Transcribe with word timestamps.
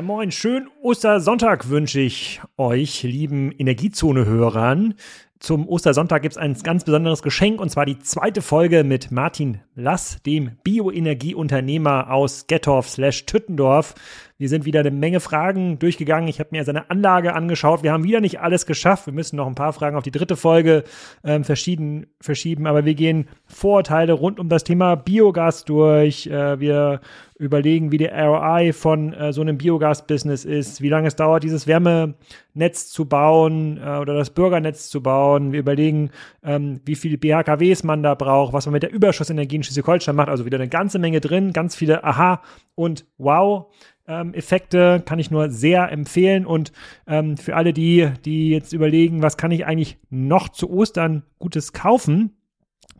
Ja, 0.00 0.06
moin. 0.06 0.32
Schönen 0.32 0.68
Ostersonntag 0.80 1.68
wünsche 1.68 2.00
ich 2.00 2.40
euch, 2.56 3.02
lieben 3.02 3.52
Energiezone-Hörern. 3.52 4.94
Zum 5.40 5.68
Ostersonntag 5.68 6.22
gibt 6.22 6.32
es 6.32 6.38
ein 6.38 6.54
ganz 6.54 6.84
besonderes 6.84 7.20
Geschenk 7.20 7.60
und 7.60 7.68
zwar 7.68 7.84
die 7.84 7.98
zweite 7.98 8.40
Folge 8.40 8.82
mit 8.82 9.10
Martin 9.10 9.60
Lass, 9.74 10.22
dem 10.22 10.52
Bioenergieunternehmer 10.64 12.10
aus 12.10 12.46
Gettorf 12.46 12.96
Tüttendorf. 13.26 13.94
Wir 14.40 14.48
sind 14.48 14.64
wieder 14.64 14.80
eine 14.80 14.90
Menge 14.90 15.20
Fragen 15.20 15.78
durchgegangen. 15.78 16.26
Ich 16.26 16.40
habe 16.40 16.48
mir 16.52 16.64
seine 16.64 16.88
Anlage 16.88 17.34
angeschaut. 17.34 17.82
Wir 17.82 17.92
haben 17.92 18.04
wieder 18.04 18.22
nicht 18.22 18.40
alles 18.40 18.64
geschafft. 18.64 19.04
Wir 19.04 19.12
müssen 19.12 19.36
noch 19.36 19.46
ein 19.46 19.54
paar 19.54 19.74
Fragen 19.74 19.98
auf 19.98 20.02
die 20.02 20.10
dritte 20.10 20.34
Folge 20.34 20.84
ähm, 21.22 21.44
verschieden, 21.44 22.06
verschieben. 22.22 22.66
Aber 22.66 22.86
wir 22.86 22.94
gehen 22.94 23.28
Vorurteile 23.44 24.14
rund 24.14 24.40
um 24.40 24.48
das 24.48 24.64
Thema 24.64 24.94
Biogas 24.94 25.66
durch. 25.66 26.26
Äh, 26.26 26.58
wir 26.58 27.02
überlegen, 27.40 27.90
wie 27.90 27.98
der 27.98 28.12
ROI 28.12 28.72
von 28.72 29.12
äh, 29.12 29.32
so 29.32 29.40
einem 29.40 29.58
Biogas-Business 29.58 30.44
ist, 30.44 30.80
wie 30.82 30.90
lange 30.90 31.08
es 31.08 31.16
dauert, 31.16 31.42
dieses 31.42 31.66
Wärmenetz 31.66 32.88
zu 32.88 33.06
bauen 33.06 33.78
äh, 33.78 33.96
oder 33.96 34.14
das 34.14 34.30
Bürgernetz 34.30 34.90
zu 34.90 35.02
bauen. 35.02 35.52
Wir 35.52 35.60
überlegen, 35.60 36.10
ähm, 36.42 36.80
wie 36.84 36.94
viele 36.94 37.16
BHKWs 37.16 37.82
man 37.82 38.02
da 38.02 38.14
braucht, 38.14 38.52
was 38.52 38.66
man 38.66 38.74
mit 38.74 38.82
der 38.82 38.92
Überschussenergie 38.92 39.56
in 39.56 39.62
Schleswig-Holstein 39.62 40.16
macht. 40.16 40.28
Also 40.28 40.44
wieder 40.44 40.58
eine 40.58 40.68
ganze 40.68 40.98
Menge 40.98 41.20
drin, 41.20 41.52
ganz 41.52 41.74
viele 41.74 42.04
Aha 42.04 42.42
und 42.74 43.06
Wow 43.16 43.72
ähm, 44.10 44.34
Effekte 44.34 45.02
kann 45.06 45.18
ich 45.18 45.30
nur 45.30 45.50
sehr 45.50 45.90
empfehlen. 45.92 46.44
Und 46.44 46.72
ähm, 47.06 47.36
für 47.36 47.54
alle 47.54 47.72
die, 47.72 48.10
die 48.24 48.50
jetzt 48.50 48.72
überlegen, 48.72 49.22
was 49.22 49.36
kann 49.36 49.52
ich 49.52 49.64
eigentlich 49.64 49.98
noch 50.10 50.48
zu 50.48 50.68
Ostern 50.68 51.22
Gutes 51.38 51.72
kaufen, 51.72 52.36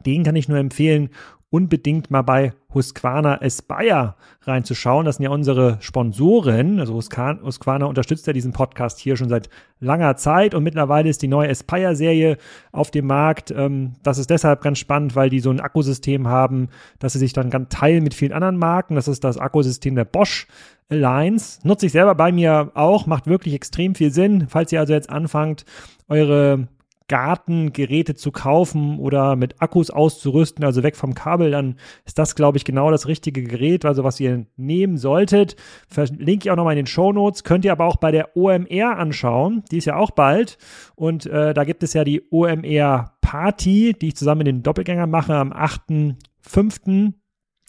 den 0.07 0.23
kann 0.23 0.37
ich 0.37 0.49
nur 0.49 0.59
empfehlen, 0.59 1.11
unbedingt 1.51 2.11
mal 2.11 2.23
bei 2.23 2.53
Husqvarna 2.73 3.41
Aspire 3.43 4.15
reinzuschauen. 4.43 5.05
Das 5.05 5.17
sind 5.17 5.25
ja 5.25 5.31
unsere 5.31 5.79
Sponsoren. 5.81 6.79
Also 6.79 6.95
Husqvarna 6.95 7.87
unterstützt 7.87 8.27
ja 8.29 8.33
diesen 8.33 8.53
Podcast 8.53 9.01
hier 9.01 9.17
schon 9.17 9.29
seit 9.29 9.51
langer 9.81 10.17
Zeit 10.17 10.55
und 10.55 10.63
mittlerweile 10.63 11.09
ist 11.09 11.23
die 11.23 11.29
neue 11.29 11.51
Aspire-Serie 11.51 12.37
auf 12.71 12.93
dem 12.93 13.07
Markt. 13.09 13.51
Ähm, 13.51 13.95
das 14.05 14.19
ist 14.19 14.31
deshalb 14.31 14.63
ganz 14.63 14.79
spannend, 14.79 15.17
weil 15.17 15.29
die 15.29 15.41
so 15.41 15.51
ein 15.51 15.61
Akkusystem 15.61 16.29
haben, 16.29 16.69
dass 17.01 17.15
sie 17.15 17.19
sich 17.19 17.33
dann 17.33 17.51
ganz 17.51 17.71
teilen 17.71 18.05
mit 18.05 18.15
vielen 18.15 18.33
anderen 18.33 18.57
Marken. 18.57 18.95
Das 18.95 19.09
ist 19.09 19.25
das 19.25 19.37
Akkusystem 19.37 19.97
der 19.97 20.05
Bosch 20.05 20.47
Alliance. 20.89 21.61
Nutze 21.67 21.87
ich 21.87 21.93
selber 21.93 22.15
bei 22.15 22.31
mir 22.31 22.71
auch, 22.75 23.07
macht 23.07 23.27
wirklich 23.27 23.55
extrem 23.55 23.97
viel 23.97 24.13
Sinn. 24.13 24.47
Falls 24.49 24.71
ihr 24.71 24.81
also 24.81 24.93
jetzt 24.93 25.11
anfangt, 25.11 25.65
eure 26.09 26.69
Gartengeräte 27.11 28.15
zu 28.15 28.31
kaufen 28.31 29.01
oder 29.01 29.35
mit 29.35 29.61
Akkus 29.61 29.91
auszurüsten, 29.91 30.65
also 30.65 30.85
weg 30.85 30.95
vom 30.95 31.15
Kabel, 31.15 31.51
dann 31.51 31.75
ist 32.07 32.21
das, 32.21 32.37
glaube 32.37 32.57
ich, 32.57 32.65
genau 32.65 32.93
das 32.93 33.09
richtige 33.09 33.43
Gerät, 33.43 33.85
also 33.85 34.05
was 34.05 34.21
ihr 34.21 34.47
nehmen 34.57 34.97
solltet. 34.97 35.57
Verlinke 35.89 36.47
ich 36.47 36.51
auch 36.53 36.57
nochmal 36.57 36.75
in 36.75 36.85
den 36.85 36.87
Show 36.87 37.13
Notes. 37.13 37.43
Könnt 37.43 37.65
ihr 37.65 37.73
aber 37.73 37.87
auch 37.87 37.97
bei 37.97 38.13
der 38.13 38.37
OMR 38.37 38.97
anschauen. 38.97 39.65
Die 39.73 39.79
ist 39.79 39.87
ja 39.87 39.97
auch 39.97 40.13
bald. 40.13 40.57
Und 40.95 41.27
äh, 41.27 41.53
da 41.53 41.65
gibt 41.65 41.83
es 41.83 41.95
ja 41.95 42.05
die 42.05 42.23
OMR 42.31 43.13
Party, 43.21 43.97
die 44.01 44.09
ich 44.09 44.17
zusammen 44.17 44.39
mit 44.39 44.47
den 44.47 44.63
Doppelgängern 44.63 45.11
mache 45.11 45.35
am 45.35 45.53
8.5. 45.53 47.15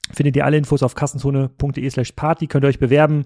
Findet 0.09 0.35
ihr 0.35 0.45
alle 0.45 0.57
Infos 0.57 0.83
auf 0.83 0.95
kassenzone.de 0.95 1.89
slash 1.89 2.11
party, 2.13 2.47
könnt 2.47 2.65
ihr 2.65 2.67
euch 2.67 2.79
bewerben. 2.79 3.25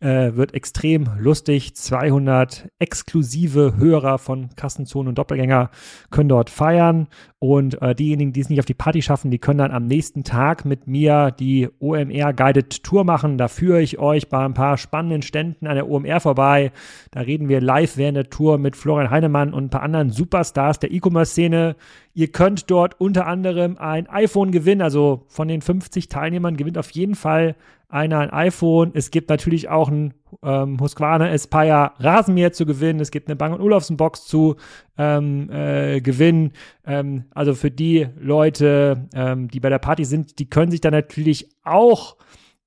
Äh, 0.00 0.34
wird 0.34 0.54
extrem 0.54 1.10
lustig. 1.18 1.74
200 1.74 2.68
exklusive 2.78 3.76
Hörer 3.76 4.18
von 4.18 4.50
Kassenzone 4.56 5.10
und 5.10 5.18
Doppelgänger 5.18 5.70
können 6.10 6.28
dort 6.28 6.48
feiern. 6.48 7.08
Und 7.38 7.82
äh, 7.82 7.94
diejenigen, 7.94 8.32
die 8.32 8.40
es 8.40 8.48
nicht 8.48 8.60
auf 8.60 8.66
die 8.66 8.72
Party 8.72 9.02
schaffen, 9.02 9.30
die 9.30 9.40
können 9.40 9.58
dann 9.58 9.72
am 9.72 9.86
nächsten 9.86 10.22
Tag 10.22 10.64
mit 10.64 10.86
mir 10.86 11.32
die 11.32 11.68
OMR 11.80 12.32
Guided 12.32 12.84
Tour 12.84 13.04
machen. 13.04 13.36
Da 13.36 13.48
führe 13.48 13.82
ich 13.82 13.98
euch 13.98 14.28
bei 14.28 14.44
ein 14.44 14.54
paar 14.54 14.78
spannenden 14.78 15.22
Ständen 15.22 15.66
an 15.66 15.74
der 15.74 15.88
OMR 15.88 16.20
vorbei. 16.20 16.72
Da 17.10 17.20
reden 17.20 17.48
wir 17.48 17.60
live 17.60 17.96
während 17.96 18.16
der 18.16 18.30
Tour 18.30 18.58
mit 18.58 18.76
Florian 18.76 19.10
Heinemann 19.10 19.52
und 19.52 19.64
ein 19.64 19.70
paar 19.70 19.82
anderen 19.82 20.10
Superstars 20.10 20.78
der 20.78 20.92
E-Commerce-Szene. 20.92 21.74
Ihr 22.14 22.28
könnt 22.28 22.70
dort 22.70 23.00
unter 23.00 23.26
anderem 23.26 23.78
ein 23.78 24.08
iPhone 24.08 24.52
gewinnen. 24.52 24.82
Also 24.82 25.24
von 25.28 25.48
den 25.48 25.62
50 25.62 26.08
Teilnehmern 26.08 26.56
gewinnt 26.56 26.76
auf 26.76 26.90
jeden 26.90 27.14
Fall 27.14 27.56
einer 27.88 28.18
ein 28.20 28.30
iPhone. 28.30 28.90
Es 28.94 29.10
gibt 29.10 29.30
natürlich 29.30 29.68
auch 29.68 29.88
ein 29.88 30.14
ähm, 30.42 30.80
Husqvarna 30.80 31.26
Aspire 31.26 31.92
Rasenmäher 31.98 32.52
zu 32.52 32.66
gewinnen. 32.66 33.00
Es 33.00 33.10
gibt 33.10 33.28
eine 33.28 33.36
Bang 33.36 33.58
Olufsen 33.58 33.96
Box 33.96 34.26
zu 34.26 34.56
ähm, 34.98 35.50
äh, 35.50 36.00
gewinnen. 36.00 36.52
Ähm, 36.86 37.24
also 37.34 37.54
für 37.54 37.70
die 37.70 38.08
Leute, 38.18 39.08
ähm, 39.14 39.48
die 39.48 39.60
bei 39.60 39.68
der 39.68 39.78
Party 39.78 40.04
sind, 40.04 40.38
die 40.38 40.48
können 40.48 40.70
sich 40.70 40.80
da 40.80 40.90
natürlich 40.90 41.50
auch 41.64 42.16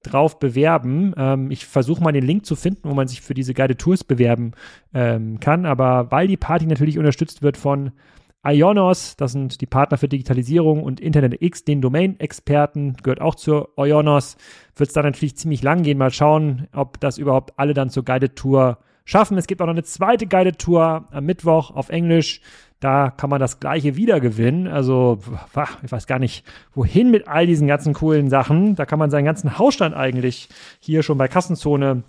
drauf 0.04 0.40
bewerben. 0.40 1.14
Ähm, 1.18 1.52
ich 1.52 1.66
versuche 1.66 2.04
mal 2.04 2.12
den 2.12 2.26
Link 2.26 2.46
zu 2.46 2.56
finden, 2.56 2.90
wo 2.90 2.94
man 2.94 3.08
sich 3.08 3.22
für 3.22 3.34
diese 3.34 3.54
Guided 3.54 3.80
Tours 3.80 4.04
bewerben 4.04 4.52
ähm, 4.94 5.40
kann. 5.40 5.66
Aber 5.66 6.12
weil 6.12 6.28
die 6.28 6.38
Party 6.38 6.66
natürlich 6.66 6.98
unterstützt 6.98 7.42
wird 7.42 7.58
von 7.58 7.92
Ionos, 8.48 9.16
das 9.18 9.32
sind 9.32 9.60
die 9.60 9.66
Partner 9.66 9.98
für 9.98 10.08
Digitalisierung 10.08 10.84
und 10.84 11.00
Internet 11.00 11.42
X, 11.42 11.64
den 11.64 11.82
Domain-Experten, 11.82 12.96
gehört 13.02 13.20
auch 13.20 13.36
zur 13.36 13.70
Ionos. 13.76 14.38
Wird 14.76 14.90
es 14.90 14.94
da 14.94 15.02
natürlich 15.02 15.36
ziemlich 15.36 15.64
lang 15.64 15.82
gehen. 15.82 15.98
Mal 15.98 16.12
schauen, 16.12 16.68
ob 16.72 17.00
das 17.00 17.18
überhaupt 17.18 17.54
alle 17.58 17.74
dann 17.74 17.90
zur 17.90 18.06
Guided 18.06 18.36
Tour 18.36 18.78
schaffen. 19.04 19.38
Es 19.38 19.48
gibt 19.48 19.62
auch 19.62 19.66
noch 19.66 19.74
eine 19.74 19.84
zweite 19.84 20.28
Guided 20.28 20.60
Tour 20.60 21.06
am 21.12 21.26
Mittwoch 21.26 21.72
auf 21.72 21.90
Englisch. 21.90 22.42
Da 22.80 23.10
kann 23.10 23.30
man 23.30 23.40
das 23.40 23.60
gleiche 23.60 23.96
wieder 23.96 24.20
gewinnen. 24.20 24.68
Also, 24.68 25.20
ich 25.84 25.92
weiß 25.92 26.06
gar 26.06 26.20
nicht, 26.20 26.46
wohin 26.74 27.10
mit 27.10 27.28
all 27.28 27.48
diesen 27.48 27.68
ganzen 27.68 27.94
coolen 27.94 28.30
Sachen. 28.30 28.76
Da 28.76 28.86
kann 28.86 29.00
man 29.00 29.10
seinen 29.10 29.26
ganzen 29.26 29.58
Hausstand 29.58 29.96
eigentlich 29.96 30.50
hier 30.80 31.02
schon 31.02 31.18
bei 31.18 31.28
Kassenzone 31.28 32.04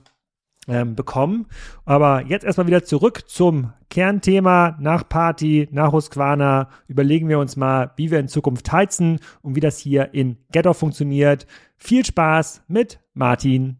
ähm, 0.68 0.94
bekommen. 0.94 1.46
Aber 1.84 2.22
jetzt 2.22 2.44
erstmal 2.44 2.66
wieder 2.66 2.84
zurück 2.84 3.28
zum 3.28 3.72
Kernthema. 3.90 4.76
Nach 4.80 5.08
Party, 5.08 5.68
nach 5.70 5.92
Husqvarna 5.92 6.68
überlegen 6.88 7.28
wir 7.28 7.38
uns 7.38 7.56
mal, 7.56 7.92
wie 7.96 8.10
wir 8.10 8.18
in 8.18 8.28
Zukunft 8.28 8.70
heizen 8.72 9.20
und 9.42 9.54
wie 9.54 9.60
das 9.60 9.78
hier 9.78 10.14
in 10.14 10.38
Ghetto 10.50 10.72
funktioniert. 10.72 11.46
Viel 11.76 12.04
Spaß 12.04 12.62
mit 12.68 13.00
Martin. 13.14 13.78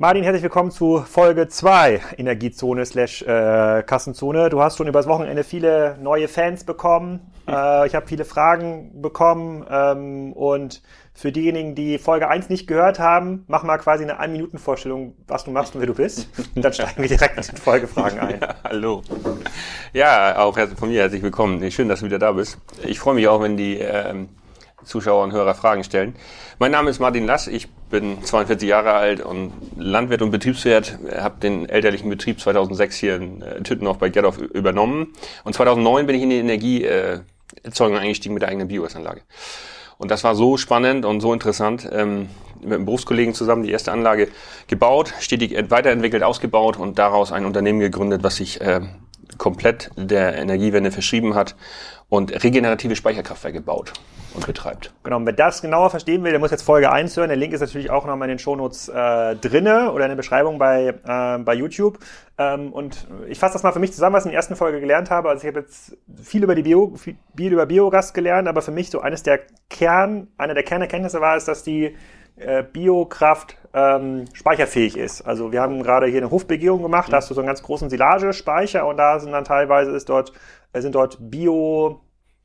Martin, 0.00 0.22
herzlich 0.22 0.42
willkommen 0.42 0.70
zu 0.70 1.02
Folge 1.02 1.48
2 1.48 2.00
Energiezone 2.16 2.86
slash 2.86 3.20
äh, 3.20 3.82
Kassenzone. 3.82 4.48
Du 4.48 4.62
hast 4.62 4.78
schon 4.78 4.88
übers 4.88 5.06
Wochenende 5.06 5.44
viele 5.44 5.98
neue 6.00 6.26
Fans 6.26 6.64
bekommen. 6.64 7.30
Äh, 7.46 7.86
ich 7.86 7.94
habe 7.94 8.06
viele 8.06 8.24
Fragen 8.24 9.02
bekommen 9.02 9.66
ähm, 9.70 10.32
und 10.32 10.80
für 11.20 11.32
diejenigen, 11.32 11.74
die 11.74 11.98
Folge 11.98 12.28
1 12.28 12.48
nicht 12.48 12.66
gehört 12.66 12.98
haben, 12.98 13.44
mach 13.46 13.62
mal 13.62 13.76
quasi 13.76 14.04
eine 14.04 14.22
1-Minuten-Vorstellung, 14.22 15.14
was 15.28 15.44
du 15.44 15.50
machst 15.50 15.74
und 15.74 15.82
wer 15.82 15.86
du 15.86 15.92
bist. 15.92 16.30
Und 16.54 16.64
dann 16.64 16.72
steigen 16.72 17.02
wir 17.02 17.08
direkt 17.10 17.36
mit 17.36 17.46
den 17.46 17.56
Folgefragen 17.58 18.18
ein. 18.18 18.30
Ja, 18.40 18.54
hallo. 18.64 19.02
Ja, 19.92 20.38
auch 20.38 20.56
von 20.78 20.88
mir 20.88 21.02
herzlich 21.02 21.22
willkommen. 21.22 21.70
Schön, 21.70 21.90
dass 21.90 22.00
du 22.00 22.06
wieder 22.06 22.18
da 22.18 22.32
bist. 22.32 22.56
Ich 22.84 22.98
freue 22.98 23.16
mich 23.16 23.28
auch, 23.28 23.42
wenn 23.42 23.58
die 23.58 23.76
ähm, 23.76 24.30
Zuschauer 24.82 25.22
und 25.24 25.32
Hörer 25.32 25.54
Fragen 25.54 25.84
stellen. 25.84 26.16
Mein 26.58 26.70
Name 26.70 26.88
ist 26.88 27.00
Martin 27.00 27.26
Lass, 27.26 27.48
ich 27.48 27.68
bin 27.90 28.24
42 28.24 28.66
Jahre 28.66 28.94
alt 28.94 29.20
und 29.20 29.52
Landwirt 29.76 30.22
und 30.22 30.30
Betriebswirt, 30.30 30.98
habe 31.18 31.38
den 31.38 31.68
elterlichen 31.68 32.08
Betrieb 32.08 32.40
2006 32.40 32.96
hier 32.96 33.16
in 33.16 33.42
äh, 33.42 33.62
Tüttenhof 33.62 33.98
bei 33.98 34.08
Gerdorf 34.08 34.38
übernommen 34.38 35.12
und 35.44 35.52
2009 35.54 36.06
bin 36.06 36.16
ich 36.16 36.22
in 36.22 36.30
die 36.30 36.38
Energieerzeugung 36.38 37.98
eingestiegen 37.98 38.32
mit 38.32 38.42
der 38.42 38.48
eigenen 38.48 38.68
Biogasanlage. 38.68 39.20
Und 40.00 40.10
das 40.10 40.24
war 40.24 40.34
so 40.34 40.56
spannend 40.56 41.04
und 41.04 41.20
so 41.20 41.30
interessant. 41.34 41.86
Ähm, 41.92 42.30
mit 42.62 42.72
einem 42.72 42.86
Berufskollegen 42.86 43.34
zusammen 43.34 43.64
die 43.64 43.70
erste 43.70 43.92
Anlage 43.92 44.28
gebaut, 44.66 45.12
stetig 45.20 45.54
weiterentwickelt, 45.70 46.22
ausgebaut 46.22 46.78
und 46.78 46.98
daraus 46.98 47.32
ein 47.32 47.44
Unternehmen 47.44 47.80
gegründet, 47.80 48.22
was 48.22 48.36
sich 48.36 48.62
äh, 48.62 48.80
komplett 49.36 49.90
der 49.96 50.36
Energiewende 50.36 50.90
verschrieben 50.90 51.34
hat 51.34 51.54
und 52.10 52.44
regenerative 52.44 52.96
Speicherkraftwerke 52.96 53.62
baut 53.62 53.94
und 54.34 54.46
betreibt. 54.46 54.92
Genau, 55.02 55.16
und 55.16 55.26
wer 55.26 55.32
das 55.32 55.62
genauer 55.62 55.90
verstehen 55.90 56.22
will, 56.22 56.30
der 56.30 56.40
muss 56.40 56.50
jetzt 56.50 56.62
Folge 56.62 56.92
1 56.92 57.16
hören. 57.16 57.28
Der 57.28 57.36
Link 57.36 57.52
ist 57.52 57.60
natürlich 57.60 57.90
auch 57.90 58.04
nochmal 58.04 58.28
in 58.28 58.36
den 58.36 58.38
Shownotes 58.38 58.88
äh, 58.88 59.36
drinne 59.36 59.92
oder 59.92 60.04
in 60.04 60.10
der 60.10 60.16
Beschreibung 60.16 60.58
bei, 60.58 60.88
äh, 60.88 61.38
bei 61.38 61.54
YouTube. 61.54 61.98
Ähm, 62.36 62.72
und 62.72 63.06
ich 63.28 63.38
fasse 63.38 63.54
das 63.54 63.62
mal 63.62 63.72
für 63.72 63.78
mich 63.78 63.92
zusammen, 63.92 64.14
was 64.14 64.24
ich 64.24 64.26
in 64.26 64.32
der 64.32 64.38
ersten 64.38 64.56
Folge 64.56 64.80
gelernt 64.80 65.10
habe. 65.10 65.30
Also 65.30 65.42
ich 65.46 65.48
habe 65.48 65.60
jetzt 65.60 65.96
viel 66.22 66.42
über 66.42 66.54
die 66.54 66.62
Bio, 66.62 66.94
viel 66.96 67.16
über 67.52 67.66
Biogas 67.66 68.12
gelernt, 68.12 68.48
aber 68.48 68.62
für 68.62 68.72
mich 68.72 68.90
so 68.90 69.00
eines 69.00 69.22
der 69.22 69.40
Kern, 69.68 70.28
eine 70.36 70.54
der 70.54 70.64
Kernerkenntnisse 70.64 71.20
war 71.20 71.36
es, 71.36 71.44
dass 71.44 71.62
die 71.62 71.96
äh, 72.36 72.62
Biokraft 72.62 73.56
ähm, 73.72 74.24
speicherfähig 74.32 74.96
ist. 74.96 75.22
Also 75.22 75.52
wir 75.52 75.60
haben 75.60 75.82
gerade 75.82 76.06
hier 76.06 76.18
eine 76.18 76.30
Hofbegehung 76.30 76.82
gemacht, 76.82 77.08
mhm. 77.08 77.12
da 77.12 77.16
hast 77.18 77.30
du 77.30 77.34
so 77.34 77.40
einen 77.40 77.48
ganz 77.48 77.62
großen 77.62 77.90
Silagespeicher 77.90 78.86
und 78.86 78.96
da 78.96 79.20
sind 79.20 79.32
dann 79.32 79.44
teilweise 79.44 79.90
ist 79.92 80.08
dort, 80.08 80.32
sind 80.74 80.94
dort 80.94 81.18
Bio 81.20 82.00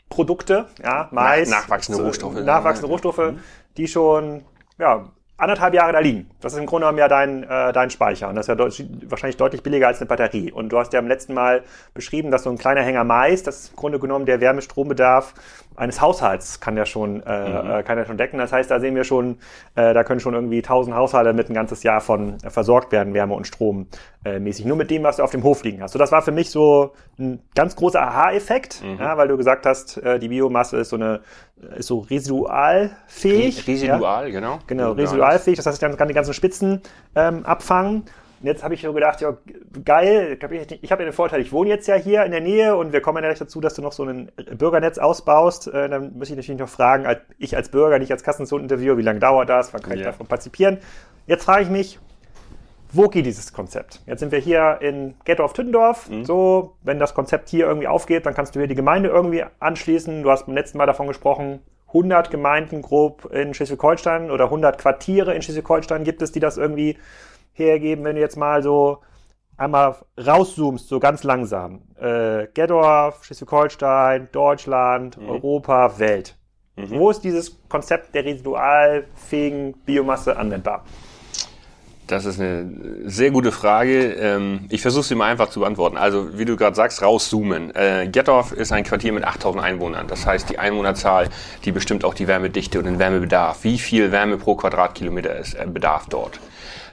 Produkte, 0.10 0.68
ja, 0.84 1.10
Mais, 1.12 1.50
nachwachsende 1.50 2.04
Rohstoffe, 2.04 2.36
nachwachsende 2.36 2.88
Rohstoffe, 2.88 3.18
mhm. 3.18 3.40
die 3.76 3.88
schon 3.88 4.46
ja 4.78 5.12
anderthalb 5.38 5.74
Jahre 5.74 5.94
da 5.94 6.00
liegen. 6.00 6.30
Das 6.40 6.54
ist 6.54 6.60
im 6.60 6.66
Grunde 6.66 6.86
genommen 6.86 7.00
ja 7.00 7.08
dein, 7.08 7.44
äh, 7.44 7.74
dein 7.74 7.90
Speicher. 7.90 8.30
Und 8.30 8.36
das 8.36 8.46
ist 8.46 8.50
ja 8.50 8.56
deut 8.56 8.86
wahrscheinlich 9.10 9.38
deutlich 9.38 9.64
billiger 9.64 9.88
als 9.88 10.00
eine 10.00 10.08
Batterie. 10.08 10.52
Und 10.52 10.70
du 10.70 10.78
hast 10.78 10.94
ja 10.94 11.00
am 11.00 11.08
letzten 11.08 11.34
Mal 11.34 11.64
beschrieben, 11.94 12.32
dass 12.32 12.44
so 12.44 12.50
ein 12.50 12.58
kleiner 12.58 12.82
Hänger 12.82 13.04
Mais, 13.04 13.44
das 13.44 13.62
ist 13.62 13.70
im 13.72 13.76
Grunde 13.76 14.00
genommen 14.00 14.26
der 14.26 14.40
Wärmestrombedarf 14.40 15.34
eines 15.76 16.02
Haushalts 16.02 16.60
kann 16.60 16.78
ja 16.78 16.86
schon, 16.86 17.22
äh, 17.24 17.64
mhm. 17.64 17.72
Äh, 17.72 17.84
kann 17.84 17.98
ja 17.98 18.06
schon 18.06 18.18
decken. 18.18 18.38
Das 18.38 18.52
heißt, 18.52 18.70
da 18.70 18.80
sehen 18.80 18.96
wir 18.96 19.04
schon, 19.04 19.38
äh, 19.76 19.94
da 19.94 20.04
können 20.04 20.20
schon 20.20 20.34
irgendwie 20.34 20.62
tausend 20.62 20.96
Haushalte 20.96 21.34
mit 21.34 21.50
ein 21.50 21.54
ganzes 21.54 21.84
Jahr 21.84 22.02
von 22.02 22.38
äh, 22.44 22.50
versorgt 22.50 22.92
werden, 22.92 23.14
Wärme 23.14 23.34
und 23.34 23.48
Strom 23.48 23.88
äh, 24.24 24.40
mäßig. 24.40 24.66
Nur 24.66 24.78
mit 24.78 24.90
dem, 24.90 25.04
was 25.04 25.18
du 25.18 25.24
auf 25.24 25.32
dem 25.32 25.44
Hof 25.44 25.64
liegen 25.64 25.82
hast. 25.82 25.92
So, 25.92 26.00
das 26.00 26.12
war 26.12 26.22
für 26.22 26.32
mich 26.32 26.50
so 26.50 26.94
ein 27.20 27.40
ganz 27.56 27.76
großer 27.76 28.02
Aha-Effekt, 28.02 28.84
mhm. 28.84 29.00
ja, 29.00 29.18
weil 29.18 29.28
du 29.28 29.38
gesagt 29.38 29.66
hast, 29.66 29.98
äh, 29.98 30.20
die 30.20 30.30
Biomasse 30.30 30.78
ist 30.78 30.90
so 30.90 30.96
eine, 30.96 31.22
ist 31.78 31.88
so 31.88 32.00
residualfähig. 32.00 33.68
Residual, 33.68 34.26
ja? 34.26 34.32
genau. 34.32 34.60
Genau, 34.68 34.92
residualfähig. 34.94 35.58
Das 35.58 35.66
heißt, 35.66 35.82
ich 35.82 35.98
kann 35.98 36.08
die 36.08 36.14
ganzen 36.14 36.34
Spitzen 36.34 36.82
ähm, 37.16 37.46
abfangen. 37.46 38.04
Und 38.46 38.50
jetzt 38.50 38.64
habe 38.64 38.76
ich 38.76 38.82
so 38.84 38.94
gedacht, 38.94 39.22
ja, 39.22 39.36
geil, 39.84 40.38
ich 40.40 40.92
habe 40.92 41.02
ja 41.02 41.10
den 41.10 41.14
Vorteil, 41.14 41.42
ich 41.42 41.52
wohne 41.52 41.68
jetzt 41.68 41.88
ja 41.88 41.96
hier 41.96 42.24
in 42.26 42.32
der 42.32 42.42
Nähe 42.42 42.76
und 42.76 42.94
wir 42.94 43.02
kommen 43.02 43.24
ja 43.24 43.30
gleich 43.30 43.40
dazu, 43.40 43.60
dass 43.60 43.74
du 43.74 43.82
noch 43.82 43.92
so 43.92 44.04
ein 44.04 44.32
Bürgernetz 44.56 45.00
ausbaust. 45.00 45.66
Äh, 45.66 45.90
dann 45.90 46.14
muss 46.16 46.30
ich 46.30 46.36
natürlich 46.36 46.60
noch 46.60 46.70
fragen, 46.70 47.08
als, 47.08 47.22
ich 47.40 47.56
als 47.56 47.70
Bürger, 47.70 47.98
nicht 47.98 48.12
als 48.12 48.22
Kassenzonen-Interviewer, 48.22 49.00
wie 49.00 49.02
lange 49.02 49.20
dauert 49.20 49.50
das, 49.50 49.74
wann 49.74 49.82
kann 49.82 49.94
yeah. 49.94 50.02
ich 50.02 50.06
davon 50.06 50.28
partizipieren? 50.28 50.78
Jetzt 51.26 51.46
frage 51.46 51.64
ich 51.64 51.70
mich, 51.72 52.00
wo 52.94 53.08
geht 53.08 53.26
dieses 53.26 53.52
Konzept? 53.52 54.04
Jetzt 54.06 54.20
sind 54.20 54.32
wir 54.32 54.38
hier 54.38 54.78
in 54.80 55.16
Gettorf-Tündorf. 55.26 56.08
Mhm. 56.12 56.26
So, 56.26 56.76
wenn 56.84 57.00
das 57.00 57.16
Konzept 57.16 57.50
hier 57.50 57.66
irgendwie 57.66 57.88
aufgeht, 57.88 58.28
dann 58.28 58.36
kannst 58.36 58.54
du 58.54 58.60
hier 58.60 58.68
die 58.68 58.76
Gemeinde 58.76 59.10
irgendwie 59.10 59.44
anschließen. 59.60 60.22
Du 60.22 60.30
hast 60.30 60.46
beim 60.46 60.54
letzten 60.54 60.78
Mal 60.78 60.86
davon 60.86 61.08
gesprochen, 61.08 61.62
100 61.88 62.30
Gemeinden 62.30 62.84
grob 62.84 63.26
in 63.34 63.56
Schleswig-Holstein 63.56 64.30
oder 64.30 64.46
100 64.46 64.78
Quartiere 64.78 65.34
in 65.34 65.42
Schleswig-Holstein 65.42 66.04
gibt 66.04 66.22
es, 66.22 66.32
die 66.32 66.40
das 66.40 66.58
irgendwie 66.58 66.98
hergeben, 67.56 68.06
wenn 68.06 68.16
du 68.16 68.22
jetzt 68.22 68.38
mal 68.38 68.62
so 68.62 69.00
einmal 69.58 69.96
rauszoomst, 70.18 70.88
so 70.88 71.00
ganz 71.00 71.24
langsam. 71.24 71.82
Äh, 72.00 72.48
Gedorf, 72.54 73.24
Schleswig-Holstein, 73.24 74.30
Deutschland, 74.32 75.18
mhm. 75.18 75.30
Europa, 75.30 75.98
Welt. 76.00 76.36
Mhm. 76.76 76.92
Wo 76.92 77.10
ist 77.10 77.22
dieses 77.22 77.58
Konzept 77.70 78.14
der 78.14 78.26
residualfähigen 78.26 79.74
Biomasse 79.86 80.38
anwendbar? 80.38 80.84
Das 82.08 82.26
ist 82.26 82.40
eine 82.40 82.70
sehr 83.06 83.32
gute 83.32 83.52
Frage. 83.52 84.14
Ähm, 84.14 84.66
ich 84.70 84.82
versuche 84.84 85.04
sie 85.04 85.16
mal 85.16 85.32
einfach 85.32 85.50
zu 85.50 85.62
beantworten. 85.62 85.98
Also, 85.98 86.38
wie 86.38 86.46
du 86.46 86.56
gerade 86.56 86.76
sagst, 86.76 87.02
rauszoomen. 87.02 87.74
Äh, 87.74 88.10
Gettorf 88.12 88.52
ist 88.52 88.72
ein 88.72 88.84
Quartier 88.84 89.12
mit 89.12 89.24
8000 89.24 89.64
Einwohnern. 89.64 90.08
Das 90.08 90.28
heißt, 90.28 90.50
die 90.52 90.60
Einwohnerzahl, 90.60 91.30
die 91.64 91.72
bestimmt 91.72 92.06
auch 92.06 92.14
die 92.14 92.28
Wärmedichte 92.28 92.78
und 92.78 92.86
den 92.86 93.00
Wärmebedarf. 93.00 93.64
Wie 93.64 93.80
viel 93.80 94.12
Wärme 94.12 94.38
pro 94.38 94.56
Quadratkilometer 94.56 95.36
ist 95.36 95.56
äh, 95.56 95.66
Bedarf 95.66 96.06
dort? 96.08 96.40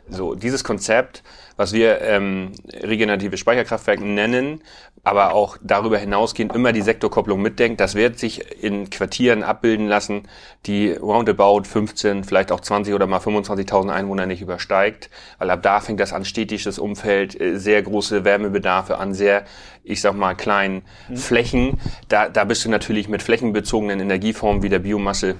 So, 0.08 0.34
dieses 0.34 0.64
Konzept, 0.64 1.22
was 1.56 1.72
wir 1.72 2.00
ähm, 2.00 2.52
regenerative 2.82 3.36
Speicherkraftwerke 3.36 4.04
nennen, 4.04 4.62
aber 5.04 5.32
auch 5.32 5.58
darüber 5.62 5.98
hinausgehend 5.98 6.54
immer 6.54 6.72
die 6.72 6.82
Sektorkopplung 6.82 7.40
mitdenkt, 7.40 7.80
das 7.80 7.94
wird 7.94 8.18
sich 8.18 8.62
in 8.62 8.90
Quartieren 8.90 9.42
abbilden 9.42 9.88
lassen, 9.88 10.28
die 10.66 10.92
roundabout 10.92 11.64
15, 11.64 12.24
vielleicht 12.24 12.52
auch 12.52 12.60
20 12.60 12.94
oder 12.94 13.06
mal 13.06 13.18
25.000 13.18 13.90
Einwohner 13.90 14.26
nicht 14.26 14.42
übersteigt, 14.42 15.10
weil 15.38 15.50
ab 15.50 15.62
da 15.62 15.80
fängt 15.80 15.98
das 15.98 16.12
an 16.12 16.24
städtisches 16.24 16.78
Umfeld, 16.78 17.40
äh, 17.40 17.58
sehr 17.58 17.82
große 17.82 18.24
Wärmebedarfe 18.24 18.98
an 18.98 19.14
sehr, 19.14 19.44
ich 19.82 20.00
sag 20.00 20.14
mal, 20.14 20.34
kleinen 20.34 20.82
mhm. 21.08 21.16
Flächen. 21.16 21.80
Da, 22.08 22.28
da 22.28 22.44
bist 22.44 22.64
du 22.64 22.70
natürlich 22.70 23.08
mit 23.08 23.22
flächenbezogenen 23.22 23.98
Energieformen 24.00 24.62
wie 24.62 24.68
der 24.68 24.80
Biomasse 24.80 25.36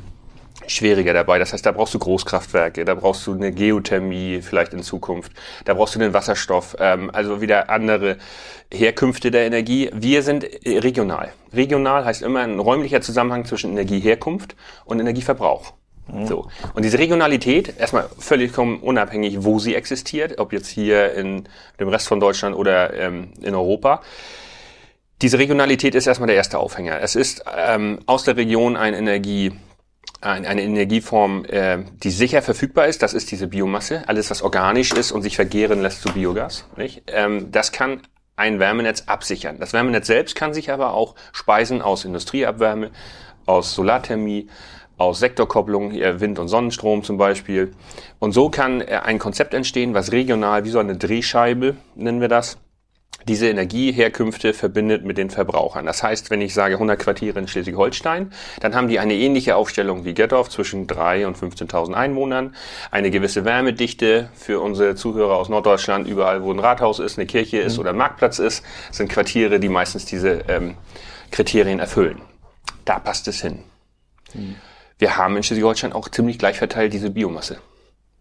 schwieriger 0.67 1.13
dabei. 1.13 1.39
Das 1.39 1.53
heißt, 1.53 1.65
da 1.65 1.73
brauchst 1.73 1.95
du 1.95 1.99
Großkraftwerke, 1.99 2.85
da 2.85 2.95
brauchst 2.95 3.27
du 3.27 3.33
eine 3.33 3.53
Geothermie 3.53 4.41
vielleicht 4.43 4.73
in 4.73 4.83
Zukunft, 4.83 5.33
da 5.65 5.75
brauchst 5.75 5.95
du 5.95 5.99
den 5.99 6.13
Wasserstoff, 6.13 6.77
ähm, 6.79 7.11
also 7.13 7.41
wieder 7.41 7.71
andere 7.71 8.17
Herkünfte 8.73 9.31
der 9.31 9.47
Energie. 9.47 9.91
Wir 9.93 10.23
sind 10.23 10.45
regional. 10.65 11.33
Regional 11.53 12.05
heißt 12.05 12.23
immer 12.23 12.41
ein 12.41 12.59
räumlicher 12.59 13.01
Zusammenhang 13.01 13.45
zwischen 13.45 13.73
Energieherkunft 13.73 14.57
und 14.85 15.01
Energieverbrauch. 15.01 15.75
Mhm. 16.09 16.27
So. 16.27 16.49
Und 16.75 16.85
diese 16.85 16.99
Regionalität, 16.99 17.75
erstmal 17.79 18.09
völlig 18.19 18.57
unabhängig, 18.57 19.45
wo 19.45 19.59
sie 19.59 19.75
existiert, 19.75 20.39
ob 20.39 20.53
jetzt 20.53 20.69
hier 20.69 21.15
in 21.15 21.45
dem 21.79 21.89
Rest 21.89 22.09
von 22.09 22.21
Deutschland 22.21 22.57
oder 22.57 22.95
ähm, 22.95 23.33
in 23.41 23.55
Europa, 23.55 24.03
diese 25.21 25.39
Regionalität 25.39 25.95
ist 25.95 26.07
erstmal 26.07 26.27
der 26.27 26.37
erste 26.37 26.59
Aufhänger. 26.59 27.01
Es 27.01 27.15
ist 27.15 27.45
ähm, 27.57 28.01
aus 28.07 28.25
der 28.25 28.37
Region 28.37 28.77
ein 28.77 28.93
Energie 28.93 29.53
eine 30.23 30.63
Energieform, 30.63 31.45
äh, 31.47 31.79
die 32.03 32.11
sicher 32.11 32.43
verfügbar 32.43 32.87
ist, 32.87 33.03
das 33.03 33.13
ist 33.13 33.31
diese 33.31 33.49
Biomasse, 33.49 34.09
alles 34.09 34.31
was 34.31 34.43
organisch 34.43 34.93
ist 34.93 35.13
und 35.13 35.23
sich 35.23 35.37
vergehren 35.37 35.83
lässt 35.83 36.03
zu 36.03 36.13
Biogas. 36.13 36.65
Nicht? 36.77 37.03
Ähm, 37.09 37.51
das 37.51 37.73
kann 37.73 38.03
ein 38.37 38.59
Wärmenetz 38.59 39.05
absichern. 39.07 39.59
Das 39.59 39.73
Wärmenetz 39.73 40.07
selbst 40.07 40.37
kann 40.37 40.55
sich 40.55 40.71
aber 40.71 40.95
auch 40.95 41.15
speisen 41.33 41.83
aus 41.83 42.05
Industrieabwärme, 42.05 42.91
aus 43.47 43.75
Solarthermie, 43.75 44.49
aus 44.97 45.19
Sektorkopplung, 45.19 45.93
Wind- 45.93 46.39
und 46.39 46.49
Sonnenstrom 46.49 47.03
zum 47.03 47.19
Beispiel. 47.19 47.73
Und 48.19 48.33
so 48.33 48.49
kann 48.49 48.81
äh, 48.81 49.01
ein 49.03 49.19
Konzept 49.19 49.55
entstehen, 49.55 49.95
was 49.95 50.13
regional 50.13 50.65
wie 50.65 50.71
so 50.71 50.79
eine 50.79 50.97
Drehscheibe, 50.97 51.77
nennen 51.97 52.21
wir 52.21 52.29
das, 52.29 52.59
diese 53.29 53.49
Energieherkünfte 53.49 54.53
verbindet 54.55 55.05
mit 55.05 55.19
den 55.19 55.31
Verbrauchern. 55.31 55.87
Das 55.87 56.03
heißt, 56.03 56.31
wenn 56.31 56.41
ich 56.41 56.55
sage 56.55 56.75
100 56.75 56.99
Quartiere 56.99 57.39
in 57.39 57.49
Schleswig-Holstein, 57.49 58.33
dann 58.61 58.75
haben 58.75 58.89
die 58.89 58.99
eine 58.99 59.15
ähnliche 59.15 59.57
Aufstellung 59.57 60.05
wie 60.05 60.15
Gettorf 60.15 60.49
zwischen 60.49 60.87
3 60.87 61.27
und 61.27 61.37
15.000 61.37 61.95
Einwohnern, 61.95 62.55
eine 62.91 63.11
gewisse 63.11 63.45
Wärmedichte 63.45 64.29
für 64.35 64.61
unsere 64.61 64.95
Zuhörer 64.95 65.37
aus 65.37 65.49
Norddeutschland, 65.49 66.07
überall 66.07 66.43
wo 66.43 66.53
ein 66.53 66.59
Rathaus 66.59 66.99
ist, 66.99 67.19
eine 67.19 67.27
Kirche 67.27 67.59
ist 67.59 67.75
mhm. 67.75 67.81
oder 67.81 67.91
ein 67.91 67.97
Marktplatz 67.97 68.39
ist, 68.39 68.65
sind 68.91 69.11
Quartiere, 69.11 69.61
die 69.61 69.69
meistens 69.69 70.05
diese 70.05 70.45
ähm, 70.49 70.77
Kriterien 71.31 71.79
erfüllen. 71.79 72.23
Da 72.85 72.99
passt 72.99 73.29
es 73.29 73.41
hin. 73.41 73.65
Mhm. 74.35 74.57
Wir 74.99 75.17
haben 75.17 75.37
in 75.37 75.43
Schleswig-Holstein 75.43 75.93
auch 75.93 76.09
ziemlich 76.09 76.39
gleich 76.39 76.59
verteilt 76.59 76.93
diese 76.93 77.11
Biomasse. 77.11 77.59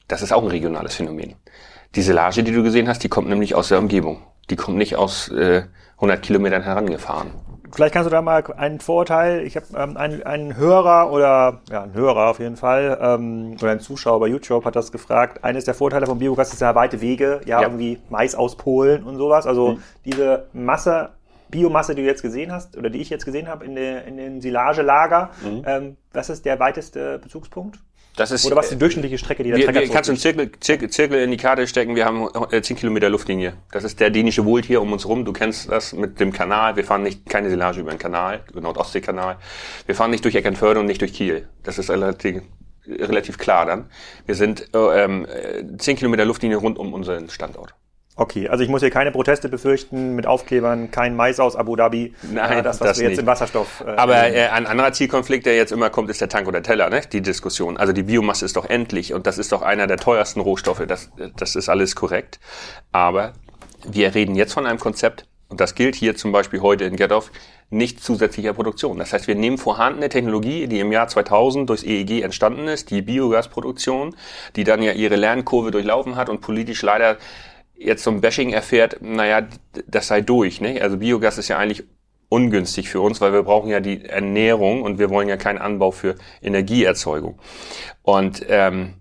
Das 0.08 0.22
ist 0.22 0.34
auch 0.34 0.42
ein 0.42 0.50
regionales 0.50 0.96
Phänomen. 0.96 1.36
Die 1.96 2.02
Silage, 2.02 2.44
die 2.44 2.52
du 2.52 2.64
gesehen 2.64 2.88
hast, 2.88 3.04
die 3.04 3.10
kommt 3.10 3.30
nämlich 3.30 3.54
aus 3.54 3.68
der 3.68 3.80
Umgebung 3.80 4.22
die 4.50 4.56
kommt 4.56 4.78
nicht 4.78 4.96
aus 4.96 5.30
äh, 5.30 5.64
100 5.96 6.22
Kilometern 6.22 6.64
herangefahren. 6.64 7.32
Vielleicht 7.74 7.94
kannst 7.94 8.08
du 8.08 8.12
da 8.12 8.22
mal 8.22 8.44
einen 8.58 8.80
Vorteil, 8.80 9.46
ich 9.46 9.56
habe 9.56 9.66
ähm, 9.78 9.96
einen, 9.96 10.24
einen 10.24 10.58
Hörer 10.58 11.12
oder 11.12 11.62
ja, 11.70 11.84
ein 11.84 11.94
Hörer 11.94 12.30
auf 12.30 12.40
jeden 12.40 12.58
Fall 12.58 12.98
ähm, 13.02 13.56
oder 13.62 13.72
ein 13.72 13.80
Zuschauer 13.80 14.20
bei 14.20 14.28
YouTube 14.28 14.66
hat 14.66 14.76
das 14.76 14.92
gefragt. 14.92 15.44
Eines 15.44 15.64
der 15.64 15.74
Vorteile 15.74 16.06
von 16.06 16.20
Biogas 16.20 16.52
ist 16.52 16.62
ja 16.62 16.76
weite 16.76 17.00
Wege, 17.00 17.40
ja, 17.46 17.62
ja. 17.62 17.68
irgendwie 17.68 18.00
Mais 18.10 18.36
aus 18.36 18.58
Polen 18.58 19.04
und 19.04 19.16
sowas. 19.16 19.48
Also 19.48 19.74
mhm. 19.74 19.84
diese 20.04 20.48
Masse, 20.52 21.12
Biomasse, 21.50 21.96
die 21.96 22.02
du 22.02 22.08
jetzt 22.08 22.22
gesehen 22.22 22.52
hast 22.52 22.78
oder 22.78 22.90
die 22.90 23.00
ich 23.00 23.10
jetzt 23.10 23.26
gesehen 23.26 23.48
habe 23.48 23.64
in, 23.64 23.76
der, 23.76 24.06
in 24.06 24.18
den 24.18 24.42
Silagelager, 24.42 25.30
mhm. 25.42 25.64
ähm, 25.66 25.98
was 26.12 26.30
ist 26.30 26.46
der 26.46 26.60
weiteste 26.60 27.20
Bezugspunkt? 27.20 27.80
Das 28.16 28.32
ist, 28.32 28.46
Oder 28.46 28.58
was 28.58 28.66
ist 28.66 28.74
die 28.74 28.78
durchschnittliche 28.80 29.18
Strecke, 29.18 29.44
die 29.44 29.50
der 29.50 29.60
wir, 29.60 29.66
Trecker 29.66 29.82
wir, 29.82 29.90
Kannst 29.90 30.10
du 30.10 30.12
einen 30.12 30.20
Zirkel, 30.20 30.52
Zirkel, 30.60 30.90
Zirkel 30.90 31.20
in 31.22 31.32
die 31.32 31.38
Karte 31.38 31.66
stecken, 31.66 31.96
wir 31.96 32.06
haben 32.06 32.28
10 32.50 32.76
äh, 32.76 32.80
Kilometer 32.80 33.10
Luftlinie. 33.10 33.54
Das 33.72 33.84
ist 33.84 34.00
der 34.00 34.10
dänische 34.10 34.44
Wohlt 34.44 34.66
hier 34.66 34.82
um 34.82 34.92
uns 34.92 35.08
rum. 35.08 35.24
Du 35.24 35.32
kennst 35.32 35.72
das 35.72 35.94
mit 35.94 36.20
dem 36.20 36.34
Kanal. 36.34 36.76
Wir 36.76 36.84
fahren 36.84 37.04
nicht 37.04 37.28
keine 37.28 37.50
Silage 37.50 37.80
über 37.80 37.92
den 37.92 38.00
Kanal, 38.00 38.44
über 38.50 38.60
den 38.60 38.64
Nordostseekanal. 38.64 39.38
Wir 39.86 39.96
fahren 39.96 40.12
nicht 40.12 40.26
durch 40.26 40.36
Eckernförde 40.36 40.80
und 40.82 40.88
nicht 40.88 41.02
durch 41.02 41.14
Kiel. 41.14 41.48
Das 41.64 41.78
ist 41.78 41.90
relativ, 41.90 42.42
relativ 42.86 43.38
klar 43.38 43.66
dann. 43.66 43.90
Wir 44.26 44.36
sind 44.36 44.68
äh, 44.76 45.04
ähm, 45.04 45.26
10 45.78 45.96
Kilometer 45.96 46.26
Luftlinie 46.26 46.58
rund 46.58 46.78
um 46.78 46.94
unseren 46.94 47.30
Standort. 47.30 47.74
Okay, 48.22 48.48
also 48.48 48.64
ich 48.64 48.70
muss 48.70 48.82
hier 48.82 48.92
keine 48.92 49.10
Proteste 49.10 49.50
befürchten 49.50 50.16
mit 50.16 50.28
Aufklebern, 50.28 50.92
kein 50.92 51.16
Mais 51.16 51.40
aus 51.40 51.56
Abu 51.56 51.76
Dhabi. 51.76 52.14
Nein, 52.32 52.60
äh, 52.60 52.62
das, 52.62 52.80
was 52.80 52.90
das 52.90 53.00
wir 53.00 53.08
nicht. 53.08 53.14
jetzt 53.14 53.22
im 53.22 53.26
Wasserstoff. 53.26 53.84
Äh, 53.84 53.96
Aber 53.96 54.32
äh, 54.32 54.50
ein 54.50 54.68
anderer 54.68 54.94
Zielkonflikt, 54.94 55.48
der 55.48 55.56
jetzt 55.56 55.72
immer 55.72 55.90
kommt, 55.90 56.08
ist 56.12 56.22
der 56.22 56.30
Tank 56.30 56.48
oder 56.48 56.62
Teller, 56.62 56.92
ne? 56.92 57.02
Die 57.12 57.22
Diskussion. 57.22 57.78
Also 57.78 57.94
die 57.94 58.04
Biomasse 58.04 58.46
ist 58.46 58.58
doch 58.58 58.70
endlich 58.70 59.16
und 59.16 59.26
das 59.26 59.40
ist 59.40 59.52
doch 59.52 59.64
einer 59.64 59.88
der 59.88 59.98
teuersten 59.98 60.40
Rohstoffe. 60.40 60.84
Das, 60.88 61.10
das 61.36 61.56
ist 61.56 61.68
alles 61.68 61.96
korrekt. 61.96 62.40
Aber 62.92 63.34
wir 63.88 64.14
reden 64.14 64.36
jetzt 64.36 64.54
von 64.54 64.68
einem 64.68 64.78
Konzept, 64.78 65.26
und 65.50 65.60
das 65.60 65.74
gilt 65.74 65.96
hier 65.96 66.16
zum 66.16 66.32
Beispiel 66.32 66.62
heute 66.62 66.84
in 66.84 66.98
Gethoff, 66.98 67.32
nicht 67.72 68.04
zusätzlicher 68.04 68.54
Produktion. 68.54 69.00
Das 69.00 69.14
heißt, 69.14 69.28
wir 69.28 69.36
nehmen 69.36 69.58
vorhandene 69.58 70.10
Technologie, 70.10 70.68
die 70.68 70.80
im 70.80 70.92
Jahr 70.92 71.08
2000 71.08 71.68
durchs 71.68 71.84
EEG 71.84 72.22
entstanden 72.22 72.68
ist, 72.68 72.92
die 72.92 73.02
Biogasproduktion, 73.02 74.16
die 74.56 74.64
dann 74.64 74.84
ja 74.84 74.92
ihre 74.92 75.16
Lernkurve 75.16 75.72
durchlaufen 75.72 76.18
hat 76.18 76.30
und 76.30 76.42
politisch 76.42 76.84
leider 76.84 77.18
jetzt 77.84 78.04
so 78.04 78.12
ein 78.12 78.22
Bashing 78.22 78.54
erfährt, 78.54 78.98
naja, 79.02 79.48
das 79.88 80.08
sei 80.08 80.22
durch. 80.22 80.62
Ne? 80.62 80.82
Also 80.82 80.98
Biogas 80.98 81.38
ist 81.38 81.48
ja 81.48 81.58
eigentlich 81.58 81.84
ungünstig 82.30 82.90
für 82.90 83.02
uns, 83.02 83.20
weil 83.20 83.34
wir 83.34 83.44
brauchen 83.44 83.70
ja 83.70 83.80
die 83.80 84.06
Ernährung 84.06 84.84
und 84.84 85.00
wir 85.00 85.10
wollen 85.10 85.28
ja 85.28 85.38
keinen 85.38 85.58
Anbau 85.58 85.92
für 85.92 86.16
Energieerzeugung. 86.42 87.40
Und 88.04 88.46
ähm, 88.48 88.94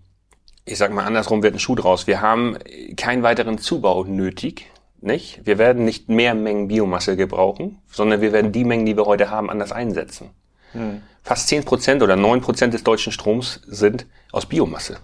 ich 0.65 0.79
sage 0.79 0.95
mal 0.95 1.05
andersrum 1.05 1.43
wird 1.43 1.55
ein 1.55 1.61
Schuh 1.61 1.75
draus. 1.75 2.07
Wir 2.07 2.21
haben 2.21 2.59
keinen 2.97 3.23
weiteren 3.23 3.59
Zubau 3.59 4.05
nötig. 4.05 4.67
Nicht? 5.03 5.41
Wir 5.47 5.59
werden 5.59 5.85
nicht 5.85 6.09
mehr 6.09 6.35
Mengen 6.35 6.69
Biomasse 6.69 7.17
gebrauchen, 7.17 7.79
sondern 7.91 8.21
wir 8.21 8.33
werden 8.33 8.53
die 8.53 8.65
Mengen, 8.65 8.85
die 8.85 8.97
wir 8.97 9.07
heute 9.07 9.31
haben, 9.31 9.49
anders 9.49 9.73
einsetzen. 9.73 10.31
Hm. 10.73 11.01
Fast 11.23 11.49
zehn 11.49 11.65
Prozent 11.65 12.03
oder 12.03 12.17
neun 12.17 12.41
Prozent 12.41 12.75
des 12.75 12.85
deutschen 12.85 13.13
Stroms 13.13 13.61
sind 13.67 14.07
aus 14.33 14.47
Biomasse. 14.47 14.99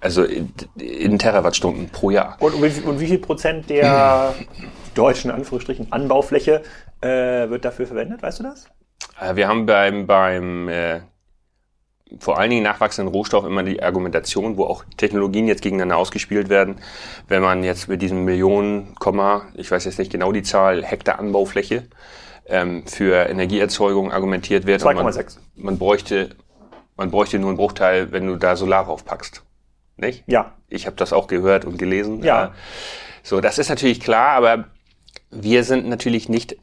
Also 0.00 0.22
in, 0.24 0.52
in 0.76 1.18
Terawattstunden 1.18 1.88
pro 1.90 2.10
Jahr. 2.10 2.36
Und, 2.40 2.54
und, 2.54 3.00
wie, 3.00 3.06
viel 3.06 3.18
Prozent 3.18 3.68
der 3.68 4.34
deutschen 4.94 5.30
Anführungsstrichen 5.30 5.92
Anbaufläche 5.92 6.62
äh, 7.00 7.08
wird 7.48 7.64
dafür 7.64 7.86
verwendet? 7.86 8.22
Weißt 8.22 8.38
du 8.38 8.44
das? 8.44 8.66
Äh, 9.20 9.36
wir 9.36 9.48
haben 9.48 9.66
beim, 9.66 10.06
beim 10.06 10.68
äh, 10.68 11.00
vor 12.18 12.38
allen 12.38 12.50
Dingen 12.50 12.62
nachwachsenden 12.62 13.12
Rohstoff 13.12 13.44
immer 13.44 13.62
die 13.62 13.82
Argumentation, 13.82 14.56
wo 14.56 14.64
auch 14.64 14.84
Technologien 14.96 15.46
jetzt 15.46 15.62
gegeneinander 15.62 15.96
ausgespielt 15.96 16.48
werden. 16.48 16.76
Wenn 17.26 17.42
man 17.42 17.64
jetzt 17.64 17.88
mit 17.88 18.00
diesem 18.00 18.24
Millionen, 18.24 18.94
ich 19.54 19.70
weiß 19.70 19.84
jetzt 19.84 19.98
nicht 19.98 20.12
genau 20.12 20.32
die 20.32 20.42
Zahl, 20.42 20.84
Hektar 20.84 21.18
Anbaufläche 21.18 21.88
ähm, 22.46 22.86
für 22.86 23.28
Energieerzeugung 23.28 24.10
argumentiert 24.12 24.66
wird. 24.66 24.82
2,6. 24.82 25.38
Man, 25.56 25.64
man, 25.64 25.78
bräuchte, 25.78 26.30
man 26.96 27.10
bräuchte 27.10 27.38
nur 27.38 27.50
einen 27.50 27.58
Bruchteil, 27.58 28.10
wenn 28.12 28.26
du 28.26 28.36
da 28.36 28.56
Solar 28.56 28.84
draufpackst. 28.84 29.42
Nicht? 29.98 30.24
Ja. 30.26 30.54
Ich 30.68 30.86
habe 30.86 30.96
das 30.96 31.12
auch 31.12 31.26
gehört 31.26 31.64
und 31.64 31.78
gelesen. 31.78 32.22
Ja. 32.22 32.54
So, 33.22 33.40
das 33.40 33.58
ist 33.58 33.68
natürlich 33.68 34.00
klar, 34.00 34.30
aber 34.30 34.68
wir 35.30 35.64
sind 35.64 35.86
natürlich 35.88 36.28
nicht 36.28 36.56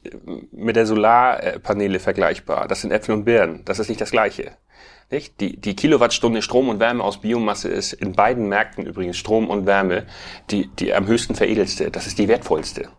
mit 0.52 0.76
der 0.76 0.86
Solarpaneele 0.86 2.00
vergleichbar. 2.00 2.68
Das 2.68 2.82
sind 2.82 2.92
Äpfel 2.92 3.14
und 3.14 3.26
Birnen. 3.26 3.64
Das 3.66 3.80
ist 3.80 3.90
nicht 3.90 4.02
das 4.02 4.12
Gleiche. 4.12 4.54
Nicht? 5.12 5.40
Die, 5.40 5.58
die 5.58 5.76
Kilowattstunde 5.76 6.42
Strom 6.42 6.70
und 6.70 6.80
Wärme 6.80 7.04
aus 7.04 7.22
Biomasse 7.22 7.70
ist 7.70 7.94
in 7.94 8.14
beiden 8.14 8.48
Märkten 8.48 8.86
übrigens 8.88 9.18
Strom 9.18 9.50
und 9.50 9.68
Wärme 9.68 10.06
die, 10.50 10.68
die 10.80 10.94
am 10.94 11.06
höchsten 11.06 11.36
veredelste. 11.36 11.92
Das 11.92 12.08
ist 12.08 12.18
die 12.18 12.28
wertvollste. 12.28 12.90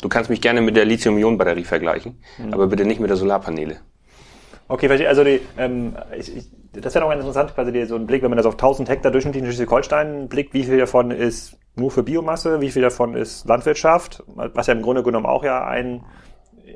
Du 0.00 0.08
kannst 0.08 0.30
mich 0.30 0.40
gerne 0.40 0.60
mit 0.60 0.76
der 0.76 0.84
Lithium-Ionen-Batterie 0.84 1.64
vergleichen, 1.64 2.22
mhm. 2.38 2.54
aber 2.54 2.68
bitte 2.68 2.84
nicht 2.84 3.00
mit 3.00 3.10
der 3.10 3.16
Solarpaneele. 3.16 3.80
Okay. 4.68 5.06
Also 5.06 5.24
die, 5.24 5.40
ähm, 5.56 5.96
ich, 6.16 6.36
ich, 6.36 6.50
das 6.72 6.94
wäre 6.94 7.04
noch 7.04 7.10
ganz 7.10 7.20
interessant, 7.20 7.54
quasi 7.54 7.72
die, 7.72 7.84
so 7.86 7.96
ein 7.96 8.06
Blick, 8.06 8.22
wenn 8.22 8.30
man 8.30 8.36
das 8.36 8.46
auf 8.46 8.54
1000 8.54 8.88
Hektar 8.88 9.10
durchschnittlich 9.10 9.42
in 9.42 9.50
Schleswig-Holstein 9.50 10.28
blickt, 10.28 10.52
wie 10.52 10.64
viel 10.64 10.78
davon 10.78 11.10
ist 11.10 11.56
nur 11.74 11.90
für 11.90 12.02
Biomasse, 12.02 12.60
wie 12.60 12.70
viel 12.70 12.82
davon 12.82 13.14
ist 13.14 13.46
Landwirtschaft, 13.46 14.22
was 14.26 14.66
ja 14.66 14.74
im 14.74 14.82
Grunde 14.82 15.02
genommen 15.02 15.26
auch 15.26 15.44
ja 15.44 15.66
ein 15.66 16.04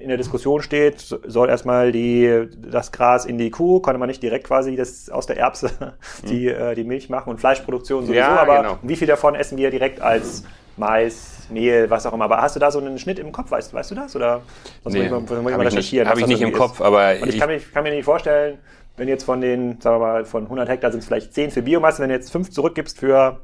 in 0.00 0.08
der 0.08 0.16
Diskussion 0.16 0.62
steht, 0.62 1.00
soll 1.00 1.48
erstmal 1.48 1.92
die, 1.92 2.48
das 2.56 2.92
Gras 2.92 3.24
in 3.24 3.38
die 3.38 3.50
Kuh, 3.50 3.80
konnte 3.80 3.98
man 3.98 4.08
nicht 4.08 4.22
direkt 4.22 4.46
quasi 4.46 4.76
das 4.76 5.10
aus 5.10 5.26
der 5.26 5.36
Erbse 5.36 5.70
die, 6.28 6.46
mhm. 6.46 6.60
äh, 6.60 6.74
die 6.74 6.84
Milch 6.84 7.08
machen 7.08 7.30
und 7.30 7.38
Fleischproduktion 7.38 8.06
sowieso, 8.06 8.18
ja, 8.18 8.36
aber 8.36 8.62
genau. 8.62 8.78
wie 8.82 8.96
viel 8.96 9.08
davon 9.08 9.34
essen 9.34 9.58
wir 9.58 9.70
direkt 9.70 10.00
als 10.00 10.44
Mais, 10.76 11.48
Mehl, 11.50 11.90
was 11.90 12.06
auch 12.06 12.14
immer. 12.14 12.24
Aber 12.24 12.38
hast 12.38 12.56
du 12.56 12.60
da 12.60 12.70
so 12.70 12.78
einen 12.78 12.98
Schnitt 12.98 13.18
im 13.18 13.30
Kopf, 13.30 13.50
weißt, 13.50 13.74
weißt 13.74 13.90
du 13.90 13.94
das? 13.94 14.16
Oder 14.16 14.40
was 14.82 14.94
nee, 14.94 15.08
muss 15.08 15.30
ich 15.30 15.42
mal, 15.42 15.54
recherchieren? 15.54 16.08
Habe 16.08 16.20
ich 16.20 16.26
nicht 16.26 16.40
im 16.40 16.52
Kopf, 16.52 16.80
aber. 16.80 17.14
Und 17.20 17.28
ich, 17.28 17.34
ich 17.34 17.40
kann, 17.40 17.50
mich, 17.50 17.70
kann 17.72 17.82
mir 17.82 17.90
nicht 17.90 18.04
vorstellen, 18.04 18.58
wenn 18.96 19.08
jetzt 19.08 19.24
von 19.24 19.40
den, 19.40 19.80
sagen 19.80 20.00
wir 20.00 20.06
mal, 20.06 20.24
von 20.24 20.44
100 20.44 20.68
Hektar 20.68 20.90
sind 20.90 21.00
es 21.00 21.06
vielleicht 21.06 21.34
10 21.34 21.50
für 21.50 21.62
Biomasse, 21.62 22.02
wenn 22.02 22.08
du 22.08 22.14
jetzt 22.14 22.32
5 22.32 22.50
zurückgibst 22.50 22.98
für 22.98 23.40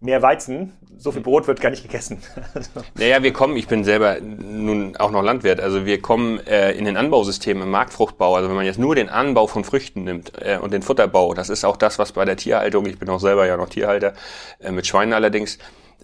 mehr 0.00 0.22
Weizen, 0.22 0.72
so 0.96 1.12
viel 1.12 1.20
Brot 1.20 1.46
wird 1.46 1.60
gar 1.60 1.70
nicht 1.70 1.82
gegessen. 1.82 2.22
naja, 2.94 3.22
wir 3.22 3.32
kommen, 3.32 3.56
ich 3.56 3.68
bin 3.68 3.84
selber 3.84 4.18
nun 4.20 4.96
auch 4.96 5.10
noch 5.10 5.22
Landwirt, 5.22 5.60
also 5.60 5.84
wir 5.84 6.00
kommen 6.00 6.38
äh, 6.46 6.72
in 6.72 6.86
den 6.86 6.96
Anbausystem 6.96 7.60
im 7.60 7.70
Marktfruchtbau, 7.70 8.34
also 8.34 8.48
wenn 8.48 8.56
man 8.56 8.64
jetzt 8.64 8.78
nur 8.78 8.94
den 8.94 9.10
Anbau 9.10 9.46
von 9.46 9.62
Früchten 9.64 10.04
nimmt 10.04 10.32
äh, 10.40 10.58
und 10.60 10.72
den 10.72 10.82
Futterbau, 10.82 11.34
das 11.34 11.50
ist 11.50 11.64
auch 11.64 11.76
das, 11.76 11.98
was 11.98 12.12
bei 12.12 12.24
der 12.24 12.36
Tierhaltung, 12.36 12.86
ich 12.86 12.98
bin 12.98 13.08
auch 13.10 13.20
selber 13.20 13.46
ja 13.46 13.56
noch 13.56 13.68
Tierhalter, 13.68 14.14
äh, 14.58 14.72
mit 14.72 14.86
Schweinen 14.86 15.12
allerdings, 15.12 15.58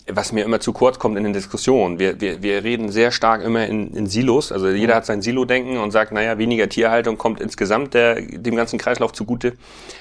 was 0.09 0.33
mir 0.33 0.45
immer 0.45 0.61
zu 0.61 0.73
kurz 0.73 0.99
kommt 0.99 1.17
in 1.17 1.25
den 1.25 1.33
Diskussionen. 1.33 1.99
Wir, 1.99 2.21
wir, 2.21 2.43
wir 2.43 2.63
reden 2.63 2.91
sehr 2.91 3.11
stark 3.11 3.43
immer 3.43 3.67
in, 3.67 3.93
in 3.93 4.07
Silos. 4.07 4.53
Also 4.53 4.69
jeder 4.69 4.95
mhm. 4.95 4.97
hat 4.99 5.07
sein 5.07 5.23
Silo-Denken 5.23 5.79
und 5.79 5.91
sagt, 5.91 6.13
naja, 6.13 6.39
weniger 6.39 6.69
Tierhaltung 6.69 7.19
kommt 7.19 7.41
insgesamt 7.41 7.95
der, 7.95 8.21
dem 8.21 8.55
ganzen 8.55 8.79
Kreislauf 8.79 9.13
zugute. 9.13 9.55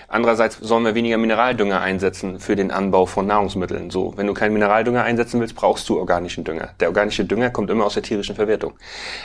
Andererseits 0.07 0.57
sollen 0.59 0.85
wir 0.85 0.93
weniger 0.93 1.17
Mineraldünger 1.17 1.81
einsetzen 1.81 2.39
für 2.39 2.55
den 2.55 2.69
Anbau 2.69 3.07
von 3.07 3.25
Nahrungsmitteln. 3.25 3.89
So, 3.89 4.13
wenn 4.15 4.27
du 4.27 4.33
keinen 4.33 4.53
Mineraldünger 4.53 5.03
einsetzen 5.03 5.41
willst, 5.41 5.55
brauchst 5.55 5.89
du 5.89 5.97
organischen 5.97 6.43
Dünger. 6.43 6.69
Der 6.79 6.89
organische 6.89 7.25
Dünger 7.25 7.49
kommt 7.49 7.71
immer 7.71 7.85
aus 7.85 7.95
der 7.95 8.03
tierischen 8.03 8.35
Verwertung. 8.35 8.73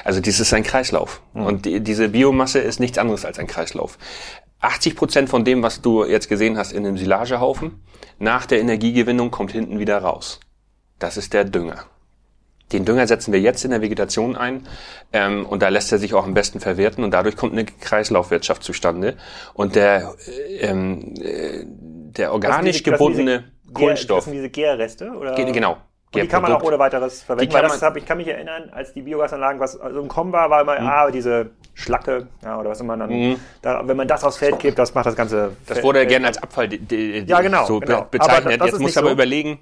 Also 0.04 0.20
dies 0.20 0.40
ist 0.40 0.54
ein 0.54 0.62
Kreislauf. 0.62 1.20
Mhm. 1.34 1.44
Und 1.44 1.64
die, 1.66 1.80
diese 1.80 2.08
Biomasse 2.08 2.58
ist 2.58 2.80
nichts 2.80 2.96
anderes 2.96 3.26
als 3.26 3.38
ein 3.38 3.46
Kreislauf. 3.46 3.98
80 4.60 4.96
Prozent 4.96 5.28
von 5.28 5.44
dem, 5.44 5.62
was 5.62 5.82
du 5.82 6.04
jetzt 6.04 6.28
gesehen 6.28 6.56
hast 6.56 6.72
in 6.72 6.84
dem 6.84 6.96
Silagehaufen, 6.96 7.82
nach 8.18 8.46
der 8.46 8.60
Energiegewinnung 8.60 9.30
kommt 9.30 9.52
hinten 9.52 9.78
wieder 9.78 9.98
raus. 9.98 10.40
Das 11.00 11.16
ist 11.16 11.32
der 11.32 11.44
Dünger. 11.44 11.86
Den 12.72 12.84
Dünger 12.84 13.08
setzen 13.08 13.32
wir 13.32 13.40
jetzt 13.40 13.64
in 13.64 13.72
der 13.72 13.80
Vegetation 13.80 14.36
ein 14.36 14.68
ähm, 15.12 15.44
und 15.44 15.60
da 15.60 15.68
lässt 15.68 15.90
er 15.90 15.98
sich 15.98 16.14
auch 16.14 16.24
am 16.24 16.34
besten 16.34 16.60
verwerten 16.60 17.02
und 17.02 17.10
dadurch 17.10 17.36
kommt 17.36 17.52
eine 17.52 17.64
Kreislaufwirtschaft 17.64 18.62
zustande 18.62 19.16
und 19.54 19.74
der 19.74 20.14
äh, 20.28 20.58
ähm, 20.58 21.14
äh, 21.20 21.64
der 21.66 22.32
organisch 22.32 22.82
diese, 22.82 22.92
gebundene 22.92 23.44
Kohlenstoff. 23.74 24.18
Das 24.18 24.24
sind 24.26 24.34
diese 24.34 24.50
Gärreste 24.50 25.10
oder? 25.10 25.34
Genau. 25.34 25.78
Und 26.12 26.22
die 26.22 26.28
kann 26.28 26.42
man 26.42 26.52
auch 26.52 26.62
ohne 26.62 26.78
weiteres 26.78 27.22
verwenden. 27.22 27.52
Weil 27.52 27.62
das 27.62 27.82
hab, 27.82 27.96
ich 27.96 28.04
kann 28.04 28.18
mich 28.18 28.26
erinnern, 28.26 28.68
als 28.72 28.92
die 28.92 29.02
Biogasanlagen, 29.02 29.60
was 29.60 29.78
also 29.78 30.00
im 30.00 30.08
Kommen 30.08 30.32
war, 30.32 30.50
war 30.50 30.62
immer, 30.62 30.80
mhm. 30.80 30.86
ah, 30.86 31.10
diese 31.10 31.50
Schlacke, 31.74 32.26
ja, 32.42 32.58
oder 32.58 32.70
was 32.70 32.80
immer 32.80 32.96
dann, 32.96 33.10
mhm. 33.10 33.36
da, 33.62 33.86
wenn 33.86 33.96
man 33.96 34.08
das 34.08 34.24
aufs 34.24 34.36
Feld 34.36 34.58
kippt, 34.58 34.76
das 34.76 34.92
macht 34.92 35.06
das 35.06 35.14
Ganze. 35.14 35.52
Das 35.68 35.84
wurde 35.84 36.00
ja 36.00 36.04
gerne 36.06 36.26
als 36.26 36.42
Abfall 36.42 36.68
ja, 36.72 37.40
genau, 37.40 37.64
so 37.64 37.78
genau. 37.78 38.08
bezeichnet. 38.10 38.60
Jetzt 38.60 38.80
musst 38.80 38.96
du 38.96 39.00
aber 39.00 39.10
so. 39.10 39.14
überlegen, 39.14 39.60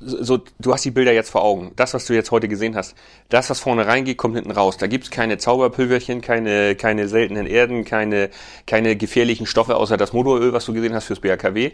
so, 0.00 0.40
du 0.58 0.72
hast 0.72 0.84
die 0.84 0.90
Bilder 0.90 1.12
jetzt 1.12 1.30
vor 1.30 1.42
Augen. 1.42 1.72
Das, 1.76 1.94
was 1.94 2.06
du 2.06 2.14
jetzt 2.14 2.30
heute 2.30 2.48
gesehen 2.48 2.76
hast, 2.76 2.94
das, 3.28 3.50
was 3.50 3.60
vorne 3.60 3.86
reingeht, 3.86 4.16
kommt 4.16 4.34
hinten 4.34 4.50
raus. 4.50 4.76
Da 4.76 4.86
gibt's 4.86 5.10
keine 5.10 5.38
Zauberpülverchen, 5.38 6.20
keine, 6.20 6.74
keine 6.76 7.08
seltenen 7.08 7.46
Erden, 7.46 7.84
keine, 7.84 8.30
keine 8.66 8.96
gefährlichen 8.96 9.46
Stoffe, 9.46 9.76
außer 9.76 9.96
das 9.96 10.12
Motoröl, 10.12 10.52
was 10.52 10.64
du 10.64 10.72
gesehen 10.72 10.94
hast 10.94 11.04
fürs 11.04 11.20
BAKW. 11.20 11.72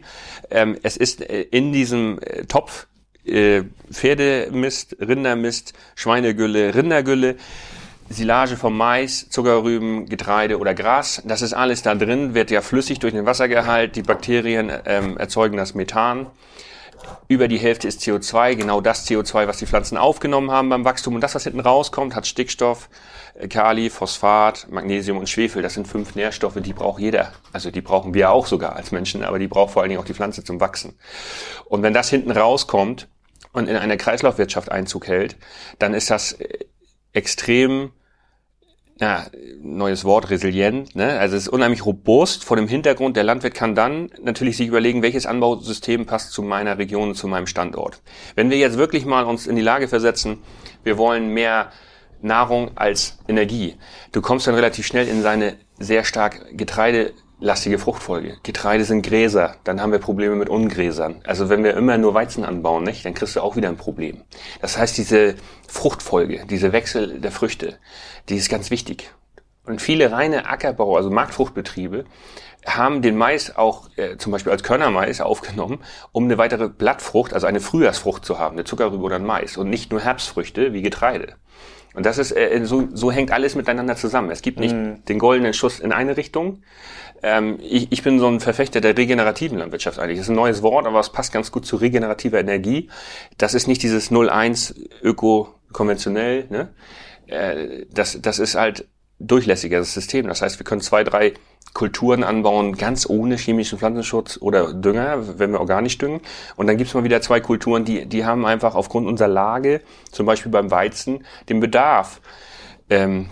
Ähm, 0.51 0.77
es 0.83 0.97
ist 0.97 1.21
äh, 1.21 1.43
in 1.43 1.73
diesem 1.73 2.19
äh, 2.21 2.45
Topf 2.45 2.87
äh, 3.25 3.63
Pferdemist, 3.91 4.97
Rindermist, 5.01 5.75
Schweinegülle, 5.95 6.75
Rindergülle, 6.75 7.37
Silage 8.09 8.57
vom 8.57 8.77
Mais, 8.77 9.29
Zuckerrüben, 9.31 10.07
Getreide 10.07 10.59
oder 10.59 10.75
Gras. 10.75 11.23
Das 11.25 11.43
ist 11.43 11.55
alles 11.55 11.83
da 11.83 11.95
drin, 11.95 12.35
wird 12.35 12.51
ja 12.51 12.61
flüssig 12.61 12.99
durch 12.99 13.15
den 13.15 13.27
Wassergehalt. 13.27 13.97
Die 13.97 14.03
Bakterien 14.03 14.71
ähm, 14.85 15.17
erzeugen 15.17 15.57
das 15.57 15.75
Methan. 15.75 16.27
Über 17.29 17.49
die 17.49 17.59
Hälfte 17.59 17.89
ist 17.89 18.01
CO2, 18.01 18.55
genau 18.57 18.81
das 18.81 19.09
CO2, 19.09 19.47
was 19.47 19.59
die 19.59 19.67
Pflanzen 19.67 19.97
aufgenommen 19.97 20.51
haben 20.51 20.69
beim 20.69 20.85
Wachstum. 20.85 21.15
Und 21.15 21.21
das, 21.21 21.35
was 21.35 21.45
hinten 21.45 21.61
rauskommt, 21.61 22.15
hat 22.15 22.27
Stickstoff, 22.27 22.89
äh, 23.35 23.49
Kali, 23.49 23.91
Phosphat, 23.91 24.69
Magnesium 24.71 25.19
und 25.19 25.29
Schwefel. 25.29 25.63
Das 25.63 25.75
sind 25.75 25.89
fünf 25.89 26.15
Nährstoffe, 26.15 26.59
die 26.61 26.73
braucht 26.73 27.01
jeder. 27.01 27.33
Also 27.53 27.71
die 27.71 27.81
brauchen 27.81 28.15
wir 28.15 28.31
auch 28.31 28.47
sogar 28.47 28.77
als 28.77 28.93
Menschen, 28.93 29.25
aber 29.25 29.39
die 29.39 29.49
braucht 29.49 29.73
vor 29.73 29.83
allen 29.83 29.91
Dingen 29.91 30.01
auch 30.01 30.07
die 30.07 30.15
Pflanze 30.15 30.45
zum 30.45 30.61
Wachsen. 30.61 30.99
Und 31.67 31.83
wenn 31.83 31.95
das 31.95 32.11
hinten 32.11 32.31
rauskommt 32.31 33.09
und 33.53 33.69
in 33.69 33.77
eine 33.77 33.97
Kreislaufwirtschaft 33.97 34.71
Einzug 34.71 35.07
hält, 35.07 35.37
dann 35.79 35.95
ist 35.95 36.11
das 36.11 36.33
äh, 36.33 36.67
extrem 37.13 37.93
ja, 39.03 39.27
neues 39.61 40.05
Wort, 40.05 40.31
resilient. 40.31 40.95
Ne? 40.95 41.19
Also 41.19 41.37
es 41.37 41.43
ist 41.43 41.49
unheimlich 41.49 41.85
robust 41.85 42.45
vor 42.45 42.57
dem 42.57 42.69
Hintergrund. 42.69 43.17
Der 43.17 43.25
Landwirt 43.25 43.53
kann 43.53 43.75
dann 43.75 44.11
natürlich 44.23 44.57
sich 44.57 44.69
überlegen, 44.69 45.03
welches 45.03 45.27
Anbausystem 45.27 46.07
passt 46.07 46.31
zu 46.31 46.41
meiner 46.41 46.79
Region, 46.79 47.17
zu 47.17 47.27
meinem 47.27 47.49
Standort. 47.49 48.01
Wenn 48.37 48.49
wir 48.49 48.59
jetzt 48.59 48.79
wirklich 48.79 49.05
mal 49.05 49.25
uns 49.25 49.49
in 49.49 49.57
die 49.57 49.63
Lage 49.63 49.89
versetzen, 49.89 50.39
wir 50.85 50.99
wollen 50.99 51.35
mehr 51.35 51.73
Nahrung 52.21 52.71
als 52.77 53.19
Energie. 53.27 53.75
Du 54.13 54.21
kommst 54.21 54.47
dann 54.47 54.55
relativ 54.55 54.87
schnell 54.87 55.09
in 55.09 55.21
seine 55.21 55.57
sehr 55.81 56.05
stark 56.05 56.57
getreidelastige 57.43 57.79
Fruchtfolge. 57.79 58.37
Getreide 58.45 58.85
sind 58.85 59.03
Gräser, 59.03 59.57
dann 59.65 59.81
haben 59.81 59.91
wir 59.91 59.99
Probleme 59.99 60.37
mit 60.37 60.49
Ungräsern. 60.49 61.21
Also 61.27 61.49
wenn 61.49 61.65
wir 61.65 61.77
immer 61.77 61.99
nur 61.99 62.15
Weizen 62.15 62.45
anbauen, 62.45 62.85
nicht, 62.85 63.05
dann 63.05 63.15
kriegst 63.15 63.35
du 63.35 63.41
auch 63.41 63.57
wieder 63.57 63.69
ein 63.69 63.77
Problem. 63.77 64.23
Das 64.61 64.79
heißt, 64.79 64.97
diese 64.97 65.35
Fruchtfolge, 65.69 66.47
diese 66.49 66.73
Wechsel 66.73 67.21
der 67.21 67.33
Früchte, 67.33 67.79
die 68.29 68.37
ist 68.37 68.49
ganz 68.49 68.71
wichtig. 68.71 69.13
Und 69.65 69.83
viele 69.83 70.13
reine 70.13 70.47
Ackerbau, 70.47 70.97
also 70.97 71.11
Marktfruchtbetriebe, 71.11 72.05
haben 72.65 73.03
den 73.03 73.17
Mais 73.17 73.57
auch 73.57 73.91
äh, 73.97 74.17
zum 74.19 74.31
Beispiel 74.31 74.53
als 74.53 74.63
Körnermais 74.63 75.21
aufgenommen, 75.21 75.81
um 76.13 76.25
eine 76.25 76.39
weitere 76.39 76.69
Blattfrucht, 76.69 77.35
also 77.35 77.49
eine 77.49 77.61
Frühjahrsfrucht 77.61 78.25
zu 78.25 78.39
haben, 78.39 78.55
eine 78.55 78.65
Zuckerrübe 78.65 79.03
oder 79.03 79.17
ein 79.17 79.27
Mais 79.27 79.57
und 79.57 79.69
nicht 79.69 79.91
nur 79.91 80.01
Herbstfrüchte 80.01 80.73
wie 80.73 80.83
Getreide. 80.83 81.35
Und 81.95 82.07
das 82.07 82.19
ist 82.19 82.33
äh, 82.33 82.61
so, 82.65 82.89
so 82.93 83.13
hängt 83.13 83.31
alles 83.31 83.55
miteinander 83.55 83.97
zusammen. 83.97 84.31
Es 84.31 84.43
gibt 84.43 84.59
nicht 84.59 84.75
mm. 84.75 85.05
den 85.09 85.19
goldenen 85.19 85.53
Schuss 85.53 85.81
in 85.81 85.93
eine 85.93 86.17
Richtung. 86.17 86.63
Ähm, 87.23 87.59
ich, 87.61 87.93
ich 87.93 88.03
bin 88.03 88.19
so 88.19 88.29
ein 88.29 88.41
Verfechter 88.41 88.81
der 88.81 88.97
regenerativen 88.97 89.59
Landwirtschaft 89.59 89.99
eigentlich. 89.99 90.19
Das 90.19 90.27
ist 90.27 90.31
ein 90.31 90.37
neues 90.37 90.63
Wort, 90.63 90.87
aber 90.87 91.01
es 91.01 91.11
passt 91.11 91.33
ganz 91.33 91.53
gut 91.53 91.67
zu 91.67 91.77
regenerativer 91.77 92.41
Energie. 92.41 92.89
Das 93.39 93.55
ist 93.55 93.69
nicht 93.69 93.83
dieses 93.83 94.11
0-1 94.11 94.75
Öko 95.03 95.55
konventionell, 95.73 96.47
ne? 96.51 96.69
Äh, 97.27 97.87
das, 97.91 98.21
das 98.21 98.39
ist 98.39 98.55
halt 98.55 98.87
durchlässigeres 99.19 99.95
System. 99.95 100.27
Das 100.27 100.43
heißt, 100.43 100.59
wir 100.59 100.65
können 100.65 100.81
zwei, 100.81 101.05
drei 101.05 101.35
Kulturen 101.75 102.23
anbauen, 102.23 102.77
ganz 102.77 103.09
ohne 103.09 103.37
chemischen 103.37 103.79
Pflanzenschutz 103.79 104.39
oder 104.41 104.75
Dünger, 104.75 105.39
wenn 105.39 105.53
wir 105.53 105.61
organisch 105.61 105.97
düngen. 105.99 106.21
Und 106.57 106.67
dann 106.67 106.77
gibt's 106.77 106.95
mal 106.95 107.05
wieder 107.05 107.23
zwei 107.23 107.41
Kulturen, 107.41 107.85
die, 107.85 108.07
die 108.07 108.25
haben 108.25 108.45
einfach 108.45 108.75
aufgrund 108.75 109.07
unserer 109.07 109.29
Lage, 109.29 109.81
zum 110.11 110.27
Beispiel 110.27 110.53
beim 110.53 110.71
Weizen, 110.71 111.25
den 111.49 111.61
Bedarf, 111.61 112.21
ähm, 112.91 113.31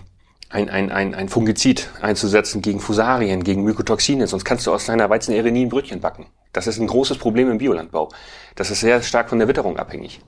ein, 0.48 0.68
ein, 0.68 0.90
ein, 0.90 1.14
ein 1.14 1.28
Fungizid 1.28 1.90
einzusetzen 2.00 2.60
gegen 2.60 2.80
Fusarien, 2.80 3.44
gegen 3.44 3.62
Mykotoxine, 3.62 4.26
sonst 4.26 4.44
kannst 4.44 4.66
du 4.66 4.72
aus 4.72 4.86
deiner 4.86 5.08
Weizenähre 5.08 5.52
nie 5.52 5.66
ein 5.66 5.68
Brötchen 5.68 6.00
backen. 6.00 6.26
Das 6.52 6.66
ist 6.66 6.80
ein 6.80 6.88
großes 6.88 7.18
Problem 7.18 7.50
im 7.50 7.58
Biolandbau. 7.58 8.08
Das 8.56 8.70
ist 8.70 8.80
sehr 8.80 9.00
stark 9.02 9.28
von 9.28 9.38
der 9.38 9.46
Witterung 9.46 9.78
abhängig. 9.78 10.20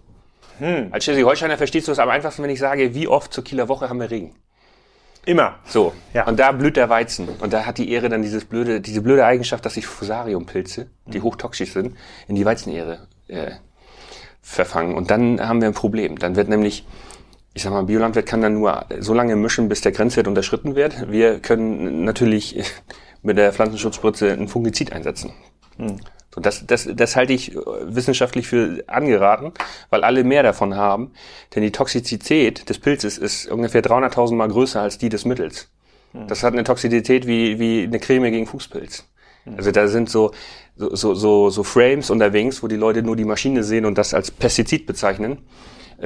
Hm. 0.59 0.88
Als 0.92 1.04
Schleswig-Holsteiner 1.04 1.57
verstehst 1.57 1.88
du 1.88 1.92
es 1.92 1.99
am 1.99 2.09
einfachsten, 2.09 2.42
wenn 2.45 2.50
ich 2.50 2.61
sage, 2.61 2.95
wie 2.95 3.09
oft 3.09 3.33
zur 3.33 3.42
Kieler 3.42 3.69
Woche 3.69 3.88
haben 3.88 3.99
wir 3.99 4.11
Regen? 4.11 4.37
Immer. 5.25 5.57
So. 5.64 5.93
Ja. 6.14 6.26
Und 6.26 6.38
da 6.41 6.52
blüht 6.52 6.76
der 6.76 6.88
Weizen. 6.88 7.29
Und 7.29 7.52
da 7.52 7.64
hat 7.64 7.79
die 7.79 7.91
Ehre 7.91 8.09
dann 8.09 8.23
dieses 8.23 8.45
blöde, 8.45 8.81
diese 8.81 9.02
blöde 9.02 9.25
Eigenschaft, 9.25 9.64
dass 9.64 9.75
sich 9.75 9.87
Fusariumpilze, 9.87 10.88
die 11.07 11.21
mhm. 11.21 11.25
hochtoxisch 11.25 11.73
sind, 11.73 11.97
in 12.26 12.35
die 12.35 12.45
Weizenehre 12.45 13.07
äh, 13.29 13.52
verfangen. 14.41 14.95
Und 14.97 15.11
dann 15.11 15.41
haben 15.41 15.61
wir 15.61 15.69
ein 15.69 15.75
Problem. 15.75 16.19
Dann 16.19 16.35
wird 16.35 16.49
nämlich, 16.49 16.85
ich 17.55 17.62
sag 17.62 17.73
mal, 17.73 17.85
Biolandwirt 17.85 18.26
kann 18.26 18.43
dann 18.43 18.55
nur 18.55 18.85
so 18.99 19.14
lange 19.14 19.37
mischen, 19.37 19.69
bis 19.69 19.81
der 19.81 19.93
Grenzwert 19.93 20.26
unterschritten 20.26 20.75
wird. 20.75 21.11
Wir 21.11 21.38
können 21.38 22.05
natürlich 22.05 22.64
mit 23.23 23.38
der 23.38 23.52
Pflanzenschutzspritze 23.52 24.33
ein 24.33 24.49
Fungizid 24.49 24.93
einsetzen. 24.93 25.33
Mhm. 25.79 26.00
So, 26.34 26.40
das, 26.40 26.66
das, 26.66 26.88
das 26.92 27.16
halte 27.16 27.32
ich 27.32 27.54
äh, 27.54 27.60
wissenschaftlich 27.82 28.48
für 28.48 28.82
angeraten, 28.86 29.52
weil 29.90 30.04
alle 30.04 30.24
mehr 30.24 30.42
davon 30.42 30.76
haben. 30.76 31.12
Denn 31.54 31.62
die 31.62 31.72
Toxizität 31.72 32.68
des 32.68 32.78
Pilzes 32.78 33.18
ist 33.18 33.46
ungefähr 33.50 33.82
300.000 33.82 34.34
Mal 34.34 34.48
größer 34.48 34.80
als 34.80 34.98
die 34.98 35.08
des 35.08 35.24
Mittels. 35.24 35.68
Hm. 36.12 36.28
Das 36.28 36.42
hat 36.42 36.54
eine 36.54 36.64
Toxizität 36.64 37.26
wie, 37.26 37.58
wie 37.58 37.84
eine 37.84 37.98
Creme 37.98 38.30
gegen 38.30 38.46
Fußpilz. 38.46 39.04
Hm. 39.44 39.56
Also 39.56 39.72
da 39.72 39.88
sind 39.88 40.08
so, 40.08 40.32
so, 40.76 41.14
so, 41.14 41.50
so 41.50 41.62
Frames 41.62 42.10
unterwegs, 42.10 42.62
wo 42.62 42.68
die 42.68 42.76
Leute 42.76 43.02
nur 43.02 43.16
die 43.16 43.24
Maschine 43.24 43.62
sehen 43.62 43.84
und 43.84 43.98
das 43.98 44.14
als 44.14 44.30
Pestizid 44.30 44.86
bezeichnen 44.86 45.38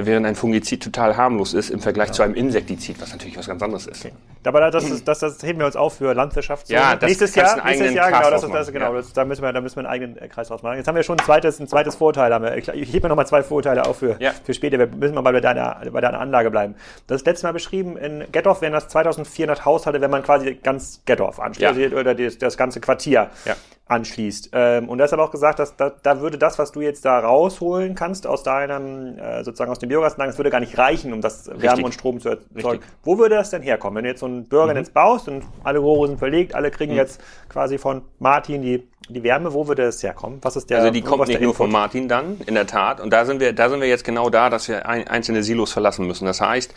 während 0.04 0.26
ein 0.26 0.34
Fungizid 0.34 0.82
total 0.82 1.16
harmlos 1.16 1.54
ist 1.54 1.70
im 1.70 1.80
Vergleich 1.80 2.08
ja. 2.08 2.12
zu 2.12 2.22
einem 2.22 2.34
Insektizid, 2.34 3.00
was 3.00 3.12
natürlich 3.12 3.38
was 3.38 3.46
ganz 3.46 3.62
anderes 3.62 3.86
ist. 3.86 4.04
Okay. 4.04 4.14
Aber 4.44 4.70
das, 4.70 4.84
ist, 4.84 5.08
das, 5.08 5.18
das 5.18 5.42
heben 5.42 5.58
wir 5.58 5.66
uns 5.66 5.74
auf 5.74 5.96
für 5.96 6.12
Landwirtschaft. 6.12 6.68
Ja, 6.68 6.94
das 6.94 7.08
nächstes 7.08 7.34
Jahr, 7.34 7.64
nächstes 7.64 7.94
Jahr, 7.94 8.12
genau, 8.12 8.30
das, 8.30 8.42
das, 8.48 8.72
genau, 8.72 8.94
das, 8.94 9.12
da 9.12 9.24
müssen 9.24 9.42
wir, 9.42 9.52
da 9.52 9.60
müssen 9.60 9.76
wir 9.76 9.80
einen 9.80 9.88
eigenen 9.88 10.18
äh, 10.18 10.28
Kreis 10.28 10.48
draus 10.48 10.62
machen. 10.62 10.76
Jetzt 10.76 10.86
haben 10.86 10.94
wir 10.94 11.02
schon 11.02 11.18
ein 11.18 11.24
zweites, 11.24 11.58
ein 11.58 11.66
zweites 11.66 11.96
Vorteil. 11.96 12.32
Haben 12.32 12.44
wir. 12.44 12.56
Ich, 12.56 12.68
ich 12.68 12.92
hebe 12.92 13.06
mir 13.06 13.08
nochmal 13.08 13.26
zwei 13.26 13.42
Vorteile 13.42 13.86
auf 13.86 13.98
für, 13.98 14.16
ja. 14.20 14.32
für 14.44 14.54
später. 14.54 14.78
Wir 14.78 14.86
müssen 14.86 15.14
mal 15.14 15.22
bei 15.22 15.40
deiner, 15.40 15.80
bei 15.90 16.00
deiner 16.00 16.20
Anlage 16.20 16.50
bleiben. 16.50 16.76
Das 17.06 17.22
ist 17.22 17.26
letztes 17.26 17.42
Mal 17.42 17.52
beschrieben, 17.52 17.96
in 17.96 18.24
Gettorf 18.30 18.60
wären 18.60 18.72
das 18.72 18.86
2400 18.88 19.64
Haushalte, 19.64 20.00
wenn 20.00 20.10
man 20.10 20.22
quasi 20.22 20.54
ganz 20.54 21.00
Gettorf 21.06 21.40
ja. 21.58 21.72
oder 21.72 22.14
das, 22.14 22.38
das 22.38 22.56
ganze 22.56 22.80
Quartier. 22.80 23.30
Ja 23.44 23.56
anschließt. 23.88 24.50
Ähm, 24.52 24.88
und 24.88 24.98
deshalb 24.98 25.22
auch 25.22 25.30
gesagt, 25.30 25.60
dass 25.60 25.76
da, 25.76 25.92
da 26.02 26.20
würde 26.20 26.38
das, 26.38 26.58
was 26.58 26.72
du 26.72 26.80
jetzt 26.80 27.04
da 27.04 27.20
rausholen 27.20 27.94
kannst 27.94 28.26
aus 28.26 28.42
deinem, 28.42 29.16
äh, 29.18 29.44
sozusagen 29.44 29.70
aus 29.70 29.78
dem 29.78 29.88
Biogasanlagen, 29.88 30.32
das 30.32 30.38
würde 30.38 30.50
gar 30.50 30.60
nicht 30.60 30.76
reichen, 30.76 31.12
um 31.12 31.20
das 31.20 31.48
Richtig. 31.48 31.62
Wärme 31.62 31.84
und 31.84 31.94
Strom 31.94 32.20
zu 32.20 32.30
erzeugen. 32.30 32.54
Richtig. 32.54 32.80
Wo 33.04 33.16
würde 33.18 33.36
das 33.36 33.50
denn 33.50 33.62
herkommen? 33.62 33.96
Wenn 33.96 34.04
du 34.04 34.10
jetzt 34.10 34.20
so 34.20 34.26
ein 34.26 34.44
Bürgernetz 34.48 34.88
mhm. 34.88 34.94
baust 34.94 35.28
und 35.28 35.44
alle 35.62 35.78
Rohre 35.78 36.08
sind 36.08 36.18
verlegt, 36.18 36.54
alle 36.54 36.72
kriegen 36.72 36.92
mhm. 36.92 36.98
jetzt 36.98 37.20
quasi 37.48 37.78
von 37.78 38.02
Martin 38.18 38.62
die 38.62 38.88
die 39.08 39.22
Wärme, 39.22 39.52
wo 39.54 39.68
würde 39.68 39.84
es 39.84 40.02
herkommen? 40.02 40.40
Was 40.42 40.56
ist 40.56 40.68
der? 40.68 40.78
Also 40.78 40.90
die 40.90 41.00
kommt 41.00 41.28
nicht 41.28 41.40
nur 41.40 41.54
von 41.54 41.70
Martin 41.70 42.08
dann, 42.08 42.40
in 42.44 42.54
der 42.54 42.66
Tat. 42.66 43.00
Und 43.00 43.12
da 43.12 43.24
sind 43.24 43.38
wir, 43.38 43.52
da 43.52 43.70
sind 43.70 43.80
wir 43.80 43.86
jetzt 43.86 44.02
genau 44.02 44.30
da, 44.30 44.50
dass 44.50 44.66
wir 44.66 44.88
ein, 44.88 45.06
einzelne 45.06 45.44
Silos 45.44 45.72
verlassen 45.72 46.08
müssen. 46.08 46.24
Das 46.24 46.40
heißt, 46.40 46.74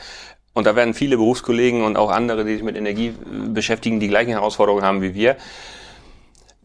und 0.53 0.67
da 0.67 0.75
werden 0.75 0.93
viele 0.93 1.17
Berufskollegen 1.17 1.83
und 1.83 1.97
auch 1.97 2.11
andere, 2.11 2.45
die 2.45 2.53
sich 2.53 2.63
mit 2.63 2.77
Energie 2.77 3.15
beschäftigen, 3.51 3.99
die 3.99 4.09
gleichen 4.09 4.29
Herausforderungen 4.29 4.83
haben 4.83 5.01
wie 5.01 5.15
wir 5.15 5.37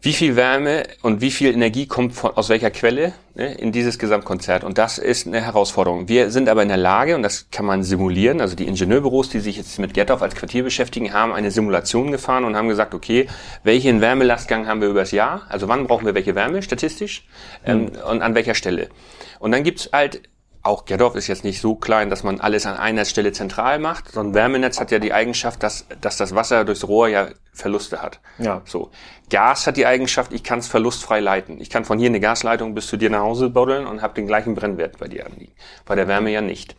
wie 0.05 0.13
viel 0.13 0.37
Wärme 0.37 0.83
und 1.01 1.23
wie 1.23 1.31
viel 1.31 1.51
Energie 1.55 1.87
kommt 1.87 2.13
von, 2.13 2.37
aus 2.37 2.51
welcher 2.51 2.71
Quelle 2.71 3.15
ne, 3.35 3.55
in 3.55 3.73
dieses 3.73 3.99
Gesamtkonzert. 3.99 4.63
Und 4.63 4.77
das 4.77 4.99
ist 4.99 5.27
eine 5.27 5.41
Herausforderung. 5.41 6.09
Wir 6.09 6.31
sind 6.31 6.51
aber 6.51 6.63
in 6.63 6.69
der 6.69 6.77
Lage, 6.77 7.17
und 7.17 7.23
das 7.23 7.49
kann 7.51 7.65
man 7.65 7.83
simulieren, 7.83 8.43
also 8.43 8.55
die 8.55 8.67
Ingenieurbüros, 8.67 9.31
die 9.31 9.41
sich 9.41 9.57
jetzt 9.57 9.79
mit 9.79 9.95
Gettorf 9.95 10.21
als 10.21 10.35
Quartier 10.35 10.63
beschäftigen, 10.63 11.15
haben 11.15 11.33
eine 11.33 11.51
Simulation 11.51 12.13
gefahren 12.13 12.45
und 12.45 12.55
haben 12.55 12.69
gesagt, 12.69 12.93
okay, 12.93 13.29
welchen 13.63 14.03
Wärmelastgang 14.03 14.67
haben 14.67 14.83
wir 14.83 14.89
übers 14.89 15.11
Jahr? 15.11 15.47
Also 15.49 15.69
wann 15.69 15.87
brauchen 15.87 16.05
wir 16.05 16.15
welche 16.15 16.35
Wärme 16.35 16.61
statistisch 16.61 17.27
ähm, 17.65 17.93
und 18.07 18.21
an 18.21 18.35
welcher 18.35 18.55
Stelle? 18.55 18.91
Und 19.39 19.53
dann 19.53 19.65
gibt's 19.65 19.89
halt 19.91 20.21
auch 20.65 20.87
Gerdorf 20.87 21.15
ist 21.15 21.27
jetzt 21.27 21.45
nicht 21.45 21.61
so 21.61 21.75
klein, 21.75 22.09
dass 22.09 22.23
man 22.23 22.41
alles 22.41 22.65
an 22.65 22.77
einer 22.77 23.05
Stelle 23.05 23.33
zentral 23.33 23.79
macht. 23.79 24.13
So 24.13 24.21
ein 24.21 24.33
Wärmenetz 24.33 24.81
hat 24.81 24.91
ja 24.91 24.99
die 24.99 25.13
Eigenschaft, 25.13 25.63
dass, 25.63 25.87
dass 26.01 26.17
das 26.17 26.35
Wasser 26.35 26.65
durchs 26.65 26.89
Rohr 26.89 27.09
ja 27.09 27.29
Verluste 27.53 28.01
hat. 28.01 28.19
Ja. 28.39 28.63
So. 28.65 28.91
Gas 29.31 29.67
hat 29.67 29.77
die 29.77 29.87
Eigenschaft, 29.87 30.33
ich 30.33 30.43
kann 30.43 30.59
es 30.59 30.67
verlustfrei 30.67 31.21
leiten. 31.21 31.61
Ich 31.61 31.69
kann 31.69 31.85
von 31.85 31.99
hier 31.99 32.09
eine 32.09 32.19
Gasleitung 32.19 32.75
bis 32.75 32.87
zu 32.87 32.97
dir 32.97 33.11
nach 33.11 33.21
Hause 33.21 33.51
buddeln 33.51 33.87
und 33.87 34.01
habe 34.01 34.15
den 34.15 34.27
gleichen 34.27 34.55
Brennwert 34.55 34.99
bei 34.99 35.07
dir 35.07 35.27
anliegen. 35.27 35.53
Bei 35.85 35.95
der 35.95 36.09
Wärme 36.09 36.31
ja 36.31 36.41
nicht. 36.41 36.77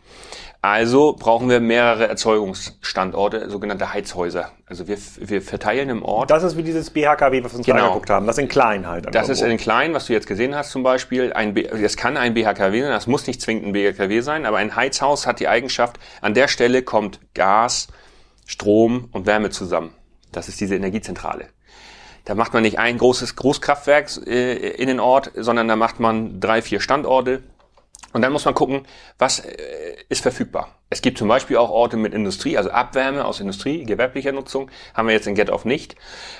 Also 0.68 1.14
brauchen 1.16 1.48
wir 1.48 1.60
mehrere 1.60 2.08
Erzeugungsstandorte, 2.08 3.48
sogenannte 3.50 3.94
Heizhäuser. 3.94 4.50
Also 4.66 4.88
wir, 4.88 4.98
wir 5.20 5.40
verteilen 5.40 5.88
im 5.90 6.02
Ort. 6.02 6.28
Das 6.28 6.42
ist 6.42 6.56
wie 6.56 6.64
dieses 6.64 6.90
BHKW, 6.90 7.44
was 7.44 7.52
wir 7.52 7.58
uns 7.58 7.66
genau. 7.66 7.84
angeguckt 7.84 8.10
haben. 8.10 8.26
Das 8.26 8.36
in 8.36 8.48
klein 8.48 8.84
halt. 8.84 9.06
Das 9.14 9.28
ist 9.28 9.42
in 9.42 9.56
klein, 9.58 9.94
was 9.94 10.06
du 10.06 10.12
jetzt 10.12 10.26
gesehen 10.26 10.56
hast 10.56 10.72
zum 10.72 10.82
Beispiel. 10.82 11.32
Ein 11.32 11.54
B, 11.54 11.68
das 11.68 11.96
kann 11.96 12.16
ein 12.16 12.34
BHKW 12.34 12.82
sein, 12.82 12.90
das 12.90 13.06
muss 13.06 13.28
nicht 13.28 13.40
zwingend 13.40 13.66
ein 13.66 13.72
BHKW 13.74 14.22
sein, 14.22 14.44
aber 14.44 14.56
ein 14.56 14.74
Heizhaus 14.74 15.24
hat 15.24 15.38
die 15.38 15.46
Eigenschaft, 15.46 16.00
an 16.20 16.34
der 16.34 16.48
Stelle 16.48 16.82
kommt 16.82 17.20
Gas, 17.34 17.86
Strom 18.44 19.08
und 19.12 19.24
Wärme 19.24 19.50
zusammen. 19.50 19.92
Das 20.32 20.48
ist 20.48 20.60
diese 20.60 20.74
Energiezentrale. 20.74 21.46
Da 22.24 22.34
macht 22.34 22.54
man 22.54 22.64
nicht 22.64 22.80
ein 22.80 22.98
großes 22.98 23.36
Großkraftwerk 23.36 24.10
äh, 24.26 24.70
in 24.70 24.88
den 24.88 24.98
Ort, 24.98 25.30
sondern 25.36 25.68
da 25.68 25.76
macht 25.76 26.00
man 26.00 26.40
drei, 26.40 26.60
vier 26.60 26.80
Standorte 26.80 27.44
und 28.12 28.22
dann 28.22 28.32
muss 28.32 28.44
man 28.44 28.54
gucken, 28.54 28.86
was 29.18 29.40
äh, 29.40 29.54
ist 30.08 30.22
verfügbar. 30.22 30.76
Es 30.90 31.02
gibt 31.02 31.18
zum 31.18 31.28
Beispiel 31.28 31.56
auch 31.56 31.70
Orte 31.70 31.96
mit 31.96 32.14
Industrie, 32.14 32.56
also 32.56 32.70
Abwärme 32.70 33.24
aus 33.24 33.40
Industrie, 33.40 33.84
gewerblicher 33.84 34.32
Nutzung, 34.32 34.70
haben 34.94 35.08
wir 35.08 35.14
jetzt 35.14 35.26
in 35.26 35.34
Getoff 35.34 35.64
nicht. 35.64 35.96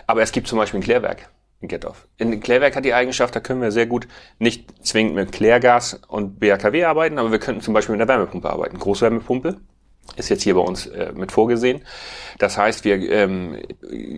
Aber 0.07 0.22
es 0.22 0.33
gibt 0.33 0.48
zum 0.48 0.59
Beispiel 0.59 0.81
ein 0.81 0.85
Klärwerk 0.85 1.29
in 1.61 1.68
Getoff. 1.68 2.07
In 2.16 2.40
Klärwerk 2.40 2.76
hat 2.76 2.85
die 2.85 2.94
Eigenschaft, 2.94 3.35
da 3.35 3.40
können 3.40 3.61
wir 3.61 3.72
sehr 3.72 3.87
gut 3.87 4.07
nicht 4.38 4.87
zwingend 4.87 5.14
mit 5.14 5.33
Klärgas 5.33 6.00
und 6.09 6.38
BAKW 6.38 6.85
arbeiten, 6.85 7.18
aber 7.18 7.33
wir 7.33 7.38
könnten 7.38 7.62
zum 7.62 7.74
Beispiel 7.74 7.94
mit 7.94 8.02
einer 8.02 8.09
Wärmepumpe 8.09 8.50
arbeiten. 8.50 8.79
Großwärmepumpe 8.79 9.57
ist 10.16 10.29
jetzt 10.29 10.42
hier 10.42 10.55
bei 10.55 10.61
uns 10.61 10.87
äh, 10.87 11.12
mit 11.14 11.33
vorgesehen. 11.33 11.83
Das 12.38 12.57
heißt, 12.57 12.85
wir 12.85 12.96
ähm, 13.11 13.59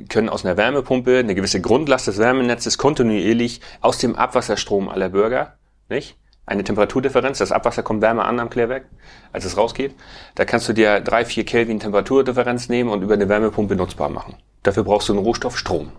können 0.09 0.29
aus 0.29 0.45
einer 0.45 0.57
Wärmepumpe 0.57 1.19
eine 1.19 1.35
gewisse 1.35 1.61
Grundlast 1.61 2.07
des 2.07 2.19
Wärmenetzes 2.19 2.77
kontinuierlich 2.77 3.61
aus 3.81 3.99
dem 3.99 4.15
Abwasserstrom 4.17 4.89
aller 4.89 5.09
Bürger, 5.09 5.57
nicht? 5.89 6.17
Eine 6.49 6.65
Temperaturdifferenz. 6.65 7.39
Das 7.39 7.53
Abwasser 7.53 7.83
kommt 7.83 8.03
wärmer 8.03 8.25
an 8.25 8.41
am 8.41 8.51
Klärwerk, 8.51 8.87
als 9.33 9.45
es 9.45 9.57
rausgeht. 9.57 9.95
Da 10.35 10.45
kannst 10.45 10.69
du 10.69 10.73
dir 10.73 11.01
drei, 11.01 11.25
vier 11.25 11.45
Kelvin 11.45 11.81
Temperaturdifferenz 11.81 12.69
nehmen 12.69 12.91
und 12.91 13.03
über 13.03 13.15
eine 13.15 13.29
Wärmepumpe 13.29 13.77
nutzbar 13.77 14.09
machen. 14.09 14.37
Dafür 14.63 14.85
brauchst 14.85 15.09
du 15.09 15.13
einen 15.13 15.23
Rohstoff 15.23 15.57
Strom. 15.57 15.93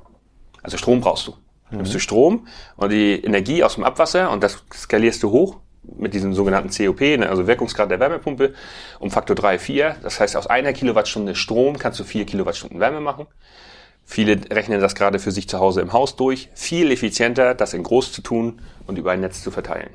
Also 0.62 0.78
Strom 0.78 1.02
brauchst 1.02 1.28
du. 1.28 1.32
Mhm. 1.70 1.78
Nimmst 1.78 1.94
du 1.94 2.00
Strom 2.00 2.48
und 2.76 2.92
die 2.92 3.24
Energie 3.24 3.64
aus 3.64 3.76
dem 3.76 3.84
Abwasser 3.84 4.32
und 4.32 4.44
das 4.44 4.64
skalierst 4.74 5.24
du 5.24 5.32
hoch 5.32 5.58
mit 5.98 6.14
diesem 6.14 6.34
sogenannten 6.34 6.70
COP, 6.70 7.02
ne, 7.02 7.30
also 7.30 7.48
Wirkungsgrad 7.48 7.90
der 7.90 8.00
Wärmepumpe, 8.00 8.54
um 9.00 9.12
Faktor 9.12 9.36
3, 9.36 9.60
4. 9.60 9.96
Das 10.04 10.20
heißt, 10.20 10.36
aus 10.36 10.48
einer 10.48 10.74
Kilowattstunde 10.74 11.36
Strom 11.36 11.80
kannst 11.80 12.00
du 12.00 12.04
vier 12.04 12.26
Kilowattstunden 12.26 12.80
Wärme 12.80 13.00
machen. 13.00 13.28
Viele 14.06 14.40
rechnen 14.52 14.82
das 14.82 14.96
gerade 14.96 15.20
für 15.20 15.32
sich 15.32 15.48
zu 15.48 15.60
Hause 15.60 15.82
im 15.82 15.94
Haus 15.94 16.16
durch. 16.16 16.50
Viel 16.54 16.92
effizienter, 16.92 17.54
das 17.54 17.74
in 17.74 17.84
groß 17.84 18.12
zu 18.12 18.22
tun 18.22 18.62
und 18.88 18.98
über 18.98 19.12
ein 19.12 19.22
Netz 19.22 19.44
zu 19.44 19.52
verteilen. 19.52 19.92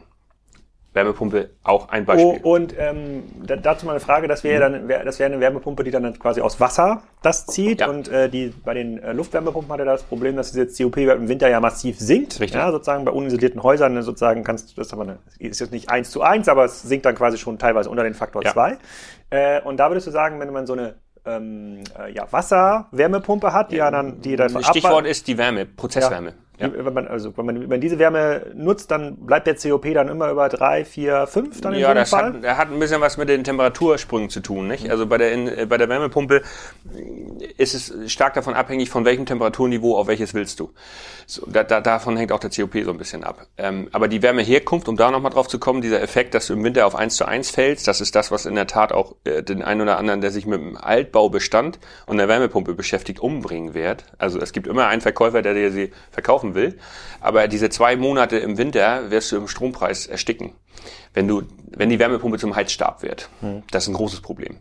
Wärmepumpe 0.95 1.51
auch 1.65 1.89
ein 1.89 2.07
Beispiel. 2.07 2.41
Oh, 2.43 2.55
und 2.55 2.75
ähm, 2.79 3.25
dazu 3.45 3.85
mal 3.85 3.93
eine 3.93 4.01
Frage, 4.01 4.29
das 4.29 4.45
wäre 4.45 4.69
mhm. 4.69 4.89
dann, 4.89 5.05
das 5.05 5.19
wäre 5.19 5.31
eine 5.31 5.41
Wärmepumpe, 5.41 5.85
die 5.85 5.91
dann 5.91 6.19
quasi 6.19 6.41
aus 6.41 6.61
Wasser 6.61 7.03
das 7.21 7.47
zieht. 7.47 7.81
Ja. 7.81 7.89
Und 7.89 8.09
äh, 8.09 8.29
die 8.29 8.55
bei 8.65 8.75
den 8.75 9.03
äh, 9.03 9.13
Luftwärmepumpen 9.13 9.73
hat 9.73 9.81
er 9.81 9.87
das 9.87 10.05
Problem, 10.05 10.37
dass 10.37 10.53
diese 10.53 10.67
COP 10.67 10.97
im 10.99 11.29
Winter 11.29 11.49
ja 11.49 11.61
massiv 11.61 11.99
sinkt. 11.99 12.41
Richtig. 12.41 12.55
Ja, 12.55 12.71
sozusagen 12.71 13.05
bei 13.05 13.11
unisolierten 13.13 13.63
Häusern 13.63 14.01
sozusagen 14.03 14.45
kannst 14.45 14.79
das 14.79 14.93
aber 14.93 15.03
eine, 15.03 15.19
ist 15.39 15.61
jetzt 15.61 15.73
nicht 15.73 15.91
eins 15.91 16.11
zu 16.11 16.23
eins, 16.23 16.49
aber 16.49 16.65
es 16.65 16.83
sinkt 16.83 17.05
dann 17.07 17.17
quasi 17.17 17.39
schon 17.39 17.59
teilweise 17.59 17.91
unter 17.91 18.05
den 18.05 18.15
Faktor 18.15 18.43
2. 18.43 18.71
Ja. 18.71 18.79
Äh, 19.31 19.63
und 19.63 19.79
da 19.79 19.91
würdest 19.91 20.07
du 20.07 20.13
sagen, 20.13 20.39
wenn 20.39 20.53
man 20.53 20.67
so 20.67 20.75
eine 20.75 20.95
ähm, 21.27 21.83
äh, 21.99 22.13
ja, 22.13 22.31
Wasser-Wärmepumpe 22.31 23.53
hat, 23.53 23.73
die 23.73 23.77
ja, 23.77 23.91
dann 23.91 24.21
die 24.21 24.37
dann 24.37 24.63
Stichwort 24.63 25.07
ist 25.07 25.27
die 25.27 25.39
Wärme, 25.39 25.67
Prozesswärme. 25.67 26.31
Ja. 26.31 26.35
Ja. 26.59 26.71
Wenn 26.73 26.95
man, 26.95 27.09
also 27.09 27.37
wenn 27.37 27.47
man, 27.47 27.61
wenn 27.61 27.69
man 27.69 27.81
diese 27.81 27.99
Wärme 27.99 28.47
nutzt, 28.55 28.91
dann 28.91 29.17
bleibt 29.17 29.49
der 29.49 29.57
COP 29.57 29.93
dann 29.93 30.09
immer 30.09 30.31
über 30.31 30.49
drei, 30.49 30.85
vier, 30.85 31.27
fünf 31.27 31.61
dann 31.61 31.75
in 31.75 31.81
Ja, 31.81 31.95
das 31.95 32.11
Fall? 32.11 32.35
Hat, 32.43 32.57
hat 32.59 32.71
ein 32.71 32.79
bisschen 32.79 33.01
was 33.01 33.17
mit 33.17 33.29
den 33.29 33.43
Temperatursprüngen 33.43 34.31
zu 34.31 34.41
tun. 34.41 34.69
Nicht? 34.69 34.89
Also 34.89 35.07
bei 35.07 35.19
der, 35.19 35.33
in, 35.33 35.69
bei 35.69 35.79
der 35.79 35.89
Wärmepumpe 35.89 36.43
ist 37.57 37.75
es 37.75 38.13
stark 38.13 38.35
davon 38.35 38.55
abhängig, 38.55 38.89
von 38.89 39.05
welchem 39.05 39.27
Temperaturniveau 39.27 39.97
auf 39.97 40.07
welches 40.07 40.33
willst 40.33 40.61
du. 40.61 40.71
So, 41.27 41.45
da, 41.47 41.65
da, 41.65 41.81
davon 41.81 42.17
hängt 42.17 42.31
auch 42.31 42.39
der 42.39 42.51
COP 42.51 42.85
so 42.85 42.91
ein 42.91 42.99
bisschen 42.99 43.25
ab. 43.25 43.47
Ähm, 43.57 43.89
aber 43.93 44.07
die 44.07 44.23
Wärmeherkunft, 44.23 44.89
um 44.89 44.97
da 44.97 45.11
nochmal 45.11 45.33
drauf 45.33 45.49
zu 45.49 45.59
kommen, 45.59 45.81
dieser 45.81 46.03
Effekt, 46.03 46.35
dass 46.35 46.47
du 46.47 46.53
im 46.53 46.63
Winter 46.63 46.87
auf 46.87 46.95
eins 46.95 47.17
zu 47.17 47.27
eins 47.27 47.51
fällst, 47.51 47.89
das 47.89 48.01
ist 48.01 48.15
das, 48.15 48.31
was 48.31 48.47
in 48.47 48.55
der 48.55 48.67
Tat 48.67 48.93
auch 48.93 49.17
äh, 49.25 49.43
den 49.43 49.63
einen 49.63 49.81
oder 49.81 49.99
anderen, 49.99 50.21
der 50.21 50.31
sich 50.31 50.47
mit 50.47 50.61
dem 50.61 50.77
Altbaubestand 50.77 51.81
und 52.07 52.19
der 52.19 52.29
Wärmepumpe 52.29 52.75
beschäftigt, 52.75 53.21
umbringen 53.21 53.75
wird. 53.75 54.05
Also 54.19 54.39
es 54.39 54.53
gibt 54.53 54.67
immer 54.67 54.87
einen 54.87 55.01
Verkäufer, 55.01 55.43
der 55.43 55.55
dir 55.55 55.73
sie 55.73 55.91
verkaufen 56.45 56.55
will. 56.55 56.79
Aber 57.21 57.49
diese 57.49 57.71
zwei 57.71 57.97
Monate 57.97 58.37
im 58.39 58.59
Winter 58.59 59.11
wirst 59.11 59.33
du 59.33 59.37
im 59.37 59.49
Strompreis 59.49 60.07
ersticken. 60.07 60.53
Wenn 61.15 61.29
du, 61.29 61.43
wenn 61.69 61.89
die 61.89 61.99
Wärmepumpe 61.99 62.39
zum 62.39 62.55
Heizstab 62.55 63.03
wird. 63.03 63.29
Hm. 63.41 63.63
Das 63.71 63.85
ist 63.85 63.89
ein 63.89 63.95
großes 63.95 64.21
Problem. 64.21 64.59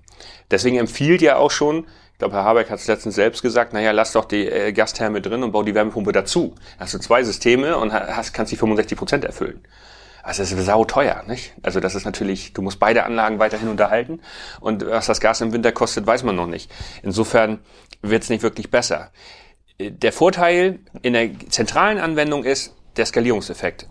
Deswegen 0.52 0.78
empfiehlt 0.78 1.22
ja 1.22 1.38
auch 1.38 1.52
schon, 1.52 1.86
ich 2.14 2.20
glaube, 2.20 2.36
Herr 2.36 2.44
Habeck 2.44 2.70
hat 2.70 2.80
es 2.80 2.88
letztens 2.88 3.16
selbst 3.16 3.42
gesagt, 3.42 3.74
naja, 3.74 3.92
lass 3.92 4.14
doch 4.14 4.26
die 4.26 4.48
äh, 4.48 4.72
Gastherme 4.72 5.20
drin 5.20 5.44
und 5.44 5.52
bau 5.52 5.64
die 5.64 5.76
Wärmepumpe 5.76 6.12
dazu. 6.12 6.56
hast 6.80 6.94
du 6.94 7.00
zwei 7.00 7.24
Systeme 7.24 7.78
und 7.78 7.92
hast, 7.92 8.34
kannst 8.34 8.52
die 8.52 8.58
65 8.58 8.98
Prozent 8.98 9.26
erfüllen. 9.26 9.62
Also 10.22 10.42
das 10.42 10.54
ist 10.54 10.66
sau 10.66 10.86
teuer, 10.86 11.24
nicht? 11.28 11.54
Also 11.64 11.82
das 11.82 11.96
ist 11.96 12.06
natürlich, 12.06 12.54
du 12.54 12.62
musst 12.62 12.80
beide 12.80 13.04
Anlagen 13.04 13.40
weiterhin 13.40 13.68
unterhalten 13.68 14.22
und 14.62 14.86
was 14.86 15.08
das 15.08 15.20
Gas 15.20 15.42
im 15.42 15.52
Winter 15.52 15.74
kostet, 15.74 16.08
weiß 16.08 16.24
man 16.24 16.38
noch 16.38 16.48
nicht. 16.48 16.72
Insofern 17.02 17.60
wird 18.02 18.24
es 18.24 18.30
nicht 18.30 18.42
wirklich 18.42 18.72
besser. 18.72 19.12
Der 19.92 20.14
Vorteil 20.14 20.80
in 21.02 21.14
der 21.14 21.32
zentralen 21.50 22.00
Anwendung 22.00 22.44
ist 22.44 22.76
der 22.98 23.06
Skalierungseffekt. 23.06 23.88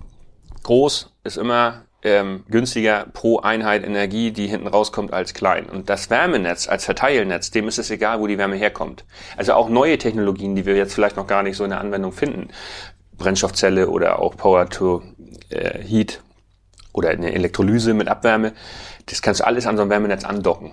Groß 0.62 1.12
ist 1.24 1.36
immer 1.36 1.84
ähm, 2.02 2.44
günstiger 2.48 3.06
pro 3.12 3.40
Einheit 3.40 3.84
Energie, 3.84 4.32
die 4.32 4.46
hinten 4.46 4.66
rauskommt, 4.66 5.12
als 5.12 5.34
klein. 5.34 5.66
Und 5.66 5.88
das 5.88 6.10
Wärmenetz 6.10 6.68
als 6.68 6.84
Verteilnetz, 6.84 7.50
dem 7.50 7.68
ist 7.68 7.78
es 7.78 7.90
egal, 7.90 8.20
wo 8.20 8.26
die 8.26 8.38
Wärme 8.38 8.56
herkommt. 8.56 9.04
Also 9.36 9.54
auch 9.54 9.68
neue 9.68 9.98
Technologien, 9.98 10.56
die 10.56 10.66
wir 10.66 10.76
jetzt 10.76 10.94
vielleicht 10.94 11.16
noch 11.16 11.26
gar 11.26 11.42
nicht 11.42 11.56
so 11.56 11.64
in 11.64 11.70
der 11.70 11.80
Anwendung 11.80 12.12
finden, 12.12 12.48
Brennstoffzelle 13.16 13.88
oder 13.88 14.18
auch 14.18 14.36
Power 14.36 14.68
to 14.68 15.02
äh, 15.50 15.78
Heat 15.78 16.22
oder 16.92 17.10
eine 17.10 17.32
Elektrolyse 17.32 17.94
mit 17.94 18.08
Abwärme, 18.08 18.52
das 19.06 19.22
kannst 19.22 19.40
du 19.40 19.46
alles 19.46 19.66
an 19.66 19.76
so 19.76 19.82
einem 19.82 19.90
Wärmenetz 19.90 20.24
andocken. 20.24 20.72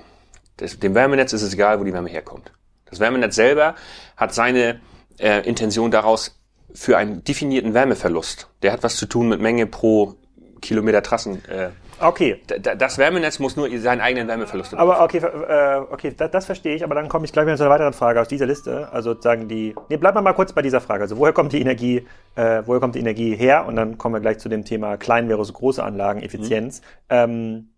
Das, 0.58 0.80
dem 0.80 0.96
Wärmenetz 0.96 1.34
ist 1.34 1.44
es 1.44 1.54
egal, 1.54 1.80
wo 1.80 1.84
die 1.84 1.94
Wärme 1.94 2.10
herkommt. 2.10 2.52
Das 2.90 3.00
Wärmenetz 3.00 3.36
selber 3.36 3.76
hat 4.18 4.34
seine 4.34 4.82
äh, 5.20 5.42
Intention 5.48 5.92
daraus 5.92 6.40
für 6.74 6.98
einen 6.98 7.24
definierten 7.24 7.74
Wärmeverlust. 7.74 8.50
Der 8.62 8.72
hat 8.72 8.84
was 8.84 8.96
zu 8.98 9.06
tun 9.06 9.30
mit 9.30 9.42
Menge 9.42 9.66
pro 9.66 10.16
Kilometer 10.62 11.02
Trassen. 11.02 11.44
Äh, 11.46 11.70
okay. 12.00 12.42
Das 12.78 12.98
Wärmenetz 12.98 13.40
muss 13.40 13.56
nur 13.56 13.70
seinen 13.80 14.02
eigenen 14.02 14.28
Wärmeverlust 14.28 14.74
Aber 14.76 15.02
okay, 15.02 15.18
äh, 15.18 15.78
okay, 15.92 16.14
das, 16.16 16.32
das, 16.32 16.46
verstehe 16.46 16.76
ich, 16.76 16.84
aber 16.84 16.96
dann 16.96 17.10
komme 17.10 17.26
ich 17.26 17.34
gleich 17.34 17.46
wieder 17.46 17.58
zu 17.58 17.64
einer 17.64 17.74
weiteren 17.74 17.94
Frage 17.94 18.22
aus 18.22 18.28
dieser 18.28 18.46
Liste. 18.46 18.90
Also 18.92 19.12
sozusagen 19.12 19.48
die. 19.48 19.76
Nee, 19.90 19.98
bleiben 19.98 20.18
wir 20.18 20.22
mal 20.22 20.34
kurz 20.34 20.54
bei 20.54 20.62
dieser 20.62 20.82
Frage. 20.82 21.04
Also 21.04 21.18
woher 21.18 21.34
kommt 21.34 21.54
die 21.54 21.62
Energie, 21.62 22.06
äh, 22.36 22.62
woher 22.66 22.80
kommt 22.80 22.96
die 22.96 23.00
Energie 23.00 23.36
her? 23.36 23.66
Und 23.66 23.76
dann 23.76 23.98
kommen 23.98 24.16
wir 24.16 24.22
gleich 24.22 24.40
zu 24.40 24.50
dem 24.50 24.66
Thema 24.66 24.98
klein 24.98 25.28
versus 25.28 25.54
große 25.54 25.84
Anlagen, 25.84 26.22
Effizienz. 26.22 26.82
Mhm. 26.82 26.86
Ähm, 27.10 27.70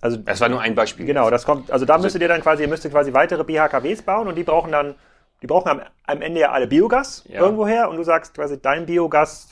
also, 0.00 0.18
das 0.18 0.38
war 0.40 0.50
nur 0.50 0.60
ein 0.60 0.74
Beispiel. 0.74 1.06
Genau, 1.06 1.30
das 1.30 1.46
kommt, 1.46 1.70
also 1.70 1.86
da 1.86 1.94
also, 1.94 2.04
müsstet 2.04 2.20
ihr 2.20 2.28
dann 2.28 2.42
quasi, 2.42 2.62
ihr 2.62 2.68
müsst 2.68 2.88
quasi 2.90 3.14
weitere 3.14 3.42
BHKWs 3.42 4.02
bauen 4.02 4.28
und 4.28 4.34
die 4.34 4.42
brauchen 4.42 4.70
dann, 4.70 4.96
die 5.44 5.48
brauchen 5.48 5.68
am, 5.68 5.82
am 6.06 6.22
Ende 6.22 6.40
ja 6.40 6.52
alle 6.52 6.66
Biogas 6.66 7.22
ja. 7.28 7.42
irgendwoher 7.42 7.90
und 7.90 7.98
du 7.98 8.02
sagst 8.02 8.32
quasi, 8.34 8.58
dein 8.58 8.86
Biogas 8.86 9.48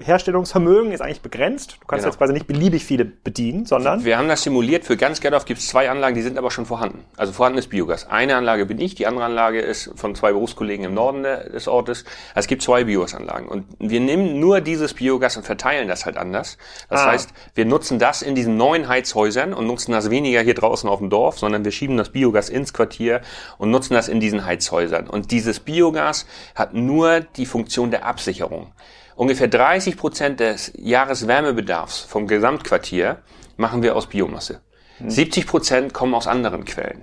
Herstellungsvermögen 0.00 0.92
ist 0.92 1.00
eigentlich 1.00 1.22
begrenzt. 1.22 1.78
Du 1.80 1.86
kannst 1.86 2.04
genau. 2.04 2.12
jetzt 2.12 2.18
quasi 2.18 2.32
nicht 2.32 2.46
beliebig 2.46 2.84
viele 2.84 3.04
bedienen, 3.04 3.66
sondern. 3.66 4.04
Wir 4.04 4.16
haben 4.16 4.28
das 4.28 4.42
simuliert. 4.42 4.84
Für 4.84 4.96
ganz 4.96 5.20
Gerdorf 5.20 5.44
gibt 5.44 5.60
es 5.60 5.68
zwei 5.68 5.90
Anlagen, 5.90 6.14
die 6.14 6.22
sind 6.22 6.38
aber 6.38 6.50
schon 6.50 6.66
vorhanden. 6.66 7.04
Also 7.16 7.32
vorhanden 7.32 7.58
ist 7.58 7.68
Biogas. 7.68 8.08
Eine 8.08 8.36
Anlage 8.36 8.66
bin 8.66 8.80
ich, 8.80 8.94
die 8.94 9.06
andere 9.06 9.24
Anlage 9.24 9.60
ist 9.60 9.90
von 9.96 10.14
zwei 10.14 10.32
Berufskollegen 10.32 10.84
im 10.84 10.94
Norden 10.94 11.22
des 11.24 11.66
Ortes. 11.66 12.04
Es 12.34 12.46
gibt 12.46 12.62
zwei 12.62 12.84
Biogasanlagen. 12.84 13.48
Und 13.48 13.66
wir 13.78 14.00
nehmen 14.00 14.38
nur 14.38 14.60
dieses 14.60 14.94
Biogas 14.94 15.36
und 15.36 15.44
verteilen 15.44 15.88
das 15.88 16.06
halt 16.06 16.16
anders. 16.16 16.58
Das 16.88 17.00
ah. 17.00 17.12
heißt, 17.12 17.30
wir 17.54 17.64
nutzen 17.64 17.98
das 17.98 18.22
in 18.22 18.34
diesen 18.34 18.56
neuen 18.56 18.88
Heizhäusern 18.88 19.52
und 19.52 19.66
nutzen 19.66 19.92
das 19.92 20.10
weniger 20.10 20.42
hier 20.42 20.54
draußen 20.54 20.88
auf 20.88 21.00
dem 21.00 21.10
Dorf, 21.10 21.38
sondern 21.38 21.64
wir 21.64 21.72
schieben 21.72 21.96
das 21.96 22.10
Biogas 22.10 22.50
ins 22.50 22.72
Quartier 22.72 23.20
und 23.58 23.70
nutzen 23.70 23.94
das 23.94 24.08
in 24.08 24.20
diesen 24.20 24.44
Heizhäusern. 24.44 25.08
Und 25.08 25.32
dieses 25.32 25.58
Biogas 25.60 26.26
hat 26.54 26.74
nur 26.74 27.20
die 27.20 27.46
Funktion 27.46 27.90
der 27.90 28.06
Absicherung. 28.06 28.72
Ungefähr 29.18 29.48
30 29.48 29.96
Prozent 29.96 30.38
des 30.38 30.72
Jahreswärmebedarfs 30.76 32.02
vom 32.02 32.28
Gesamtquartier 32.28 33.18
machen 33.56 33.82
wir 33.82 33.96
aus 33.96 34.06
Biomasse. 34.06 34.60
Mhm. 35.00 35.10
70 35.10 35.46
Prozent 35.48 35.92
kommen 35.92 36.14
aus 36.14 36.28
anderen 36.28 36.64
Quellen. 36.64 37.02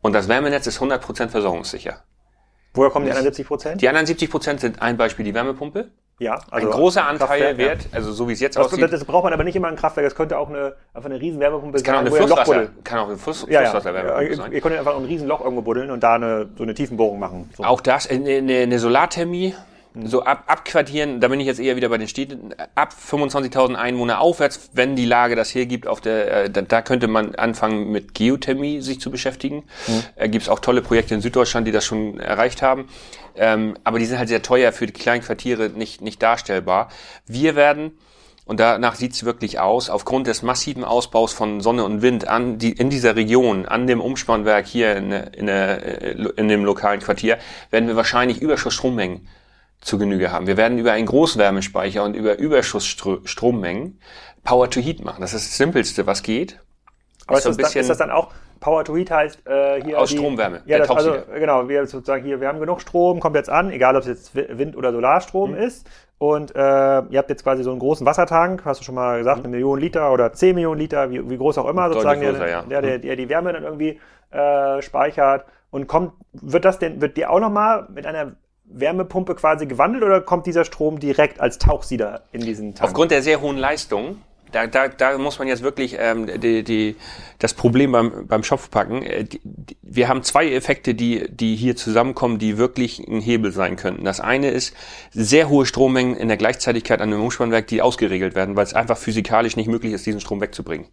Und 0.00 0.12
das 0.12 0.28
Wärmenetz 0.28 0.68
ist 0.68 0.76
100 0.76 1.02
Prozent 1.02 1.32
versorgungssicher. 1.32 2.04
Woher 2.72 2.90
kommen 2.90 3.06
die 3.06 3.10
anderen 3.10 3.24
70 3.24 3.46
Prozent? 3.48 3.82
Die 3.82 3.88
anderen 3.88 4.06
70 4.06 4.30
Prozent 4.30 4.60
sind 4.60 4.80
ein 4.80 4.96
Beispiel 4.96 5.24
die 5.24 5.34
Wärmepumpe. 5.34 5.90
Ja, 6.20 6.38
also 6.52 6.68
ein 6.68 6.72
großer 6.72 7.04
Anteil 7.04 7.58
wird, 7.58 7.82
ja. 7.82 7.88
also 7.94 8.12
so 8.12 8.28
wie 8.28 8.34
es 8.34 8.38
jetzt 8.38 8.56
das 8.56 8.66
aussieht. 8.66 8.92
Das 8.92 9.04
braucht 9.04 9.24
man 9.24 9.32
aber 9.32 9.42
nicht 9.42 9.56
immer 9.56 9.66
ein 9.66 9.74
Kraftwerk, 9.74 10.06
das 10.06 10.14
könnte 10.14 10.38
auch 10.38 10.48
eine, 10.48 10.76
einfach 10.94 11.10
eine 11.10 11.20
riesen 11.20 11.40
Wärmepumpe 11.40 11.78
sein. 11.78 11.84
Kann 11.84 11.94
auch 11.96 12.00
eine 12.00 12.10
Flusswasser, 12.12 12.68
kann 12.84 13.00
auch 13.00 13.08
eine 13.08 13.18
Fluss, 13.18 13.44
ja, 13.48 13.62
ja. 13.62 13.70
Flusswasserwärmepumpe 13.70 14.36
sein. 14.36 14.52
Ihr 14.52 14.60
könnt 14.60 14.76
einfach 14.76 14.96
ein 14.96 15.04
riesen 15.04 15.26
Loch 15.26 15.40
irgendwo 15.40 15.62
buddeln 15.62 15.90
und 15.90 16.04
da 16.04 16.14
eine, 16.14 16.48
so 16.56 16.62
eine 16.62 16.74
Tiefenbohrung 16.74 17.18
machen. 17.18 17.50
So. 17.56 17.64
Auch 17.64 17.80
das, 17.80 18.08
eine, 18.08 18.36
eine 18.36 18.78
Solarthermie, 18.78 19.52
so 20.04 20.22
ab, 20.24 20.44
abquartieren, 20.46 21.20
da 21.20 21.28
bin 21.28 21.40
ich 21.40 21.46
jetzt 21.46 21.60
eher 21.60 21.76
wieder 21.76 21.88
bei 21.88 21.98
den 21.98 22.08
Städten, 22.08 22.54
ab 22.74 22.92
25.000 22.92 23.74
Einwohner 23.74 24.20
aufwärts, 24.20 24.70
wenn 24.72 24.96
die 24.96 25.06
Lage 25.06 25.36
das 25.36 25.54
hergibt, 25.54 25.86
auf 25.86 26.00
der, 26.00 26.44
äh, 26.44 26.50
da, 26.50 26.62
da 26.62 26.82
könnte 26.82 27.08
man 27.08 27.34
anfangen 27.34 27.90
mit 27.90 28.14
Geothermie 28.14 28.80
sich 28.82 29.00
zu 29.00 29.10
beschäftigen. 29.10 29.64
Mhm. 29.86 30.02
Äh, 30.16 30.28
Gibt 30.28 30.42
es 30.42 30.48
auch 30.48 30.58
tolle 30.58 30.82
Projekte 30.82 31.14
in 31.14 31.20
Süddeutschland, 31.20 31.66
die 31.66 31.72
das 31.72 31.84
schon 31.84 32.20
erreicht 32.20 32.62
haben. 32.62 32.88
Ähm, 33.36 33.76
aber 33.84 33.98
die 33.98 34.06
sind 34.06 34.18
halt 34.18 34.28
sehr 34.28 34.42
teuer 34.42 34.72
für 34.72 34.86
die 34.86 34.92
kleinen 34.92 35.22
Quartiere 35.22 35.70
nicht, 35.70 36.00
nicht 36.00 36.22
darstellbar. 36.22 36.88
Wir 37.26 37.56
werden 37.56 37.92
und 38.44 38.60
danach 38.60 38.94
sieht's 38.94 39.24
wirklich 39.24 39.58
aus, 39.58 39.90
aufgrund 39.90 40.28
des 40.28 40.42
massiven 40.42 40.84
Ausbaus 40.84 41.32
von 41.32 41.60
Sonne 41.60 41.84
und 41.84 42.00
Wind 42.00 42.28
an 42.28 42.58
die, 42.58 42.72
in 42.72 42.90
dieser 42.90 43.16
Region, 43.16 43.66
an 43.66 43.86
dem 43.86 44.00
Umspannwerk 44.00 44.66
hier 44.66 44.94
in, 44.94 45.10
in, 45.10 45.48
in, 45.48 46.26
in 46.36 46.48
dem 46.48 46.64
lokalen 46.64 47.00
Quartier, 47.00 47.38
werden 47.70 47.88
wir 47.88 47.96
wahrscheinlich 47.96 48.40
Überschussstrommengen 48.40 49.26
zu 49.80 49.98
Genüge 49.98 50.32
haben. 50.32 50.46
Wir 50.46 50.56
werden 50.56 50.78
über 50.78 50.92
einen 50.92 51.06
Großwärmespeicher 51.06 52.02
und 52.02 52.14
über 52.14 52.38
Überschussstrommengen 52.38 54.00
Power 54.44 54.70
to 54.70 54.80
Heat 54.80 55.04
machen. 55.04 55.20
Das 55.20 55.34
ist 55.34 55.48
das 55.48 55.56
Simpelste, 55.56 56.06
was 56.06 56.22
geht. 56.22 56.60
Aber 57.26 57.38
ist, 57.38 57.44
so 57.44 57.52
das, 57.52 57.72
dann, 57.72 57.80
ist 57.80 57.90
das 57.90 57.98
dann 57.98 58.10
auch 58.10 58.32
Power 58.60 58.84
to 58.84 58.96
Heat 58.96 59.10
heißt 59.10 59.46
äh, 59.46 59.82
hier 59.82 60.00
aus 60.00 60.10
die, 60.10 60.16
Stromwärme. 60.16 60.62
Ja, 60.66 60.78
das, 60.78 60.90
also 60.90 61.16
genau, 61.34 61.68
wir 61.68 61.86
sozusagen 61.86 62.24
hier, 62.24 62.40
wir 62.40 62.48
haben 62.48 62.60
genug 62.60 62.80
Strom, 62.80 63.20
kommt 63.20 63.36
jetzt 63.36 63.50
an, 63.50 63.70
egal 63.70 63.96
ob 63.96 64.02
es 64.02 64.08
jetzt 64.08 64.34
Wind 64.34 64.76
oder 64.76 64.92
Solarstrom 64.92 65.52
mhm. 65.52 65.58
ist. 65.58 65.86
Und 66.18 66.54
äh, 66.54 66.58
ihr 66.58 67.18
habt 67.18 67.28
jetzt 67.28 67.42
quasi 67.42 67.62
so 67.62 67.70
einen 67.70 67.78
großen 67.78 68.06
Wassertank, 68.06 68.64
hast 68.64 68.80
du 68.80 68.84
schon 68.84 68.94
mal 68.94 69.18
gesagt, 69.18 69.38
mhm. 69.38 69.44
eine 69.44 69.50
Million 69.50 69.78
Liter 69.78 70.12
oder 70.12 70.32
zehn 70.32 70.54
Millionen 70.54 70.80
Liter, 70.80 71.10
wie, 71.10 71.28
wie 71.28 71.36
groß 71.36 71.58
auch 71.58 71.68
immer, 71.68 71.88
sozusagen, 71.88 72.22
größer, 72.22 72.38
der, 72.38 72.48
ja. 72.48 72.62
der, 72.62 72.82
der, 72.82 72.98
mhm. 72.98 73.02
der 73.02 73.16
die 73.16 73.28
Wärme 73.28 73.52
dann 73.52 73.64
irgendwie 73.64 74.00
äh, 74.30 74.80
speichert. 74.80 75.44
Und 75.70 75.88
kommt, 75.88 76.12
wird 76.32 76.64
das 76.64 76.78
denn, 76.78 77.02
wird 77.02 77.16
die 77.18 77.26
auch 77.26 77.40
nochmal 77.40 77.86
mit 77.92 78.06
einer 78.06 78.32
Wärmepumpe 78.68 79.34
quasi 79.34 79.66
gewandelt 79.66 80.04
oder 80.04 80.20
kommt 80.20 80.46
dieser 80.46 80.64
Strom 80.64 80.98
direkt 80.98 81.40
als 81.40 81.58
Tauchsieder 81.58 82.22
in 82.32 82.40
diesen 82.40 82.74
Tank? 82.74 82.88
Aufgrund 82.88 83.10
der 83.10 83.22
sehr 83.22 83.40
hohen 83.40 83.56
Leistung, 83.56 84.18
da, 84.52 84.66
da, 84.66 84.88
da 84.88 85.18
muss 85.18 85.38
man 85.38 85.48
jetzt 85.48 85.62
wirklich 85.62 85.96
ähm, 85.98 86.40
die, 86.40 86.62
die, 86.62 86.96
das 87.38 87.54
Problem 87.54 87.92
beim, 87.92 88.26
beim 88.26 88.42
Schopf 88.42 88.70
packen. 88.70 89.02
Äh, 89.02 89.26
wir 89.82 90.08
haben 90.08 90.22
zwei 90.22 90.50
Effekte, 90.52 90.94
die, 90.94 91.26
die 91.30 91.56
hier 91.56 91.76
zusammenkommen, 91.76 92.38
die 92.38 92.58
wirklich 92.58 92.98
ein 93.06 93.20
Hebel 93.20 93.52
sein 93.52 93.76
könnten. 93.76 94.04
Das 94.04 94.20
eine 94.20 94.50
ist 94.50 94.74
sehr 95.12 95.48
hohe 95.48 95.66
Strommengen 95.66 96.16
in 96.16 96.28
der 96.28 96.36
Gleichzeitigkeit 96.36 97.00
an 97.00 97.12
einem 97.12 97.22
Umspannwerk, 97.22 97.66
die 97.66 97.82
ausgeregelt 97.82 98.34
werden, 98.34 98.56
weil 98.56 98.64
es 98.64 98.74
einfach 98.74 98.98
physikalisch 98.98 99.56
nicht 99.56 99.68
möglich 99.68 99.92
ist, 99.92 100.06
diesen 100.06 100.20
Strom 100.20 100.40
wegzubringen. 100.40 100.86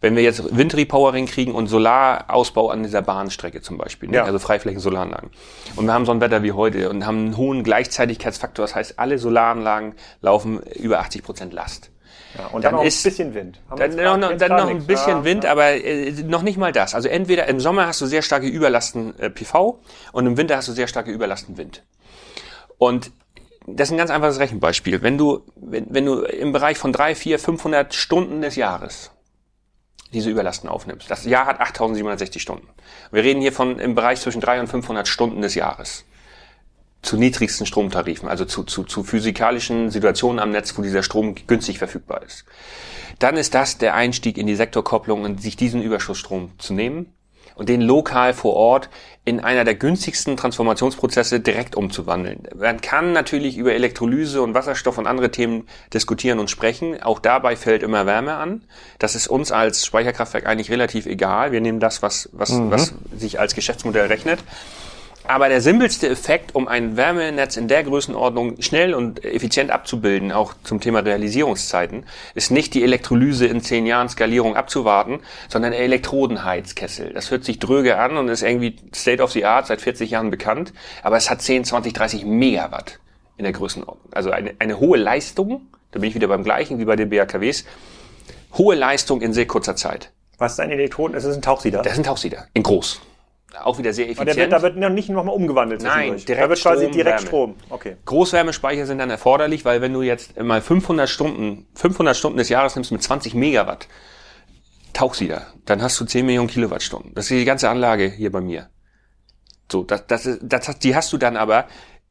Wenn 0.00 0.16
wir 0.16 0.22
jetzt 0.22 0.56
Windrepowering 0.56 1.26
kriegen 1.26 1.52
und 1.52 1.66
Solarausbau 1.66 2.70
an 2.70 2.82
dieser 2.82 3.02
Bahnstrecke 3.02 3.60
zum 3.60 3.76
Beispiel, 3.76 4.08
ne? 4.08 4.16
ja. 4.16 4.24
also 4.24 4.38
Freiflächen-Solaranlagen, 4.38 5.30
und 5.76 5.84
wir 5.84 5.92
haben 5.92 6.06
so 6.06 6.12
ein 6.12 6.20
Wetter 6.20 6.42
wie 6.42 6.52
heute 6.52 6.88
und 6.88 7.04
haben 7.06 7.18
einen 7.18 7.36
hohen 7.36 7.62
Gleichzeitigkeitsfaktor, 7.64 8.64
das 8.64 8.74
heißt, 8.74 8.98
alle 8.98 9.18
Solaranlagen 9.18 9.94
laufen 10.22 10.60
über 10.80 11.00
80 11.00 11.22
Prozent 11.22 11.52
Last. 11.52 11.90
Ja, 12.38 12.46
und 12.46 12.64
dann, 12.64 12.72
dann 12.72 12.80
noch 12.80 12.84
ist, 12.84 13.04
ein 13.04 13.10
bisschen 13.10 13.34
Wind. 13.34 13.60
Dann, 13.76 13.96
noch, 13.96 14.16
noch, 14.16 14.36
dann 14.36 14.50
noch 14.52 14.68
ein 14.68 14.86
bisschen 14.86 15.18
ja, 15.18 15.24
Wind, 15.24 15.44
ja. 15.44 15.52
aber 15.52 15.72
äh, 15.72 16.12
noch 16.12 16.42
nicht 16.42 16.58
mal 16.58 16.72
das. 16.72 16.94
Also 16.94 17.08
entweder 17.08 17.48
im 17.48 17.60
Sommer 17.60 17.86
hast 17.86 18.00
du 18.00 18.06
sehr 18.06 18.22
starke 18.22 18.46
Überlasten 18.46 19.18
äh, 19.18 19.30
PV 19.30 19.80
und 20.12 20.26
im 20.26 20.36
Winter 20.36 20.56
hast 20.56 20.68
du 20.68 20.72
sehr 20.72 20.86
starke 20.86 21.10
Überlasten 21.10 21.56
Wind. 21.56 21.82
Und 22.78 23.10
das 23.66 23.88
ist 23.88 23.92
ein 23.92 23.98
ganz 23.98 24.10
einfaches 24.10 24.38
Rechenbeispiel. 24.38 25.02
Wenn 25.02 25.18
du, 25.18 25.42
wenn, 25.56 25.86
wenn 25.90 26.06
du 26.06 26.22
im 26.22 26.52
Bereich 26.52 26.78
von 26.78 26.92
drei, 26.92 27.14
vier, 27.14 27.38
500 27.38 27.94
Stunden 27.94 28.40
des 28.42 28.56
Jahres 28.56 29.10
diese 30.12 30.30
Überlasten 30.30 30.68
aufnimmst. 30.68 31.10
Das 31.10 31.24
Jahr 31.24 31.46
hat 31.46 31.60
8760 31.60 32.42
Stunden. 32.42 32.68
Wir 33.12 33.22
reden 33.22 33.40
hier 33.40 33.52
von 33.52 33.78
im 33.78 33.94
Bereich 33.94 34.20
zwischen 34.20 34.40
300 34.40 34.62
und 34.62 34.70
500 34.70 35.08
Stunden 35.08 35.40
des 35.40 35.54
Jahres. 35.54 36.04
Zu 37.02 37.16
niedrigsten 37.16 37.66
Stromtarifen, 37.66 38.28
also 38.28 38.44
zu, 38.44 38.62
zu, 38.64 38.84
zu 38.84 39.04
physikalischen 39.04 39.90
Situationen 39.90 40.38
am 40.38 40.50
Netz, 40.50 40.76
wo 40.76 40.82
dieser 40.82 41.02
Strom 41.02 41.34
günstig 41.46 41.78
verfügbar 41.78 42.22
ist. 42.22 42.44
Dann 43.18 43.36
ist 43.36 43.54
das 43.54 43.78
der 43.78 43.94
Einstieg 43.94 44.38
in 44.38 44.46
die 44.46 44.56
Sektorkopplung 44.56 45.22
und 45.22 45.42
sich 45.42 45.56
diesen 45.56 45.82
Überschussstrom 45.82 46.52
zu 46.58 46.74
nehmen 46.74 47.12
und 47.60 47.68
den 47.68 47.82
lokal 47.82 48.32
vor 48.32 48.54
Ort 48.54 48.88
in 49.26 49.40
einer 49.40 49.64
der 49.64 49.74
günstigsten 49.74 50.38
Transformationsprozesse 50.38 51.40
direkt 51.40 51.76
umzuwandeln. 51.76 52.48
Man 52.56 52.80
kann 52.80 53.12
natürlich 53.12 53.58
über 53.58 53.74
Elektrolyse 53.74 54.40
und 54.40 54.54
Wasserstoff 54.54 54.96
und 54.96 55.06
andere 55.06 55.30
Themen 55.30 55.68
diskutieren 55.92 56.38
und 56.38 56.48
sprechen. 56.48 57.02
Auch 57.02 57.18
dabei 57.18 57.56
fällt 57.56 57.82
immer 57.82 58.06
Wärme 58.06 58.36
an. 58.36 58.64
Das 58.98 59.14
ist 59.14 59.28
uns 59.28 59.52
als 59.52 59.84
Speicherkraftwerk 59.84 60.46
eigentlich 60.46 60.70
relativ 60.70 61.04
egal. 61.04 61.52
Wir 61.52 61.60
nehmen 61.60 61.80
das, 61.80 62.00
was, 62.00 62.30
was, 62.32 62.52
mhm. 62.52 62.70
was 62.70 62.94
sich 63.14 63.38
als 63.38 63.54
Geschäftsmodell 63.54 64.06
rechnet. 64.06 64.40
Aber 65.24 65.48
der 65.48 65.60
simpelste 65.60 66.08
Effekt, 66.08 66.54
um 66.54 66.66
ein 66.66 66.96
Wärmenetz 66.96 67.56
in 67.56 67.68
der 67.68 67.84
Größenordnung 67.84 68.60
schnell 68.62 68.94
und 68.94 69.24
effizient 69.24 69.70
abzubilden, 69.70 70.32
auch 70.32 70.54
zum 70.64 70.80
Thema 70.80 71.00
Realisierungszeiten, 71.00 72.04
ist 72.34 72.50
nicht 72.50 72.74
die 72.74 72.82
Elektrolyse 72.82 73.46
in 73.46 73.60
zehn 73.60 73.86
Jahren 73.86 74.08
Skalierung 74.08 74.56
abzuwarten, 74.56 75.20
sondern 75.48 75.72
der 75.72 75.80
Elektrodenheizkessel. 75.82 77.12
Das 77.12 77.30
hört 77.30 77.44
sich 77.44 77.58
dröge 77.58 77.98
an 77.98 78.16
und 78.16 78.28
ist 78.28 78.42
irgendwie 78.42 78.76
State 78.94 79.22
of 79.22 79.30
the 79.32 79.44
Art 79.44 79.66
seit 79.66 79.80
40 79.80 80.10
Jahren 80.10 80.30
bekannt, 80.30 80.72
aber 81.02 81.16
es 81.16 81.30
hat 81.30 81.42
10, 81.42 81.64
20, 81.64 81.92
30 81.92 82.24
Megawatt 82.24 82.98
in 83.36 83.44
der 83.44 83.52
Größenordnung. 83.52 84.12
Also 84.12 84.30
eine, 84.30 84.54
eine 84.58 84.80
hohe 84.80 84.98
Leistung, 84.98 85.60
da 85.92 86.00
bin 86.00 86.08
ich 86.08 86.14
wieder 86.14 86.28
beim 86.28 86.44
gleichen 86.44 86.78
wie 86.78 86.84
bei 86.84 86.96
den 86.96 87.10
BAKWs, 87.10 87.66
hohe 88.54 88.74
Leistung 88.74 89.20
in 89.20 89.32
sehr 89.32 89.46
kurzer 89.46 89.76
Zeit. 89.76 90.12
Was 90.38 90.52
ist 90.52 90.60
ein 90.60 90.70
Elektroden? 90.70 91.12
Das 91.12 91.24
ist 91.24 91.36
ein 91.36 91.42
Tauchsieder. 91.42 91.82
Das 91.82 91.92
ist 91.92 91.98
ein 91.98 92.04
Tauchsieder, 92.04 92.46
in 92.54 92.62
groß 92.62 93.02
auch 93.58 93.78
wieder 93.78 93.92
sehr 93.92 94.06
effizient. 94.06 94.28
Aber 94.28 94.34
der 94.34 94.44
wird, 94.44 94.52
da 94.52 94.62
wird 94.62 94.76
noch 94.76 94.90
nicht 94.90 95.08
nochmal 95.08 95.34
umgewandelt. 95.34 95.82
Nein, 95.82 96.16
direkt 96.16 96.44
da 96.44 96.48
wird 96.48 96.60
quasi 96.60 96.84
Strom, 96.84 96.92
direkt 96.92 97.16
Wärme. 97.16 97.26
Strom. 97.26 97.54
Okay. 97.70 97.96
Großwärmespeicher 98.04 98.86
sind 98.86 98.98
dann 98.98 99.10
erforderlich, 99.10 99.64
weil 99.64 99.80
wenn 99.80 99.92
du 99.92 100.02
jetzt 100.02 100.40
mal 100.40 100.60
500 100.60 101.08
Stunden, 101.08 101.66
500 101.74 102.16
Stunden 102.16 102.38
des 102.38 102.48
Jahres 102.48 102.74
nimmst 102.74 102.92
mit 102.92 103.02
20 103.02 103.34
Megawatt 103.34 103.88
Tauchsieder, 104.92 105.46
dann 105.66 105.82
hast 105.82 106.00
du 106.00 106.04
10 106.04 106.26
Millionen 106.26 106.48
Kilowattstunden. 106.48 107.14
Das 107.14 107.30
ist 107.30 107.30
die 107.30 107.44
ganze 107.44 107.68
Anlage 107.70 108.08
hier 108.08 108.32
bei 108.32 108.40
mir. 108.40 108.70
So, 109.70 109.84
das, 109.84 110.06
das, 110.06 110.26
ist, 110.26 110.40
das, 110.42 110.78
die 110.80 110.96
hast 110.96 111.12
du 111.12 111.16
dann 111.16 111.36
aber 111.36 111.66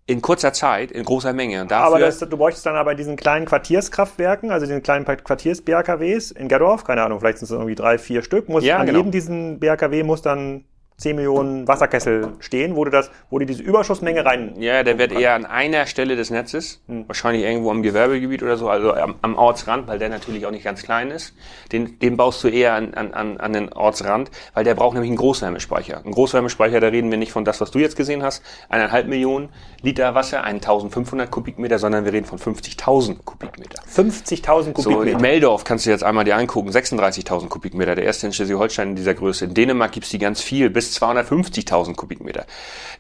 in 0.10 0.22
kurzer 0.22 0.54
Zeit, 0.54 0.92
in 0.92 1.04
großer 1.04 1.34
Menge. 1.34 1.66
Dafür 1.68 1.88
aber 1.88 2.00
das, 2.00 2.18
du 2.18 2.36
bräuchtest 2.36 2.66
dann 2.66 2.76
aber 2.76 2.96
diesen 2.96 3.16
kleinen 3.16 3.46
Quartierskraftwerken, 3.46 4.50
also 4.50 4.66
diesen 4.66 4.82
kleinen 4.82 5.06
Quartiers-BRKWs 5.06 6.32
in 6.32 6.48
Gerdorf, 6.48 6.84
keine 6.84 7.04
Ahnung, 7.04 7.20
vielleicht 7.20 7.38
sind 7.38 7.46
es 7.46 7.52
irgendwie 7.52 7.76
drei, 7.76 8.00
vier 8.00 8.24
Stück, 8.24 8.50
muss 8.50 8.64
ja, 8.64 8.78
an 8.78 8.88
genau. 8.88 9.00
jedem 9.00 9.12
diesen 9.12 9.60
BRKW 9.60 10.02
muss 10.04 10.24
dann 10.24 10.66
10 11.00 11.16
Millionen 11.16 11.68
Wasserkessel 11.68 12.34
stehen, 12.40 12.76
wo 12.76 12.84
du 12.84 12.92
das, 12.92 13.10
wo 13.30 13.40
du 13.40 13.46
diese 13.46 13.64
Überschussmenge 13.64 14.26
rein. 14.26 14.54
Ja, 14.58 14.84
der 14.84 15.00
wird 15.00 15.14
eher 15.14 15.34
an 15.34 15.46
einer 15.46 15.86
Stelle 15.86 16.18
des 16.18 16.30
Netzes, 16.30 16.82
hm. 16.88 17.08
wahrscheinlich 17.08 17.44
irgendwo 17.44 17.72
am 17.72 17.82
Gewerbegebiet 17.82 18.44
oder 18.44 18.58
so, 18.58 18.70
also 18.70 18.94
am, 18.94 19.16
am, 19.22 19.36
Ortsrand, 19.36 19.88
weil 19.88 19.98
der 19.98 20.10
natürlich 20.10 20.46
auch 20.46 20.52
nicht 20.52 20.66
ganz 20.66 20.84
klein 20.84 21.10
ist. 21.10 21.34
Den, 21.72 22.00
den 22.00 22.18
baust 22.18 22.44
du 22.44 22.50
eher 22.50 22.74
an, 22.74 22.94
an, 22.94 23.38
an 23.38 23.54
den 23.54 23.72
Ortsrand, 23.72 24.30
weil 24.54 24.66
der 24.66 24.76
braucht 24.76 24.94
nämlich 24.94 25.10
einen 25.10 25.18
Großwärmespeicher. 25.18 26.02
Ein 26.06 26.12
Großwärmespeicher, 26.12 26.82
da 26.82 26.88
reden 26.88 27.10
wir 27.12 27.18
nicht 27.18 27.32
von 27.32 27.46
das, 27.46 27.62
was 27.62 27.72
du 27.72 27.80
jetzt 27.80 27.96
gesehen 27.96 28.22
hast, 28.22 28.44
eineinhalb 28.68 29.08
Millionen 29.08 29.50
Liter 29.82 30.14
Wasser, 30.16 30.44
1500 30.44 31.32
Kubikmeter, 31.32 31.80
sondern 31.80 32.04
wir 32.04 32.12
reden 32.12 32.26
von 32.26 32.38
50.000 32.38 33.24
Kubikmeter. 33.24 33.82
50.000 33.84 34.74
Kubikmeter. 34.74 34.82
So, 34.82 35.02
in 35.04 35.22
Meldorf 35.22 35.64
kannst 35.64 35.86
du 35.86 35.92
jetzt 35.92 36.04
einmal 36.04 36.26
dir 36.26 36.36
angucken, 36.36 36.70
36.000 36.70 37.48
Kubikmeter, 37.48 37.96
der 37.96 38.04
erste 38.04 38.28
in 38.28 38.34
Schleswig-Holstein 38.34 38.90
in 38.90 38.96
dieser 38.98 39.14
Größe. 39.14 39.46
In 39.46 39.54
Dänemark 39.54 39.94
gibt's 39.94 40.10
die 40.10 40.20
ganz 40.20 40.42
viel, 40.42 40.70
bis 40.70 40.89
250.000 40.98 41.96
Kubikmeter. 41.96 42.46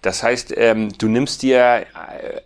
Das 0.01 0.23
heißt, 0.23 0.53
ähm, 0.57 0.89
du 0.97 1.07
nimmst 1.07 1.41
dir 1.41 1.59
äh, 1.59 1.85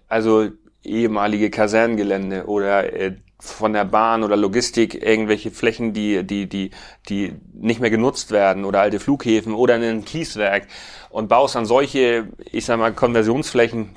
also 0.08 0.50
ehemalige 0.84 1.50
Kasernengelände 1.50 2.46
oder 2.46 2.94
äh, 2.94 3.16
von 3.40 3.74
der 3.74 3.84
Bahn 3.84 4.24
oder 4.24 4.38
Logistik 4.38 4.96
irgendwelche 4.96 5.52
Flächen, 5.52 5.94
die, 5.94 6.24
die, 6.24 6.48
die, 6.48 6.72
die 7.10 7.34
nicht 7.54 7.82
mehr 7.82 7.90
genutzt 7.90 8.32
werden 8.32 8.64
oder 8.64 8.80
alte 8.80 9.02
Flughäfen 9.02 9.54
oder 9.54 9.76
ein 9.76 10.06
Kieswerk 10.06 10.68
und 11.10 11.28
baust 11.28 11.56
dann 11.56 11.66
solche, 11.66 12.28
ich 12.52 12.66
sag 12.66 12.80
mal, 12.80 12.94
Konversionsflächen 12.94 13.96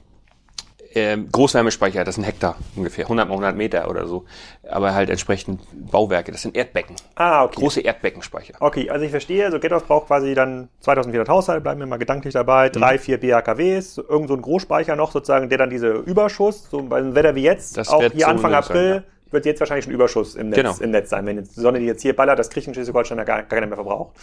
äh, 0.96 1.16
Großwärmespeicher, 1.30 2.04
das 2.04 2.14
sind 2.14 2.24
Hektar 2.24 2.56
ungefähr, 2.74 3.04
100 3.04 3.28
mal 3.28 3.35
100 3.35 3.54
Meter 3.54 3.90
oder 3.90 4.06
so, 4.06 4.24
aber 4.68 4.94
halt 4.94 5.11
entsprechend 5.11 5.61
Bauwerke, 5.90 6.32
das 6.32 6.42
sind 6.42 6.56
Erdbecken. 6.56 6.96
Ah, 7.14 7.44
okay. 7.44 7.61
Große 7.61 7.80
Erdbeckenspeicher. 7.82 8.54
Okay, 8.61 8.88
also 8.90 9.04
ich 9.04 9.11
verstehe, 9.11 9.50
so 9.50 9.61
Ghettos 9.61 9.82
braucht 9.82 10.06
quasi 10.06 10.35
dann 10.35 10.68
2400 10.80 11.28
Haushalte, 11.28 11.61
bleiben 11.61 11.80
wir 11.80 11.87
mal 11.87 11.98
gedanklich 11.98 12.32
dabei, 12.35 12.68
mhm. 12.68 12.72
drei, 12.72 12.98
vier 12.98 13.18
BHKWs, 13.20 13.98
irgend 13.98 14.28
so 14.28 14.35
ein 14.35 14.42
Großspeicher 14.42 14.96
noch 14.96 15.12
sozusagen, 15.12 15.48
der 15.48 15.59
dann 15.59 15.70
diese 15.70 15.88
Überschuss, 15.88 16.68
so 16.70 16.82
bei 16.82 16.96
einem 16.96 17.14
Wetter 17.14 17.35
wie 17.35 17.42
jetzt, 17.42 17.76
das 17.76 17.88
auch 17.88 18.00
hier 18.00 18.11
so 18.14 18.26
Anfang 18.26 18.54
April, 18.54 18.92
sein, 18.94 19.02
ja. 19.26 19.32
wird 19.32 19.46
jetzt 19.46 19.61
wahrscheinlich 19.61 19.87
ein 19.87 19.92
Überschuss 19.92 20.35
im 20.35 20.48
Netz, 20.48 20.56
genau. 20.56 20.74
im 20.80 20.90
Netz 20.90 21.11
sein. 21.11 21.26
Wenn 21.26 21.37
die 21.37 21.44
Sonne, 21.44 21.78
die 21.78 21.87
jetzt 21.87 22.02
hier 22.02 22.16
ballert, 22.16 22.38
das 22.38 22.48
kriegt 22.48 22.66
ein 22.66 22.74
Schleswig-Holstein 22.74 23.18
gar, 23.18 23.24
gar 23.24 23.42
keiner 23.42 23.66
mehr 23.66 23.76
verbraucht. 23.76 24.16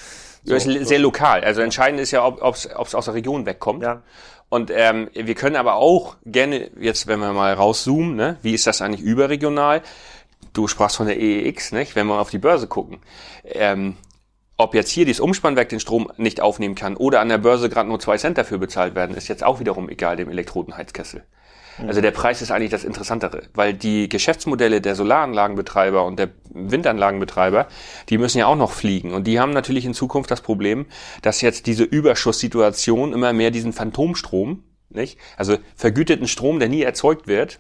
So, 0.43 0.53
das 0.53 0.65
ist 0.65 0.87
sehr 0.87 0.97
so. 0.97 1.03
lokal. 1.03 1.43
Also 1.43 1.61
entscheidend 1.61 2.01
ist 2.01 2.11
ja, 2.11 2.25
ob 2.25 2.55
es 2.55 2.67
aus 2.75 3.05
der 3.05 3.13
Region 3.13 3.45
wegkommt. 3.45 3.83
Ja. 3.83 4.01
Und 4.53 4.69
ähm, 4.71 5.09
wir 5.15 5.33
können 5.33 5.55
aber 5.55 5.77
auch 5.77 6.15
gerne, 6.27 6.69
jetzt 6.79 7.07
wenn 7.07 7.19
wir 7.19 7.33
mal 7.33 7.55
rauszoomen, 7.55 8.15
ne, 8.15 8.37
wie 8.43 8.53
ist 8.53 8.67
das 8.67 8.83
eigentlich 8.83 9.01
überregional? 9.01 9.81
Du 10.53 10.67
sprachst 10.67 10.97
von 10.97 11.07
der 11.07 11.19
EEX, 11.19 11.71
nicht? 11.71 11.95
wenn 11.95 12.05
wir 12.05 12.21
auf 12.21 12.29
die 12.29 12.37
Börse 12.37 12.67
gucken. 12.67 12.99
Ähm, 13.45 13.97
ob 14.55 14.75
jetzt 14.75 14.91
hier 14.91 15.07
dieses 15.07 15.21
Umspannwerk 15.21 15.69
den 15.69 15.79
Strom 15.79 16.11
nicht 16.17 16.39
aufnehmen 16.39 16.75
kann 16.75 16.95
oder 16.95 17.19
an 17.19 17.29
der 17.29 17.39
Börse 17.39 17.67
gerade 17.67 17.89
nur 17.89 17.99
zwei 17.99 18.17
Cent 18.17 18.37
dafür 18.37 18.59
bezahlt 18.59 18.93
werden, 18.93 19.15
ist 19.15 19.27
jetzt 19.27 19.43
auch 19.43 19.59
wiederum 19.59 19.89
egal 19.89 20.17
dem 20.17 20.29
Elektrodenheizkessel. 20.29 21.23
Also 21.79 22.01
der 22.01 22.11
Preis 22.11 22.41
ist 22.41 22.51
eigentlich 22.51 22.71
das 22.71 22.83
Interessantere, 22.83 23.43
weil 23.53 23.73
die 23.73 24.07
Geschäftsmodelle 24.07 24.81
der 24.81 24.95
Solaranlagenbetreiber 24.95 26.05
und 26.05 26.19
der 26.19 26.29
Windanlagenbetreiber, 26.51 27.67
die 28.09 28.17
müssen 28.17 28.37
ja 28.37 28.47
auch 28.47 28.55
noch 28.55 28.71
fliegen. 28.71 29.13
Und 29.13 29.25
die 29.25 29.39
haben 29.39 29.53
natürlich 29.53 29.85
in 29.85 29.93
Zukunft 29.93 30.29
das 30.29 30.41
Problem, 30.41 30.85
dass 31.21 31.41
jetzt 31.41 31.65
diese 31.65 31.83
Überschusssituation 31.83 33.13
immer 33.13 33.33
mehr 33.33 33.51
diesen 33.51 33.73
Phantomstrom, 33.73 34.63
nicht? 34.89 35.17
Also 35.37 35.57
vergüteten 35.75 36.27
Strom, 36.27 36.59
der 36.59 36.69
nie 36.69 36.83
erzeugt 36.83 37.27
wird, 37.27 37.59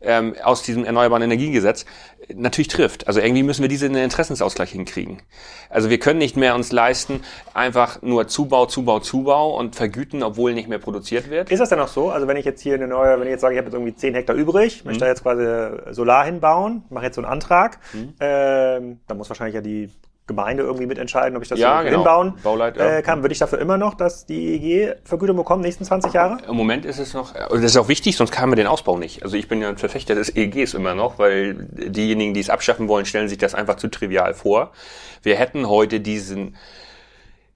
ähm, 0.00 0.34
aus 0.42 0.62
diesem 0.62 0.84
Erneuerbaren 0.84 1.22
Energiegesetz 1.22 1.86
natürlich 2.34 2.68
trifft. 2.68 3.06
Also 3.06 3.20
irgendwie 3.20 3.42
müssen 3.42 3.62
wir 3.62 3.68
diesen 3.68 3.94
Interessensausgleich 3.94 4.70
hinkriegen. 4.72 5.22
Also 5.70 5.90
wir 5.90 5.98
können 5.98 6.18
nicht 6.18 6.36
mehr 6.36 6.54
uns 6.54 6.72
leisten, 6.72 7.20
einfach 7.54 8.02
nur 8.02 8.28
Zubau, 8.28 8.66
Zubau, 8.66 9.00
Zubau 9.00 9.56
und 9.56 9.76
vergüten, 9.76 10.22
obwohl 10.22 10.54
nicht 10.54 10.68
mehr 10.68 10.78
produziert 10.78 11.30
wird. 11.30 11.50
Ist 11.50 11.60
das 11.60 11.68
denn 11.68 11.80
auch 11.80 11.88
so? 11.88 12.10
Also 12.10 12.26
wenn 12.26 12.36
ich 12.36 12.44
jetzt 12.44 12.60
hier 12.60 12.74
eine 12.74 12.88
neue, 12.88 13.18
wenn 13.18 13.26
ich 13.26 13.32
jetzt 13.32 13.40
sage, 13.40 13.54
ich 13.54 13.58
habe 13.58 13.66
jetzt 13.66 13.74
irgendwie 13.74 13.94
10 13.94 14.14
Hektar 14.14 14.36
übrig, 14.36 14.84
möchte 14.84 14.98
mhm. 14.98 15.00
da 15.00 15.08
jetzt 15.08 15.22
quasi 15.22 15.94
Solar 15.94 16.24
hinbauen, 16.24 16.84
mache 16.90 17.06
jetzt 17.06 17.16
so 17.16 17.22
einen 17.22 17.30
Antrag, 17.30 17.78
mhm. 17.92 18.14
ähm, 18.20 19.00
dann 19.06 19.16
muss 19.16 19.28
wahrscheinlich 19.30 19.54
ja 19.54 19.60
die 19.60 19.90
Gemeinde 20.28 20.62
irgendwie 20.62 20.86
mitentscheiden, 20.86 21.36
ob 21.36 21.42
ich 21.42 21.48
das 21.48 21.58
ja, 21.58 21.78
so 21.78 21.84
genau. 21.84 21.96
hinbauen 21.98 22.34
Bauleit, 22.44 22.76
äh, 22.76 23.02
kann. 23.02 23.22
Würde 23.22 23.32
ich 23.32 23.38
dafür 23.38 23.58
immer 23.58 23.76
noch, 23.76 23.94
dass 23.94 24.26
die 24.26 24.54
EEG-Vergütung 24.54 25.36
bekommen, 25.36 25.62
nächsten 25.62 25.84
20 25.84 26.12
Jahre? 26.12 26.38
Im 26.46 26.54
Moment 26.54 26.84
ist 26.84 27.00
es 27.00 27.14
noch, 27.14 27.34
das 27.34 27.62
ist 27.62 27.76
auch 27.76 27.88
wichtig, 27.88 28.16
sonst 28.16 28.30
kamen 28.30 28.52
wir 28.52 28.56
den 28.56 28.68
Ausbau 28.68 28.96
nicht. 28.96 29.24
Also 29.24 29.36
ich 29.36 29.48
bin 29.48 29.60
ja 29.60 29.68
ein 29.68 29.78
Verfechter 29.78 30.14
des 30.14 30.34
EEGs 30.36 30.74
immer 30.74 30.94
noch, 30.94 31.18
weil 31.18 31.54
diejenigen, 31.72 32.34
die 32.34 32.40
es 32.40 32.50
abschaffen 32.50 32.86
wollen, 32.86 33.06
stellen 33.06 33.28
sich 33.28 33.38
das 33.38 33.54
einfach 33.54 33.76
zu 33.76 33.88
trivial 33.88 34.34
vor. 34.34 34.70
Wir 35.22 35.36
hätten 35.36 35.68
heute 35.68 35.98
diesen 35.98 36.54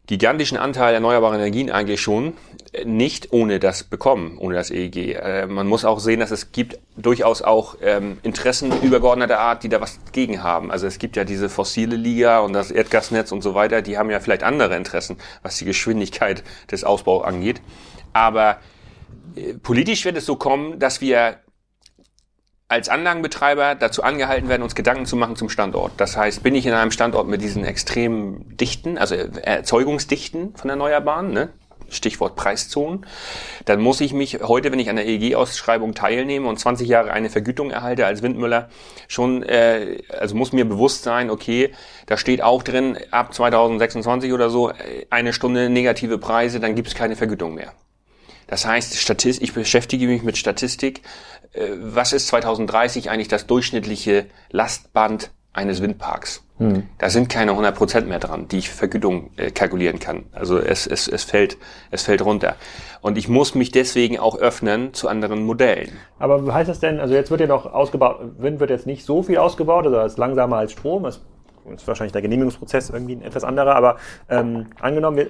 gigantischen 0.07 0.59
Anteil 0.59 0.95
erneuerbarer 0.95 1.37
Energien 1.37 1.71
eigentlich 1.71 2.01
schon 2.01 2.35
nicht 2.85 3.33
ohne 3.33 3.59
das 3.59 3.85
bekommen, 3.85 4.39
ohne 4.39 4.55
das 4.55 4.71
EEG. 4.71 5.15
Äh, 5.15 5.47
man 5.47 5.67
muss 5.67 5.85
auch 5.85 6.01
sehen, 6.01 6.21
dass 6.21 6.31
es 6.31 6.53
gibt 6.53 6.79
durchaus 6.97 7.43
auch 7.43 7.77
ähm, 7.83 8.19
Interessen 8.23 8.73
übergeordneter 8.83 9.41
Art, 9.41 9.63
die 9.63 9.69
da 9.69 9.81
was 9.81 9.99
gegen 10.13 10.43
haben. 10.43 10.71
Also 10.71 10.87
es 10.87 10.99
gibt 10.99 11.17
ja 11.17 11.25
diese 11.25 11.51
fossile 11.51 11.97
Liga 11.97 12.41
und 12.41 12.55
das 12.55 12.71
Erdgasnetz 12.71 13.31
und 13.31 13.43
so 13.43 13.55
weiter, 13.55 13.83
die 13.83 13.99
haben 13.99 14.11
ja 14.11 14.21
vielleicht 14.21 14.43
andere 14.43 14.75
Interessen, 14.77 15.19
was 15.43 15.59
die 15.59 15.67
Geschwindigkeit 15.67 16.43
des 16.71 16.83
Ausbaus 16.85 17.25
angeht. 17.25 17.61
Aber 18.15 18.59
äh, 19.37 19.55
politisch 19.55 20.05
wird 20.07 20.17
es 20.17 20.25
so 20.25 20.37
kommen, 20.37 20.79
dass 20.79 21.03
wir 21.03 21.41
als 22.69 22.89
Anlagenbetreiber 22.89 23.75
dazu 23.75 24.03
angehalten 24.03 24.49
werden, 24.49 24.63
uns 24.63 24.75
Gedanken 24.75 25.05
zu 25.05 25.15
machen 25.15 25.37
zum 25.37 25.51
Standort. 25.51 25.93
Das 25.99 26.17
heißt, 26.17 26.43
bin 26.43 26.55
ich 26.55 26.65
in 26.65 26.73
einem 26.73 26.91
Standort 26.91 27.29
mit 27.29 27.43
diesen 27.43 27.67
extremen 27.67 28.57
Dichten, 28.57 28.97
also 28.97 29.15
Erzeugungsdichten 29.15 30.57
von 30.57 30.71
Erneuerbaren, 30.71 31.33
ne? 31.33 31.51
Stichwort 31.93 32.37
Preiszonen, 32.37 33.07
dann 33.65 33.81
muss 33.81 34.01
ich 34.01 34.13
mich 34.13 34.41
heute, 34.43 34.73
wenn 34.73 34.79
ich 34.79 34.91
an 34.91 34.97
der 34.97 35.07
EEG-Ausschreibung 35.07 35.95
teilnehme 35.95 36.49
und 36.49 36.59
20 36.59 36.89
Jahre 36.89 37.13
eine 37.13 37.31
Vergütung 37.31 37.71
erhalte 37.71 38.07
als 38.07 38.23
Windmüller, 38.23 38.69
schon, 39.09 39.43
äh, 39.43 39.99
also 40.09 40.35
muss 40.35 40.53
mir 40.53 40.65
bewusst 40.65 41.03
sein, 41.05 41.31
okay, 41.31 41.73
da 42.07 42.17
steht 42.17 42.43
auch 42.43 42.63
drin, 42.63 42.99
ab 43.11 43.35
2026 43.35 44.33
oder 44.33 44.51
so, 44.51 44.73
eine 45.11 45.33
Stunde 45.33 45.71
negative 45.71 46.19
Preise, 46.19 46.61
dann 46.61 46.75
gibt 46.75 46.89
es 46.89 46.95
keine 46.95 47.17
Vergütung 47.17 47.55
mehr. 47.55 47.73
Das 48.53 48.67
heißt, 48.67 48.99
Statist, 48.99 49.41
ich 49.41 49.55
beschäftige 49.55 50.07
mich 50.07 50.23
mit 50.23 50.37
Statistik. 50.37 51.01
Äh, 51.53 51.71
was 51.79 52.13
ist 52.13 52.29
2030 52.29 53.09
eigentlich 53.09 53.29
das 53.29 53.47
durchschnittliche 53.47 54.27
Lastband 54.51 55.31
eines 55.55 55.81
Windparks? 55.81 56.45
Hm. 56.63 56.85
Da 56.99 57.11
sind 57.11 57.29
keine 57.29 57.51
100 57.51 57.75
Prozent 57.75 58.09
mehr 58.09 58.21
dran, 58.21 58.47
die 58.49 58.59
ich 58.59 58.71
für 58.71 58.77
Vergütung 58.77 59.31
äh, 59.37 59.51
kalkulieren 59.51 59.99
kann. 59.99 60.25
Also 60.33 60.59
es, 60.59 60.87
es, 60.87 61.09
es, 61.09 61.25
fällt, 61.25 61.57
es 61.91 62.03
fällt 62.03 62.25
runter. 62.25 62.55
Und 63.01 63.19
ich 63.19 63.29
muss 63.29 63.57
mich 63.57 63.73
deswegen 63.73 64.19
auch 64.19 64.39
öffnen 64.39 64.95
zu 64.95 65.09
anderen 65.09 65.45
Modellen. 65.45 65.91
Aber 66.21 66.55
heißt 66.55 66.71
das 66.71 66.79
denn, 66.79 67.01
also 67.01 67.15
jetzt 67.15 67.31
wird 67.33 67.41
ja 67.41 67.49
noch 67.49 67.67
ausgebaut, 67.67 68.21
Wind 68.39 68.61
wird 68.61 68.71
jetzt 68.71 68.87
nicht 68.87 69.05
so 69.05 69.25
viel 69.25 69.39
ausgebaut, 69.39 69.87
also 69.87 69.99
es 69.99 70.13
ist 70.13 70.19
langsamer 70.19 70.59
als 70.59 70.73
Strom, 70.73 71.05
es 71.05 71.21
ist 71.75 71.89
wahrscheinlich 71.89 72.13
der 72.13 72.23
Genehmigungsprozess 72.23 72.91
irgendwie 72.91 73.17
ein 73.17 73.23
etwas 73.23 73.43
anderer, 73.43 73.75
aber 73.75 73.97
ähm, 74.29 74.67
angenommen, 74.81 75.17
wir, 75.17 75.27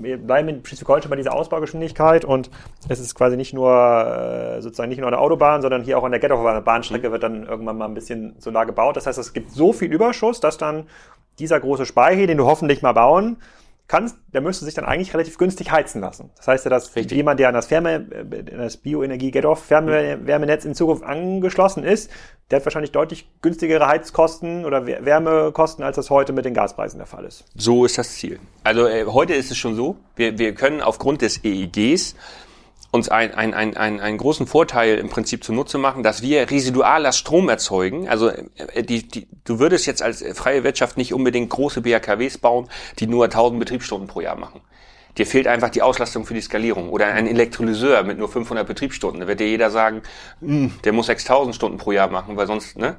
wir 0.00 0.18
bleiben 0.18 0.48
in 0.48 0.64
Schleswig-Holstein 0.64 1.10
bei 1.10 1.16
dieser 1.16 1.34
Ausbaugeschwindigkeit 1.34 2.24
und 2.24 2.50
es 2.88 3.00
ist 3.00 3.14
quasi 3.14 3.36
nicht 3.36 3.54
nur 3.54 3.70
äh, 3.70 4.60
sozusagen 4.62 4.88
nicht 4.88 4.98
nur 4.98 5.08
eine 5.08 5.18
Autobahn, 5.18 5.62
sondern 5.62 5.82
hier 5.82 5.98
auch 5.98 6.04
an 6.04 6.10
der 6.10 6.20
Gettower 6.20 6.60
Bahnstrecke 6.60 7.12
wird 7.12 7.22
dann 7.22 7.46
irgendwann 7.46 7.78
mal 7.78 7.86
ein 7.86 7.94
bisschen 7.94 8.34
Solar 8.38 8.66
gebaut. 8.66 8.96
Das 8.96 9.06
heißt, 9.06 9.18
es 9.18 9.32
gibt 9.32 9.50
so 9.50 9.72
viel 9.72 9.92
Überschuss, 9.92 10.40
dass 10.40 10.58
dann 10.58 10.86
dieser 11.38 11.60
große 11.60 11.86
Speicher, 11.86 12.26
den 12.26 12.38
du 12.38 12.46
hoffentlich 12.46 12.82
mal 12.82 12.92
bauen, 12.92 13.36
kannst, 13.86 14.16
der 14.32 14.40
müsste 14.40 14.64
sich 14.64 14.74
dann 14.74 14.84
eigentlich 14.84 15.12
relativ 15.12 15.36
günstig 15.36 15.70
heizen 15.70 16.00
lassen. 16.00 16.30
Das 16.36 16.48
heißt 16.48 16.64
ja, 16.64 16.70
dass 16.70 16.96
Richtig. 16.96 17.16
jemand, 17.16 17.38
der 17.38 17.48
an 17.48 17.54
das 17.54 17.70
Wärme, 17.70 18.00
das 18.00 18.78
Bioenergie 18.78 19.30
Get-Off 19.30 19.64
Fernwärmenetz 19.64 20.64
in 20.64 20.74
Zukunft 20.74 21.04
angeschlossen 21.04 21.84
ist, 21.84 22.10
der 22.50 22.58
hat 22.58 22.66
wahrscheinlich 22.66 22.92
deutlich 22.92 23.28
günstigere 23.42 23.86
Heizkosten 23.86 24.64
oder 24.64 24.86
Wärmekosten, 24.86 25.84
als 25.84 25.96
das 25.96 26.10
heute 26.10 26.32
mit 26.32 26.44
den 26.44 26.54
Gaspreisen 26.54 26.98
der 26.98 27.06
Fall 27.06 27.24
ist. 27.24 27.44
So 27.56 27.84
ist 27.84 27.98
das 27.98 28.14
Ziel. 28.14 28.38
Also 28.62 28.86
äh, 28.86 29.04
heute 29.06 29.34
ist 29.34 29.50
es 29.50 29.58
schon 29.58 29.74
so, 29.76 29.96
wir, 30.16 30.38
wir 30.38 30.54
können 30.54 30.80
aufgrund 30.80 31.22
des 31.22 31.44
EEGs 31.44 32.14
uns 32.94 33.08
ein, 33.08 33.34
ein, 33.34 33.52
ein, 33.54 33.76
ein, 33.76 34.00
einen 34.00 34.18
großen 34.18 34.46
Vorteil 34.46 34.98
im 34.98 35.08
Prinzip 35.08 35.42
zunutze 35.42 35.78
machen, 35.78 36.04
dass 36.04 36.22
wir 36.22 36.48
residualer 36.50 37.12
Strom 37.12 37.48
erzeugen. 37.48 38.08
Also 38.08 38.28
äh, 38.28 38.84
die, 38.84 39.06
die, 39.06 39.26
du 39.44 39.58
würdest 39.58 39.86
jetzt 39.86 40.00
als 40.00 40.24
freie 40.34 40.62
Wirtschaft 40.62 40.96
nicht 40.96 41.12
unbedingt 41.12 41.50
große 41.50 41.80
BHKWs 41.80 42.38
bauen, 42.38 42.68
die 43.00 43.08
nur 43.08 43.24
1000 43.24 43.58
Betriebsstunden 43.58 44.06
pro 44.06 44.20
Jahr 44.20 44.36
machen. 44.36 44.60
Dir 45.18 45.26
fehlt 45.26 45.48
einfach 45.48 45.70
die 45.70 45.82
Auslastung 45.82 46.24
für 46.24 46.34
die 46.34 46.40
Skalierung. 46.40 46.88
Oder 46.88 47.06
ein 47.06 47.26
Elektrolyseur 47.26 48.04
mit 48.04 48.16
nur 48.16 48.28
500 48.28 48.66
Betriebsstunden. 48.66 49.20
Da 49.20 49.26
wird 49.26 49.40
dir 49.40 49.48
jeder 49.48 49.70
sagen, 49.70 50.02
hm, 50.40 50.72
der 50.84 50.92
muss 50.92 51.06
6000 51.06 51.54
Stunden 51.54 51.78
pro 51.78 51.90
Jahr 51.90 52.10
machen, 52.10 52.36
weil 52.36 52.46
sonst 52.46 52.78
ne, 52.78 52.96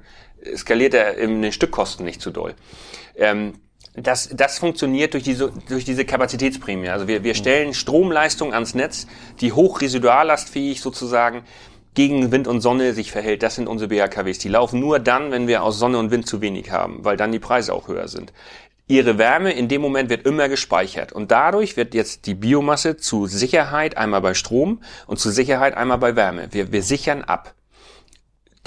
skaliert 0.55 0.93
er 0.93 1.17
in 1.17 1.41
den 1.41 1.53
Stückkosten 1.53 2.05
nicht 2.05 2.21
zu 2.21 2.31
doll. 2.31 2.53
Ähm, 3.15 3.53
das, 3.95 4.29
das 4.33 4.59
funktioniert 4.59 5.13
durch 5.13 5.23
diese, 5.23 5.51
durch 5.69 5.85
diese 5.85 6.05
Kapazitätsprämie. 6.05 6.89
Also 6.89 7.07
wir, 7.07 7.23
wir 7.23 7.33
mhm. 7.33 7.37
stellen 7.37 7.73
Stromleistung 7.73 8.53
ans 8.53 8.75
Netz, 8.75 9.07
die 9.41 9.53
hochresiduallastfähig 9.53 10.81
sozusagen 10.81 11.43
gegen 11.93 12.31
Wind 12.31 12.47
und 12.47 12.59
Sonne 12.59 12.93
sich 12.93 13.11
verhält. 13.11 13.41
Das 13.41 13.55
sind 13.55 13.67
unsere 13.67 13.87
BHKWs. 13.87 14.37
Die 14.39 14.49
laufen 14.49 14.81
nur 14.81 14.99
dann, 14.99 15.31
wenn 15.31 15.47
wir 15.47 15.63
aus 15.63 15.79
Sonne 15.79 15.97
und 15.97 16.11
Wind 16.11 16.27
zu 16.27 16.41
wenig 16.41 16.71
haben, 16.71 17.05
weil 17.05 17.15
dann 17.15 17.31
die 17.31 17.39
Preise 17.39 17.73
auch 17.73 17.87
höher 17.87 18.09
sind. 18.09 18.33
Ihre 18.87 19.17
Wärme 19.17 19.53
in 19.53 19.67
dem 19.67 19.81
Moment 19.81 20.09
wird 20.09 20.27
immer 20.27 20.47
gespeichert 20.47 21.11
und 21.11 21.31
dadurch 21.31 21.75
wird 21.75 21.95
jetzt 21.95 22.27
die 22.27 22.35
Biomasse 22.35 22.97
zu 22.97 23.25
Sicherheit 23.25 23.97
einmal 23.97 24.21
bei 24.21 24.35
Strom 24.35 24.81
und 25.07 25.17
zu 25.17 25.31
Sicherheit 25.31 25.75
einmal 25.75 25.97
bei 25.97 26.15
Wärme. 26.15 26.49
Wir, 26.51 26.71
wir 26.71 26.83
sichern 26.83 27.23
ab. 27.23 27.55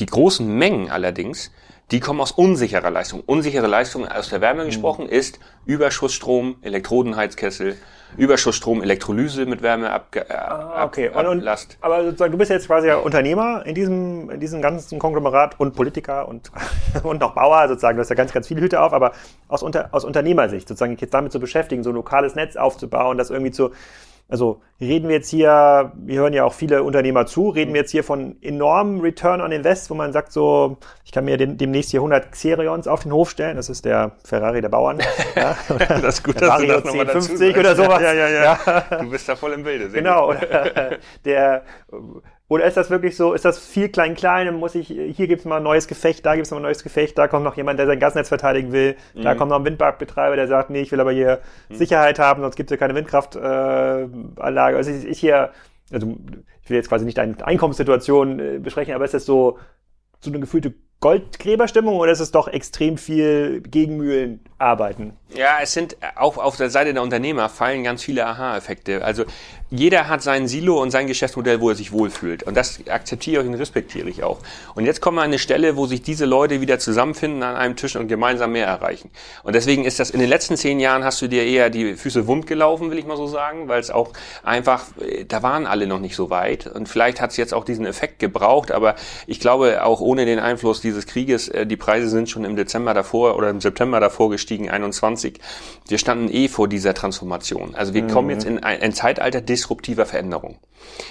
Die 0.00 0.06
großen 0.06 0.46
Mengen 0.46 0.90
allerdings 0.90 1.52
die 1.90 2.00
kommen 2.00 2.20
aus 2.20 2.32
unsicherer 2.32 2.90
Leistung. 2.90 3.22
Unsichere 3.24 3.66
Leistung 3.66 4.06
aus 4.06 4.28
der 4.28 4.40
Wärme 4.40 4.62
mhm. 4.62 4.66
gesprochen 4.66 5.08
ist 5.08 5.40
Überschussstrom, 5.64 6.56
Elektrodenheizkessel, 6.62 7.76
Überschussstrom, 8.16 8.82
Elektrolyse 8.82 9.44
mit 9.46 9.62
Wärme 9.62 9.90
ab, 9.90 10.14
äh, 10.16 10.32
ah, 10.32 10.84
okay. 10.84 11.10
Und, 11.10 11.26
und, 11.26 11.46
aber 11.80 12.04
sozusagen, 12.04 12.32
du 12.32 12.38
bist 12.38 12.50
jetzt 12.50 12.66
quasi 12.66 12.88
ja 12.88 12.96
Unternehmer 12.96 13.64
in 13.66 13.74
diesem, 13.74 14.30
in 14.30 14.40
diesem 14.40 14.62
ganzen 14.62 14.98
Konglomerat 14.98 15.60
und 15.60 15.74
Politiker 15.74 16.26
und, 16.26 16.50
und 17.02 17.20
noch 17.20 17.34
Bauer 17.34 17.68
sozusagen. 17.68 17.96
Du 17.96 18.00
hast 18.00 18.08
ja 18.08 18.16
ganz, 18.16 18.32
ganz 18.32 18.48
viele 18.48 18.60
Hüte 18.60 18.80
auf, 18.80 18.92
aber 18.92 19.12
aus, 19.48 19.62
Unter, 19.62 19.88
aus 19.92 20.04
Unternehmersicht 20.04 20.68
sozusagen 20.68 20.96
jetzt 20.96 21.12
damit 21.12 21.32
zu 21.32 21.40
beschäftigen, 21.40 21.82
so 21.82 21.90
ein 21.90 21.96
lokales 21.96 22.34
Netz 22.34 22.56
aufzubauen, 22.56 23.18
das 23.18 23.30
irgendwie 23.30 23.52
zu, 23.52 23.72
also 24.28 24.60
reden 24.78 25.08
wir 25.08 25.16
jetzt 25.16 25.30
hier, 25.30 25.92
wir 25.96 26.20
hören 26.20 26.34
ja 26.34 26.44
auch 26.44 26.52
viele 26.52 26.82
Unternehmer 26.82 27.24
zu, 27.24 27.48
reden 27.48 27.72
wir 27.72 27.80
jetzt 27.80 27.90
hier 27.90 28.04
von 28.04 28.36
enormem 28.42 29.00
Return 29.00 29.40
on 29.40 29.52
Invest, 29.52 29.88
wo 29.88 29.94
man 29.94 30.12
sagt 30.12 30.32
so, 30.32 30.76
ich 31.04 31.12
kann 31.12 31.24
mir 31.24 31.38
den, 31.38 31.56
demnächst 31.56 31.90
hier 31.90 32.00
100 32.00 32.30
Xerions 32.30 32.86
auf 32.86 33.02
den 33.04 33.12
Hof 33.12 33.30
stellen, 33.30 33.56
das 33.56 33.70
ist 33.70 33.86
der 33.86 34.12
Ferrari 34.24 34.60
der 34.60 34.68
Bauern. 34.68 34.98
ja, 35.34 35.56
das 35.88 36.16
ist 36.16 36.24
gut, 36.24 36.40
dass 36.40 36.60
du 36.60 36.66
das 36.66 36.84
nochmal 36.84 37.06
dazu 37.06 37.22
50 37.22 37.56
oder 37.56 37.74
sowas. 37.74 38.02
Ja, 38.02 38.12
ja, 38.12 38.28
ja, 38.28 38.58
ja. 38.66 38.98
Du 38.98 39.10
bist 39.10 39.28
da 39.28 39.34
voll 39.34 39.52
im 39.52 39.62
Bilde. 39.62 39.88
Genau. 39.88 40.34
der 41.24 41.62
oder 42.48 42.64
ist 42.64 42.78
das 42.78 42.88
wirklich 42.88 43.14
so, 43.14 43.34
ist 43.34 43.44
das 43.44 43.58
viel 43.58 43.90
klein-klein, 43.90 44.54
muss 44.54 44.74
ich, 44.74 44.88
hier 44.88 45.26
gibt's 45.26 45.44
mal 45.44 45.58
ein 45.58 45.62
neues 45.62 45.86
Gefecht, 45.86 46.24
da 46.24 46.34
gibt's 46.34 46.50
noch 46.50 46.58
ein 46.58 46.62
neues 46.62 46.82
Gefecht, 46.82 47.18
da 47.18 47.28
kommt 47.28 47.44
noch 47.44 47.58
jemand, 47.58 47.78
der 47.78 47.86
sein 47.86 47.98
Gasnetz 47.98 48.28
verteidigen 48.28 48.72
will, 48.72 48.96
mhm. 49.14 49.22
da 49.22 49.34
kommt 49.34 49.50
noch 49.50 49.58
ein 49.58 49.64
Windparkbetreiber, 49.66 50.34
der 50.34 50.48
sagt, 50.48 50.70
nee, 50.70 50.80
ich 50.80 50.90
will 50.90 51.00
aber 51.00 51.12
hier 51.12 51.40
mhm. 51.68 51.74
Sicherheit 51.74 52.18
haben, 52.18 52.40
sonst 52.40 52.56
gibt's 52.56 52.70
hier 52.70 52.78
keine 52.78 52.94
Windkraftanlage. 52.94 54.74
Äh, 54.74 54.78
also 54.78 54.90
ich, 54.90 55.04
ich 55.04 55.20
hier, 55.20 55.50
also 55.92 56.16
ich 56.62 56.70
will 56.70 56.76
jetzt 56.76 56.88
quasi 56.88 57.04
nicht 57.04 57.18
deine 57.18 57.36
Einkommenssituation 57.46 58.40
äh, 58.40 58.58
besprechen, 58.58 58.94
aber 58.94 59.04
ist 59.04 59.14
das 59.14 59.26
so, 59.26 59.58
so 60.20 60.30
eine 60.30 60.40
gefühlte 60.40 60.72
Goldgräberstimmung 61.00 61.96
oder 61.96 62.12
ist 62.12 62.20
es 62.20 62.32
doch 62.32 62.48
extrem 62.48 62.96
viel 62.96 63.60
Gegenmühlen 63.60 64.40
arbeiten? 64.58 65.16
Ja, 65.34 65.58
es 65.62 65.72
sind 65.72 65.96
auch 66.16 66.36
auf 66.38 66.56
der 66.56 66.70
Seite 66.70 66.92
der 66.92 67.02
Unternehmer 67.02 67.48
fallen 67.48 67.84
ganz 67.84 68.02
viele 68.02 68.26
Aha-Effekte. 68.26 69.04
Also 69.04 69.24
jeder 69.70 70.08
hat 70.08 70.22
sein 70.22 70.48
Silo 70.48 70.80
und 70.80 70.90
sein 70.90 71.06
Geschäftsmodell, 71.06 71.60
wo 71.60 71.68
er 71.68 71.74
sich 71.74 71.92
wohlfühlt. 71.92 72.42
Und 72.42 72.56
das 72.56 72.80
akzeptiere 72.88 73.42
ich 73.42 73.48
und 73.48 73.54
respektiere 73.54 74.08
ich 74.08 74.22
auch. 74.22 74.38
Und 74.74 74.86
jetzt 74.86 75.02
kommen 75.02 75.18
wir 75.18 75.22
an 75.22 75.28
eine 75.28 75.38
Stelle, 75.38 75.76
wo 75.76 75.84
sich 75.84 76.00
diese 76.00 76.24
Leute 76.24 76.62
wieder 76.62 76.78
zusammenfinden 76.78 77.42
an 77.42 77.54
einem 77.54 77.76
Tisch 77.76 77.94
und 77.96 78.08
gemeinsam 78.08 78.52
mehr 78.52 78.66
erreichen. 78.66 79.10
Und 79.42 79.54
deswegen 79.54 79.84
ist 79.84 80.00
das, 80.00 80.08
in 80.08 80.20
den 80.20 80.28
letzten 80.30 80.56
zehn 80.56 80.80
Jahren 80.80 81.04
hast 81.04 81.20
du 81.20 81.28
dir 81.28 81.44
eher 81.44 81.68
die 81.68 81.96
Füße 81.96 82.26
wund 82.26 82.46
gelaufen, 82.46 82.90
will 82.90 82.98
ich 82.98 83.04
mal 83.04 83.18
so 83.18 83.26
sagen, 83.26 83.68
weil 83.68 83.80
es 83.80 83.90
auch 83.90 84.14
einfach, 84.42 84.84
da 85.28 85.42
waren 85.42 85.66
alle 85.66 85.86
noch 85.86 86.00
nicht 86.00 86.16
so 86.16 86.30
weit. 86.30 86.66
Und 86.66 86.88
vielleicht 86.88 87.20
hat 87.20 87.32
es 87.32 87.36
jetzt 87.36 87.52
auch 87.52 87.64
diesen 87.64 87.84
Effekt 87.84 88.18
gebraucht, 88.20 88.72
aber 88.72 88.94
ich 89.26 89.38
glaube, 89.38 89.84
auch 89.84 90.00
ohne 90.00 90.24
den 90.24 90.38
Einfluss 90.38 90.80
dieses 90.80 91.06
Krieges, 91.06 91.48
äh, 91.48 91.66
die 91.66 91.76
Preise 91.76 92.08
sind 92.08 92.30
schon 92.30 92.46
im 92.46 92.56
Dezember 92.56 92.94
davor 92.94 93.36
oder 93.36 93.50
im 93.50 93.60
September 93.60 94.00
davor 94.00 94.30
gestiegen, 94.30 94.47
21. 94.56 95.40
Wir 95.86 95.98
standen 95.98 96.32
eh 96.32 96.48
vor 96.48 96.68
dieser 96.68 96.94
Transformation. 96.94 97.74
Also 97.74 97.94
wir 97.94 98.02
mhm. 98.02 98.08
kommen 98.08 98.30
jetzt 98.30 98.44
in 98.44 98.62
ein, 98.62 98.80
ein 98.80 98.92
Zeitalter 98.92 99.40
disruptiver 99.40 100.06
Veränderung. 100.06 100.58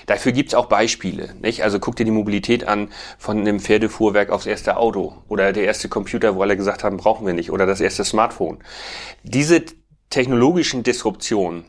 Dafür 0.05 0.31
gibt's 0.31 0.53
auch 0.53 0.67
Beispiele. 0.67 1.35
Nicht? 1.41 1.63
Also 1.63 1.79
guck 1.79 1.95
dir 1.95 2.05
die 2.05 2.11
Mobilität 2.11 2.67
an 2.67 2.89
von 3.17 3.39
einem 3.39 3.59
Pferdefuhrwerk 3.59 4.29
aufs 4.29 4.45
erste 4.45 4.77
Auto 4.77 5.15
oder 5.27 5.53
der 5.53 5.65
erste 5.65 5.89
Computer, 5.89 6.35
wo 6.35 6.41
alle 6.41 6.57
gesagt 6.57 6.83
haben, 6.83 6.97
brauchen 6.97 7.25
wir 7.25 7.33
nicht 7.33 7.51
oder 7.51 7.65
das 7.65 7.81
erste 7.81 8.03
Smartphone. 8.03 8.59
Diese 9.23 9.63
technologischen 10.09 10.83
Disruptionen, 10.83 11.65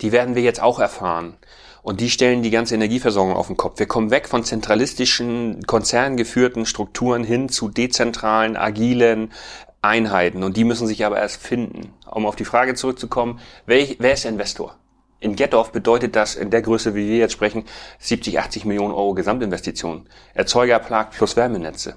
die 0.00 0.12
werden 0.12 0.34
wir 0.34 0.42
jetzt 0.42 0.62
auch 0.62 0.78
erfahren. 0.78 1.36
Und 1.82 2.00
die 2.00 2.10
stellen 2.10 2.42
die 2.42 2.50
ganze 2.50 2.76
Energieversorgung 2.76 3.34
auf 3.34 3.48
den 3.48 3.56
Kopf. 3.56 3.80
Wir 3.80 3.86
kommen 3.86 4.12
weg 4.12 4.28
von 4.28 4.44
zentralistischen, 4.44 5.66
konzerngeführten 5.66 6.64
Strukturen 6.64 7.24
hin 7.24 7.48
zu 7.48 7.68
dezentralen, 7.68 8.56
agilen 8.56 9.32
Einheiten. 9.82 10.44
Und 10.44 10.56
die 10.56 10.64
müssen 10.64 10.86
sich 10.86 11.04
aber 11.04 11.18
erst 11.18 11.42
finden. 11.42 11.92
Um 12.06 12.24
auf 12.24 12.36
die 12.36 12.44
Frage 12.44 12.74
zurückzukommen, 12.74 13.40
welch, 13.66 13.96
wer 13.98 14.14
ist 14.14 14.24
der 14.24 14.30
Investor? 14.30 14.76
In 15.18 15.36
Gettorf 15.36 15.70
bedeutet 15.70 16.16
das 16.16 16.34
in 16.34 16.50
der 16.50 16.62
Größe, 16.62 16.94
wie 16.94 17.08
wir 17.08 17.18
jetzt 17.18 17.32
sprechen, 17.32 17.64
70, 17.98 18.40
80 18.40 18.64
Millionen 18.64 18.94
Euro 18.94 19.14
Gesamtinvestitionen. 19.14 20.08
Erzeugerplag 20.34 21.10
plus 21.10 21.36
Wärmenetze. 21.36 21.96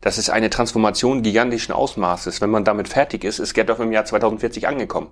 Das 0.00 0.16
ist 0.16 0.30
eine 0.30 0.50
Transformation 0.50 1.22
gigantischen 1.22 1.74
Ausmaßes. 1.74 2.40
Wenn 2.40 2.50
man 2.50 2.64
damit 2.64 2.88
fertig 2.88 3.24
ist, 3.24 3.38
ist 3.38 3.54
Gettorf 3.54 3.80
im 3.80 3.92
Jahr 3.92 4.04
2040 4.04 4.68
angekommen. 4.68 5.10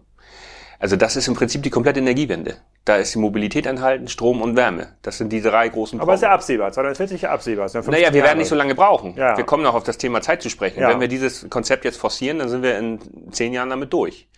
Also 0.79 0.97
das 0.97 1.17
ist 1.17 1.29
im 1.29 1.35
Prinzip 1.35 1.63
die 1.63 1.71
komplette 1.71 2.01
Energiewende. 2.01 2.57
Da 2.85 2.97
ist 2.97 3.15
die 3.15 3.19
Mobilität 3.19 3.67
enthalten, 3.67 4.09
Strom 4.09 4.43
und 4.43 4.57
Wärme. 4.57 4.89
Das 5.03 5.19
sind 5.19 5.33
die 5.33 5.41
drei 5.41 5.69
großen 5.69 6.01
Aber 6.01 6.13
es 6.13 6.19
ist 6.19 6.25
ja 6.25 6.31
absehbar, 6.31 6.71
2040 6.71 7.17
ist 7.17 7.23
ja 7.23 7.31
absehbar. 7.31 7.69
Ja 7.73 7.83
naja, 7.83 8.13
wir 8.13 8.23
werden 8.23 8.39
nicht 8.39 8.49
so 8.49 8.55
lange 8.55 8.75
brauchen. 8.75 9.15
Ja. 9.17 9.37
Wir 9.37 9.45
kommen 9.45 9.63
noch 9.63 9.75
auf 9.75 9.85
das 9.85 9.99
Thema 9.99 10.21
Zeit 10.21 10.43
zu 10.43 10.51
sprechen. 10.51 10.81
Ja. 10.81 10.89
Wenn 10.91 11.01
wir 11.01 11.09
dieses 11.09 11.49
Konzept 11.51 11.85
jetzt 11.85 11.99
forcieren, 11.99 12.39
dann 12.39 12.49
sind 12.49 12.63
wir 12.63 12.79
in 12.79 13.01
zehn 13.33 13.53
Jahren 13.53 13.71
damit 13.71 13.93
durch. 13.93 14.29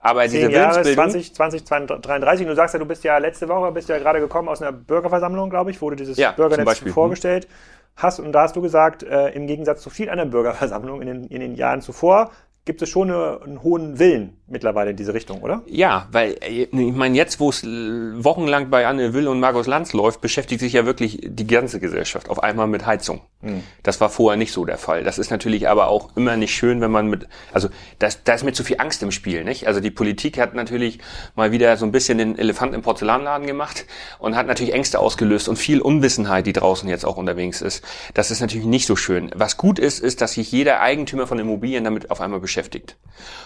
Aber 0.00 0.22
diese 0.24 0.50
Jahre, 0.50 0.84
Willensbildung... 0.84 1.10
20, 1.10 1.66
2033, 1.66 2.46
du 2.46 2.54
sagst 2.54 2.74
ja, 2.74 2.78
du 2.78 2.86
bist 2.86 3.02
ja 3.02 3.18
letzte 3.18 3.48
Woche, 3.48 3.72
bist 3.72 3.88
ja 3.88 3.98
gerade 3.98 4.20
gekommen 4.20 4.48
aus 4.48 4.62
einer 4.62 4.72
Bürgerversammlung, 4.72 5.50
glaube 5.50 5.70
ich, 5.72 5.78
du 5.80 5.90
dieses 5.90 6.16
ja, 6.16 6.32
Bürgernetz 6.32 6.78
vorgestellt 6.92 7.48
hast. 7.96 8.20
Und 8.20 8.32
da 8.32 8.42
hast 8.42 8.54
du 8.54 8.62
gesagt, 8.62 9.02
äh, 9.02 9.30
im 9.30 9.46
Gegensatz 9.46 9.82
zu 9.82 9.90
viel 9.90 10.08
anderen 10.08 10.30
Bürgerversammlungen 10.30 11.08
in 11.08 11.22
den, 11.22 11.30
in 11.30 11.40
den 11.40 11.54
Jahren 11.56 11.80
zuvor, 11.80 12.30
gibt 12.64 12.80
es 12.82 12.88
schon 12.88 13.10
eine, 13.10 13.40
einen 13.42 13.62
hohen 13.62 13.98
Willen 13.98 14.37
mittlerweile 14.48 14.90
in 14.90 14.96
diese 14.96 15.14
Richtung, 15.14 15.42
oder? 15.42 15.62
Ja, 15.66 16.08
weil 16.10 16.36
äh, 16.40 16.64
ich 16.64 16.72
meine, 16.72 17.16
jetzt, 17.16 17.40
wo 17.40 17.50
es 17.50 17.62
wochenlang 17.64 18.70
bei 18.70 18.86
Anne 18.86 19.12
Will 19.12 19.28
und 19.28 19.40
Markus 19.40 19.66
Lanz 19.66 19.92
läuft, 19.92 20.20
beschäftigt 20.20 20.60
sich 20.60 20.72
ja 20.72 20.86
wirklich 20.86 21.20
die 21.22 21.46
ganze 21.46 21.80
Gesellschaft 21.80 22.28
auf 22.28 22.42
einmal 22.42 22.66
mit 22.66 22.86
Heizung. 22.86 23.20
Mhm. 23.40 23.62
Das 23.82 24.00
war 24.00 24.08
vorher 24.08 24.36
nicht 24.36 24.52
so 24.52 24.64
der 24.64 24.78
Fall. 24.78 25.04
Das 25.04 25.18
ist 25.18 25.30
natürlich 25.30 25.68
aber 25.68 25.88
auch 25.88 26.16
immer 26.16 26.36
nicht 26.36 26.54
schön, 26.54 26.80
wenn 26.80 26.90
man 26.90 27.08
mit, 27.08 27.28
also 27.52 27.68
das, 27.98 28.24
da 28.24 28.34
ist 28.34 28.44
mir 28.44 28.52
zu 28.52 28.64
viel 28.64 28.76
Angst 28.80 29.02
im 29.02 29.12
Spiel, 29.12 29.44
nicht? 29.44 29.66
Also 29.66 29.80
die 29.80 29.90
Politik 29.90 30.38
hat 30.38 30.54
natürlich 30.54 30.98
mal 31.36 31.52
wieder 31.52 31.76
so 31.76 31.84
ein 31.84 31.92
bisschen 31.92 32.18
den 32.18 32.38
Elefant 32.38 32.74
im 32.74 32.82
Porzellanladen 32.82 33.46
gemacht 33.46 33.86
und 34.18 34.36
hat 34.36 34.46
natürlich 34.46 34.74
Ängste 34.74 34.98
ausgelöst 34.98 35.48
und 35.48 35.56
viel 35.56 35.80
Unwissenheit, 35.80 36.46
die 36.46 36.52
draußen 36.52 36.88
jetzt 36.88 37.04
auch 37.04 37.16
unterwegs 37.16 37.60
ist. 37.60 37.84
Das 38.14 38.30
ist 38.30 38.40
natürlich 38.40 38.66
nicht 38.66 38.86
so 38.86 38.96
schön. 38.96 39.30
Was 39.34 39.56
gut 39.56 39.78
ist, 39.78 40.00
ist, 40.00 40.20
dass 40.20 40.32
sich 40.32 40.50
jeder 40.50 40.80
Eigentümer 40.80 41.26
von 41.26 41.38
Immobilien 41.38 41.84
damit 41.84 42.10
auf 42.10 42.20
einmal 42.20 42.40
beschäftigt. 42.40 42.96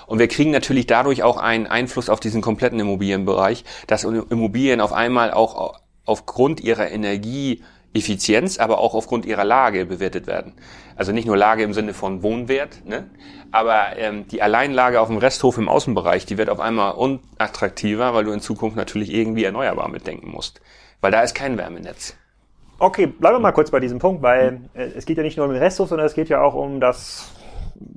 Und 0.06 0.18
wir 0.18 0.28
kriegen 0.28 0.50
natürlich 0.50 0.86
dadurch 0.92 1.22
auch 1.22 1.38
einen 1.38 1.66
Einfluss 1.66 2.11
auf 2.11 2.20
diesen 2.20 2.42
kompletten 2.42 2.78
Immobilienbereich, 2.78 3.64
dass 3.87 4.05
Immobilien 4.05 4.81
auf 4.81 4.92
einmal 4.92 5.33
auch 5.33 5.81
aufgrund 6.05 6.61
ihrer 6.61 6.90
Energieeffizienz, 6.90 8.59
aber 8.59 8.78
auch 8.78 8.94
aufgrund 8.94 9.24
ihrer 9.24 9.44
Lage 9.44 9.87
bewertet 9.87 10.26
werden. 10.26 10.52
Also 10.94 11.12
nicht 11.12 11.26
nur 11.26 11.38
Lage 11.38 11.62
im 11.62 11.72
Sinne 11.72 11.94
von 11.94 12.22
Wohnwert, 12.22 12.85
ne? 12.85 13.09
aber 13.50 13.96
ähm, 13.96 14.28
die 14.28 14.42
Alleinlage 14.42 15.00
auf 15.00 15.09
dem 15.09 15.16
Resthof 15.16 15.57
im 15.57 15.68
Außenbereich, 15.68 16.26
die 16.26 16.37
wird 16.37 16.50
auf 16.50 16.61
einmal 16.61 16.92
unattraktiver, 16.92 18.12
weil 18.12 18.25
du 18.25 18.33
in 18.33 18.40
Zukunft 18.40 18.77
natürlich 18.77 19.12
irgendwie 19.14 19.44
erneuerbar 19.44 19.88
mitdenken 19.88 20.31
musst. 20.31 20.60
Weil 21.00 21.10
da 21.10 21.23
ist 21.23 21.35
kein 21.35 21.56
Wärmenetz. 21.56 22.16
Okay, 22.79 23.06
bleiben 23.06 23.37
wir 23.37 23.40
mal 23.40 23.52
kurz 23.52 23.71
bei 23.71 23.81
diesem 23.81 23.98
Punkt, 23.98 24.23
weil 24.23 24.60
äh, 24.75 24.85
es 24.96 25.06
geht 25.06 25.16
ja 25.16 25.23
nicht 25.23 25.38
nur 25.38 25.46
um 25.46 25.52
den 25.52 25.62
Resthof, 25.62 25.88
sondern 25.88 26.06
es 26.06 26.14
geht 26.14 26.29
ja 26.29 26.42
auch 26.42 26.54
um 26.54 26.81
das 26.81 27.31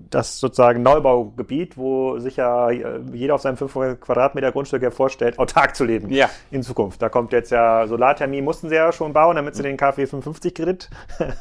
das 0.09 0.39
sozusagen 0.39 0.83
Neubaugebiet, 0.83 1.77
wo 1.77 2.19
sich 2.19 2.37
ja 2.37 2.69
äh, 2.69 2.99
jeder 3.13 3.35
auf 3.35 3.41
seinem 3.41 3.57
500 3.57 3.99
Quadratmeter 3.99 4.51
Grundstück 4.51 4.81
ja 4.81 4.91
vorstellt, 4.91 5.39
autark 5.39 5.75
zu 5.75 5.83
leben 5.83 6.09
ja. 6.11 6.29
in 6.51 6.63
Zukunft. 6.63 7.01
Da 7.01 7.09
kommt 7.09 7.33
jetzt 7.33 7.51
ja 7.51 7.87
Solarthermie, 7.87 8.41
mussten 8.41 8.69
sie 8.69 8.75
ja 8.75 8.91
schon 8.91 9.13
bauen, 9.13 9.35
damit 9.35 9.55
sie 9.55 9.63
den 9.63 9.77
KfW 9.77 10.05
55 10.05 10.53
Kredit 10.53 10.89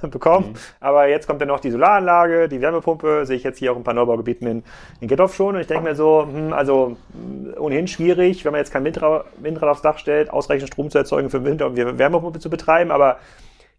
bekommen. 0.03 0.49
Mhm. 0.49 0.55
Aber 0.80 1.09
jetzt 1.09 1.26
kommt 1.26 1.40
dann 1.40 1.49
noch 1.49 1.61
die 1.61 1.70
Solaranlage, 1.70 2.49
die 2.49 2.61
Wärmepumpe, 2.61 3.26
sehe 3.26 3.36
ich 3.36 3.42
jetzt 3.42 3.59
hier 3.59 3.72
auch 3.72 3.76
ein 3.76 3.84
paar 3.84 3.95
Neubaugebieten 3.95 4.47
in, 4.47 4.62
in 5.01 5.09
Gettorf 5.09 5.34
schon. 5.34 5.55
Und 5.55 5.61
ich 5.61 5.66
denke 5.66 5.84
mir 5.84 5.95
so, 5.95 6.26
hm, 6.30 6.53
also 6.53 6.97
ohnehin 7.59 7.86
schwierig, 7.86 8.45
wenn 8.45 8.53
man 8.53 8.61
jetzt 8.61 8.72
kein 8.72 8.84
Windrad, 8.84 9.26
Windrad 9.38 9.70
aufs 9.70 9.82
Dach 9.82 9.99
stellt, 9.99 10.30
ausreichend 10.30 10.68
Strom 10.68 10.90
zu 10.90 10.99
erzeugen 10.99 11.30
für 11.30 11.45
Winter 11.45 11.66
und 11.66 11.76
Wärmepumpe 11.76 12.38
zu 12.38 12.51
betreiben. 12.51 12.90
Aber 12.90 13.18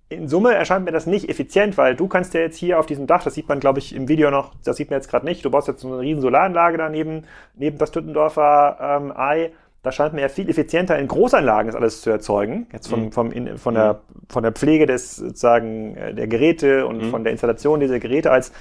in 0.10 0.28
Summe 0.28 0.54
erscheint 0.54 0.86
mir 0.86 0.92
das 0.92 1.08
nicht 1.08 1.30
effizient, 1.30 1.78
weil 1.78 1.96
du 1.96 2.08
kannst 2.08 2.34
ja 2.34 2.42
jetzt 2.42 2.58
hier 2.58 2.80
auf 2.80 2.86
diesem 2.86 3.08
Dach, 3.08 3.24
das 3.24 3.34
sieht 3.34 3.50
man, 3.50 3.60
glaube 3.60 3.80
ich, 3.80 3.96
im 3.96 4.08
Video 4.08 4.30
noch, 4.30 4.52
das 4.64 4.78
sieht 4.78 4.90
man 4.90 5.00
jetzt 5.00 5.10
gerade 5.10 5.26
nicht, 5.26 5.44
du 5.44 5.50
baust 5.50 5.68
jetzt 5.68 5.82
so 5.82 5.88
eine 5.88 6.00
riesen 6.00 6.22
Solaranlage 6.22 6.78
daneben, 6.78 7.24
neben 7.56 7.78
das 7.78 7.92
Tüttendorfer 7.92 8.78
ähm, 8.80 9.14
Ei. 9.16 9.52
Da 9.82 9.92
scheint 9.92 10.14
mir 10.14 10.22
ja 10.22 10.30
viel 10.30 10.50
effizienter 10.50 10.98
in 10.98 11.08
Großanlagen 11.08 11.68
das 11.68 11.76
alles 11.76 12.02
zu 12.02 12.10
erzeugen. 12.10 12.66
Jetzt 12.74 12.88
vom, 12.88 13.06
mhm. 13.06 13.12
vom, 13.12 13.32
in, 13.32 13.58
von, 13.60 13.76
der, 13.76 14.02
von 14.30 14.42
der 14.42 14.52
Pflege 14.52 14.88
des 14.88 15.16
sozusagen 15.16 15.96
äh, 15.96 16.14
der 16.14 16.28
Geräte 16.28 16.88
und 16.88 17.04
mhm. 17.04 17.10
von 17.12 17.24
der 17.24 17.32
Installation 17.32 17.80
dieser 17.80 18.00
Geräte 18.00 18.32
als 18.32 18.52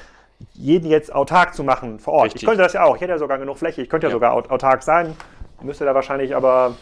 jeden 0.52 0.90
jetzt 0.90 1.14
autark 1.14 1.54
zu 1.54 1.64
machen 1.64 1.98
vor 1.98 2.12
Ort. 2.14 2.24
Richtig. 2.26 2.42
Ich 2.42 2.48
könnte 2.48 2.62
das 2.62 2.74
ja 2.74 2.84
auch. 2.84 2.96
Ich 2.96 3.00
hätte 3.00 3.12
ja 3.12 3.18
sogar 3.18 3.38
genug 3.38 3.56
Fläche. 3.56 3.80
Ich 3.80 3.88
könnte 3.88 4.06
ja, 4.06 4.10
ja 4.10 4.14
sogar 4.14 4.34
autark 4.34 4.82
sein. 4.82 5.14
Müsste 5.62 5.86
da 5.86 5.94
wahrscheinlich 5.94 6.36
aber 6.36 6.74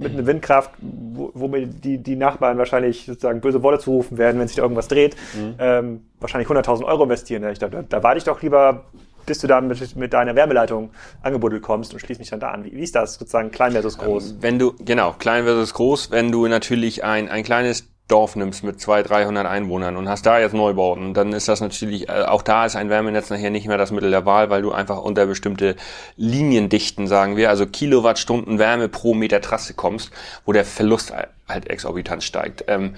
mit 0.00 0.12
einer 0.12 0.26
Windkraft, 0.26 0.70
wo, 0.80 1.30
wo 1.34 1.48
mir 1.48 1.66
die, 1.66 1.98
die 1.98 2.16
Nachbarn 2.16 2.58
wahrscheinlich 2.58 3.04
sozusagen 3.06 3.40
böse 3.40 3.62
Worte 3.62 3.78
zurufen 3.78 4.18
werden, 4.18 4.40
wenn 4.40 4.48
sich 4.48 4.56
da 4.56 4.62
irgendwas 4.62 4.88
dreht, 4.88 5.14
mhm. 5.34 5.54
ähm, 5.58 6.00
wahrscheinlich 6.18 6.48
100.000 6.48 6.84
Euro 6.84 7.04
investieren. 7.04 7.44
Ich 7.50 7.58
dachte, 7.58 7.76
da, 7.76 7.82
da 7.82 8.02
warte 8.02 8.18
ich 8.18 8.24
doch 8.24 8.40
lieber, 8.42 8.84
bis 9.26 9.38
du 9.40 9.46
da 9.46 9.60
mit, 9.60 9.96
mit 9.96 10.12
deiner 10.12 10.34
Wärmeleitung 10.34 10.90
angebuddelt 11.22 11.62
kommst 11.62 11.92
und 11.92 12.00
schließ 12.00 12.18
mich 12.18 12.30
dann 12.30 12.40
da 12.40 12.50
an. 12.50 12.64
Wie, 12.64 12.72
wie 12.72 12.82
ist 12.82 12.94
das 12.94 13.14
sozusagen 13.14 13.50
klein 13.50 13.72
versus 13.72 13.98
groß? 13.98 14.32
Ähm, 14.32 14.36
wenn 14.40 14.58
du, 14.58 14.74
genau, 14.80 15.12
klein 15.18 15.44
versus 15.44 15.74
groß, 15.74 16.10
wenn 16.10 16.32
du 16.32 16.46
natürlich 16.46 17.04
ein, 17.04 17.28
ein 17.28 17.44
kleines 17.44 17.89
Dorf 18.10 18.36
nimmst 18.36 18.64
mit 18.64 18.80
200, 18.80 19.10
300 19.10 19.46
Einwohnern 19.46 19.96
und 19.96 20.08
hast 20.08 20.26
da 20.26 20.38
jetzt 20.38 20.54
Neubauten, 20.54 21.14
dann 21.14 21.32
ist 21.32 21.48
das 21.48 21.60
natürlich, 21.60 22.08
äh, 22.08 22.22
auch 22.22 22.42
da 22.42 22.66
ist 22.66 22.76
ein 22.76 22.90
Wärmenetz 22.90 23.30
nachher 23.30 23.50
nicht 23.50 23.66
mehr 23.66 23.78
das 23.78 23.90
Mittel 23.90 24.10
der 24.10 24.26
Wahl, 24.26 24.50
weil 24.50 24.62
du 24.62 24.72
einfach 24.72 24.98
unter 24.98 25.26
bestimmte 25.26 25.76
Liniendichten, 26.16 27.06
sagen 27.06 27.36
wir, 27.36 27.50
also 27.50 27.66
Kilowattstunden 27.66 28.58
Wärme 28.58 28.88
pro 28.88 29.14
Meter 29.14 29.40
Trasse 29.40 29.74
kommst, 29.74 30.10
wo 30.44 30.52
der 30.52 30.64
Verlust 30.64 31.12
halt 31.50 31.68
exorbitant 31.68 32.22
steigt. 32.22 32.64
Ähm, 32.68 32.94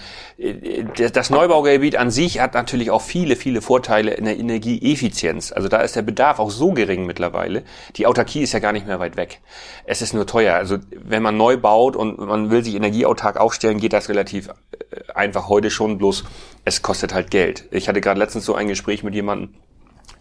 das 0.97 1.31
Neubaugebiet 1.31 1.97
an 1.97 2.11
sich 2.11 2.41
hat 2.41 2.55
natürlich 2.55 2.91
auch 2.91 3.03
viele, 3.03 3.37
viele 3.37 3.63
Vorteile 3.63 4.13
in 4.13 4.25
der 4.25 4.39
Energieeffizienz. 4.39 5.53
Also 5.53 5.69
da 5.69 5.79
ist 5.79 5.97
der 5.97 6.03
Bedarf 6.03 6.39
auch 6.39 6.51
so 6.51 6.73
gering 6.73 7.07
mittlerweile. 7.07 7.63
Die 7.97 8.07
Autarkie 8.07 8.43
ist 8.43 8.53
ja 8.53 8.59
gar 8.59 8.73
nicht 8.73 8.87
mehr 8.87 9.01
weit 9.01 9.17
weg. 9.17 9.41
Es 9.85 10.03
ist 10.03 10.15
nur 10.15 10.27
teuer. 10.27 10.55
Also 10.55 10.79
wenn 10.91 11.23
man 11.23 11.37
neu 11.37 11.57
baut 11.57 11.97
und 11.97 12.19
man 12.19 12.51
will 12.51 12.65
sich 12.65 12.75
energieautark 12.75 13.37
aufstellen, 13.37 13.79
geht 13.79 13.93
das 13.93 14.09
relativ 14.09 14.49
äh, 14.49 15.13
einfach 15.15 15.49
heute 15.49 15.71
schon. 15.71 15.99
Bloß 15.99 16.25
es 16.65 16.83
kostet 16.83 17.15
halt 17.15 17.31
Geld. 17.31 17.65
Ich 17.71 17.89
hatte 17.89 18.01
gerade 18.01 18.21
letztens 18.21 18.45
so 18.45 18.55
ein 18.55 18.69
Gespräch 18.69 19.03
mit 19.03 19.15
jemandem, 19.15 19.55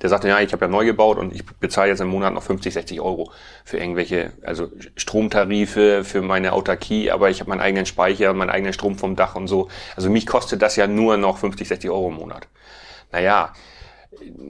der 0.02 0.10
sagte, 0.10 0.28
ja, 0.28 0.40
ich 0.40 0.52
habe 0.52 0.66
ja 0.66 0.72
neu 0.72 0.86
gebaut 0.86 1.18
und 1.18 1.34
ich 1.34 1.46
bezahle 1.46 1.90
jetzt 1.90 2.02
im 2.02 2.08
Monat 2.08 2.34
noch 2.34 2.44
50, 2.44 2.74
60 2.74 3.02
Euro 3.02 3.32
für 3.64 3.78
irgendwelche, 3.78 4.34
also 4.44 4.68
Stromtarife 4.96 6.04
für 6.04 6.22
meine 6.22 6.54
Autarkie, 6.54 7.12
aber 7.12 7.30
ich 7.30 7.40
habe 7.40 7.50
meinen 7.50 7.62
eigenen 7.62 7.86
Speicher 7.86 8.32
und 8.32 8.38
meinen 8.38 8.50
eigenen 8.50 8.74
Strom 8.74 8.98
vom 8.98 9.16
Dach 9.16 9.36
und 9.36 9.48
so. 9.48 9.70
Also 9.96 10.10
mich 10.10 10.26
kostet 10.26 10.62
das 10.62 10.76
ja 10.76 10.88
nur 10.88 11.18
noch 11.18 11.38
50, 11.38 11.68
60 11.68 11.90
Euro 11.90 12.10
im 12.10 12.16
Monat. 12.16 12.48
Naja, 13.12 13.54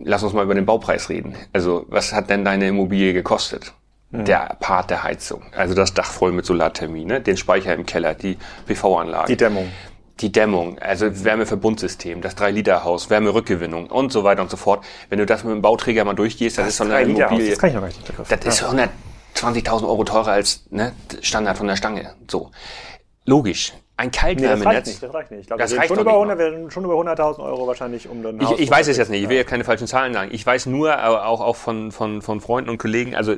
lass 0.04 0.24
uns 0.24 0.34
mal 0.34 0.44
über 0.44 0.56
den 0.56 0.66
Baupreis 0.66 1.10
reden. 1.10 1.36
Also 1.52 1.86
was 1.90 2.14
hat 2.14 2.30
denn 2.30 2.46
deine 2.46 2.68
Immobilie 2.68 3.14
gekostet? 3.14 3.74
Mhm. 4.12 4.26
Der 4.26 4.58
Part 4.60 4.90
der 4.90 5.04
Heizung, 5.04 5.44
also 5.56 5.74
das 5.74 5.94
Dach 5.94 6.12
voll 6.12 6.32
mit 6.32 6.46
Solarthermie, 6.46 7.06
ne? 7.06 7.22
den 7.22 7.38
Speicher 7.38 7.74
im 7.74 7.86
Keller, 7.86 8.14
die 8.14 8.38
PV-Anlage. 8.68 9.28
Die 9.28 9.38
Dämmung 9.38 9.72
die 10.20 10.32
Dämmung, 10.32 10.78
also 10.80 11.24
Wärmeverbundsystem, 11.24 12.22
das 12.22 12.38
3-Liter-Haus, 12.38 13.10
Wärmerückgewinnung 13.10 13.88
und 13.88 14.12
so 14.12 14.24
weiter 14.24 14.42
und 14.42 14.52
so 14.52 14.58
fort. 14.58 14.84
Wenn 15.10 15.20
du 15.20 15.26
das 15.26 15.44
mit 15.44 15.54
dem 15.54 15.62
Bauträger 15.62 16.06
mal 16.06 16.14
durchgehst, 16.14 16.58
das, 16.58 16.66
das 16.66 16.74
ist 16.74 16.78
so 16.78 16.84
eine 16.84 17.02
Immobilie. 17.02 17.50
Das 17.50 17.60
kann 17.60 17.70
ich 17.70 17.76
noch 17.76 17.82
gar 17.82 17.88
nicht 17.88 18.06
begriffen. 18.06 18.40
Das 18.44 18.62
ist 18.62 18.64
120.000 18.64 19.88
Euro 19.88 20.04
teurer 20.04 20.32
als 20.32 20.66
ne, 20.70 20.94
Standard 21.22 21.58
von 21.58 21.68
der 21.68 21.76
Stange. 21.76 22.14
So. 22.30 22.52
Logisch. 23.26 23.74
Ein 23.98 24.10
Kaltwärmenetz. 24.10 24.66
Nee, 24.66 24.66
das 24.66 24.74
reicht 24.74 24.88
nicht, 24.88 25.04
das 25.04 25.14
reicht 25.14 25.32
nicht. 25.32 25.42
Ich 25.42 25.48
glaube, 25.48 25.62
das 25.62 25.78
reicht 25.78 25.88
schon, 25.90 26.00
über 26.00 26.14
100, 26.14 26.74
schon 26.74 26.84
über 26.86 26.96
100.000 26.96 27.40
Euro 27.40 27.68
wahrscheinlich 27.68 28.10
um 28.10 28.24
dann. 28.24 28.42
Ich, 28.42 28.52
ich 28.60 28.72
weiß 28.72 28.88
es 28.88 28.98
jetzt 28.98 29.10
nicht, 29.10 29.22
ich 29.22 29.30
will 29.30 29.38
ja 29.38 29.44
keine 29.44 29.64
falschen 29.64 29.86
Zahlen 29.86 30.14
sagen. 30.14 30.32
Ich 30.34 30.44
weiß 30.44 30.66
nur, 30.66 31.04
auch, 31.06 31.40
auch 31.40 31.56
von, 31.56 31.92
von, 31.92 32.24
von 32.24 32.42
Freunden 32.42 32.72
und 32.72 32.80
Kollegen, 32.80 33.16
also 33.16 33.36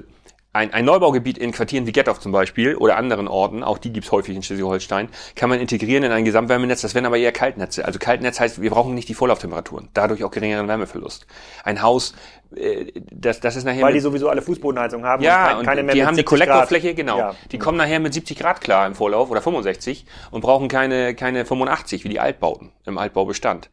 ein, 0.54 0.72
ein 0.72 0.86
Neubaugebiet 0.86 1.40
in 1.40 1.52
Quartieren 1.52 1.88
wie 1.88 1.92
Gettorf 1.92 2.20
zum 2.20 2.32
Beispiel 2.32 2.76
oder 2.76 2.96
anderen 2.96 3.28
Orten, 3.28 3.64
auch 3.64 3.80
die 3.80 3.92
gibt's 3.92 4.12
häufig 4.12 4.36
in 4.36 4.44
Schleswig-Holstein, 4.44 5.10
kann 5.36 5.50
man 5.50 5.60
integrieren 5.60 6.04
in 6.04 6.12
ein 6.12 6.26
Gesamtwärmenetz. 6.26 6.82
Das 6.82 6.94
wären 6.94 7.08
aber 7.08 7.18
eher 7.18 7.32
Kaltnetze. 7.32 7.84
Also 7.86 7.98
Kaltnetz 7.98 8.40
heißt, 8.40 8.62
wir 8.62 8.70
brauchen 8.70 8.94
nicht 8.94 9.10
die 9.10 9.16
Vorlauftemperaturen, 9.16 9.90
dadurch 9.96 10.24
auch 10.24 10.30
geringeren 10.30 10.68
Wärmeverlust. 10.68 11.26
Ein 11.64 11.82
Haus, 11.82 12.14
äh, 12.56 12.92
das, 13.12 13.40
das 13.40 13.56
ist 13.56 13.64
nachher... 13.64 13.82
Weil 13.82 13.94
die 13.94 14.00
sowieso 14.00 14.30
alle 14.30 14.44
Fußbodenheizung 14.44 15.04
haben 15.04 15.24
ja, 15.24 15.58
und, 15.58 15.66
keine, 15.66 15.82
und 15.82 15.94
die 15.94 16.06
haben 16.06 16.16
die 16.16 16.24
Kollektorfläche, 16.24 16.94
genau. 16.94 17.18
Ja. 17.18 17.36
Die 17.52 17.58
kommen 17.58 17.80
nachher 17.80 18.00
mit 18.00 18.14
70 18.14 18.38
Grad 18.38 18.62
klar 18.62 18.86
im 18.86 18.94
Vorlauf 18.94 19.32
oder 19.32 19.42
65 19.42 20.06
und 20.30 20.42
brauchen 20.42 20.68
keine, 20.68 21.16
keine 21.16 21.46
85 21.46 22.04
wie 22.04 22.10
die 22.10 22.20
Altbauten 22.20 22.72
im 22.86 23.00
Altbaubestand. 23.00 23.72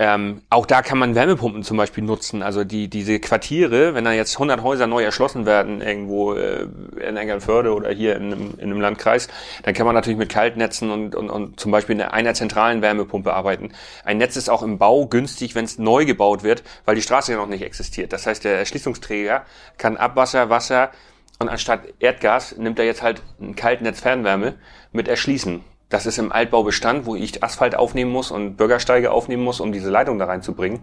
Ähm, 0.00 0.42
auch 0.48 0.64
da 0.64 0.82
kann 0.82 0.98
man 0.98 1.16
Wärmepumpen 1.16 1.64
zum 1.64 1.76
Beispiel 1.76 2.04
nutzen. 2.04 2.42
Also 2.42 2.62
die 2.62 2.88
diese 2.88 3.18
Quartiere, 3.18 3.94
wenn 3.94 4.04
da 4.04 4.12
jetzt 4.12 4.36
100 4.36 4.62
Häuser 4.62 4.86
neu 4.86 5.02
erschlossen 5.02 5.44
werden 5.44 5.80
irgendwo 5.80 6.34
äh, 6.34 6.68
in 7.00 7.16
Eckernförde 7.16 7.74
oder 7.74 7.90
hier 7.90 8.14
in 8.14 8.32
einem, 8.32 8.54
in 8.58 8.70
einem 8.70 8.80
Landkreis, 8.80 9.26
dann 9.64 9.74
kann 9.74 9.86
man 9.86 9.96
natürlich 9.96 10.18
mit 10.18 10.28
Kaltnetzen 10.28 10.90
und, 10.92 11.16
und, 11.16 11.30
und 11.30 11.58
zum 11.58 11.72
Beispiel 11.72 11.96
in 11.96 12.02
einer 12.02 12.34
zentralen 12.34 12.80
Wärmepumpe 12.80 13.32
arbeiten. 13.32 13.72
Ein 14.04 14.18
Netz 14.18 14.36
ist 14.36 14.48
auch 14.48 14.62
im 14.62 14.78
Bau 14.78 15.06
günstig, 15.06 15.56
wenn 15.56 15.64
es 15.64 15.78
neu 15.78 16.04
gebaut 16.04 16.44
wird, 16.44 16.62
weil 16.84 16.94
die 16.94 17.02
Straße 17.02 17.32
ja 17.32 17.38
noch 17.38 17.48
nicht 17.48 17.62
existiert. 17.62 18.12
Das 18.12 18.24
heißt, 18.24 18.44
der 18.44 18.56
Erschließungsträger 18.58 19.44
kann 19.78 19.96
Abwasser, 19.96 20.48
Wasser 20.48 20.92
und 21.40 21.48
anstatt 21.48 21.80
Erdgas 21.98 22.56
nimmt 22.56 22.78
er 22.78 22.84
jetzt 22.84 23.02
halt 23.02 23.20
ein 23.40 23.56
Kaltnetz 23.56 24.00
Fernwärme 24.00 24.54
mit 24.92 25.08
erschließen. 25.08 25.64
Das 25.88 26.04
ist 26.04 26.18
im 26.18 26.32
Altbaubestand, 26.32 27.06
wo 27.06 27.14
ich 27.14 27.42
Asphalt 27.42 27.74
aufnehmen 27.74 28.10
muss 28.10 28.30
und 28.30 28.56
Bürgersteige 28.56 29.10
aufnehmen 29.10 29.42
muss, 29.42 29.60
um 29.60 29.72
diese 29.72 29.90
Leitung 29.90 30.18
da 30.18 30.26
reinzubringen, 30.26 30.80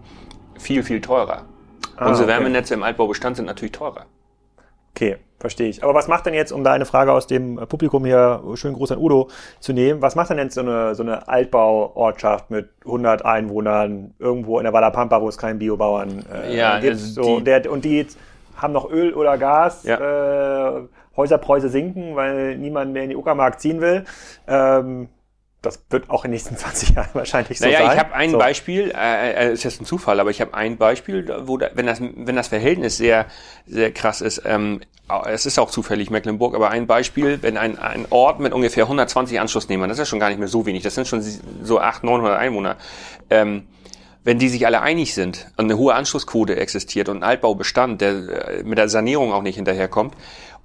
viel, 0.58 0.82
viel 0.82 1.00
teurer. 1.00 1.44
Ah, 1.96 2.08
Unsere 2.08 2.28
okay. 2.28 2.38
Wärmenetze 2.38 2.74
im 2.74 2.82
Altbaubestand 2.82 3.36
sind 3.36 3.46
natürlich 3.46 3.72
teurer. 3.72 4.06
Okay, 4.96 5.18
verstehe 5.38 5.68
ich. 5.68 5.84
Aber 5.84 5.94
was 5.94 6.08
macht 6.08 6.26
denn 6.26 6.34
jetzt, 6.34 6.50
um 6.52 6.64
da 6.64 6.72
eine 6.72 6.86
Frage 6.86 7.12
aus 7.12 7.26
dem 7.26 7.56
Publikum 7.68 8.04
hier, 8.04 8.42
schön 8.54 8.72
groß 8.72 8.92
an 8.92 8.98
Udo, 8.98 9.28
zu 9.60 9.72
nehmen, 9.72 10.02
was 10.02 10.16
macht 10.16 10.30
denn 10.30 10.38
jetzt 10.38 10.54
so 10.54 10.62
eine, 10.62 10.94
so 10.94 11.02
eine 11.02 11.28
Altbauortschaft 11.28 12.50
mit 12.50 12.70
100 12.84 13.24
Einwohnern 13.24 14.14
irgendwo 14.18 14.58
in 14.58 14.64
der 14.64 14.72
Wallapampa, 14.72 15.20
wo 15.20 15.28
es 15.28 15.38
keinen 15.38 15.58
Biobauern 15.58 16.24
äh, 16.32 16.56
ja, 16.56 16.80
gibt? 16.80 16.94
Also 16.94 17.22
so, 17.22 17.40
der, 17.40 17.70
und 17.70 17.84
die 17.84 18.06
haben 18.56 18.72
noch 18.72 18.90
Öl 18.90 19.12
oder 19.12 19.36
Gas, 19.38 19.84
ja. 19.84 20.78
äh, 20.78 20.82
Häuserpreise 21.16 21.68
sinken, 21.68 22.16
weil 22.16 22.56
niemand 22.56 22.92
mehr 22.92 23.04
in 23.04 23.10
die 23.10 23.16
Uckermark 23.16 23.60
ziehen 23.60 23.80
will. 23.80 24.04
Ähm, 24.46 25.08
das 25.62 25.82
wird 25.90 26.10
auch 26.10 26.24
in 26.24 26.30
den 26.30 26.34
nächsten 26.34 26.56
20 26.58 26.90
Jahren 26.90 27.10
wahrscheinlich 27.12 27.58
so 27.58 27.64
naja, 27.64 27.78
sein. 27.78 27.92
ich 27.92 27.98
habe 27.98 28.14
ein 28.14 28.30
so. 28.30 28.38
Beispiel, 28.38 28.92
äh, 28.96 29.48
äh, 29.48 29.52
ist 29.52 29.64
jetzt 29.64 29.80
ein 29.80 29.84
Zufall, 29.84 30.20
aber 30.20 30.30
ich 30.30 30.40
habe 30.40 30.54
ein 30.54 30.76
Beispiel, 30.76 31.28
wo 31.44 31.58
da, 31.58 31.70
wenn 31.74 31.86
das 31.86 32.00
wenn 32.00 32.36
das 32.36 32.48
Verhältnis 32.48 32.96
sehr 32.96 33.26
sehr 33.66 33.92
krass 33.92 34.20
ist, 34.20 34.42
ähm, 34.44 34.80
es 35.26 35.46
ist 35.46 35.58
auch 35.58 35.70
zufällig 35.70 36.10
Mecklenburg, 36.10 36.54
aber 36.54 36.70
ein 36.70 36.88
Beispiel, 36.88 37.40
wenn 37.40 37.56
ein, 37.56 37.78
ein 37.78 38.06
Ort 38.10 38.40
mit 38.40 38.52
ungefähr 38.52 38.84
120 38.84 39.38
Anschlussnehmern, 39.38 39.88
das 39.88 40.00
ist 40.00 40.08
schon 40.08 40.18
gar 40.18 40.30
nicht 40.30 40.38
mehr 40.38 40.48
so 40.48 40.66
wenig, 40.66 40.82
das 40.82 40.96
sind 40.96 41.06
schon 41.06 41.22
so 41.22 41.78
800, 41.78 42.04
900 42.04 42.38
Einwohner, 42.38 42.76
ähm, 43.30 43.68
wenn 44.24 44.40
die 44.40 44.48
sich 44.48 44.66
alle 44.66 44.82
einig 44.82 45.14
sind 45.14 45.46
und 45.56 45.66
eine 45.66 45.78
hohe 45.78 45.94
Anschlussquote 45.94 46.56
existiert 46.56 47.08
und 47.08 47.18
ein 47.18 47.22
Altbaubestand, 47.22 48.00
der 48.00 48.10
äh, 48.10 48.62
mit 48.64 48.78
der 48.78 48.88
Sanierung 48.88 49.32
auch 49.32 49.42
nicht 49.42 49.54
hinterherkommt, 49.54 50.14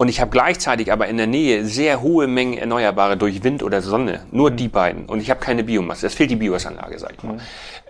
und 0.01 0.07
ich 0.07 0.19
habe 0.19 0.31
gleichzeitig 0.31 0.91
aber 0.91 1.09
in 1.09 1.17
der 1.17 1.27
Nähe 1.27 1.63
sehr 1.63 2.01
hohe 2.01 2.25
Mengen 2.25 2.57
Erneuerbare 2.57 3.17
durch 3.17 3.43
Wind 3.43 3.61
oder 3.61 3.83
Sonne, 3.83 4.25
nur 4.31 4.49
mhm. 4.49 4.55
die 4.55 4.67
beiden, 4.67 5.05
und 5.05 5.21
ich 5.21 5.29
habe 5.29 5.39
keine 5.39 5.63
Biomasse, 5.63 6.07
es 6.07 6.15
fehlt 6.15 6.31
die 6.31 6.37
Biogasanlage, 6.37 6.97
sag 6.97 7.13
ich 7.13 7.21
mal. 7.21 7.33
Mhm. 7.33 7.41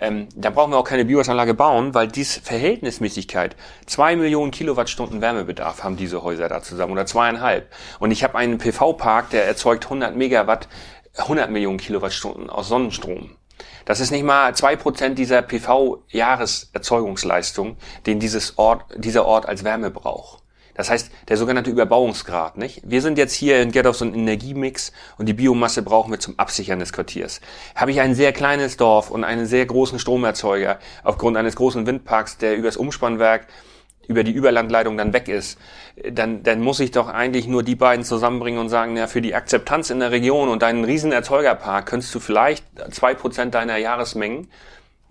Ähm, 0.02 0.28
da 0.36 0.50
brauchen 0.50 0.74
wir 0.74 0.78
auch 0.78 0.84
keine 0.84 1.06
Biogasanlage 1.06 1.54
bauen, 1.54 1.94
weil 1.94 2.10
dies 2.10 2.36
Verhältnismäßigkeit, 2.36 3.56
zwei 3.86 4.18
Millionen 4.18 4.52
Kilowattstunden 4.52 5.22
Wärmebedarf 5.22 5.86
haben 5.86 5.96
diese 5.96 6.22
Häuser 6.22 6.50
da 6.50 6.62
zusammen 6.62 6.92
oder 6.92 7.06
zweieinhalb. 7.06 7.72
Und 8.00 8.12
ich 8.12 8.26
habe 8.26 8.38
einen 8.38 8.58
PV-Park, 8.58 9.30
der 9.30 9.46
erzeugt 9.46 9.86
100 9.86 10.14
Megawatt, 10.14 10.68
100 11.16 11.50
Millionen 11.50 11.78
Kilowattstunden 11.78 12.50
aus 12.50 12.68
Sonnenstrom. 12.68 13.38
Das 13.86 14.02
ist 14.02 14.12
nicht 14.12 14.26
mal 14.26 14.54
zwei 14.54 14.76
Prozent 14.76 15.18
dieser 15.18 15.42
PV-Jahreserzeugungsleistung, 15.44 17.78
den 18.06 18.20
dieses 18.20 18.58
Ort, 18.58 18.84
dieser 18.98 19.26
Ort 19.26 19.46
als 19.46 19.64
Wärme 19.64 19.92
braucht. 19.92 20.41
Das 20.74 20.90
heißt, 20.90 21.12
der 21.28 21.38
sogenannte 21.38 21.70
Überbauungsgrad, 21.70 22.58
nicht? 22.58 22.82
Wir 22.84 23.02
sind 23.02 23.18
jetzt 23.18 23.34
hier 23.34 23.62
in 23.62 23.72
Gerdorf 23.72 23.98
so 23.98 24.06
ein 24.06 24.14
Energiemix 24.14 24.92
und 25.18 25.28
die 25.28 25.34
Biomasse 25.34 25.82
brauchen 25.82 26.12
wir 26.12 26.20
zum 26.20 26.38
Absichern 26.40 26.80
des 26.80 26.94
Quartiers. 26.94 27.42
Habe 27.76 27.92
ich 27.92 28.00
ein 28.00 28.16
sehr 28.16 28.34
kleines 28.34 28.78
Dorf 28.78 29.12
und 29.12 29.24
einen 29.24 29.46
sehr 29.46 29.66
großen 29.66 30.00
Stromerzeuger 30.00 30.80
aufgrund 31.04 31.38
eines 31.38 31.56
großen 31.56 31.86
Windparks, 31.86 32.38
der 32.38 32.56
übers 32.56 32.78
Umspannwerk 32.78 33.48
über 34.08 34.24
die 34.24 34.32
Überlandleitung 34.32 34.98
dann 34.98 35.14
weg 35.14 35.28
ist, 35.28 35.60
dann, 36.10 36.44
dann 36.44 36.62
muss 36.62 36.80
ich 36.80 36.92
doch 36.92 37.08
eigentlich 37.08 37.48
nur 37.48 37.64
die 37.64 37.76
beiden 37.76 38.04
zusammenbringen 38.04 38.60
und 38.60 38.70
sagen, 38.70 38.98
ja, 38.98 39.08
für 39.08 39.22
die 39.22 39.36
Akzeptanz 39.36 39.90
in 39.90 40.00
der 40.00 40.12
Region 40.12 40.50
und 40.50 40.62
deinen 40.62 40.84
riesen 40.84 41.12
Erzeugerpark 41.12 41.86
könntest 41.86 42.14
du 42.14 42.20
vielleicht 42.20 42.66
zwei 42.92 43.14
Prozent 43.14 43.54
deiner 43.54 43.78
Jahresmengen 43.78 44.50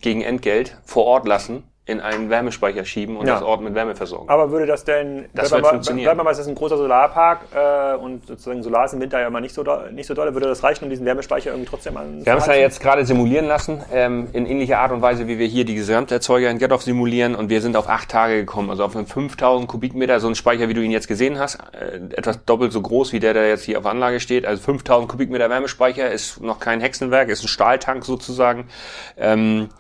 gegen 0.01 0.23
Entgelt 0.23 0.77
vor 0.85 1.05
Ort 1.05 1.27
lassen 1.27 1.65
in 1.87 2.01
einen 2.01 2.31
Wärmespeicher 2.31 2.85
schieben 2.85 3.17
und 3.17 3.27
ja. 3.27 3.35
das 3.35 3.43
Ort 3.43 3.63
mit 3.63 3.75
Wärme 3.75 3.97
versorgen. 3.97 4.29
Aber 4.29 4.51
würde 4.51 4.67
das 4.67 4.85
denn, 4.85 5.29
das 5.35 5.51
wird 5.51 5.63
mal, 5.63 5.71
funktionieren. 5.71 6.05
Bleiben 6.05 6.21
wir 6.21 6.25
mal, 6.25 6.31
es 6.31 6.39
ist 6.39 6.47
ein 6.47 6.55
großer 6.55 6.77
Solarpark 6.77 7.41
äh, 7.53 7.97
und 7.97 8.27
sozusagen 8.27 8.63
Solar 8.63 8.85
ist 8.85 8.93
im 8.93 9.01
Winter 9.01 9.19
ja 9.19 9.27
immer 9.27 9.41
nicht 9.41 9.55
so, 9.55 9.65
nicht 9.91 10.07
so 10.07 10.15
doll, 10.15 10.33
würde 10.35 10.47
das 10.47 10.63
reichen, 10.63 10.85
um 10.85 10.91
diesen 10.91 11.05
Wärmespeicher 11.07 11.51
irgendwie 11.51 11.69
trotzdem 11.69 11.97
an 11.97 12.25
Wir 12.25 12.33
haben 12.33 12.39
es 12.39 12.47
ja 12.47 12.55
jetzt 12.55 12.81
gerade 12.81 13.05
simulieren 13.05 13.47
lassen, 13.47 13.83
ähm, 13.93 14.29
in 14.33 14.47
ähnlicher 14.47 14.79
Art 14.79 14.93
und 14.93 15.03
Weise, 15.03 15.27
wie 15.27 15.39
wir 15.39 15.47
hier 15.47 15.65
die 15.65 15.75
Gesamterzeuger 15.75 16.51
in 16.51 16.59
Gerdorf 16.59 16.83
simulieren 16.83 17.35
und 17.35 17.49
wir 17.49 17.61
sind 17.61 17.77
auf 17.77 17.89
acht 17.89 18.09
Tage 18.09 18.37
gekommen, 18.37 18.71
also 18.71 18.85
auf 18.85 18.95
einen 18.95 19.07
5000 19.07 19.67
Kubikmeter, 19.67 20.21
so 20.21 20.29
ein 20.29 20.35
Speicher, 20.35 20.69
wie 20.69 20.75
du 20.75 20.83
ihn 20.83 20.93
jetzt 20.93 21.09
gesehen 21.09 21.39
hast, 21.39 21.59
äh, 21.73 21.97
etwas 22.15 22.45
doppelt 22.45 22.73
so 22.73 22.83
groß, 22.83 23.13
wie 23.13 23.21
der, 23.21 23.35
der 23.35 23.49
jetzt 23.49 23.65
hier 23.65 23.79
auf 23.79 23.87
Anlage 23.87 24.21
steht, 24.21 24.47
also 24.47 24.63
5000 24.63 25.09
Kubikmeter 25.11 25.51
Wärmespeicher, 25.51 26.11
ist 26.11 26.41
noch 26.41 26.61
kein 26.61 26.81
Hexenwerk, 26.81 27.31
ist 27.31 27.43
ein 27.43 27.49
Stahltank 27.49 28.05
sozusagen. 28.05 28.69
Ähm, 29.17 29.71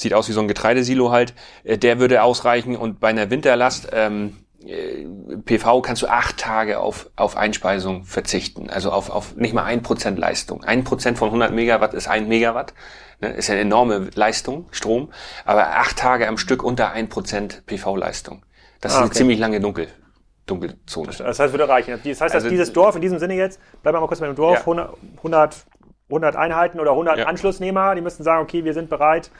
sieht 0.00 0.14
aus 0.14 0.28
wie 0.28 0.32
so 0.32 0.40
ein 0.40 0.48
Getreidesilo 0.48 1.10
halt, 1.10 1.34
äh, 1.64 1.78
der 1.78 2.00
würde 2.00 2.22
ausreichen 2.22 2.76
und 2.76 3.00
bei 3.00 3.08
einer 3.08 3.30
Winterlast 3.30 3.88
ähm, 3.92 4.36
äh, 4.64 5.06
PV 5.44 5.80
kannst 5.80 6.02
du 6.02 6.06
acht 6.06 6.36
Tage 6.36 6.80
auf, 6.80 7.10
auf 7.16 7.36
Einspeisung 7.36 8.04
verzichten, 8.04 8.68
also 8.68 8.90
auf, 8.90 9.10
auf 9.10 9.36
nicht 9.36 9.54
mal 9.54 9.64
ein 9.64 9.82
Prozent 9.82 10.18
Leistung. 10.18 10.64
Ein 10.64 10.84
Prozent 10.84 11.18
von 11.18 11.28
100 11.28 11.52
Megawatt 11.52 11.94
ist 11.94 12.08
ein 12.08 12.28
Megawatt, 12.28 12.74
ne, 13.20 13.28
ist 13.28 13.48
ja 13.48 13.54
eine 13.54 13.62
enorme 13.62 14.10
Leistung, 14.14 14.66
Strom, 14.70 15.10
aber 15.44 15.78
acht 15.78 15.96
Tage 15.96 16.28
am 16.28 16.36
Stück 16.36 16.62
unter 16.62 16.90
ein 16.90 17.08
Prozent 17.08 17.64
PV-Leistung. 17.66 18.44
Das 18.80 18.92
ah, 18.92 18.96
ist 18.96 19.02
eine 19.02 19.10
ziemlich 19.12 19.38
lange 19.38 19.60
Dunkel, 19.60 19.88
Dunkelzone. 20.46 21.12
Das 21.16 21.38
heißt, 21.38 21.52
würde 21.52 21.68
reichen. 21.68 21.98
Das 22.02 22.20
heißt, 22.20 22.34
also, 22.34 22.46
dass 22.46 22.50
dieses 22.50 22.72
Dorf 22.72 22.96
in 22.96 23.02
diesem 23.02 23.18
Sinne 23.18 23.34
jetzt, 23.34 23.60
bleiben 23.82 23.96
wir 23.96 24.00
mal 24.00 24.08
kurz 24.08 24.20
bei 24.20 24.26
dem 24.26 24.36
Dorf, 24.36 24.66
ja. 24.66 24.90
100, 25.16 25.54
100 26.08 26.36
Einheiten 26.36 26.80
oder 26.80 26.90
100 26.92 27.18
ja. 27.18 27.26
Anschlussnehmer, 27.26 27.94
die 27.94 28.00
müssten 28.02 28.24
sagen, 28.24 28.42
okay, 28.42 28.64
wir 28.64 28.74
sind 28.74 28.90
bereit, 28.90 29.30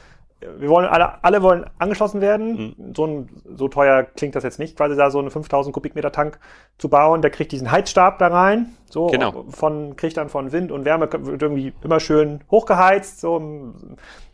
wir 0.57 0.69
wollen 0.69 0.87
alle, 0.87 1.23
alle 1.23 1.43
wollen 1.43 1.65
angeschlossen 1.77 2.21
werden. 2.21 2.75
Mhm. 2.77 2.93
So, 2.95 3.05
ein, 3.05 3.29
so 3.55 3.67
teuer 3.67 4.03
klingt 4.03 4.35
das 4.35 4.43
jetzt 4.43 4.59
nicht, 4.59 4.75
quasi 4.75 4.95
da 4.95 5.11
so 5.11 5.19
einen 5.19 5.29
5000 5.29 5.73
Kubikmeter 5.73 6.11
Tank 6.11 6.39
zu 6.77 6.89
bauen. 6.89 7.21
Der 7.21 7.31
kriegt 7.31 7.51
diesen 7.51 7.71
Heizstab 7.71 8.17
da 8.19 8.27
rein. 8.27 8.75
So 8.89 9.07
genau. 9.07 9.45
von, 9.49 9.95
kriegt 9.95 10.17
dann 10.17 10.29
von 10.29 10.51
Wind 10.51 10.71
und 10.71 10.85
Wärme, 10.85 11.09
wird 11.11 11.41
irgendwie 11.41 11.73
immer 11.83 11.99
schön 11.99 12.41
hochgeheizt. 12.49 13.21
So 13.21 13.39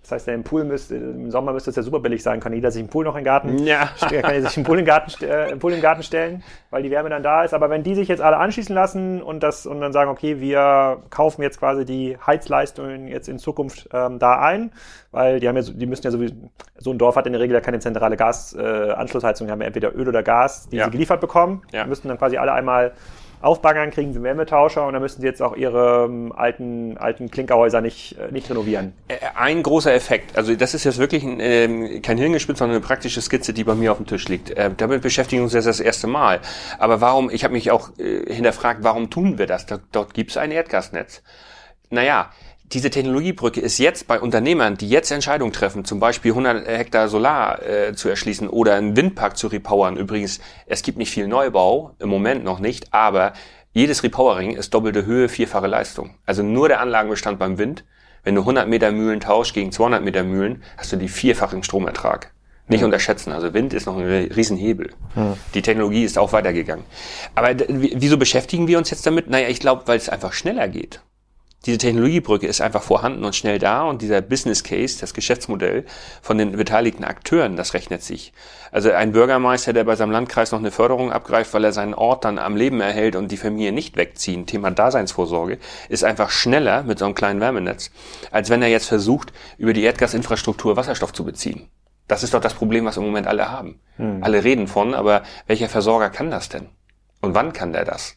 das 0.07 0.21
heißt, 0.21 0.29
im 0.29 0.43
Pool 0.43 0.63
müsste, 0.63 0.95
im 0.95 1.31
Sommer 1.31 1.51
müsste 1.51 1.69
es 1.69 1.75
ja 1.75 1.83
super 1.83 1.99
billig 1.99 2.23
sein, 2.23 2.39
kann 2.39 2.53
jeder 2.53 2.71
sich 2.71 2.81
im 2.81 2.87
Pool 2.87 3.03
noch 3.03 3.15
in 3.15 3.19
den 3.19 3.25
Garten, 3.25 3.57
ja. 3.65 3.89
kann 4.21 4.41
sich 4.41 4.55
im 4.55 4.63
Pool, 4.63 4.79
in 4.79 4.85
den 4.85 4.87
Garten, 4.87 5.25
äh, 5.25 5.49
im 5.49 5.59
Pool 5.59 5.71
in 5.71 5.77
den 5.77 5.81
Garten 5.81 6.01
stellen, 6.01 6.43
weil 6.69 6.81
die 6.81 6.91
Wärme 6.91 7.09
dann 7.09 7.23
da 7.23 7.43
ist. 7.43 7.53
Aber 7.53 7.69
wenn 7.69 7.83
die 7.83 7.93
sich 7.93 8.07
jetzt 8.07 8.21
alle 8.21 8.37
anschließen 8.37 8.73
lassen 8.73 9.21
und 9.21 9.43
das 9.43 9.65
und 9.65 9.81
dann 9.81 9.91
sagen, 9.91 10.09
okay, 10.09 10.39
wir 10.39 11.03
kaufen 11.09 11.41
jetzt 11.41 11.59
quasi 11.59 11.83
die 11.83 12.17
Heizleistungen 12.25 13.09
jetzt 13.09 13.27
in 13.27 13.37
Zukunft 13.37 13.89
ähm, 13.91 14.17
da 14.17 14.39
ein, 14.39 14.71
weil 15.11 15.41
die 15.41 15.49
haben 15.49 15.57
ja, 15.57 15.63
die 15.63 15.85
müssen 15.85 16.05
ja 16.05 16.11
sowieso, 16.11 16.35
so 16.77 16.91
ein 16.91 16.97
Dorf 16.97 17.17
hat 17.17 17.27
in 17.27 17.33
der 17.33 17.41
Regel 17.41 17.55
ja 17.55 17.61
keine 17.61 17.79
zentrale 17.79 18.15
Gasanschlussheizung, 18.15 19.45
äh, 19.45 19.49
die 19.49 19.51
haben 19.51 19.61
ja 19.61 19.67
entweder 19.67 19.93
Öl 19.93 20.07
oder 20.07 20.23
Gas, 20.23 20.69
die 20.69 20.77
ja. 20.77 20.85
sie 20.85 20.91
geliefert 20.91 21.19
bekommen, 21.19 21.63
ja. 21.73 21.83
die 21.83 21.89
müssten 21.89 22.07
dann 22.07 22.17
quasi 22.17 22.37
alle 22.37 22.53
einmal 22.53 22.93
aufbaggern, 23.41 23.91
kriegen 23.91 24.13
sie 24.13 24.23
Wärmetauscher 24.23 24.85
und 24.85 24.93
dann 24.93 25.01
müssen 25.01 25.21
sie 25.21 25.27
jetzt 25.27 25.41
auch 25.41 25.55
ihre 25.55 26.05
ähm, 26.05 26.33
alten, 26.35 26.97
alten 26.97 27.29
Klinkerhäuser 27.29 27.81
nicht, 27.81 28.17
äh, 28.17 28.31
nicht 28.31 28.49
renovieren. 28.49 28.93
Ein 29.35 29.63
großer 29.63 29.93
Effekt, 29.93 30.37
also 30.37 30.55
das 30.55 30.73
ist 30.73 30.83
jetzt 30.83 30.97
wirklich 30.97 31.23
ein, 31.23 31.39
äh, 31.39 31.99
kein 31.99 32.17
Hirngespitz, 32.17 32.59
sondern 32.59 32.77
eine 32.77 32.85
praktische 32.85 33.21
Skizze, 33.21 33.53
die 33.53 33.63
bei 33.63 33.75
mir 33.75 33.91
auf 33.91 33.97
dem 33.97 34.07
Tisch 34.07 34.27
liegt. 34.27 34.51
Äh, 34.51 34.71
damit 34.75 35.01
beschäftigen 35.01 35.41
wir 35.41 35.43
uns 35.45 35.53
jetzt 35.53 35.67
das 35.67 35.79
erste 35.79 36.07
Mal. 36.07 36.39
Aber 36.79 37.01
warum, 37.01 37.29
ich 37.29 37.43
habe 37.43 37.53
mich 37.53 37.71
auch 37.71 37.89
äh, 37.97 38.33
hinterfragt, 38.33 38.83
warum 38.83 39.09
tun 39.09 39.37
wir 39.37 39.47
das? 39.47 39.65
Da, 39.65 39.79
dort 39.91 40.13
gibt 40.13 40.31
es 40.31 40.37
ein 40.37 40.51
Erdgasnetz. 40.51 41.21
Naja, 41.89 42.31
diese 42.73 42.89
Technologiebrücke 42.89 43.61
ist 43.61 43.77
jetzt 43.77 44.07
bei 44.07 44.19
Unternehmern, 44.19 44.75
die 44.75 44.89
jetzt 44.89 45.09
Entscheidungen 45.11 45.53
treffen, 45.53 45.85
zum 45.85 46.01
Beispiel 46.01 46.31
100 46.31 46.67
Hektar 46.67 47.07
Solar 47.07 47.63
äh, 47.63 47.93
zu 47.93 48.09
erschließen 48.09 48.49
oder 48.49 48.75
einen 48.75 48.97
Windpark 48.97 49.37
zu 49.37 49.47
repowern. 49.47 49.95
Übrigens, 49.95 50.41
es 50.65 50.81
gibt 50.83 50.97
nicht 50.97 51.09
viel 51.09 51.27
Neubau, 51.27 51.95
im 51.99 52.09
Moment 52.09 52.43
noch 52.43 52.59
nicht, 52.59 52.93
aber 52.93 53.33
jedes 53.71 54.03
Repowering 54.03 54.55
ist 54.55 54.73
doppelte 54.73 55.05
Höhe, 55.05 55.29
vierfache 55.29 55.67
Leistung. 55.67 56.15
Also 56.25 56.43
nur 56.43 56.67
der 56.67 56.81
Anlagenbestand 56.81 57.39
beim 57.39 57.57
Wind. 57.57 57.85
Wenn 58.23 58.35
du 58.35 58.41
100 58.41 58.67
Meter 58.67 58.91
Mühlen 58.91 59.21
tauschst 59.21 59.53
gegen 59.53 59.71
200 59.71 60.03
Meter 60.03 60.23
Mühlen, 60.23 60.61
hast 60.75 60.91
du 60.91 60.97
die 60.97 61.07
vierfachen 61.07 61.63
Stromertrag. 61.63 62.33
Nicht 62.67 62.81
mhm. 62.81 62.87
unterschätzen. 62.87 63.31
Also 63.31 63.53
Wind 63.53 63.73
ist 63.73 63.85
noch 63.85 63.97
ein 63.97 64.03
Riesenhebel. 64.05 64.89
Mhm. 65.15 65.35
Die 65.53 65.61
Technologie 65.61 66.03
ist 66.03 66.17
auch 66.17 66.33
weitergegangen. 66.33 66.83
Aber 67.33 67.55
wieso 67.69 68.17
beschäftigen 68.17 68.67
wir 68.67 68.77
uns 68.77 68.89
jetzt 68.89 69.05
damit? 69.05 69.29
Naja, 69.29 69.47
ich 69.47 69.61
glaube, 69.61 69.83
weil 69.85 69.95
es 69.95 70.09
einfach 70.09 70.33
schneller 70.33 70.67
geht 70.67 70.99
diese 71.67 71.77
Technologiebrücke 71.77 72.47
ist 72.47 72.61
einfach 72.61 72.81
vorhanden 72.81 73.25
und 73.25 73.35
schnell 73.35 73.59
da 73.59 73.83
und 73.83 74.01
dieser 74.01 74.21
Business 74.21 74.63
Case, 74.63 74.99
das 74.99 75.13
Geschäftsmodell 75.13 75.85
von 76.21 76.37
den 76.37 76.53
beteiligten 76.53 77.03
Akteuren, 77.03 77.57
das 77.57 77.73
rechnet 77.73 78.01
sich. 78.01 78.31
Also 78.71 78.91
ein 78.91 79.11
Bürgermeister, 79.11 79.73
der 79.73 79.83
bei 79.83 79.95
seinem 79.95 80.11
Landkreis 80.11 80.53
noch 80.53 80.59
eine 80.59 80.71
Förderung 80.71 81.11
abgreift, 81.11 81.53
weil 81.53 81.65
er 81.65 81.73
seinen 81.73 81.93
Ort 81.93 82.23
dann 82.23 82.39
am 82.39 82.55
Leben 82.55 82.79
erhält 82.79 83.17
und 83.17 83.31
die 83.31 83.37
Familie 83.37 83.73
nicht 83.73 83.97
wegziehen, 83.97 84.45
Thema 84.45 84.71
Daseinsvorsorge, 84.71 85.57
ist 85.89 86.05
einfach 86.05 86.29
schneller 86.29 86.83
mit 86.83 86.99
so 86.99 87.05
einem 87.05 87.15
kleinen 87.15 87.41
Wärmenetz, 87.41 87.91
als 88.31 88.49
wenn 88.49 88.61
er 88.61 88.69
jetzt 88.69 88.87
versucht, 88.87 89.33
über 89.57 89.73
die 89.73 89.83
Erdgasinfrastruktur 89.83 90.77
Wasserstoff 90.77 91.11
zu 91.11 91.25
beziehen. 91.25 91.69
Das 92.07 92.23
ist 92.23 92.33
doch 92.33 92.41
das 92.41 92.53
Problem, 92.53 92.85
was 92.85 92.95
im 92.95 93.03
Moment 93.03 93.27
alle 93.27 93.51
haben. 93.51 93.81
Hm. 93.97 94.23
Alle 94.23 94.43
reden 94.45 94.67
von, 94.67 94.93
aber 94.93 95.23
welcher 95.47 95.67
Versorger 95.67 96.09
kann 96.09 96.31
das 96.31 96.47
denn? 96.47 96.69
Und 97.19 97.35
wann 97.35 97.51
kann 97.51 97.73
der 97.73 97.83
das? 97.83 98.15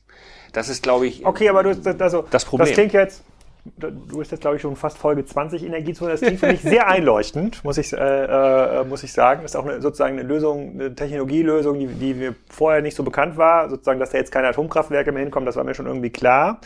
Das 0.53 0.69
ist, 0.69 0.83
glaube 0.83 1.07
ich, 1.07 1.25
okay, 1.27 1.49
aber 1.49 1.63
du, 1.63 1.95
also, 1.99 2.25
das 2.31 2.45
Problem. 2.45 2.69
Das 2.69 2.75
klingt 2.75 2.93
jetzt, 2.93 3.23
du 3.65 4.19
bist 4.19 4.31
jetzt, 4.31 4.41
glaube 4.41 4.57
ich, 4.57 4.63
schon 4.63 4.77
fast 4.77 4.99
Folge 4.99 5.25
20 5.25 5.65
Energiezone. 5.65 6.13
Das 6.13 6.21
klingt 6.21 6.41
für 6.41 6.47
mich 6.47 6.63
sehr 6.63 6.87
einleuchtend, 6.89 7.63
muss 7.65 7.79
ich, 7.79 7.93
äh, 7.93 7.97
äh, 7.97 8.85
muss 8.85 9.03
ich 9.03 9.13
sagen. 9.13 9.43
Das 9.43 9.53
ist 9.53 9.57
auch 9.57 9.67
eine, 9.67 9.81
sozusagen 9.81 10.19
eine 10.19 10.27
Lösung, 10.27 10.73
eine 10.75 10.95
Technologielösung, 10.95 11.79
die, 11.79 11.87
die 11.87 12.15
mir 12.15 12.35
vorher 12.49 12.83
nicht 12.83 12.97
so 12.97 13.03
bekannt 13.03 13.37
war. 13.37 13.69
Sozusagen, 13.69 14.01
dass 14.01 14.11
da 14.11 14.19
jetzt 14.19 14.33
keine 14.33 14.49
Atomkraftwerke 14.49 15.13
mehr 15.13 15.23
hinkommen, 15.23 15.47
das 15.47 15.57
war 15.57 15.65
mir 15.65 15.75
schon 15.75 15.87
irgendwie 15.87 16.11
klar. 16.11 16.61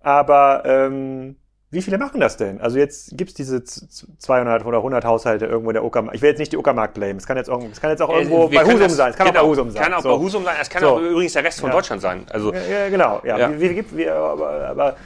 Aber 0.00 0.62
ähm, 0.64 1.36
wie 1.72 1.80
viele 1.80 1.96
machen 1.96 2.20
das 2.20 2.36
denn? 2.36 2.60
Also 2.60 2.76
jetzt 2.76 3.16
gibt's 3.16 3.32
diese 3.32 3.64
200 3.64 4.66
oder 4.66 4.76
100 4.78 5.06
Haushalte 5.06 5.46
irgendwo 5.46 5.70
in 5.70 5.74
der 5.74 5.84
Uckermark. 5.84 6.14
Ich 6.14 6.20
will 6.20 6.28
jetzt 6.28 6.38
nicht 6.38 6.52
die 6.52 6.58
Uckermark 6.58 6.92
blamen. 6.92 7.16
Es 7.16 7.26
kann 7.26 7.38
jetzt 7.38 7.48
auch, 7.48 7.62
es 7.64 7.80
kann 7.80 7.88
jetzt 7.88 8.02
auch 8.02 8.10
äh, 8.10 8.18
irgendwo 8.18 8.48
bei 8.48 8.62
Husum 8.62 8.90
sein. 8.90 9.12
Es 9.12 9.16
kann 9.16 9.26
genau, 9.26 9.40
auch 9.40 9.44
bei 9.44 9.48
Husum 9.48 9.70
sein. 9.70 9.82
Kann 9.82 9.94
auch 9.94 10.02
so. 10.02 10.08
bei 10.10 10.22
Husum 10.22 10.44
sein. 10.44 10.56
Es 10.60 10.68
kann 10.68 10.82
so. 10.82 10.88
auch 10.88 11.00
übrigens 11.00 11.32
der 11.32 11.44
Rest 11.44 11.60
von 11.60 11.70
ja. 11.70 11.76
Deutschland 11.76 12.02
sein. 12.02 12.26
Also 12.30 12.52
ja, 12.52 12.60
ja 12.60 12.88
genau. 12.90 13.22
Ja. 13.24 13.38
ja. 13.38 13.52
Wie, 13.58 13.70
wie 13.70 13.74
gibt, 13.74 13.96
wie, 13.96 14.06
aber, 14.06 14.68
aber 14.68 14.96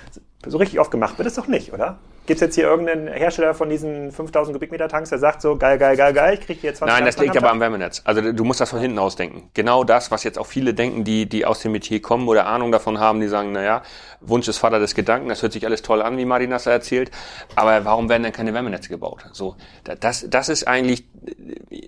so 0.46 0.58
richtig 0.58 0.80
oft 0.80 0.90
gemacht 0.90 1.18
wird 1.18 1.28
es 1.28 1.34
doch 1.34 1.46
nicht, 1.46 1.72
oder? 1.72 1.98
Gibt 2.26 2.38
es 2.38 2.40
jetzt 2.40 2.54
hier 2.56 2.64
irgendeinen 2.64 3.06
Hersteller 3.06 3.54
von 3.54 3.68
diesen 3.68 4.10
5000 4.10 4.54
Kubikmeter 4.56 4.88
Tanks, 4.88 5.10
der 5.10 5.18
sagt 5.18 5.40
so, 5.40 5.56
geil, 5.56 5.78
geil, 5.78 5.96
geil, 5.96 6.12
geil, 6.12 6.34
ich 6.34 6.40
kriege 6.40 6.60
hier 6.60 6.74
20 6.74 6.94
Nein, 6.94 7.04
das 7.04 7.18
liegt 7.18 7.36
aber 7.36 7.50
am 7.50 7.60
Wärmenetz. 7.60 8.02
Also 8.04 8.32
du 8.32 8.44
musst 8.44 8.60
das 8.60 8.70
von 8.70 8.80
hinten 8.80 8.98
aus 8.98 9.14
denken. 9.14 9.48
Genau 9.54 9.84
das, 9.84 10.10
was 10.10 10.24
jetzt 10.24 10.36
auch 10.36 10.46
viele 10.46 10.74
denken, 10.74 11.04
die, 11.04 11.26
die 11.26 11.46
aus 11.46 11.60
dem 11.60 11.72
Metier 11.72 12.02
kommen 12.02 12.26
oder 12.26 12.46
Ahnung 12.46 12.72
davon 12.72 12.98
haben, 12.98 13.20
die 13.20 13.28
sagen, 13.28 13.52
naja, 13.52 13.82
Wunsch 14.20 14.48
ist 14.48 14.58
Vater 14.58 14.78
des 14.78 14.94
Gedanken, 14.94 15.28
das 15.28 15.42
hört 15.42 15.52
sich 15.52 15.64
alles 15.66 15.82
toll 15.82 16.02
an, 16.02 16.16
wie 16.16 16.24
Martin 16.24 16.50
das 16.50 16.66
erzählt, 16.66 17.10
aber 17.54 17.84
warum 17.84 18.08
werden 18.08 18.22
denn 18.22 18.32
keine 18.32 18.54
Wärmenetze 18.54 18.88
gebaut? 18.88 19.26
So, 19.32 19.56
das, 19.84 20.26
das 20.28 20.48
ist 20.48 20.66
eigentlich, 20.66 21.04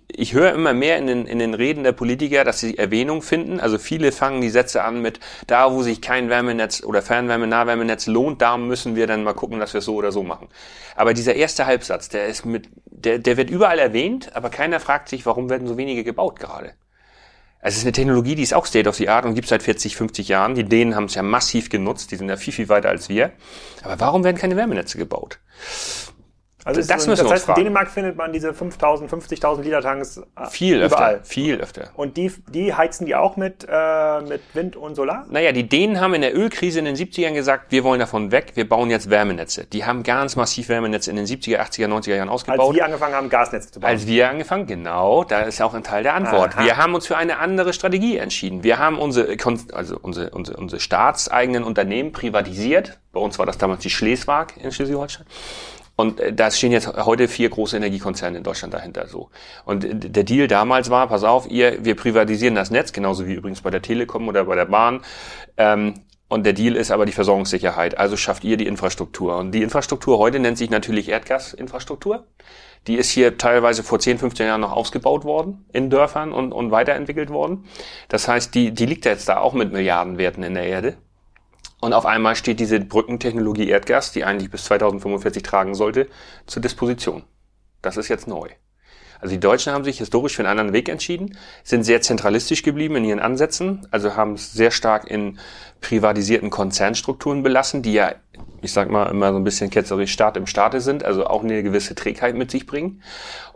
ich 0.08 0.34
höre 0.34 0.52
immer 0.52 0.72
mehr 0.72 0.98
in 0.98 1.06
den, 1.06 1.26
in 1.26 1.38
den 1.38 1.54
Reden 1.54 1.84
der 1.84 1.92
Politiker, 1.92 2.44
dass 2.44 2.60
sie 2.60 2.78
Erwähnung 2.78 3.22
finden. 3.22 3.60
Also 3.60 3.78
viele 3.78 4.12
fangen 4.12 4.40
die 4.40 4.50
Sätze 4.50 4.84
an 4.84 5.00
mit, 5.00 5.20
da 5.46 5.72
wo 5.72 5.82
sich 5.82 6.00
kein 6.00 6.28
Wärmenetz 6.28 6.82
oder 6.82 7.02
Fernwärme, 7.02 7.46
Nahwärmenetz 7.46 8.06
lohnt, 8.06 8.42
da 8.42 8.56
müssen 8.56 8.96
wir 8.96 9.06
dann 9.06 9.24
mal 9.24 9.34
gucken, 9.34 9.58
dass 9.58 9.74
wir 9.74 9.78
es 9.78 9.84
so 9.84 9.94
oder 9.94 10.12
so 10.12 10.22
machen. 10.22 10.48
Aber 10.96 11.14
dieser 11.14 11.34
erste 11.34 11.66
Halbsatz, 11.66 12.08
der 12.08 12.26
ist 12.26 12.44
mit, 12.44 12.68
der, 12.86 13.18
der 13.18 13.36
wird 13.36 13.50
überall 13.50 13.78
erwähnt, 13.78 14.34
aber 14.34 14.50
keiner 14.50 14.80
fragt 14.80 15.08
sich, 15.08 15.24
warum 15.26 15.50
werden 15.50 15.68
so 15.68 15.76
wenige 15.76 16.04
gebaut 16.04 16.40
gerade. 16.40 16.74
Es 17.60 17.76
ist 17.76 17.82
eine 17.82 17.92
Technologie, 17.92 18.36
die 18.36 18.42
ist 18.42 18.54
auch 18.54 18.66
State 18.66 18.88
of 18.88 18.94
the 18.94 19.08
Art 19.08 19.24
und 19.24 19.34
gibt 19.34 19.48
seit 19.48 19.62
40, 19.62 19.96
50 19.96 20.28
Jahren. 20.28 20.54
Die 20.54 20.64
Dänen 20.64 20.94
haben 20.94 21.04
es 21.04 21.14
ja 21.14 21.22
massiv 21.22 21.70
genutzt, 21.70 22.10
die 22.12 22.16
sind 22.16 22.28
ja 22.28 22.36
viel, 22.36 22.52
viel 22.52 22.68
weiter 22.68 22.88
als 22.88 23.08
wir. 23.08 23.32
Aber 23.82 23.98
warum 23.98 24.22
werden 24.22 24.36
keine 24.36 24.56
Wärmenetze 24.56 24.96
gebaut? 24.96 25.40
Also 26.68 26.80
Das 26.82 27.06
müssen 27.06 27.08
wir 27.08 27.12
das 27.14 27.22
uns 27.22 27.32
heißt, 27.32 27.44
fragen. 27.46 27.60
in 27.60 27.64
Dänemark 27.64 27.88
findet 27.90 28.16
man 28.16 28.32
diese 28.32 28.52
5000, 28.52 29.10
50.000 29.10 29.62
Liter 29.62 29.80
Tanks 29.80 30.20
Viel 30.50 30.82
überall. 30.82 31.14
öfter. 31.14 31.24
Viel 31.24 31.60
öfter. 31.60 31.88
Und 31.94 32.16
die, 32.16 32.30
die 32.52 32.74
heizen 32.74 33.06
die 33.06 33.14
auch 33.16 33.36
mit, 33.36 33.66
äh, 33.68 34.20
mit 34.20 34.42
Wind 34.52 34.76
und 34.76 34.94
Solar? 34.94 35.24
Naja, 35.30 35.52
die 35.52 35.68
Dänen 35.68 35.98
haben 36.00 36.12
in 36.14 36.20
der 36.20 36.36
Ölkrise 36.36 36.78
in 36.78 36.84
den 36.84 36.94
70ern 36.94 37.32
gesagt, 37.32 37.72
wir 37.72 37.84
wollen 37.84 38.00
davon 38.00 38.30
weg, 38.32 38.52
wir 38.54 38.68
bauen 38.68 38.90
jetzt 38.90 39.08
Wärmenetze. 39.08 39.64
Die 39.64 39.86
haben 39.86 40.02
ganz 40.02 40.36
massiv 40.36 40.68
Wärmenetze 40.68 41.08
in 41.10 41.16
den 41.16 41.24
70er, 41.26 41.58
80er, 41.60 41.86
90er 41.88 42.16
Jahren 42.16 42.28
Als 42.28 42.42
ausgebaut. 42.42 42.74
wir 42.74 42.84
angefangen 42.84 43.14
haben, 43.14 43.28
Gasnetze 43.30 43.70
zu 43.70 43.80
bauen. 43.80 43.88
Als 43.90 44.06
wir 44.06 44.28
angefangen, 44.28 44.66
genau, 44.66 45.24
da 45.24 45.40
ist 45.40 45.62
auch 45.62 45.72
ein 45.72 45.82
Teil 45.84 46.02
der 46.02 46.14
Antwort. 46.14 46.54
Aha. 46.56 46.64
Wir 46.64 46.76
haben 46.76 46.94
uns 46.94 47.06
für 47.06 47.16
eine 47.16 47.38
andere 47.38 47.72
Strategie 47.72 48.18
entschieden. 48.18 48.62
Wir 48.62 48.78
haben 48.78 48.98
unsere, 48.98 49.34
also 49.72 49.98
unsere, 50.02 50.30
unsere, 50.30 50.56
unsere 50.58 50.80
staatseigenen 50.80 51.64
Unternehmen 51.64 52.12
privatisiert. 52.12 52.98
Bei 53.12 53.20
uns 53.20 53.38
war 53.38 53.46
das 53.46 53.56
damals 53.56 53.80
die 53.80 53.90
Schleswag 53.90 54.56
in 54.58 54.70
Schleswig-Holstein. 54.70 55.24
Und 55.98 56.20
äh, 56.20 56.32
da 56.32 56.48
stehen 56.52 56.70
jetzt 56.70 56.86
heute 56.86 57.26
vier 57.26 57.50
große 57.50 57.76
Energiekonzerne 57.76 58.38
in 58.38 58.44
Deutschland 58.44 58.72
dahinter 58.72 59.08
so. 59.08 59.30
Und 59.64 59.84
äh, 59.84 59.94
der 59.96 60.22
Deal 60.22 60.46
damals 60.46 60.90
war, 60.90 61.08
pass 61.08 61.24
auf, 61.24 61.50
ihr, 61.50 61.84
wir 61.84 61.96
privatisieren 61.96 62.54
das 62.54 62.70
Netz, 62.70 62.92
genauso 62.92 63.26
wie 63.26 63.34
übrigens 63.34 63.62
bei 63.62 63.70
der 63.70 63.82
Telekom 63.82 64.28
oder 64.28 64.44
bei 64.44 64.54
der 64.54 64.66
Bahn. 64.66 65.00
Ähm, 65.56 65.94
und 66.28 66.46
der 66.46 66.52
Deal 66.52 66.76
ist 66.76 66.92
aber 66.92 67.04
die 67.04 67.12
Versorgungssicherheit. 67.12 67.98
Also 67.98 68.16
schafft 68.16 68.44
ihr 68.44 68.56
die 68.56 68.68
Infrastruktur. 68.68 69.38
Und 69.38 69.50
die 69.50 69.62
Infrastruktur 69.62 70.18
heute 70.18 70.38
nennt 70.38 70.56
sich 70.56 70.70
natürlich 70.70 71.08
Erdgasinfrastruktur. 71.08 72.28
Die 72.86 72.94
ist 72.94 73.10
hier 73.10 73.36
teilweise 73.36 73.82
vor 73.82 73.98
10, 73.98 74.18
15 74.18 74.46
Jahren 74.46 74.60
noch 74.60 74.72
ausgebaut 74.72 75.24
worden 75.24 75.64
in 75.72 75.90
Dörfern 75.90 76.32
und, 76.32 76.52
und 76.52 76.70
weiterentwickelt 76.70 77.30
worden. 77.30 77.64
Das 78.08 78.28
heißt, 78.28 78.54
die, 78.54 78.70
die 78.72 78.86
liegt 78.86 79.04
jetzt 79.04 79.28
da 79.28 79.38
auch 79.38 79.52
mit 79.52 79.72
Milliardenwerten 79.72 80.44
in 80.44 80.54
der 80.54 80.64
Erde. 80.64 80.96
Und 81.80 81.92
auf 81.92 82.06
einmal 82.06 82.34
steht 82.34 82.60
diese 82.60 82.80
Brückentechnologie 82.80 83.68
Erdgas, 83.68 84.12
die 84.12 84.24
eigentlich 84.24 84.50
bis 84.50 84.64
2045 84.64 85.42
tragen 85.42 85.74
sollte, 85.74 86.08
zur 86.46 86.62
Disposition. 86.62 87.22
Das 87.82 87.96
ist 87.96 88.08
jetzt 88.08 88.26
neu. 88.26 88.48
Also 89.20 89.34
die 89.34 89.40
Deutschen 89.40 89.72
haben 89.72 89.84
sich 89.84 89.98
historisch 89.98 90.36
für 90.36 90.42
einen 90.42 90.50
anderen 90.50 90.72
Weg 90.72 90.88
entschieden, 90.88 91.36
sind 91.64 91.82
sehr 91.82 92.00
zentralistisch 92.00 92.62
geblieben 92.62 92.96
in 92.96 93.04
ihren 93.04 93.18
Ansätzen, 93.18 93.86
also 93.90 94.14
haben 94.14 94.34
es 94.34 94.52
sehr 94.52 94.70
stark 94.70 95.10
in 95.10 95.38
privatisierten 95.80 96.50
Konzernstrukturen 96.50 97.42
belassen, 97.42 97.82
die 97.82 97.94
ja, 97.94 98.14
ich 98.62 98.72
sag 98.72 98.90
mal 98.90 99.10
immer 99.10 99.32
so 99.32 99.38
ein 99.38 99.44
bisschen 99.44 99.70
ketzerisch 99.70 100.12
Staat 100.12 100.36
im 100.36 100.46
Staate 100.46 100.80
sind, 100.80 101.04
also 101.04 101.26
auch 101.26 101.42
eine 101.42 101.62
gewisse 101.62 101.94
Trägheit 101.94 102.36
mit 102.36 102.50
sich 102.50 102.66
bringen. 102.66 103.02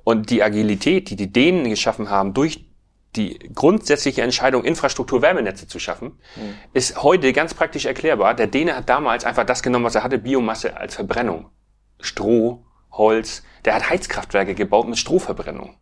Und 0.05 0.31
die 0.31 0.43
Agilität, 0.43 1.11
die 1.11 1.16
die 1.16 1.33
Dänen 1.33 1.68
geschaffen 1.68 2.11
haben 2.11 2.35
durch 2.35 2.64
die 3.16 3.38
grundsätzliche 3.54 4.22
Entscheidung, 4.22 4.64
Infrastruktur-Wärmenetze 4.64 5.66
zu 5.66 5.78
schaffen, 5.78 6.18
ist 6.72 7.02
heute 7.02 7.32
ganz 7.32 7.52
praktisch 7.54 7.84
erklärbar. 7.84 8.34
Der 8.34 8.46
Däne 8.46 8.74
hat 8.74 8.88
damals 8.88 9.24
einfach 9.24 9.44
das 9.44 9.62
genommen, 9.62 9.84
was 9.84 9.94
er 9.94 10.02
hatte, 10.02 10.18
Biomasse 10.18 10.76
als 10.76 10.94
Verbrennung. 10.94 11.50
Stroh, 12.00 12.64
Holz. 12.90 13.42
Der 13.64 13.74
hat 13.74 13.90
Heizkraftwerke 13.90 14.54
gebaut 14.54 14.88
mit 14.88 14.98
Strohverbrennung. 14.98 15.76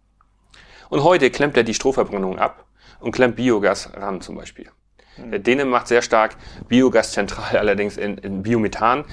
Und 0.88 1.04
heute 1.04 1.30
klemmt 1.30 1.56
er 1.56 1.62
die 1.62 1.74
Strohverbrennung 1.74 2.38
ab 2.38 2.66
und 2.98 3.12
klemmt 3.12 3.36
Biogas 3.36 3.94
ran 3.94 4.20
zum 4.20 4.36
Beispiel. 4.36 4.70
Der 5.16 5.38
Däne 5.38 5.64
macht 5.64 5.88
sehr 5.88 6.02
stark 6.02 6.36
Biogas 6.68 7.12
zentral, 7.12 7.56
allerdings 7.58 7.96
in, 7.96 8.18
in 8.18 8.42
Biomethan. 8.42 9.04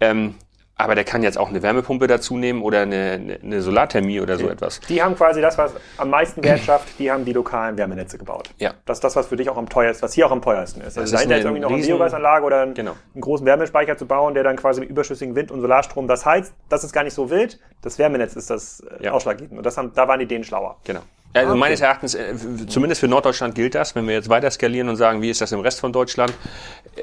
Ähm, 0.00 0.36
aber 0.78 0.94
der 0.94 1.04
kann 1.04 1.22
jetzt 1.22 1.38
auch 1.38 1.48
eine 1.48 1.62
Wärmepumpe 1.62 2.06
dazu 2.06 2.36
nehmen 2.36 2.60
oder 2.62 2.80
eine, 2.80 3.38
eine, 3.42 3.62
Solarthermie 3.62 4.20
oder 4.20 4.36
so 4.36 4.48
etwas. 4.48 4.80
Die 4.80 5.02
haben 5.02 5.16
quasi 5.16 5.40
das, 5.40 5.56
was 5.56 5.72
am 5.96 6.10
meisten 6.10 6.44
Wert 6.44 6.60
schafft, 6.60 6.98
die 6.98 7.10
haben 7.10 7.24
die 7.24 7.32
lokalen 7.32 7.78
Wärmenetze 7.78 8.18
gebaut. 8.18 8.50
Ja. 8.58 8.74
Das 8.84 8.98
ist 8.98 9.04
das, 9.04 9.16
was 9.16 9.26
für 9.28 9.36
dich 9.36 9.48
auch 9.48 9.56
am 9.56 9.68
teuersten, 9.70 10.02
was 10.02 10.12
hier 10.12 10.26
auch 10.26 10.32
am 10.32 10.42
teuersten 10.42 10.82
ist. 10.82 10.98
Also 10.98 11.02
ist 11.02 11.14
dahinter 11.14 11.36
jetzt 11.36 11.44
irgendwie 11.44 11.62
noch 11.62 11.70
eine 11.70 11.82
Biogasanlage 11.82 12.44
oder 12.44 12.60
einen, 12.60 12.74
Genau. 12.74 12.92
einen 13.14 13.20
großen 13.22 13.46
Wärmespeicher 13.46 13.96
zu 13.96 14.06
bauen, 14.06 14.34
der 14.34 14.44
dann 14.44 14.56
quasi 14.56 14.80
mit 14.80 14.90
überschüssigem 14.90 15.34
Wind 15.34 15.50
und 15.50 15.62
Solarstrom 15.62 16.08
das 16.08 16.26
heizt. 16.26 16.52
Das 16.68 16.84
ist 16.84 16.92
gar 16.92 17.04
nicht 17.04 17.14
so 17.14 17.30
wild. 17.30 17.58
Das 17.80 17.98
Wärmenetz 17.98 18.36
ist 18.36 18.50
das 18.50 18.80
äh, 18.80 19.04
Ja. 19.04 19.12
ausschlaggebend. 19.12 19.56
Und 19.56 19.64
das 19.64 19.78
haben, 19.78 19.92
da 19.94 20.06
waren 20.08 20.20
die 20.20 20.26
Dänen 20.26 20.44
schlauer. 20.44 20.76
Genau. 20.84 21.00
Also 21.36 21.50
Okay. 21.50 21.58
meines 21.58 21.80
Erachtens, 21.80 22.14
äh, 22.14 22.34
zumindest 22.68 23.00
für 23.00 23.08
Norddeutschland 23.08 23.54
gilt 23.54 23.74
das, 23.74 23.94
wenn 23.94 24.06
wir 24.06 24.14
jetzt 24.14 24.28
weiter 24.28 24.50
skalieren 24.50 24.88
und 24.88 24.96
sagen, 24.96 25.22
wie 25.22 25.30
ist 25.30 25.40
das 25.40 25.52
im 25.52 25.60
Rest 25.60 25.80
von 25.80 25.92
Deutschland? 25.92 26.32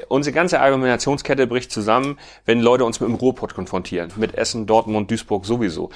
Unsere 0.08 0.34
ganze 0.34 0.60
Argumentationskette 0.60 1.46
bricht 1.46 1.70
zusammen, 1.70 2.18
wenn 2.46 2.60
Leute 2.60 2.84
uns 2.84 3.00
mit 3.00 3.08
dem 3.08 3.14
Ruhrpott 3.14 3.54
konfrontieren. 3.54 4.12
Mit 4.16 4.34
Essen, 4.34 4.66
Dortmund, 4.66 5.10
Duisburg 5.10 5.46
sowieso. 5.46 5.90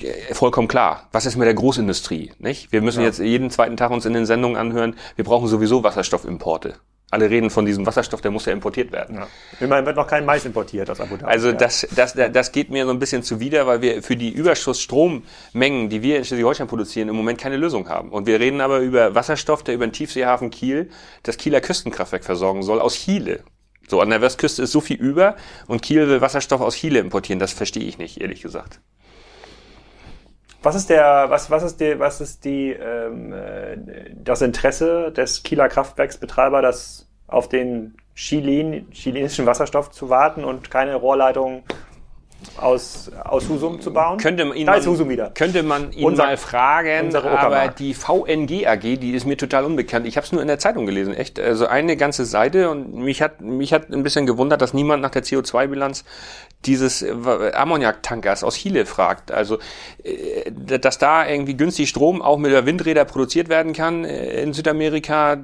Äh, 0.00 0.34
Vollkommen 0.34 0.68
klar. 0.68 1.08
Was 1.12 1.26
ist 1.26 1.36
mit 1.36 1.46
der 1.46 1.54
Großindustrie? 1.54 2.32
Nicht? 2.38 2.72
Wir 2.72 2.80
müssen 2.80 3.02
jetzt 3.02 3.18
jeden 3.18 3.50
zweiten 3.50 3.76
Tag 3.76 3.90
uns 3.90 4.06
in 4.06 4.12
den 4.12 4.26
Sendungen 4.26 4.56
anhören, 4.56 4.96
wir 5.16 5.24
brauchen 5.24 5.48
sowieso 5.48 5.82
Wasserstoffimporte. 5.84 6.74
Alle 7.14 7.30
reden 7.30 7.48
von 7.48 7.64
diesem 7.64 7.86
Wasserstoff, 7.86 8.20
der 8.20 8.32
muss 8.32 8.44
ja 8.44 8.52
importiert 8.52 8.90
werden. 8.90 9.16
Ja. 9.16 9.28
Immerhin 9.60 9.86
wird 9.86 9.96
noch 9.96 10.08
kein 10.08 10.26
Mais 10.26 10.44
importiert 10.44 10.90
aus 10.90 11.00
Abu 11.00 11.16
Dhabi. 11.16 11.30
Also 11.30 11.48
ja. 11.48 11.54
das, 11.54 11.86
das, 11.94 12.14
das 12.14 12.50
geht 12.50 12.70
mir 12.70 12.84
so 12.84 12.90
ein 12.90 12.98
bisschen 12.98 13.22
zuwider, 13.22 13.68
weil 13.68 13.80
wir 13.82 14.02
für 14.02 14.16
die 14.16 14.30
Überschussstrommengen, 14.30 15.88
die 15.88 16.02
wir 16.02 16.18
in 16.18 16.24
Schleswig-Holstein 16.24 16.66
produzieren, 16.66 17.08
im 17.08 17.14
Moment 17.14 17.40
keine 17.40 17.56
Lösung 17.56 17.88
haben. 17.88 18.10
Und 18.10 18.26
wir 18.26 18.40
reden 18.40 18.60
aber 18.60 18.80
über 18.80 19.14
Wasserstoff, 19.14 19.62
der 19.62 19.76
über 19.76 19.86
den 19.86 19.92
Tiefseehafen 19.92 20.50
Kiel 20.50 20.90
das 21.22 21.36
Kieler 21.36 21.60
Küstenkraftwerk 21.60 22.24
versorgen 22.24 22.64
soll, 22.64 22.80
aus 22.80 22.96
Chile. 22.96 23.44
So, 23.86 24.00
an 24.00 24.10
der 24.10 24.20
Westküste 24.20 24.62
ist 24.62 24.72
so 24.72 24.80
viel 24.80 24.96
über 24.96 25.36
und 25.68 25.82
Kiel 25.82 26.08
will 26.08 26.20
Wasserstoff 26.20 26.60
aus 26.60 26.74
Chile 26.74 26.98
importieren. 26.98 27.38
Das 27.38 27.52
verstehe 27.52 27.84
ich 27.84 27.98
nicht, 27.98 28.20
ehrlich 28.20 28.42
gesagt. 28.42 28.80
Was 30.64 30.74
ist 30.74 30.88
der, 30.88 31.26
was, 31.28 31.50
was 31.50 31.62
ist 31.62 31.78
die, 31.78 31.98
was 31.98 32.22
ist 32.22 32.46
die, 32.46 32.70
ähm, 32.70 33.34
äh, 33.34 33.76
das 34.14 34.40
Interesse 34.40 35.12
des 35.12 35.42
Kieler 35.42 35.68
Kraftwerksbetreiber, 35.68 36.62
das 36.62 37.03
auf 37.26 37.48
den 37.48 37.94
Chilen, 38.14 38.90
chilenischen 38.92 39.46
Wasserstoff 39.46 39.90
zu 39.90 40.08
warten 40.08 40.44
und 40.44 40.70
keine 40.70 40.94
Rohrleitung 40.94 41.62
aus, 42.58 43.10
aus 43.24 43.48
Husum 43.48 43.80
zu 43.80 43.92
bauen? 43.92 44.18
Könnte 44.18 44.44
man 44.44 44.56
ihn, 44.56 44.66
da 44.66 44.74
ist 44.74 44.86
Husum 44.86 45.08
wieder. 45.08 45.30
könnte 45.30 45.62
man 45.62 45.92
ihn 45.92 46.04
Unser- 46.04 46.24
mal 46.26 46.36
fragen, 46.36 47.14
aber 47.16 47.68
die 47.68 47.94
VNG 47.94 48.66
AG, 48.66 48.98
die 48.98 49.12
ist 49.12 49.24
mir 49.24 49.36
total 49.38 49.64
unbekannt. 49.64 50.06
Ich 50.06 50.16
habe 50.16 50.26
es 50.26 50.32
nur 50.32 50.42
in 50.42 50.48
der 50.48 50.58
Zeitung 50.58 50.84
gelesen, 50.86 51.14
echt. 51.14 51.40
Also 51.40 51.66
eine 51.66 51.96
ganze 51.96 52.26
Seite 52.26 52.70
und 52.70 52.94
mich 52.94 53.22
hat 53.22 53.40
mich 53.40 53.72
hat 53.72 53.88
ein 53.90 54.02
bisschen 54.02 54.26
gewundert, 54.26 54.60
dass 54.60 54.74
niemand 54.74 55.02
nach 55.02 55.10
der 55.10 55.24
CO2-Bilanz 55.24 56.04
dieses 56.66 57.02
äh, 57.02 57.12
Ammoniak-Tankers 57.54 58.44
aus 58.44 58.56
Chile 58.56 58.84
fragt. 58.86 59.32
Also 59.32 59.58
äh, 60.04 60.50
dass 60.52 60.98
da 60.98 61.26
irgendwie 61.26 61.56
günstig 61.56 61.88
Strom 61.88 62.20
auch 62.22 62.36
mit 62.38 62.52
der 62.52 62.66
Windräder 62.66 63.06
produziert 63.06 63.48
werden 63.48 63.72
kann 63.72 64.04
äh, 64.04 64.42
in 64.42 64.52
Südamerika, 64.52 65.38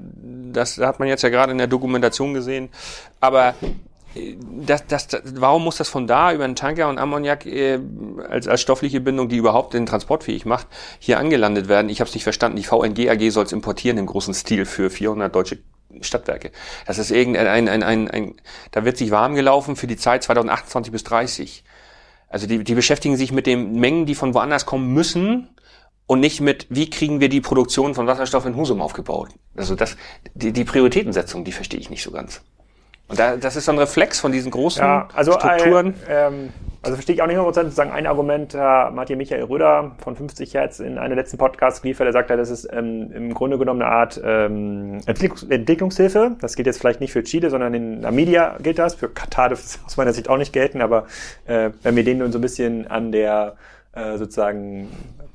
das 0.52 0.78
hat 0.78 0.98
man 0.98 1.08
jetzt 1.08 1.22
ja 1.22 1.28
gerade 1.28 1.52
in 1.52 1.58
der 1.58 1.66
Dokumentation 1.66 2.34
gesehen. 2.34 2.68
Aber 3.20 3.54
das, 4.66 4.86
das, 4.86 5.06
das, 5.06 5.22
warum 5.36 5.64
muss 5.64 5.76
das 5.76 5.88
von 5.88 6.06
da 6.06 6.32
über 6.32 6.44
einen 6.44 6.56
Tanker 6.56 6.88
und 6.88 6.98
Ammoniak 6.98 7.46
äh, 7.46 7.78
als, 8.28 8.48
als 8.48 8.60
stoffliche 8.60 9.00
Bindung, 9.00 9.28
die 9.28 9.36
überhaupt 9.36 9.74
den 9.74 9.86
Transport 9.86 10.24
fähig 10.24 10.44
macht, 10.46 10.66
hier 10.98 11.18
angelandet 11.18 11.68
werden? 11.68 11.88
Ich 11.88 12.00
habe 12.00 12.08
es 12.08 12.14
nicht 12.14 12.24
verstanden. 12.24 12.56
Die 12.56 12.64
VNG 12.64 13.08
AG 13.08 13.30
soll 13.30 13.44
es 13.44 13.52
importieren 13.52 13.98
im 13.98 14.06
großen 14.06 14.34
Stil 14.34 14.66
für 14.66 14.90
400 14.90 15.34
deutsche 15.34 15.58
Stadtwerke. 16.00 16.50
Das 16.86 16.98
ist 16.98 17.10
irgendein, 17.10 17.46
ein, 17.46 17.68
ein, 17.68 17.82
ein, 17.82 18.10
ein, 18.10 18.34
da 18.72 18.84
wird 18.84 18.96
sich 18.96 19.10
warm 19.10 19.34
gelaufen 19.34 19.76
für 19.76 19.86
die 19.86 19.96
Zeit 19.96 20.24
2028 20.24 20.92
bis 20.92 21.04
30. 21.04 21.64
Also 22.28 22.46
die, 22.46 22.64
die 22.64 22.74
beschäftigen 22.74 23.16
sich 23.16 23.32
mit 23.32 23.46
den 23.46 23.74
Mengen, 23.78 24.06
die 24.06 24.14
von 24.14 24.34
woanders 24.34 24.66
kommen 24.66 24.92
müssen 24.92 25.48
und 26.10 26.18
nicht 26.18 26.40
mit, 26.40 26.66
wie 26.70 26.90
kriegen 26.90 27.20
wir 27.20 27.28
die 27.28 27.40
Produktion 27.40 27.94
von 27.94 28.08
Wasserstoff 28.08 28.44
in 28.44 28.56
Husum 28.56 28.82
aufgebaut. 28.82 29.28
Also 29.54 29.76
das, 29.76 29.96
die, 30.34 30.50
die 30.50 30.64
Prioritätensetzung, 30.64 31.44
die 31.44 31.52
verstehe 31.52 31.78
ich 31.78 31.88
nicht 31.88 32.02
so 32.02 32.10
ganz. 32.10 32.42
Und 33.06 33.20
da, 33.20 33.36
das 33.36 33.54
ist 33.54 33.66
so 33.66 33.70
ein 33.70 33.78
Reflex 33.78 34.18
von 34.18 34.32
diesen 34.32 34.50
großen 34.50 34.82
Ja, 34.82 35.06
also, 35.14 35.34
Strukturen. 35.34 35.94
Äh, 36.08 36.26
ähm, 36.26 36.48
also 36.82 36.96
verstehe 36.96 37.14
ich 37.14 37.22
auch 37.22 37.28
nicht 37.28 37.36
100%. 37.36 37.52
Sozusagen 37.52 37.92
ein 37.92 38.08
Argument, 38.08 38.54
äh, 38.54 38.58
Martin 38.58 39.18
Michael 39.18 39.44
Röder 39.44 39.92
von 40.02 40.16
50 40.16 40.52
Hertz 40.52 40.80
in 40.80 40.98
einer 40.98 41.14
letzten 41.14 41.38
Podcast 41.38 41.80
geliefert, 41.80 42.06
der 42.06 42.12
sagt, 42.12 42.28
ja, 42.28 42.36
das 42.36 42.50
ist 42.50 42.68
ähm, 42.72 43.12
im 43.12 43.32
Grunde 43.32 43.56
genommen 43.56 43.80
eine 43.80 43.92
Art 43.92 44.20
ähm, 44.24 44.98
Entwicklungs 45.06 45.44
Entwicklungshilfe. 45.44 46.34
Das 46.40 46.56
gilt 46.56 46.66
jetzt 46.66 46.80
vielleicht 46.80 47.00
nicht 47.00 47.12
für 47.12 47.22
Chile, 47.22 47.50
sondern 47.50 47.72
in 47.72 48.00
Namibia 48.00 48.58
gilt 48.60 48.80
das. 48.80 48.96
Für 48.96 49.08
Katar 49.08 49.50
dürfte 49.50 49.64
es 49.64 49.78
aus 49.86 49.96
meiner 49.96 50.12
Sicht 50.12 50.28
auch 50.28 50.38
nicht 50.38 50.52
gelten, 50.52 50.82
aber 50.82 51.06
äh, 51.46 51.70
wenn 51.84 51.94
wir 51.94 52.02
denen 52.02 52.18
nun 52.18 52.32
so 52.32 52.38
ein 52.38 52.42
bisschen 52.42 52.88
an 52.88 53.12
der 53.12 53.54
äh, 53.92 54.18
sozusagen 54.18 54.88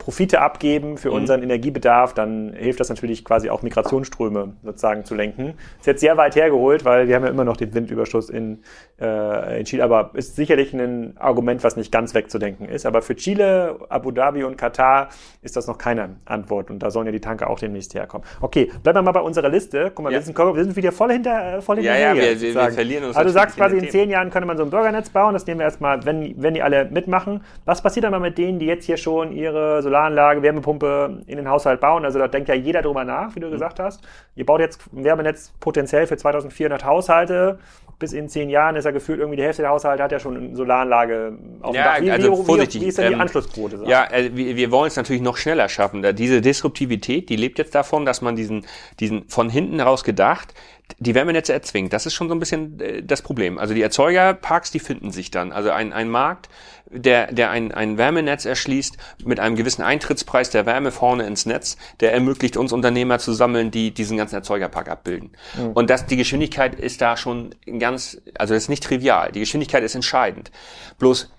Profite 0.05 0.39
abgeben 0.39 0.97
für 0.99 1.09
unseren 1.09 1.41
Energiebedarf, 1.41 2.13
dann 2.13 2.53
hilft 2.53 2.79
das 2.79 2.89
natürlich 2.89 3.25
quasi 3.25 3.49
auch 3.49 3.63
Migrationsströme 3.63 4.53
sozusagen 4.63 5.03
zu 5.03 5.15
lenken. 5.15 5.55
Ist 5.79 5.87
jetzt 5.87 6.01
sehr 6.01 6.15
weit 6.15 6.35
hergeholt, 6.35 6.85
weil 6.85 7.07
wir 7.07 7.15
haben 7.15 7.23
ja 7.23 7.31
immer 7.31 7.43
noch 7.43 7.57
den 7.57 7.73
Windüberschuss 7.73 8.29
in, 8.29 8.59
äh, 9.01 9.57
in 9.59 9.65
Chile, 9.65 9.83
aber 9.83 10.11
ist 10.13 10.35
sicherlich 10.35 10.73
ein 10.75 11.15
Argument, 11.17 11.63
was 11.63 11.75
nicht 11.75 11.91
ganz 11.91 12.13
wegzudenken 12.13 12.69
ist. 12.69 12.85
Aber 12.85 13.01
für 13.01 13.15
Chile, 13.15 13.77
Abu 13.89 14.11
Dhabi 14.11 14.43
und 14.43 14.57
Katar 14.57 15.09
ist 15.41 15.55
das 15.55 15.65
noch 15.65 15.79
keine 15.79 16.17
Antwort 16.25 16.69
und 16.69 16.83
da 16.83 16.91
sollen 16.91 17.07
ja 17.07 17.11
die 17.11 17.19
Tanker 17.19 17.49
auch 17.49 17.57
demnächst 17.57 17.95
herkommen. 17.95 18.27
Okay, 18.41 18.71
bleiben 18.83 18.99
wir 18.99 19.01
mal 19.01 19.11
bei 19.11 19.21
unserer 19.21 19.49
Liste. 19.49 19.91
Guck 19.95 20.03
mal, 20.03 20.11
Ja. 20.13 20.19
wir, 20.19 20.21
sind, 20.21 20.37
wir 20.37 20.63
sind 20.63 20.75
wieder 20.75 20.91
voll 20.91 21.13
hinter, 21.13 21.57
äh, 21.57 21.61
voll 21.63 21.79
Ja, 21.79 21.93
hinterher. 21.93 22.13
ja, 22.13 22.39
wir- 22.39 22.41
wir- 22.41 22.53
wir 22.53 22.71
verlieren 22.73 23.05
uns 23.05 23.15
Also 23.15 23.29
du 23.29 23.33
sagst 23.33 23.57
quasi, 23.57 23.79
in 23.79 23.89
zehn 23.89 24.11
Jahren 24.11 24.29
könnte 24.29 24.45
man 24.45 24.55
so 24.57 24.61
ein 24.63 24.69
Bürgernetz 24.69 25.09
bauen. 25.09 25.33
Das 25.33 25.47
nehmen 25.47 25.61
wir 25.61 25.65
erstmal, 25.65 26.05
wenn, 26.05 26.35
wenn 26.39 26.53
die 26.53 26.61
alle 26.61 26.85
mitmachen. 26.85 27.41
Was 27.65 27.81
passiert 27.81 28.03
dann 28.03 28.11
mal 28.11 28.19
mit 28.19 28.37
denen, 28.37 28.59
die 28.59 28.67
jetzt 28.67 28.85
hier 28.85 28.97
schon 28.97 29.31
ihre 29.31 29.81
Solaranlage, 29.95 30.41
Wärmepumpe 30.41 31.23
in 31.25 31.37
den 31.37 31.49
Haushalt 31.49 31.79
bauen? 31.79 32.03
Also 32.03 32.19
da 32.19 32.27
denkt 32.27 32.49
ja 32.49 32.55
jeder 32.55 32.81
drüber 32.81 33.05
nach, 33.05 33.33
wie 33.35 33.39
du 33.39 33.49
gesagt 33.49 33.79
hast. 33.79 34.03
Ihr 34.35 34.45
baut 34.45 34.59
jetzt 34.59 34.81
ein 34.93 35.03
Wärmenetz 35.05 35.53
potenziell 35.59 36.05
für 36.05 36.17
2400 36.17 36.83
Haushalte. 36.83 37.59
bis 37.97 38.11
in 38.11 38.27
zehn 38.27 38.49
Jahren 38.49 38.75
ist 38.75 38.83
ja 38.83 38.91
gefühlt 38.91 39.19
irgendwie 39.19 39.37
die 39.37 39.43
Hälfte 39.43 39.61
der 39.61 39.71
Haushalte 39.71 40.03
hat 40.03 40.11
ja 40.11 40.19
schon 40.19 40.35
eine 40.35 40.55
Solaranlage 40.55 41.37
auf 41.61 41.71
dem 41.71 41.75
Ja, 41.75 41.93
Dach. 41.93 42.01
Wie, 42.01 42.11
also 42.11 42.39
wie, 42.39 42.43
vorsichtig, 42.45 42.81
Wie, 42.81 42.85
wie 42.85 42.89
ist 42.89 42.97
denn 42.97 43.07
die 43.07 43.13
ähm, 43.13 43.21
Anschlussquote? 43.21 43.77
so? 43.77 43.85
Ja, 43.85 44.05
äh, 44.11 44.31
wir, 44.33 44.57
wir 44.57 44.71
wollen 44.71 44.87
es 44.87 44.97
natürlich 44.97 45.21
noch 45.21 45.37
schneller 45.37 45.69
schaffen. 45.69 46.03
Diese 46.13 46.41
Disruptivität, 46.41 47.29
die 47.29 47.37
lebt 47.37 47.57
jetzt 47.57 47.73
davon, 47.73 48.05
dass 48.05 48.21
man 48.21 48.35
diesen, 48.35 48.65
diesen 48.99 49.29
von 49.29 49.49
hinten 49.49 49.77
heraus 49.79 50.03
gedacht, 50.03 50.53
die 50.99 51.15
Wärmenetze 51.15 51.53
erzwingt. 51.53 51.93
Das 51.93 52.05
ist 52.05 52.13
schon 52.13 52.29
so 52.29 52.35
ein 52.35 52.39
bisschen 52.39 52.79
äh, 52.79 53.03
das 53.03 53.21
Problem. 53.21 53.57
Also 53.57 53.73
die 53.73 53.81
Erzeugerparks, 53.81 54.71
die 54.71 54.79
finden 54.79 55.11
sich 55.11 55.31
dann. 55.31 55.51
Also 55.51 55.71
ein, 55.71 55.93
ein 55.93 56.09
Markt, 56.09 56.49
der, 56.89 57.31
der 57.31 57.49
ein, 57.49 57.71
ein 57.71 57.97
Wärmenetz 57.97 58.45
erschließt 58.45 58.97
mit 59.25 59.39
einem 59.39 59.55
gewissen 59.55 59.81
Eintrittspreis 59.81 60.49
der 60.51 60.65
Wärme 60.65 60.91
vorne 60.91 61.25
ins 61.25 61.45
Netz, 61.45 61.77
der 61.99 62.13
ermöglicht 62.13 62.57
uns 62.57 62.71
Unternehmer 62.71 63.19
zu 63.19 63.33
sammeln, 63.33 63.71
die 63.71 63.93
diesen 63.93 64.17
ganzen 64.17 64.35
Erzeugerpark 64.35 64.89
abbilden. 64.89 65.31
Und 65.73 65.89
das, 65.89 66.05
die 66.05 66.15
Geschwindigkeit 66.15 66.75
ist 66.75 67.01
da 67.01 67.17
schon 67.17 67.55
ganz, 67.79 68.21
also 68.37 68.53
das 68.53 68.63
ist 68.63 68.69
nicht 68.69 68.83
trivial. 68.83 69.31
Die 69.31 69.39
Geschwindigkeit 69.39 69.83
ist 69.83 69.95
entscheidend. 69.95 70.51
Bloß 70.99 71.31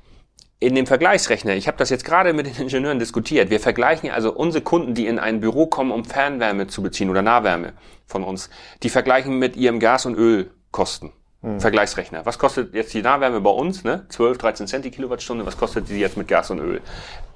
in 0.58 0.74
dem 0.74 0.86
Vergleichsrechner, 0.86 1.54
ich 1.54 1.68
habe 1.68 1.76
das 1.78 1.90
jetzt 1.90 2.04
gerade 2.04 2.32
mit 2.32 2.46
den 2.46 2.56
Ingenieuren 2.58 2.98
diskutiert, 2.98 3.50
wir 3.50 3.60
vergleichen 3.60 4.10
also 4.10 4.32
unsere 4.32 4.62
Kunden, 4.64 4.94
die 4.94 5.06
in 5.06 5.18
ein 5.18 5.40
Büro 5.40 5.66
kommen, 5.66 5.90
um 5.92 6.04
Fernwärme 6.04 6.66
zu 6.66 6.82
beziehen 6.82 7.10
oder 7.10 7.22
Nahwärme 7.22 7.74
von 8.06 8.22
uns, 8.24 8.48
die 8.82 8.88
vergleichen 8.88 9.38
mit 9.38 9.56
ihrem 9.56 9.80
Gas- 9.80 10.06
und 10.06 10.16
Ölkosten. 10.16 11.12
Vergleichsrechner. 11.58 12.26
Was 12.26 12.40
kostet 12.40 12.74
jetzt 12.74 12.92
die 12.92 13.02
Nahwärme 13.02 13.40
bei 13.40 13.50
uns? 13.50 13.84
Ne? 13.84 14.04
12, 14.08 14.38
13 14.38 14.66
Cent 14.66 14.84
die 14.84 14.90
Kilowattstunde. 14.90 15.46
Was 15.46 15.56
kostet 15.56 15.88
die 15.88 15.98
jetzt 16.00 16.16
mit 16.16 16.26
Gas 16.26 16.50
und 16.50 16.58
Öl? 16.58 16.80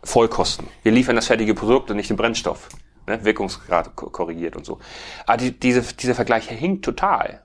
Vollkosten. 0.02 0.66
Wir 0.82 0.90
liefern 0.90 1.14
das 1.14 1.28
fertige 1.28 1.54
Produkt 1.54 1.90
und 1.92 1.96
nicht 1.96 2.10
den 2.10 2.16
Brennstoff. 2.16 2.70
Ne? 3.06 3.24
Wirkungsgrad 3.24 3.94
ko- 3.94 4.10
korrigiert 4.10 4.56
und 4.56 4.66
so. 4.66 4.80
Aber 5.26 5.36
die, 5.36 5.52
diese, 5.52 5.82
dieser 5.94 6.16
Vergleich 6.16 6.48
hinkt 6.48 6.84
total. 6.84 7.42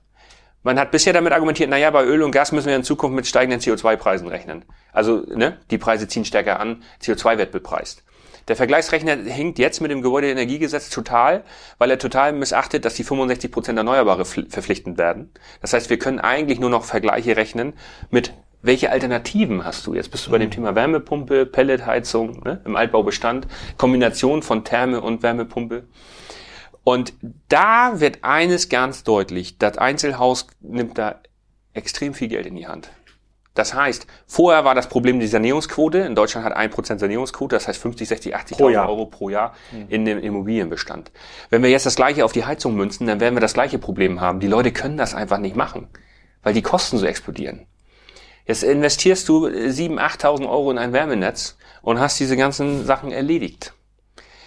Man 0.66 0.80
hat 0.80 0.90
bisher 0.90 1.12
damit 1.12 1.32
argumentiert, 1.32 1.70
naja, 1.70 1.92
bei 1.92 2.04
Öl 2.04 2.24
und 2.24 2.32
Gas 2.32 2.50
müssen 2.50 2.66
wir 2.66 2.74
in 2.74 2.82
Zukunft 2.82 3.14
mit 3.14 3.28
steigenden 3.28 3.60
CO2-Preisen 3.60 4.26
rechnen. 4.26 4.64
Also, 4.92 5.22
ne, 5.32 5.58
die 5.70 5.78
Preise 5.78 6.08
ziehen 6.08 6.24
stärker 6.24 6.58
an, 6.58 6.82
CO2 7.00 7.38
wird 7.38 7.52
bepreist. 7.52 8.02
Der 8.48 8.56
Vergleichsrechner 8.56 9.14
hinkt 9.14 9.60
jetzt 9.60 9.80
mit 9.80 9.92
dem 9.92 10.02
Gebäudeenergiegesetz 10.02 10.90
total, 10.90 11.44
weil 11.78 11.92
er 11.92 12.00
total 12.00 12.32
missachtet, 12.32 12.84
dass 12.84 12.94
die 12.94 13.04
65 13.04 13.52
Prozent 13.52 13.78
Erneuerbare 13.78 14.24
fl- 14.24 14.50
verpflichtend 14.50 14.98
werden. 14.98 15.30
Das 15.60 15.72
heißt, 15.72 15.88
wir 15.88 16.00
können 16.00 16.18
eigentlich 16.18 16.58
nur 16.58 16.70
noch 16.70 16.82
Vergleiche 16.82 17.36
rechnen 17.36 17.74
mit 18.10 18.32
welche 18.60 18.90
Alternativen 18.90 19.64
hast 19.64 19.86
du? 19.86 19.94
Jetzt 19.94 20.10
bist 20.10 20.26
du 20.26 20.32
bei 20.32 20.38
dem 20.38 20.50
Thema 20.50 20.74
Wärmepumpe, 20.74 21.46
Pelletheizung 21.46 22.42
ne, 22.42 22.60
im 22.64 22.74
Altbaubestand, 22.74 23.46
Kombination 23.76 24.42
von 24.42 24.64
Therme 24.64 25.00
und 25.00 25.22
Wärmepumpe. 25.22 25.84
Und 26.88 27.14
da 27.48 27.98
wird 27.98 28.22
eines 28.22 28.68
ganz 28.68 29.02
deutlich, 29.02 29.58
das 29.58 29.76
Einzelhaus 29.76 30.46
nimmt 30.60 30.96
da 30.98 31.16
extrem 31.74 32.14
viel 32.14 32.28
Geld 32.28 32.46
in 32.46 32.54
die 32.54 32.68
Hand. 32.68 32.92
Das 33.54 33.74
heißt, 33.74 34.06
vorher 34.28 34.64
war 34.64 34.76
das 34.76 34.88
Problem 34.88 35.18
die 35.18 35.26
Sanierungsquote. 35.26 35.98
In 35.98 36.14
Deutschland 36.14 36.46
hat 36.46 36.56
1% 36.56 37.00
Sanierungsquote, 37.00 37.56
das 37.56 37.66
heißt 37.66 37.82
50, 37.82 38.06
60, 38.06 38.36
80.000 38.36 38.56
Pro 38.56 38.68
Jahr. 38.68 38.88
Euro 38.88 39.06
pro 39.06 39.30
Jahr 39.30 39.56
in 39.88 40.04
dem 40.04 40.20
Immobilienbestand. 40.20 41.10
Wenn 41.50 41.64
wir 41.64 41.70
jetzt 41.70 41.86
das 41.86 41.96
gleiche 41.96 42.24
auf 42.24 42.30
die 42.30 42.44
Heizung 42.44 42.76
münzen, 42.76 43.08
dann 43.08 43.18
werden 43.18 43.34
wir 43.34 43.40
das 43.40 43.54
gleiche 43.54 43.80
Problem 43.80 44.20
haben. 44.20 44.38
Die 44.38 44.46
Leute 44.46 44.70
können 44.70 44.96
das 44.96 45.12
einfach 45.12 45.38
nicht 45.38 45.56
machen, 45.56 45.88
weil 46.44 46.54
die 46.54 46.62
Kosten 46.62 46.98
so 46.98 47.06
explodieren. 47.06 47.66
Jetzt 48.46 48.62
investierst 48.62 49.28
du 49.28 49.48
7.000, 49.48 49.98
8.000 49.98 50.48
Euro 50.48 50.70
in 50.70 50.78
ein 50.78 50.92
Wärmenetz 50.92 51.58
und 51.82 51.98
hast 51.98 52.20
diese 52.20 52.36
ganzen 52.36 52.84
Sachen 52.86 53.10
erledigt. 53.10 53.72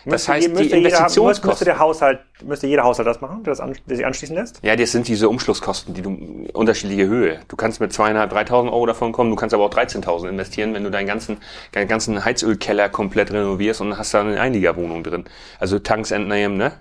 Das 0.06 0.12
Müsste 0.28 0.32
heißt, 0.34 0.48
je- 0.48 0.54
die 0.54 0.54
jeder- 0.64 0.64
Müsste 0.64 0.78
Investitionskosten. 0.78 1.66
der 1.66 1.80
Haushalt, 1.80 2.20
müsste 2.44 2.68
jeder 2.68 2.84
Haushalt 2.84 3.08
das 3.08 3.22
machen, 3.22 3.44
der, 3.44 3.52
das 3.52 3.60
an, 3.60 3.76
der 3.88 3.98
sich 3.98 4.06
anschließen 4.06 4.36
lässt? 4.36 4.60
Ja, 4.64 4.76
das 4.76 4.92
sind 4.92 5.08
diese 5.08 5.28
Umschlusskosten, 5.30 5.94
die 5.94 6.02
du 6.02 6.48
unterschiedliche 6.54 7.08
Höhe. 7.08 7.40
Du 7.48 7.56
kannst 7.56 7.80
mit 7.82 7.92
zweieinhalb, 7.92 8.32
3.000 8.34 8.72
Euro 8.72 8.86
davon 8.86 9.12
kommen, 9.12 9.30
du 9.30 9.36
kannst 9.36 9.54
aber 9.54 9.66
auch 9.66 9.70
13.000 9.70 10.30
investieren, 10.30 10.74
wenn 10.74 10.84
du 10.84 10.92
deinen 10.92 11.08
ganzen, 11.08 11.38
deinen 11.74 11.88
ganzen 11.88 12.24
Heizölkeller 12.24 12.90
komplett 12.90 13.32
renovierst 13.32 13.82
und 13.82 13.98
hast 13.98 14.14
da 14.14 14.22
eine 14.22 14.40
Einliegerwohnung 14.40 15.04
drin. 15.04 15.26
Also 15.60 15.80
Tanks 15.80 16.12
entnehmen, 16.12 16.58
ne? 16.58 16.72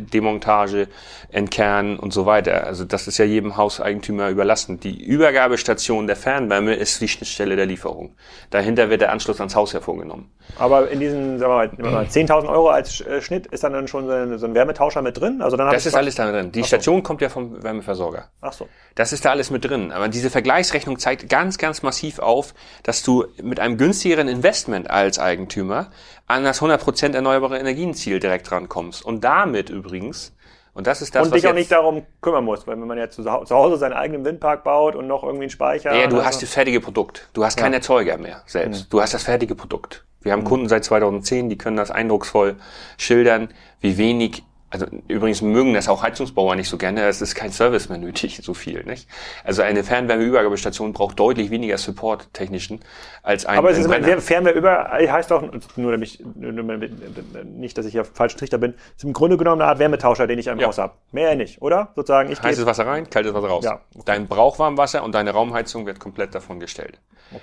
Demontage, 0.00 0.88
Entkernen 1.30 1.98
und 1.98 2.12
so 2.12 2.26
weiter. 2.26 2.66
Also 2.66 2.84
das 2.84 3.06
ist 3.08 3.18
ja 3.18 3.24
jedem 3.24 3.56
Hauseigentümer 3.56 4.28
überlassen. 4.28 4.80
Die 4.80 5.02
Übergabestation 5.02 6.06
der 6.06 6.16
Fernwärme 6.16 6.74
ist 6.74 7.00
die 7.00 7.08
Schnittstelle 7.08 7.56
der 7.56 7.66
Lieferung. 7.66 8.14
Dahinter 8.50 8.90
wird 8.90 9.00
der 9.00 9.12
Anschluss 9.12 9.40
ans 9.40 9.54
Haus 9.54 9.72
hervorgenommen. 9.72 10.30
Aber 10.58 10.90
in 10.90 11.00
diesen, 11.00 11.38
sagen 11.38 11.52
wir 11.52 11.56
mal, 11.56 11.68
nehmen 11.68 11.84
wir 11.84 11.90
mal 11.90 12.04
10.000 12.04 12.48
Euro 12.48 12.68
als 12.68 13.00
äh, 13.00 13.20
Schnitt 13.20 13.46
ist 13.46 13.64
dann, 13.64 13.72
dann 13.72 13.88
schon 13.88 14.06
so 14.06 14.12
ein, 14.12 14.38
so 14.38 14.46
ein 14.46 14.54
Wärmetauscher 14.54 15.02
mit 15.02 15.20
drin? 15.20 15.42
Also 15.42 15.56
dann 15.56 15.70
Das 15.70 15.86
ist 15.86 15.94
alles 15.94 16.14
da 16.14 16.30
drin. 16.30 16.52
Die 16.52 16.64
Station 16.64 17.02
kommt 17.02 17.20
ja 17.20 17.28
vom 17.28 17.62
Wärmeversorger. 17.62 18.30
Ach 18.40 18.52
so. 18.52 18.68
Das 18.94 19.12
ist 19.12 19.24
da 19.24 19.30
alles 19.30 19.50
mit 19.50 19.64
drin. 19.64 19.92
Aber 19.92 20.08
diese 20.08 20.30
Vergleichsrechnung 20.30 20.98
zeigt 20.98 21.28
ganz, 21.28 21.58
ganz 21.58 21.82
massiv 21.82 22.18
auf, 22.18 22.54
dass 22.82 23.02
du 23.02 23.26
mit 23.42 23.60
einem 23.60 23.76
günstigeren 23.76 24.28
Investment 24.28 24.90
als 24.90 25.18
Eigentümer 25.18 25.90
an 26.26 26.44
das 26.44 26.60
100% 26.60 27.14
erneuerbare 27.14 27.58
Energienziel 27.58 28.20
direkt 28.20 28.50
rankommst. 28.50 29.04
Und 29.04 29.22
damit 29.22 29.70
übrigens, 29.70 30.34
und 30.74 30.86
das 30.86 31.00
ist 31.00 31.14
das, 31.14 31.26
und 31.26 31.32
was 31.32 31.40
dich 31.40 31.48
auch 31.48 31.54
nicht 31.54 31.70
darum 31.70 32.04
kümmern 32.20 32.44
musst, 32.44 32.66
weil 32.66 32.78
wenn 32.78 32.86
man 32.86 32.98
ja 32.98 33.08
zu, 33.08 33.22
zu 33.22 33.50
Hause 33.50 33.76
seinen 33.78 33.94
eigenen 33.94 34.24
Windpark 34.24 34.64
baut 34.64 34.94
und 34.94 35.06
noch 35.06 35.22
irgendwie 35.22 35.44
einen 35.44 35.50
Speicher. 35.50 35.94
Ja, 35.94 36.06
du 36.06 36.24
hast 36.24 36.34
so. 36.34 36.40
das 36.42 36.52
fertige 36.52 36.80
Produkt. 36.80 37.28
Du 37.32 37.44
hast 37.44 37.56
keinen 37.56 37.74
Erzeuger 37.74 38.18
mehr 38.18 38.42
selbst. 38.46 38.92
Du 38.92 39.00
hast 39.00 39.14
das 39.14 39.22
fertige 39.22 39.54
Produkt. 39.54 40.04
Wir 40.20 40.32
haben 40.32 40.44
Kunden 40.44 40.68
seit 40.68 40.84
2010, 40.84 41.48
die 41.48 41.56
können 41.56 41.76
das 41.76 41.92
eindrucksvoll 41.92 42.56
schildern, 42.98 43.48
wie 43.80 43.96
wenig, 43.96 44.42
also 44.82 44.86
übrigens 45.08 45.42
mögen 45.42 45.74
das 45.74 45.88
auch 45.88 46.02
Heizungsbauer 46.02 46.54
nicht 46.54 46.68
so 46.68 46.76
gerne, 46.78 47.02
es 47.06 47.20
ist 47.20 47.34
kein 47.34 47.50
Service 47.52 47.88
mehr 47.88 47.98
nötig, 47.98 48.40
so 48.42 48.54
viel, 48.54 48.84
nicht? 48.84 49.08
Also 49.44 49.62
eine 49.62 49.82
Fernwärmeübergabestation 49.84 50.92
braucht 50.92 51.18
deutlich 51.18 51.50
weniger 51.50 51.78
Support 51.78 52.32
technischen 52.32 52.80
als 53.22 53.46
ein, 53.46 53.58
Aber 53.58 53.70
es 53.70 53.78
ist 53.78 53.88
Brenner. 53.88 54.06
Fern- 54.06 54.20
Fernwärme 54.20 54.58
überall 54.58 55.10
heißt 55.12 55.30
doch, 55.30 55.42
nur 55.76 55.92
damit 55.92 56.08
ich, 56.08 56.24
nur 56.34 56.52
damit, 56.52 57.44
nicht, 57.44 57.76
dass 57.78 57.86
ich 57.86 57.92
hier 57.92 58.04
falsch 58.04 58.36
Trichter 58.36 58.58
bin, 58.58 58.74
ist 58.96 59.04
im 59.04 59.12
Grunde 59.12 59.36
genommen 59.36 59.62
eine 59.62 59.70
Art 59.70 59.78
Wärmetauscher, 59.78 60.26
den 60.26 60.38
ich 60.38 60.50
am 60.50 60.58
Ja. 60.60 60.66
Haus 60.68 60.78
habe. 60.78 60.94
Mehr 61.12 61.34
nicht, 61.36 61.62
oder? 61.62 61.92
Sozusagen, 61.96 62.30
ich 62.30 62.40
gehe 62.40 62.50
Heißes 62.50 62.66
Wasser 62.66 62.86
rein, 62.86 63.08
kaltes 63.10 63.32
Wasser 63.34 63.48
raus. 63.48 63.64
Ja, 63.64 63.80
okay. 63.94 64.02
Dein 64.04 64.26
Brauchwarmwasser 64.28 65.02
und 65.02 65.14
deine 65.14 65.30
Raumheizung 65.30 65.86
wird 65.86 66.00
komplett 66.00 66.34
davon 66.34 66.60
gestellt. 66.60 67.00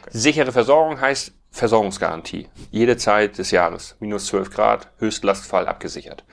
Sichere 0.10 0.52
Versorgung 0.52 1.02
heißt 1.02 1.34
Versorgungsgarantie. 1.54 2.50
Jede 2.72 2.98
Zeit 2.98 3.38
des 3.38 3.52
Jahres. 3.52 3.96
Minus 4.00 4.26
12 4.26 4.50
Grad, 4.50 4.90
Höchstlastfall 4.98 5.68
abgesichert. 5.68 6.26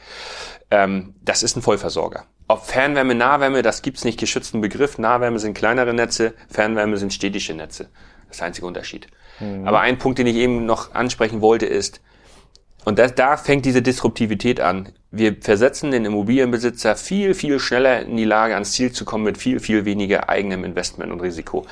Ähm, 0.70 1.14
das 1.22 1.42
ist 1.42 1.56
ein 1.56 1.62
Vollversorger. 1.62 2.24
Ob 2.48 2.64
Fernwärme, 2.64 3.14
Nahwärme, 3.14 3.62
das 3.62 3.82
gibt's 3.82 4.04
nicht 4.04 4.18
geschützten 4.18 4.60
Begriff. 4.60 4.98
Nahwärme 4.98 5.38
sind 5.38 5.54
kleinere 5.54 5.92
Netze, 5.94 6.34
Fernwärme 6.48 6.96
sind 6.96 7.12
städtische 7.12 7.54
Netze. 7.54 7.90
Das 8.26 8.36
ist 8.36 8.40
der 8.40 8.46
einzige 8.46 8.66
Unterschied. 8.66 9.08
Aber 9.64 9.80
ein 9.80 9.98
Punkt, 9.98 10.18
den 10.18 10.26
ich 10.26 10.36
eben 10.36 10.66
noch 10.66 10.94
ansprechen 10.94 11.40
wollte, 11.40 11.66
ist, 11.66 12.00
und 12.84 12.98
das, 12.98 13.14
da 13.14 13.36
fängt 13.36 13.66
diese 13.66 13.82
Disruptivität 13.82 14.60
an. 14.60 14.92
Wir 15.10 15.36
versetzen 15.40 15.90
den 15.90 16.06
Immobilienbesitzer 16.06 16.96
viel, 16.96 17.34
viel 17.34 17.60
schneller 17.60 18.02
in 18.02 18.16
die 18.16 18.24
Lage, 18.24 18.54
ans 18.54 18.72
Ziel 18.72 18.90
zu 18.92 19.04
kommen 19.04 19.24
mit 19.24 19.36
viel, 19.38 19.60
viel 19.60 19.84
weniger 19.84 20.28
eigenem 20.28 20.64
Investment 20.64 21.12
und 21.12 21.20
Risiko. 21.20 21.66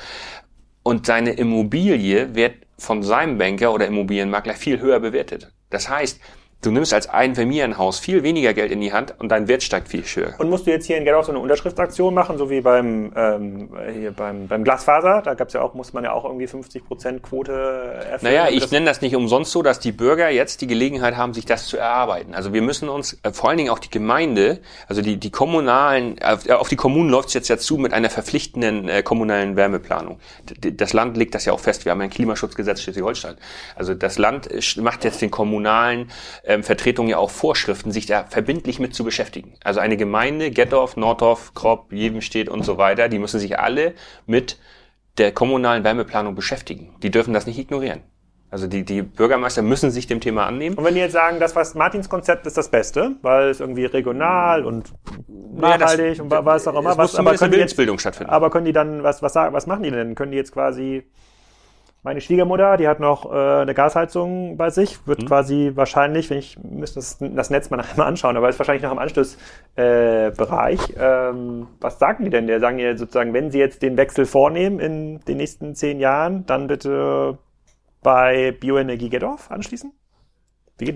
Und 0.83 1.07
seine 1.07 1.31
Immobilie 1.31 2.35
wird 2.35 2.55
von 2.79 3.03
seinem 3.03 3.37
Banker 3.37 3.73
oder 3.73 3.87
Immobilienmakler 3.87 4.55
viel 4.55 4.79
höher 4.79 4.99
bewertet. 4.99 5.51
Das 5.69 5.89
heißt, 5.89 6.19
du 6.61 6.71
nimmst 6.71 6.93
als 6.93 7.07
Einfamilienhaus 7.09 7.99
viel 7.99 8.23
weniger 8.23 8.53
Geld 8.53 8.71
in 8.71 8.81
die 8.81 8.91
Hand 8.91 9.15
und 9.19 9.29
dein 9.29 9.47
Wert 9.47 9.63
steigt 9.63 9.87
viel 9.87 10.03
höher. 10.03 10.33
Und 10.39 10.49
musst 10.49 10.67
du 10.67 10.71
jetzt 10.71 10.85
hier 10.87 10.97
in 10.97 11.05
Gerau 11.05 11.21
so 11.23 11.31
eine 11.31 11.39
Unterschriftsaktion 11.39 12.13
machen, 12.13 12.37
so 12.37 12.49
wie 12.49 12.61
beim, 12.61 13.13
ähm, 13.15 13.69
hier 13.93 14.11
beim, 14.11 14.47
beim 14.47 14.63
Glasfaser? 14.63 15.21
Da 15.23 15.35
gab's 15.35 15.53
ja 15.53 15.61
auch, 15.61 15.73
muss 15.73 15.93
man 15.93 16.03
ja 16.03 16.11
auch 16.11 16.25
irgendwie 16.25 16.47
50% 16.47 17.19
Quote 17.21 17.51
erfüllen. 17.53 18.33
Naja, 18.33 18.47
ich 18.49 18.69
nenne 18.71 18.85
das 18.85 19.01
nicht 19.01 19.15
umsonst 19.15 19.51
so, 19.51 19.61
dass 19.61 19.79
die 19.79 19.91
Bürger 19.93 20.29
jetzt 20.29 20.61
die 20.61 20.67
Gelegenheit 20.67 21.15
haben, 21.15 21.33
sich 21.33 21.45
das 21.45 21.67
zu 21.67 21.77
erarbeiten. 21.77 22.33
Also 22.35 22.51
wir 22.53 22.61
müssen 22.61 22.89
uns, 22.89 23.17
äh, 23.23 23.31
vor 23.31 23.49
allen 23.49 23.57
Dingen 23.57 23.69
auch 23.69 23.79
die 23.79 23.89
Gemeinde, 23.89 24.59
also 24.87 25.01
die, 25.01 25.17
die 25.17 25.31
kommunalen, 25.31 26.21
auf, 26.21 26.45
äh, 26.47 26.51
auf 26.53 26.67
die 26.67 26.75
Kommunen 26.75 27.09
läuft 27.09 27.29
es 27.29 27.33
jetzt 27.35 27.47
ja 27.47 27.57
zu 27.57 27.77
mit 27.77 27.93
einer 27.93 28.09
verpflichtenden 28.09 28.89
äh, 28.89 29.01
kommunalen 29.01 29.55
Wärmeplanung. 29.55 30.19
D- 30.43 30.71
Das 30.71 30.93
Land 30.93 31.15
legt 31.15 31.35
das 31.35 31.45
ja 31.45 31.53
auch 31.53 31.59
fest. 31.59 31.85
Wir 31.85 31.91
haben 31.93 32.01
ein 32.01 32.09
Klimaschutzgesetz 32.09 32.81
Schleswig-Holstein. 32.81 33.35
Also 33.75 33.93
das 33.93 34.17
Land 34.17 34.51
äh, 34.51 34.59
macht 34.81 35.03
jetzt 35.05 35.21
den 35.21 35.31
kommunalen 35.31 36.11
ähm, 36.49 36.63
Vertretungen 36.63 37.09
ja 37.11 37.17
auch 37.17 37.29
Vorschriften, 37.29 37.91
sich 37.91 38.07
da 38.07 38.25
verbindlich 38.27 38.79
mit 38.79 38.95
zu 38.95 39.03
beschäftigen. 39.03 39.53
Also 39.63 39.79
eine 39.79 39.95
Gemeinde, 39.97 40.49
Gettorf, 40.51 40.97
Nordorf, 40.97 41.53
Kropp, 41.53 41.93
Jevenstedt 41.93 42.49
und 42.49 42.63
so 42.63 42.77
weiter, 42.77 43.07
die 43.07 43.19
müssen 43.19 43.39
sich 43.39 43.59
alle 43.59 43.93
mit 44.25 44.57
der 45.17 45.31
kommunalen 45.31 45.83
Wärmeplanung 45.83 46.33
beschäftigen. 46.35 46.95
Die 47.03 47.11
dürfen 47.11 47.33
das 47.33 47.45
nicht 47.45 47.59
ignorieren. 47.59 48.01
Also 48.51 48.65
die, 48.65 48.83
die 48.83 49.03
Bürgermeister 49.03 49.61
müssen 49.61 49.91
sich 49.91 50.07
dem 50.07 50.21
Thema 50.21 50.47
annehmen. 50.47 50.75
Und 50.75 50.83
wenn 50.83 50.95
die 50.95 51.01
jetzt 51.01 51.11
sagen, 51.11 51.39
das 51.39 51.55
was 51.55 51.75
Martins 51.75 52.09
Konzept 52.09 52.47
ist 52.47 52.57
das 52.57 52.69
Beste, 52.69 53.11
weil 53.21 53.49
es 53.49 53.59
irgendwie 53.59 53.85
regional 53.85 54.65
und 54.65 54.91
Ja, 55.61 55.77
das- 55.77 55.95
nachhaltig 55.97 56.19
und 56.19 56.31
wa- 56.31 56.43
was 56.45 56.67
auch 56.67 56.73
immer, 56.79 56.89
Es 56.91 56.97
was, 56.97 56.97
muss 56.97 57.11
zumindest 57.11 57.43
eine 57.43 57.51
können 57.51 57.69
die 57.77 57.91
jetzt, 57.91 58.01
stattfinden. 58.01 58.31
aber 58.31 58.49
können 58.49 58.65
die 58.65 58.73
dann, 58.73 59.03
was, 59.03 59.21
was 59.21 59.33
sagen, 59.33 59.53
was 59.53 59.67
machen 59.67 59.83
die 59.83 59.91
denn? 59.91 60.15
Können 60.15 60.31
die 60.31 60.37
jetzt 60.37 60.51
quasi 60.51 61.03
meine 62.01 62.21
Schwiegermutter, 62.21 62.77
die 62.77 62.87
hat 62.87 62.99
noch 62.99 63.31
äh, 63.31 63.61
eine 63.61 63.73
Gasheizung 63.73 64.55
bei 64.57 64.69
sich, 64.69 65.05
wird 65.05 65.21
mhm. 65.21 65.25
quasi 65.27 65.71
wahrscheinlich, 65.75 66.29
wenn 66.29 66.37
ich 66.37 66.57
müsste 66.59 66.95
das, 66.95 67.17
das 67.19 67.49
Netz 67.49 67.69
mal 67.69 67.77
nachher 67.77 67.97
mal 67.97 68.05
anschauen, 68.05 68.37
aber 68.37 68.49
ist 68.49 68.59
wahrscheinlich 68.59 68.83
noch 68.83 68.91
im 68.91 68.99
Anschlussbereich. 68.99 70.79
Äh, 70.97 71.29
ähm, 71.29 71.67
was 71.81 71.99
sagen 71.99 72.23
die 72.23 72.29
denn? 72.29 72.47
Der 72.47 72.59
sagen 72.59 72.79
ja 72.79 72.95
sozusagen, 72.95 73.33
wenn 73.33 73.51
sie 73.51 73.59
jetzt 73.59 73.81
den 73.81 73.97
Wechsel 73.97 74.25
vornehmen 74.25 74.79
in 74.79 75.19
den 75.21 75.37
nächsten 75.37 75.75
zehn 75.75 75.99
Jahren, 75.99 76.45
dann 76.45 76.67
bitte 76.67 77.37
bei 78.01 78.51
Bioenergie 78.51 79.09
Gettorf 79.09 79.51
anschließen? 79.51 79.91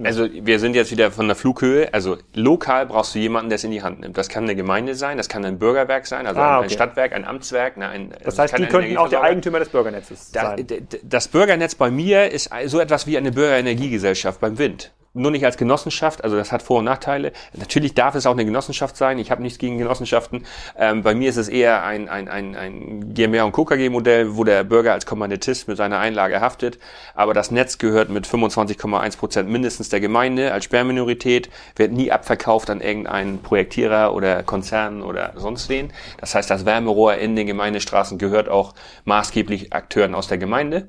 Also 0.04 0.28
wir 0.32 0.60
sind 0.60 0.76
jetzt 0.76 0.92
wieder 0.92 1.12
von 1.12 1.28
der 1.28 1.36
Flughöhe. 1.36 1.94
Also 1.94 2.18
lokal 2.34 2.86
brauchst 2.86 3.16
du 3.16 3.20
jemanden, 3.20 3.50
der 3.50 3.58
es 3.58 3.64
in 3.64 3.72
die 3.72 3.84
Hand 3.84 4.00
nimmt. 4.00 4.18
Das 4.18 4.30
kann 4.30 4.44
eine 4.44 4.56
Gemeinde 4.56 4.96
sein, 4.96 5.18
das 5.18 5.30
kann 5.30 5.44
ein 5.46 5.60
Bürgerwerk 5.60 6.08
sein, 6.08 6.26
also 6.26 6.40
ah, 6.40 6.58
okay. 6.58 6.66
ein 6.66 6.70
Stadtwerk, 6.70 7.14
ein 7.14 7.26
Amtswerk. 7.26 7.78
Ne, 7.78 7.90
ein, 7.90 8.14
das 8.24 8.40
heißt, 8.40 8.58
die 8.58 8.66
könnten 8.66 8.98
auch 8.98 9.10
der 9.10 9.22
Eigentümer 9.22 9.60
des 9.60 9.70
Bürgernetzes 9.70 10.32
sein. 10.32 10.66
Das, 10.68 11.00
das 11.04 11.28
Bürgernetz 11.28 11.76
bei 11.76 11.92
mir 11.92 12.32
ist 12.32 12.50
so 12.66 12.80
etwas 12.80 13.08
wie 13.08 13.18
eine 13.18 13.32
Bürgerenergiegesellschaft 13.32 14.40
beim 14.40 14.58
Wind 14.58 14.92
nur 15.14 15.30
nicht 15.30 15.46
als 15.46 15.58
Genossenschaft, 15.58 16.24
also 16.24 16.36
das 16.36 16.52
hat 16.52 16.64
Vor- 16.64 16.80
und 16.80 16.86
Nachteile. 16.86 17.34
Natürlich 17.56 17.94
darf 17.94 18.16
es 18.16 18.26
auch 18.26 18.32
eine 18.32 18.46
Genossenschaft 18.46 18.98
sein. 18.98 19.20
Ich 19.20 19.30
habe 19.30 19.44
nichts 19.44 19.60
gegen 19.60 19.78
Genossenschaften. 19.78 20.46
Ähm, 20.76 21.04
bei 21.04 21.14
mir 21.14 21.30
ist 21.30 21.38
es 21.38 21.50
eher 21.50 21.84
ein, 21.84 22.10
ein, 22.10 22.28
ein, 22.28 22.56
ein 22.56 23.14
GmbH- 23.14 23.44
und 23.44 23.52
KKG-Modell, 23.52 24.36
wo 24.36 24.44
der 24.44 24.64
Bürger 24.64 24.94
als 24.94 25.06
Kommanditist 25.06 25.68
mit 25.68 25.78
seiner 25.78 26.00
Einlage 26.00 26.42
haftet. 26.42 26.80
Aber 27.14 27.36
das 27.36 27.52
Netz 27.52 27.78
gehört 27.78 28.10
mit 28.10 28.26
25,1 28.26 29.18
Prozent 29.18 29.50
mindestens 29.50 29.90
der 29.90 30.00
Gemeinde 30.00 30.52
als 30.52 30.66
Sperrminorität, 30.66 31.50
wird 31.76 31.92
nie 31.92 32.12
abverkauft 32.12 32.72
an 32.72 32.82
irgendeinen 32.82 33.44
Projektierer 33.44 34.16
oder 34.16 34.42
Konzern 34.42 35.04
oder 35.04 35.34
sonst 35.36 35.70
wen. 35.70 35.94
Das 36.18 36.34
heißt, 36.34 36.50
das 36.50 36.66
Wärmerohr 36.66 37.16
in 37.16 37.36
den 37.36 37.46
Gemeindestraßen 37.46 38.18
gehört 38.18 38.50
auch 38.50 38.74
maßgeblich 39.06 39.74
Akteuren 39.74 40.16
aus 40.16 40.28
der 40.28 40.40
Gemeinde 40.40 40.88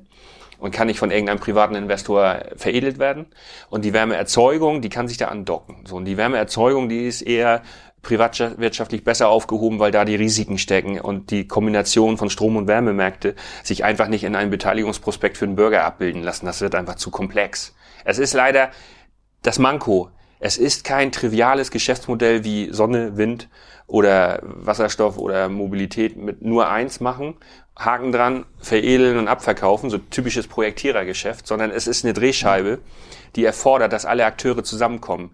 und 0.59 0.71
kann 0.71 0.87
nicht 0.87 0.99
von 0.99 1.11
irgendeinem 1.11 1.39
privaten 1.39 1.75
Investor 1.75 2.39
veredelt 2.55 2.99
werden. 2.99 3.27
Und 3.69 3.85
die 3.85 3.93
Wärmeerzeugung, 3.93 4.81
die 4.81 4.89
kann 4.89 5.07
sich 5.07 5.17
da 5.17 5.27
andocken. 5.27 5.85
So, 5.85 5.95
und 5.95 6.05
die 6.05 6.17
Wärmeerzeugung, 6.17 6.89
die 6.89 7.07
ist 7.07 7.21
eher 7.21 7.61
privatwirtschaftlich 8.05 9.03
besser 9.03 9.29
aufgehoben, 9.29 9.79
weil 9.79 9.91
da 9.91 10.05
die 10.05 10.15
Risiken 10.15 10.57
stecken 10.57 10.99
und 11.01 11.31
die 11.31 11.47
Kombination 11.47 12.17
von 12.17 12.29
Strom- 12.29 12.55
und 12.55 12.67
Wärmemärkte 12.67 13.35
sich 13.63 13.83
einfach 13.83 14.07
nicht 14.07 14.23
in 14.23 14.35
einem 14.35 14.51
Beteiligungsprospekt 14.51 15.37
für 15.37 15.47
den 15.47 15.55
Bürger 15.55 15.83
abbilden 15.83 16.23
lassen. 16.23 16.45
Das 16.45 16.61
wird 16.61 16.75
einfach 16.75 16.95
zu 16.95 17.09
komplex. 17.11 17.75
Es 18.05 18.19
ist 18.19 18.33
leider 18.33 18.69
das 19.41 19.59
Manko. 19.59 20.11
Es 20.45 20.59
ist 20.59 20.83
kein 20.83 21.11
triviales 21.11 21.71
Geschäftsmodell 21.71 22.43
wie 22.43 22.71
Sonne, 22.71 23.17
Wind 23.17 23.49
oder 23.87 24.41
Wasserstoff 24.43 25.17
oder 25.17 25.49
Mobilität 25.49 26.17
mit 26.17 26.43
nur 26.43 26.69
eins 26.69 26.99
machen, 26.99 27.33
Haken 27.75 28.11
dran, 28.11 28.45
veredeln 28.59 29.17
und 29.17 29.27
abverkaufen, 29.27 29.89
so 29.89 29.97
typisches 29.97 30.45
Projektierergeschäft, 30.45 31.47
sondern 31.47 31.71
es 31.71 31.87
ist 31.87 32.05
eine 32.05 32.13
Drehscheibe, 32.13 32.77
die 33.35 33.43
erfordert, 33.43 33.91
dass 33.91 34.05
alle 34.05 34.23
Akteure 34.23 34.63
zusammenkommen. 34.63 35.31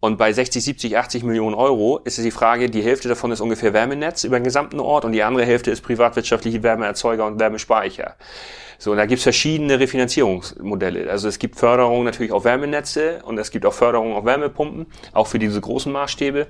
Und 0.00 0.16
bei 0.16 0.32
60, 0.32 0.64
70, 0.64 0.96
80 0.96 1.24
Millionen 1.24 1.54
Euro 1.54 1.98
ist 1.98 2.18
es 2.18 2.24
die 2.24 2.30
Frage, 2.30 2.70
die 2.70 2.82
Hälfte 2.82 3.08
davon 3.08 3.32
ist 3.32 3.42
ungefähr 3.42 3.74
Wärmenetz 3.74 4.24
über 4.24 4.38
den 4.38 4.44
gesamten 4.44 4.80
Ort 4.80 5.04
und 5.04 5.12
die 5.12 5.22
andere 5.22 5.44
Hälfte 5.44 5.70
ist 5.70 5.82
privatwirtschaftliche 5.82 6.62
Wärmeerzeuger 6.62 7.26
und 7.26 7.38
Wärmespeicher. 7.38 8.16
So, 8.78 8.92
und 8.92 8.96
da 8.96 9.04
gibt's 9.04 9.24
verschiedene 9.24 9.78
Refinanzierungsmodelle. 9.78 11.10
Also 11.10 11.28
es 11.28 11.38
gibt 11.38 11.56
Förderungen 11.56 12.04
natürlich 12.04 12.32
auf 12.32 12.44
Wärmenetze 12.44 13.20
und 13.24 13.36
es 13.36 13.50
gibt 13.50 13.66
auch 13.66 13.74
Förderungen 13.74 14.14
auf 14.16 14.24
Wärmepumpen, 14.24 14.86
auch 15.12 15.26
für 15.26 15.38
diese 15.38 15.60
großen 15.60 15.92
Maßstäbe. 15.92 16.46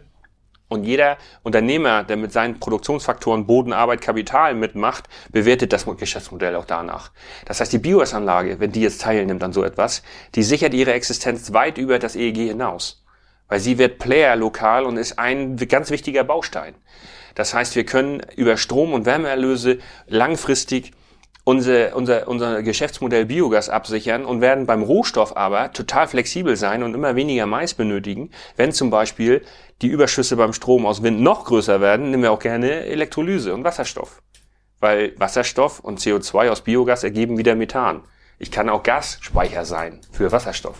Und 0.68 0.84
jeder 0.84 1.18
Unternehmer, 1.42 2.05
der 2.05 2.16
mit 2.16 2.30
seinen 2.30 2.61
Produktionsfaktoren 2.61 3.44
Boden, 3.44 3.72
Arbeit, 3.72 4.01
Kapital 4.01 4.55
mitmacht, 4.55 5.09
bewertet 5.32 5.72
das 5.72 5.84
Geschäftsmodell 5.84 6.55
auch 6.55 6.66
danach. 6.66 7.11
Das 7.46 7.59
heißt, 7.59 7.72
die 7.72 7.78
BioS-Anlage, 7.78 8.61
wenn 8.61 8.70
die 8.70 8.82
jetzt 8.82 9.01
teilnimmt 9.01 9.42
an 9.42 9.53
so 9.53 9.64
etwas, 9.64 10.05
die 10.36 10.44
sichert 10.44 10.72
ihre 10.72 10.92
Existenz 10.92 11.53
weit 11.53 11.78
über 11.78 11.98
das 11.98 12.14
EEG 12.14 12.51
hinaus. 12.51 12.99
Weil 13.51 13.61
sie 13.61 13.76
wird 13.76 13.98
Player 13.98 14.36
lokal 14.36 14.86
und 14.86 14.96
ist 14.96 15.18
ein 15.18 15.57
ganz 15.57 15.90
wichtiger 15.90 16.24
Baustein. 16.24 16.74
Das 17.34 17.53
heißt, 17.53 17.76
wir 17.76 17.84
können 17.84 18.22
über 18.36 18.57
Strom- 18.57 18.94
und 18.94 19.05
Wärmeerlöse 19.05 19.78
langfristig 20.07 20.92
unser, 21.44 21.96
unser, 21.96 22.28
unser 22.28 22.62
Geschäftsmodell 22.62 23.26
Biogas 23.26 23.68
absichern 23.68 24.24
und 24.24 24.40
werden 24.40 24.66
beim 24.66 24.82
Rohstoff 24.82 25.36
aber 25.36 25.72
total 25.72 26.07
flexibel 26.07 26.55
sein 26.57 26.82
und 26.82 26.94
immer 26.94 27.16
weniger 27.16 27.46
Mais 27.46 27.74
benötigen. 27.74 28.30
Wenn 28.57 28.72
zum 28.72 28.90
Beispiel 28.90 29.42
die 29.82 29.88
Überschüsse 29.88 30.36
beim 30.36 30.53
Strom 30.53 30.86
aus 30.86 31.03
Wind 31.03 31.20
noch 31.20 31.44
größer 31.44 31.80
werden, 31.80 32.11
nehmen 32.11 32.22
wir 32.22 32.32
auch 32.32 32.38
gerne 32.38 32.84
Elektrolyse 32.84 33.55
und 33.55 33.64
Wasserstoff. 33.64 34.22
Weil 34.78 35.14
Wasserstoff 35.18 35.80
und 35.80 35.98
CO2 35.98 36.51
aus 36.51 36.61
Biogas 36.61 37.05
ergeben 37.05 37.36
wieder 37.36 37.55
Methan. 37.55 38.03
Ich 38.38 38.51
kann 38.51 38.68
auch 38.68 38.82
Gasspeicher 38.82 39.64
sein 39.64 40.01
für 40.12 40.32
Wasserstoff. 40.32 40.76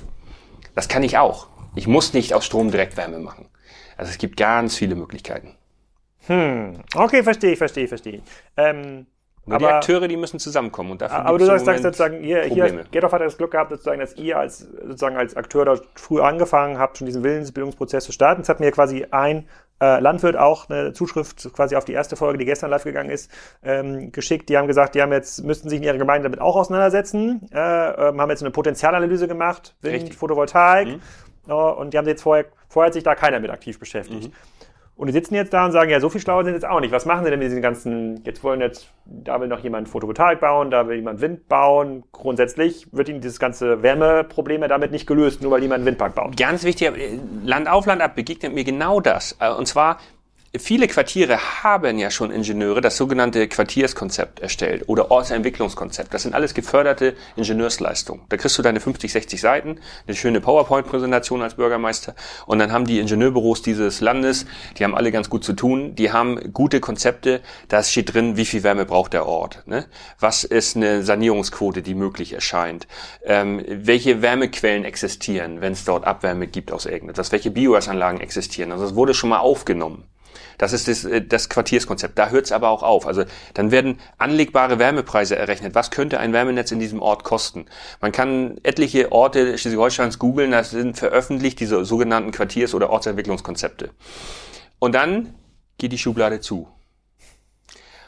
Das 0.75 0.89
kann 0.89 1.03
ich 1.03 1.19
auch. 1.19 1.50
Ich 1.75 1.87
muss 1.87 2.13
nicht 2.13 2.35
aus 2.35 2.45
Strom 2.45 2.71
direkt 2.71 2.97
Wärme 2.97 3.19
machen. 3.19 3.49
Also 3.97 4.11
es 4.11 4.19
gibt 4.19 4.37
ganz 4.37 4.77
viele 4.77 4.95
Möglichkeiten. 4.95 5.57
Hm, 6.27 6.83
okay, 6.95 7.23
verstehe 7.23 7.53
ich, 7.53 7.59
verstehe 7.59 7.85
ich, 7.85 7.89
verstehe. 7.89 8.23
Ähm 8.57 9.07
nur 9.47 9.57
aber, 9.57 9.67
die 9.67 9.73
Akteure, 9.73 10.07
die 10.07 10.17
müssen 10.17 10.39
zusammenkommen 10.39 10.93
und 10.93 11.01
dafür 11.01 11.25
Aber 11.25 11.39
du 11.39 11.47
sagst, 11.47 11.65
sagst 11.65 11.83
sozusagen, 11.83 12.23
ihr, 12.23 12.43
hier, 12.43 12.85
Gerdoff 12.91 13.13
hat 13.13 13.23
das 13.23 13.39
Glück 13.39 13.53
gehabt, 13.53 13.71
sozusagen, 13.71 13.99
dass 13.99 14.15
ihr 14.17 14.39
als, 14.39 14.59
sozusagen 14.59 15.17
als 15.17 15.35
Akteur 15.35 15.65
da 15.65 15.81
früh 15.95 16.21
angefangen 16.21 16.79
habt, 16.79 16.99
schon 16.99 17.07
diesen 17.07 17.25
Willensbildungsprozess 17.25 18.05
zu 18.05 18.13
starten. 18.13 18.43
Es 18.43 18.49
hat 18.51 18.61
mir 18.61 18.71
quasi 18.71 19.07
ein 19.11 19.49
äh, 19.81 19.99
Landwirt 19.99 20.37
auch 20.37 20.69
eine 20.69 20.93
Zuschrift 20.93 21.53
quasi 21.55 21.75
auf 21.75 21.87
die 21.87 21.95
erste 21.95 22.15
Folge, 22.17 22.39
die 22.39 22.45
gestern 22.45 22.71
live 22.71 22.85
gegangen 22.85 23.11
ist, 23.11 23.31
ähm, 23.63 24.13
geschickt. 24.13 24.51
Die 24.51 24.59
haben 24.59 24.67
gesagt, 24.67 24.95
die 24.95 25.01
haben 25.01 25.13
jetzt, 25.13 25.43
müssten 25.43 25.71
sich 25.71 25.79
in 25.79 25.85
ihrer 25.85 25.97
Gemeinde 25.97 26.25
damit 26.25 26.41
auch 26.41 26.57
auseinandersetzen, 26.57 27.49
äh, 27.53 27.59
äh, 27.59 28.19
haben 28.19 28.31
jetzt 28.31 28.43
eine 28.43 28.51
Potenzialanalyse 28.51 29.27
gemacht, 29.27 29.75
Wind, 29.81 29.95
Richtig. 29.95 30.17
Photovoltaik. 30.17 30.89
Mhm. 30.89 31.01
Und 31.47 31.93
die 31.95 31.99
haben 31.99 32.07
jetzt 32.07 32.23
vorher, 32.23 32.47
vorher 32.69 32.89
hat 32.89 32.95
sich 32.95 33.03
da 33.03 33.15
keiner 33.15 33.41
mit 33.41 33.51
aktiv 33.51 33.79
beschäftigt. 33.79 34.29
Mhm. 34.29 34.33
Und 35.01 35.07
die 35.07 35.15
sitzen 35.15 35.35
jetzt 35.35 35.55
da 35.55 35.65
und 35.65 35.73
sagen, 35.73 35.91
ja, 35.91 35.99
so 35.99 36.11
viel 36.11 36.21
schlauer 36.21 36.45
sind 36.45 36.53
jetzt 36.53 36.67
auch 36.67 36.79
nicht. 36.79 36.93
Was 36.93 37.07
machen 37.07 37.25
sie 37.25 37.31
denn 37.31 37.39
mit 37.39 37.49
diesen 37.49 37.63
ganzen, 37.63 38.23
jetzt 38.25 38.45
wollen 38.45 38.61
jetzt, 38.61 38.91
da 39.07 39.41
will 39.41 39.49
noch 39.49 39.61
jemand 39.61 39.89
Photovoltaik 39.89 40.41
bauen, 40.41 40.71
da 40.71 40.87
will 40.89 40.97
jemand 40.97 41.23
Wind 41.23 41.49
bauen. 41.49 42.05
Grundsätzlich 42.13 42.87
wird 42.93 43.09
ihnen 43.09 43.23
dieses 43.23 43.39
ganze 43.39 43.83
Wärmeproblem 43.83 44.61
ja 44.61 44.69
damit 44.69 44.91
nicht 44.91 45.07
gelöst, 45.07 45.41
nur 45.41 45.53
weil 45.53 45.63
jemand 45.63 45.79
einen 45.79 45.87
Windpark 45.87 46.15
baut. 46.15 46.37
Ganz 46.37 46.65
wichtig, 46.65 46.93
Land 47.43 47.67
auf 47.67 47.87
Land 47.87 48.03
ab 48.03 48.15
begegnet 48.15 48.53
mir 48.53 48.63
genau 48.63 49.01
das. 49.01 49.39
Äh, 49.41 49.51
und 49.51 49.65
zwar, 49.67 49.97
Viele 50.59 50.89
Quartiere 50.89 51.63
haben 51.63 51.97
ja 51.97 52.11
schon 52.11 52.33
Ingenieure 52.33 52.81
das 52.81 52.97
sogenannte 52.97 53.47
Quartierskonzept 53.47 54.41
erstellt 54.41 54.89
oder 54.89 55.13
Ortsentwicklungskonzept. 55.13 56.13
Das 56.13 56.23
sind 56.23 56.35
alles 56.35 56.55
geförderte 56.55 57.15
Ingenieursleistungen. 57.37 58.25
Da 58.31 58.37
kriegst 58.37 58.59
du 58.59 58.63
deine 58.63 58.81
50, 58.81 59.13
60 59.13 59.41
Seiten, 59.41 59.79
eine 60.09 60.17
schöne 60.17 60.41
PowerPoint-Präsentation 60.41 61.43
als 61.43 61.55
Bürgermeister 61.55 62.17
und 62.47 62.59
dann 62.59 62.73
haben 62.73 62.85
die 62.85 62.99
Ingenieurbüros 62.99 63.63
dieses 63.63 64.01
Landes, 64.01 64.45
die 64.77 64.83
haben 64.83 64.97
alle 64.97 65.13
ganz 65.13 65.31
gut 65.31 65.45
zu 65.45 65.53
tun, 65.53 65.95
die 65.95 66.11
haben 66.11 66.53
gute 66.53 66.81
Konzepte, 66.81 67.43
da 67.69 67.85
steht 67.85 68.13
drin, 68.13 68.37
wie 68.37 68.45
viel 68.45 68.65
Wärme 68.65 68.87
braucht 68.87 69.13
der 69.13 69.27
Ort, 69.27 69.63
ne? 69.67 69.87
was 70.19 70.43
ist 70.43 70.75
eine 70.75 71.05
Sanierungsquote, 71.05 71.81
die 71.81 71.95
möglich 71.95 72.33
erscheint, 72.33 72.89
ähm, 73.23 73.65
welche 73.69 74.21
Wärmequellen 74.21 74.85
existieren, 74.85 75.61
wenn 75.61 75.75
es 75.75 75.85
dort 75.85 76.05
Abwärme 76.05 76.49
gibt 76.49 76.73
aus 76.73 76.87
irgendetwas, 76.87 77.31
welche 77.31 77.53
Biogasanlagen 77.53 78.21
existieren. 78.21 78.73
Also 78.73 78.83
das 78.83 78.97
wurde 78.97 79.15
schon 79.15 79.31
mal 79.31 79.39
aufgenommen. 79.39 80.11
Das 80.59 80.73
ist 80.73 80.89
das, 80.89 81.05
äh, 81.05 81.23
das 81.23 81.49
Quartierskonzept. 81.49 82.19
Da 82.19 82.31
hört 82.31 82.47
es 82.47 82.53
aber 82.53 82.71
auch 82.71 82.83
auf. 82.83 83.07
Also 83.07 83.25
dann 83.55 83.71
werden 83.71 83.99
anlegbare 84.19 84.79
Wärmepreise 84.79 85.37
errechnet. 85.37 85.75
Was 85.75 85.91
könnte 85.91 86.19
ein 86.21 86.33
Wärmenetz 86.33 86.73
in 86.73 86.81
diesem 86.81 87.03
Ort 87.03 87.25
kosten? 87.25 87.67
Man 88.01 88.13
kann 88.13 88.59
etliche 88.63 89.13
Orte 89.13 89.59
Schleswig-Holsteins 89.59 90.19
googeln, 90.19 90.51
das 90.53 90.71
sind 90.71 90.97
veröffentlicht 90.97 91.61
diese 91.61 91.85
sogenannten 91.85 92.31
Quartiers- 92.31 92.75
oder 92.75 92.91
Ortsentwicklungskonzepte. 92.91 93.91
Und 94.79 94.95
dann 94.95 95.35
geht 95.79 95.93
die 95.93 95.99
Schublade 95.99 96.41
zu. 96.41 96.69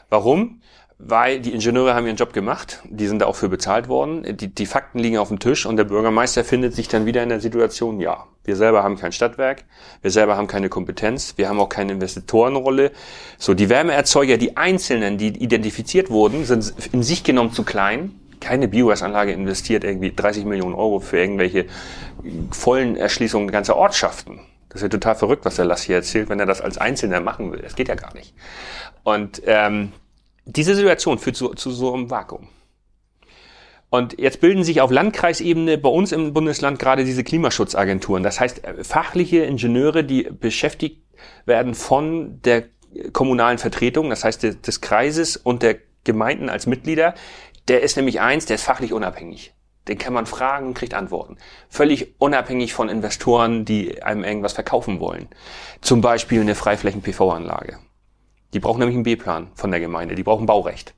Warum? 0.09 0.61
Weil 1.05 1.39
die 1.39 1.51
Ingenieure 1.51 1.93
haben 1.93 2.05
ihren 2.05 2.15
Job 2.15 2.31
gemacht, 2.31 2.81
die 2.85 3.07
sind 3.07 3.23
auch 3.23 3.35
für 3.35 3.49
bezahlt 3.49 3.87
worden, 3.87 4.37
die, 4.37 4.47
die 4.47 4.65
Fakten 4.65 4.99
liegen 4.99 5.17
auf 5.17 5.27
dem 5.27 5.39
Tisch 5.39 5.65
und 5.65 5.75
der 5.75 5.83
Bürgermeister 5.83 6.43
findet 6.43 6.73
sich 6.73 6.87
dann 6.87 7.05
wieder 7.05 7.21
in 7.21 7.29
der 7.29 7.41
Situation, 7.41 7.99
ja, 7.99 8.25
wir 8.45 8.55
selber 8.55 8.83
haben 8.83 8.97
kein 8.97 9.11
Stadtwerk, 9.11 9.65
wir 10.01 10.11
selber 10.11 10.37
haben 10.37 10.47
keine 10.47 10.69
Kompetenz, 10.69 11.33
wir 11.37 11.49
haben 11.49 11.59
auch 11.59 11.69
keine 11.69 11.93
Investorenrolle. 11.93 12.91
So, 13.37 13.53
die 13.53 13.69
Wärmeerzeuger, 13.69 14.37
die 14.37 14.57
einzelnen, 14.57 15.17
die 15.17 15.27
identifiziert 15.27 16.09
wurden, 16.09 16.45
sind 16.45 16.73
in 16.91 17.03
sich 17.03 17.23
genommen 17.23 17.53
zu 17.53 17.63
klein. 17.63 18.11
Keine 18.39 18.67
Biogasanlage 18.67 19.31
investiert 19.31 19.85
irgendwie 19.85 20.13
30 20.13 20.43
Millionen 20.45 20.75
Euro 20.75 20.99
für 20.99 21.17
irgendwelche 21.17 21.65
vollen 22.51 22.97
Erschließungen 22.97 23.49
ganzer 23.49 23.77
Ortschaften. 23.77 24.41
Das 24.67 24.81
ist 24.81 24.83
ja 24.83 24.89
total 24.89 25.15
verrückt, 25.15 25.45
was 25.45 25.55
der 25.55 25.65
Lass 25.65 25.83
hier 25.83 25.97
erzählt, 25.97 26.29
wenn 26.29 26.39
er 26.39 26.45
das 26.45 26.59
als 26.59 26.77
Einzelner 26.77 27.21
machen 27.21 27.51
will. 27.51 27.59
Das 27.59 27.75
geht 27.75 27.87
ja 27.87 27.95
gar 27.95 28.13
nicht. 28.13 28.33
Und 29.03 29.41
ähm, 29.45 29.93
diese 30.45 30.75
Situation 30.75 31.19
führt 31.19 31.35
zu, 31.35 31.49
zu 31.49 31.71
so 31.71 31.93
einem 31.93 32.09
Vakuum. 32.09 32.47
Und 33.89 34.19
jetzt 34.19 34.41
bilden 34.41 34.63
sich 34.63 34.81
auf 34.81 34.89
Landkreisebene 34.89 35.77
bei 35.77 35.89
uns 35.89 36.11
im 36.11 36.33
Bundesland 36.33 36.79
gerade 36.79 37.05
diese 37.05 37.23
Klimaschutzagenturen. 37.23 38.23
Das 38.23 38.39
heißt, 38.39 38.63
äh, 38.63 38.83
fachliche 38.83 39.43
Ingenieure, 39.43 40.03
die 40.03 40.23
beschäftigt 40.23 41.03
werden 41.45 41.75
von 41.75 42.41
der 42.41 42.65
kommunalen 43.11 43.57
Vertretung, 43.57 44.09
das 44.09 44.23
heißt 44.23 44.43
des 44.43 44.81
Kreises 44.81 45.37
und 45.37 45.63
der 45.63 45.77
Gemeinden 46.03 46.49
als 46.49 46.65
Mitglieder, 46.65 47.15
Der 47.69 47.81
ist 47.81 47.95
nämlich 47.95 48.19
eins, 48.19 48.45
der 48.45 48.55
ist 48.55 48.63
fachlich 48.63 48.91
unabhängig. 48.91 49.53
Den 49.87 49.97
kann 49.97 50.13
man 50.13 50.25
fragen 50.25 50.67
und 50.67 50.73
kriegt 50.73 50.93
Antworten. 50.93 51.37
Völlig 51.69 52.15
unabhängig 52.19 52.73
von 52.73 52.89
Investoren, 52.89 53.63
die 53.63 54.03
einem 54.03 54.25
irgendwas 54.25 54.51
verkaufen 54.51 54.99
wollen. 54.99 55.29
Zum 55.79 56.01
Beispiel 56.01 56.41
eine 56.41 56.55
Freiflächen-PV-Anlage. 56.55 57.79
Die 58.53 58.59
brauchen 58.59 58.79
nämlich 58.79 58.95
einen 58.95 59.03
B-Plan 59.03 59.47
von 59.55 59.71
der 59.71 59.79
Gemeinde. 59.79 60.15
Die 60.15 60.23
brauchen 60.23 60.45
Baurecht. 60.45 60.93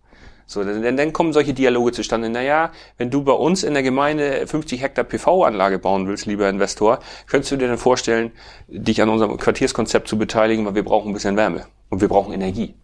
So, 0.48 0.64
dann, 0.64 0.96
dann 0.96 1.14
kommen 1.14 1.34
solche 1.34 1.54
Dialoge 1.54 1.92
zustande. 1.92 2.30
Naja, 2.30 2.72
wenn 2.98 3.10
du 3.10 3.24
bei 3.24 3.32
uns 3.32 3.64
in 3.64 3.74
der 3.74 3.82
Gemeinde 3.82 4.46
50 4.46 4.82
Hektar 4.82 5.04
PV-Anlage 5.04 5.80
bauen 5.80 6.08
willst, 6.08 6.28
lieber 6.28 6.48
Investor, 6.48 7.00
könntest 7.28 7.52
du 7.52 7.58
dir 7.58 7.68
dann 7.68 7.78
vorstellen, 7.78 8.32
dich 8.68 9.02
an 9.02 9.10
unserem 9.10 9.38
Quartierskonzept 9.38 10.08
zu 10.08 10.18
beteiligen, 10.18 10.66
weil 10.66 10.76
wir 10.76 10.84
brauchen 10.84 11.10
ein 11.10 11.14
bisschen 11.14 11.36
Wärme 11.36 11.66
und 11.90 12.02
wir 12.02 12.08
brauchen 12.08 12.32
Energie. 12.32 12.76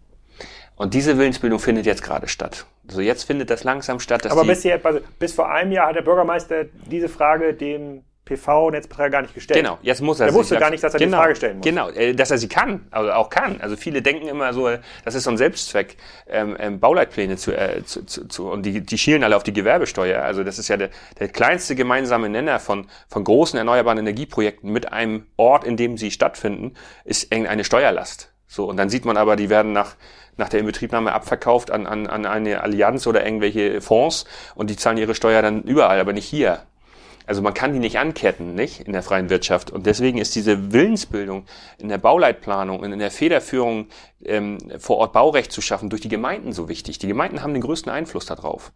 Und 0.74 0.94
diese 0.94 1.18
Willensbildung 1.18 1.60
findet 1.60 1.86
jetzt 1.86 2.02
gerade 2.02 2.26
statt. 2.26 2.66
So 2.88 2.94
also 2.94 3.00
jetzt 3.02 3.22
findet 3.22 3.50
das 3.50 3.62
langsam 3.62 4.00
statt. 4.00 4.28
Aber 4.28 4.44
bis, 4.44 4.62
hier, 4.62 4.84
also 4.84 5.00
bis 5.20 5.32
vor 5.32 5.48
einem 5.48 5.70
Jahr 5.70 5.88
hat 5.88 5.96
der 5.96 6.02
Bürgermeister 6.02 6.64
diese 6.90 7.08
Frage 7.08 7.54
dem 7.54 8.02
PV-Netzbetreiber 8.24 9.10
gar 9.10 9.22
nicht 9.22 9.34
gestellt. 9.34 9.58
Genau, 9.58 9.78
jetzt 9.82 10.00
muss 10.00 10.20
er 10.20 10.28
Er 10.28 10.34
wusste 10.34 10.56
gar 10.56 10.70
nicht, 10.70 10.82
dass 10.84 10.94
er 10.94 11.00
genau, 11.00 11.16
die 11.16 11.22
Frage 11.22 11.36
stellen 11.36 11.56
muss. 11.58 11.64
Genau, 11.64 11.88
äh, 11.90 12.14
dass 12.14 12.30
er 12.30 12.38
sie 12.38 12.48
kann, 12.48 12.86
also 12.90 13.10
auch 13.12 13.30
kann. 13.30 13.60
Also 13.60 13.76
viele 13.76 14.00
denken 14.00 14.28
immer 14.28 14.52
so, 14.52 14.70
das 15.04 15.14
ist 15.14 15.24
so 15.24 15.30
ein 15.30 15.36
Selbstzweck, 15.36 15.96
ähm, 16.28 16.56
ähm, 16.58 16.78
Bauleitpläne 16.78 17.36
zu, 17.36 17.52
äh, 17.52 17.84
zu, 17.84 18.06
zu, 18.06 18.28
zu 18.28 18.48
und 18.48 18.64
die, 18.64 18.80
die 18.80 18.98
schielen 18.98 19.24
alle 19.24 19.36
auf 19.36 19.42
die 19.42 19.52
Gewerbesteuer. 19.52 20.22
Also 20.22 20.44
das 20.44 20.58
ist 20.58 20.68
ja 20.68 20.76
der, 20.76 20.90
der 21.18 21.28
kleinste 21.28 21.74
gemeinsame 21.74 22.28
Nenner 22.28 22.60
von, 22.60 22.86
von 23.08 23.24
großen 23.24 23.58
erneuerbaren 23.58 23.98
Energieprojekten 23.98 24.70
mit 24.70 24.92
einem 24.92 25.26
Ort, 25.36 25.64
in 25.64 25.76
dem 25.76 25.98
sie 25.98 26.12
stattfinden, 26.12 26.74
ist 27.04 27.32
irgendeine 27.32 27.64
Steuerlast. 27.64 28.32
So, 28.46 28.66
und 28.66 28.76
dann 28.76 28.88
sieht 28.88 29.04
man 29.04 29.16
aber, 29.16 29.34
die 29.34 29.50
werden 29.50 29.72
nach, 29.72 29.96
nach 30.36 30.48
der 30.48 30.60
Inbetriebnahme 30.60 31.12
abverkauft 31.12 31.70
an, 31.70 31.86
an, 31.86 32.06
an 32.06 32.26
eine 32.26 32.60
Allianz 32.62 33.06
oder 33.06 33.24
irgendwelche 33.24 33.80
Fonds 33.80 34.26
und 34.54 34.70
die 34.70 34.76
zahlen 34.76 34.98
ihre 34.98 35.14
Steuer 35.14 35.42
dann 35.42 35.62
überall, 35.62 35.98
aber 35.98 36.12
nicht 36.12 36.26
hier. 36.26 36.60
Also 37.26 37.42
man 37.42 37.54
kann 37.54 37.72
die 37.72 37.78
nicht 37.78 37.98
anketten, 37.98 38.54
nicht 38.54 38.80
in 38.80 38.92
der 38.92 39.02
freien 39.02 39.30
Wirtschaft. 39.30 39.70
Und 39.70 39.86
deswegen 39.86 40.18
ist 40.18 40.34
diese 40.34 40.72
Willensbildung 40.72 41.44
in 41.78 41.88
der 41.88 41.98
Bauleitplanung 41.98 42.80
und 42.80 42.92
in 42.92 42.98
der 42.98 43.10
Federführung 43.10 43.86
ähm, 44.24 44.58
vor 44.78 44.98
Ort 44.98 45.12
Baurecht 45.12 45.52
zu 45.52 45.60
schaffen 45.60 45.90
durch 45.90 46.02
die 46.02 46.08
Gemeinden 46.08 46.52
so 46.52 46.68
wichtig. 46.68 46.98
Die 46.98 47.08
Gemeinden 47.08 47.42
haben 47.42 47.54
den 47.54 47.62
größten 47.62 47.90
Einfluss 47.90 48.26
darauf. 48.26 48.72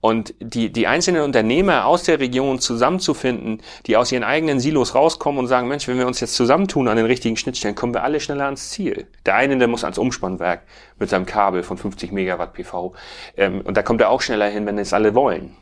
Und 0.00 0.34
die, 0.40 0.70
die 0.70 0.86
einzelnen 0.86 1.22
Unternehmer 1.22 1.86
aus 1.86 2.04
der 2.04 2.20
Region 2.20 2.60
zusammenzufinden, 2.60 3.62
die 3.86 3.96
aus 3.96 4.12
ihren 4.12 4.24
eigenen 4.24 4.60
Silos 4.60 4.94
rauskommen 4.94 5.38
und 5.40 5.46
sagen, 5.46 5.68
Mensch, 5.68 5.88
wenn 5.88 5.98
wir 5.98 6.06
uns 6.06 6.20
jetzt 6.20 6.36
zusammentun 6.36 6.86
an 6.86 6.96
den 6.96 7.06
richtigen 7.06 7.36
Schnittstellen, 7.36 7.74
kommen 7.74 7.94
wir 7.94 8.04
alle 8.04 8.20
schneller 8.20 8.44
ans 8.44 8.70
Ziel. 8.70 9.08
Der 9.24 9.34
eine, 9.36 9.56
der 9.56 9.68
muss 9.68 9.84
ans 9.84 9.98
Umspannwerk 9.98 10.62
mit 10.98 11.08
seinem 11.08 11.26
Kabel 11.26 11.62
von 11.62 11.78
50 11.78 12.12
Megawatt 12.12 12.52
PV. 12.52 12.94
Ähm, 13.36 13.62
und 13.62 13.76
da 13.76 13.82
kommt 13.82 14.00
er 14.00 14.10
auch 14.10 14.20
schneller 14.20 14.48
hin, 14.48 14.66
wenn 14.66 14.78
es 14.78 14.92
alle 14.92 15.14
wollen. 15.14 15.56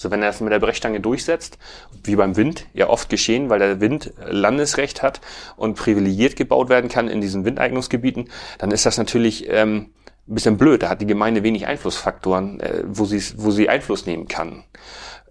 So, 0.00 0.10
wenn 0.10 0.22
er 0.22 0.28
das 0.28 0.40
mit 0.40 0.50
der 0.50 0.60
Brechstange 0.60 0.98
durchsetzt, 0.98 1.58
wie 2.04 2.16
beim 2.16 2.34
Wind 2.34 2.64
ja 2.72 2.88
oft 2.88 3.10
geschehen, 3.10 3.50
weil 3.50 3.58
der 3.58 3.82
Wind 3.82 4.14
Landesrecht 4.26 5.02
hat 5.02 5.20
und 5.56 5.74
privilegiert 5.74 6.36
gebaut 6.36 6.70
werden 6.70 6.88
kann 6.88 7.06
in 7.06 7.20
diesen 7.20 7.44
Windeignungsgebieten, 7.44 8.30
dann 8.56 8.70
ist 8.70 8.86
das 8.86 8.96
natürlich 8.96 9.46
ähm, 9.50 9.90
ein 10.26 10.34
bisschen 10.34 10.56
blöd. 10.56 10.82
Da 10.82 10.88
hat 10.88 11.02
die 11.02 11.06
Gemeinde 11.06 11.42
wenig 11.42 11.66
Einflussfaktoren, 11.66 12.60
äh, 12.60 12.82
wo, 12.86 13.04
sie, 13.04 13.22
wo 13.36 13.50
sie 13.50 13.68
Einfluss 13.68 14.06
nehmen 14.06 14.26
kann. 14.26 14.64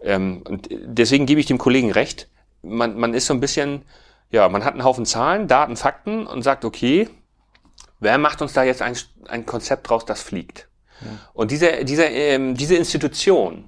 Ähm, 0.03 0.43
und 0.47 0.69
deswegen 0.69 1.25
gebe 1.25 1.39
ich 1.39 1.47
dem 1.47 1.57
Kollegen 1.57 1.91
recht. 1.91 2.29
Man, 2.61 2.95
man 2.95 3.15
ist 3.15 3.25
so 3.25 3.33
ein 3.33 3.39
bisschen, 3.39 3.81
ja, 4.29 4.49
man 4.49 4.63
hat 4.65 4.73
einen 4.73 4.83
Haufen 4.83 5.07
Zahlen, 5.07 5.47
Daten, 5.47 5.77
Fakten 5.77 6.27
und 6.27 6.43
sagt, 6.43 6.63
okay, 6.63 7.09
wer 7.99 8.19
macht 8.19 8.43
uns 8.43 8.53
da 8.53 8.61
jetzt 8.61 8.83
ein, 8.83 8.95
ein 9.29 9.47
Konzept 9.47 9.89
draus, 9.89 10.05
das 10.05 10.21
fliegt? 10.21 10.67
Ja. 11.01 11.07
Und 11.33 11.49
diese, 11.49 11.85
diese, 11.85 12.03
ähm, 12.03 12.53
diese 12.53 12.75
Institution, 12.75 13.67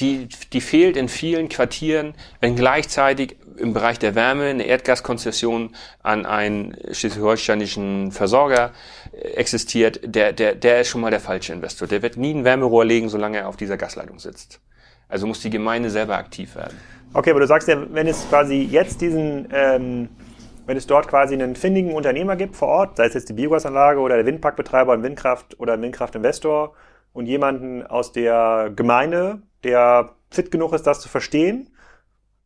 die, 0.00 0.28
die 0.52 0.60
fehlt 0.60 0.96
in 0.96 1.08
vielen 1.08 1.48
Quartieren, 1.48 2.14
wenn 2.40 2.54
gleichzeitig 2.54 3.36
im 3.56 3.72
Bereich 3.72 3.98
der 3.98 4.14
Wärme 4.14 4.44
eine 4.44 4.64
Erdgaskonzession 4.64 5.74
an 6.02 6.26
einen 6.26 6.76
schleswig-holsteinischen 6.92 8.12
Versorger 8.12 8.72
äh, 9.12 9.30
existiert, 9.30 10.00
der, 10.04 10.32
der, 10.32 10.54
der 10.54 10.82
ist 10.82 10.88
schon 10.88 11.00
mal 11.00 11.10
der 11.10 11.20
falsche 11.20 11.52
Investor. 11.52 11.88
Der 11.88 12.02
wird 12.02 12.16
nie 12.16 12.32
ein 12.32 12.44
Wärmerohr 12.44 12.84
legen, 12.84 13.08
solange 13.08 13.38
er 13.38 13.48
auf 13.48 13.56
dieser 13.56 13.76
Gasleitung 13.76 14.18
sitzt. 14.18 14.60
Also 15.08 15.26
muss 15.26 15.40
die 15.40 15.50
Gemeinde 15.50 15.90
selber 15.90 16.16
aktiv 16.16 16.54
werden. 16.54 16.78
Okay, 17.14 17.30
aber 17.30 17.40
du 17.40 17.46
sagst 17.46 17.66
ja, 17.68 17.76
wenn 17.92 18.06
es 18.06 18.28
quasi 18.28 18.68
jetzt 18.70 19.00
diesen, 19.00 19.48
ähm, 19.52 20.08
wenn 20.66 20.76
es 20.76 20.86
dort 20.86 21.08
quasi 21.08 21.34
einen 21.34 21.56
findigen 21.56 21.94
Unternehmer 21.94 22.36
gibt 22.36 22.54
vor 22.54 22.68
Ort, 22.68 22.96
sei 22.98 23.06
es 23.06 23.14
jetzt 23.14 23.28
die 23.28 23.32
Biogasanlage 23.32 24.00
oder 24.00 24.16
der 24.16 24.26
Windparkbetreiber, 24.26 24.92
ein 24.92 25.02
Windkraft 25.02 25.58
oder 25.58 25.72
ein 25.72 25.82
Windkraftinvestor 25.82 26.74
und 27.18 27.26
jemanden 27.26 27.84
aus 27.84 28.12
der 28.12 28.70
Gemeinde, 28.76 29.42
der 29.64 30.10
fit 30.30 30.52
genug 30.52 30.72
ist, 30.72 30.86
das 30.86 31.00
zu 31.00 31.08
verstehen, 31.08 31.68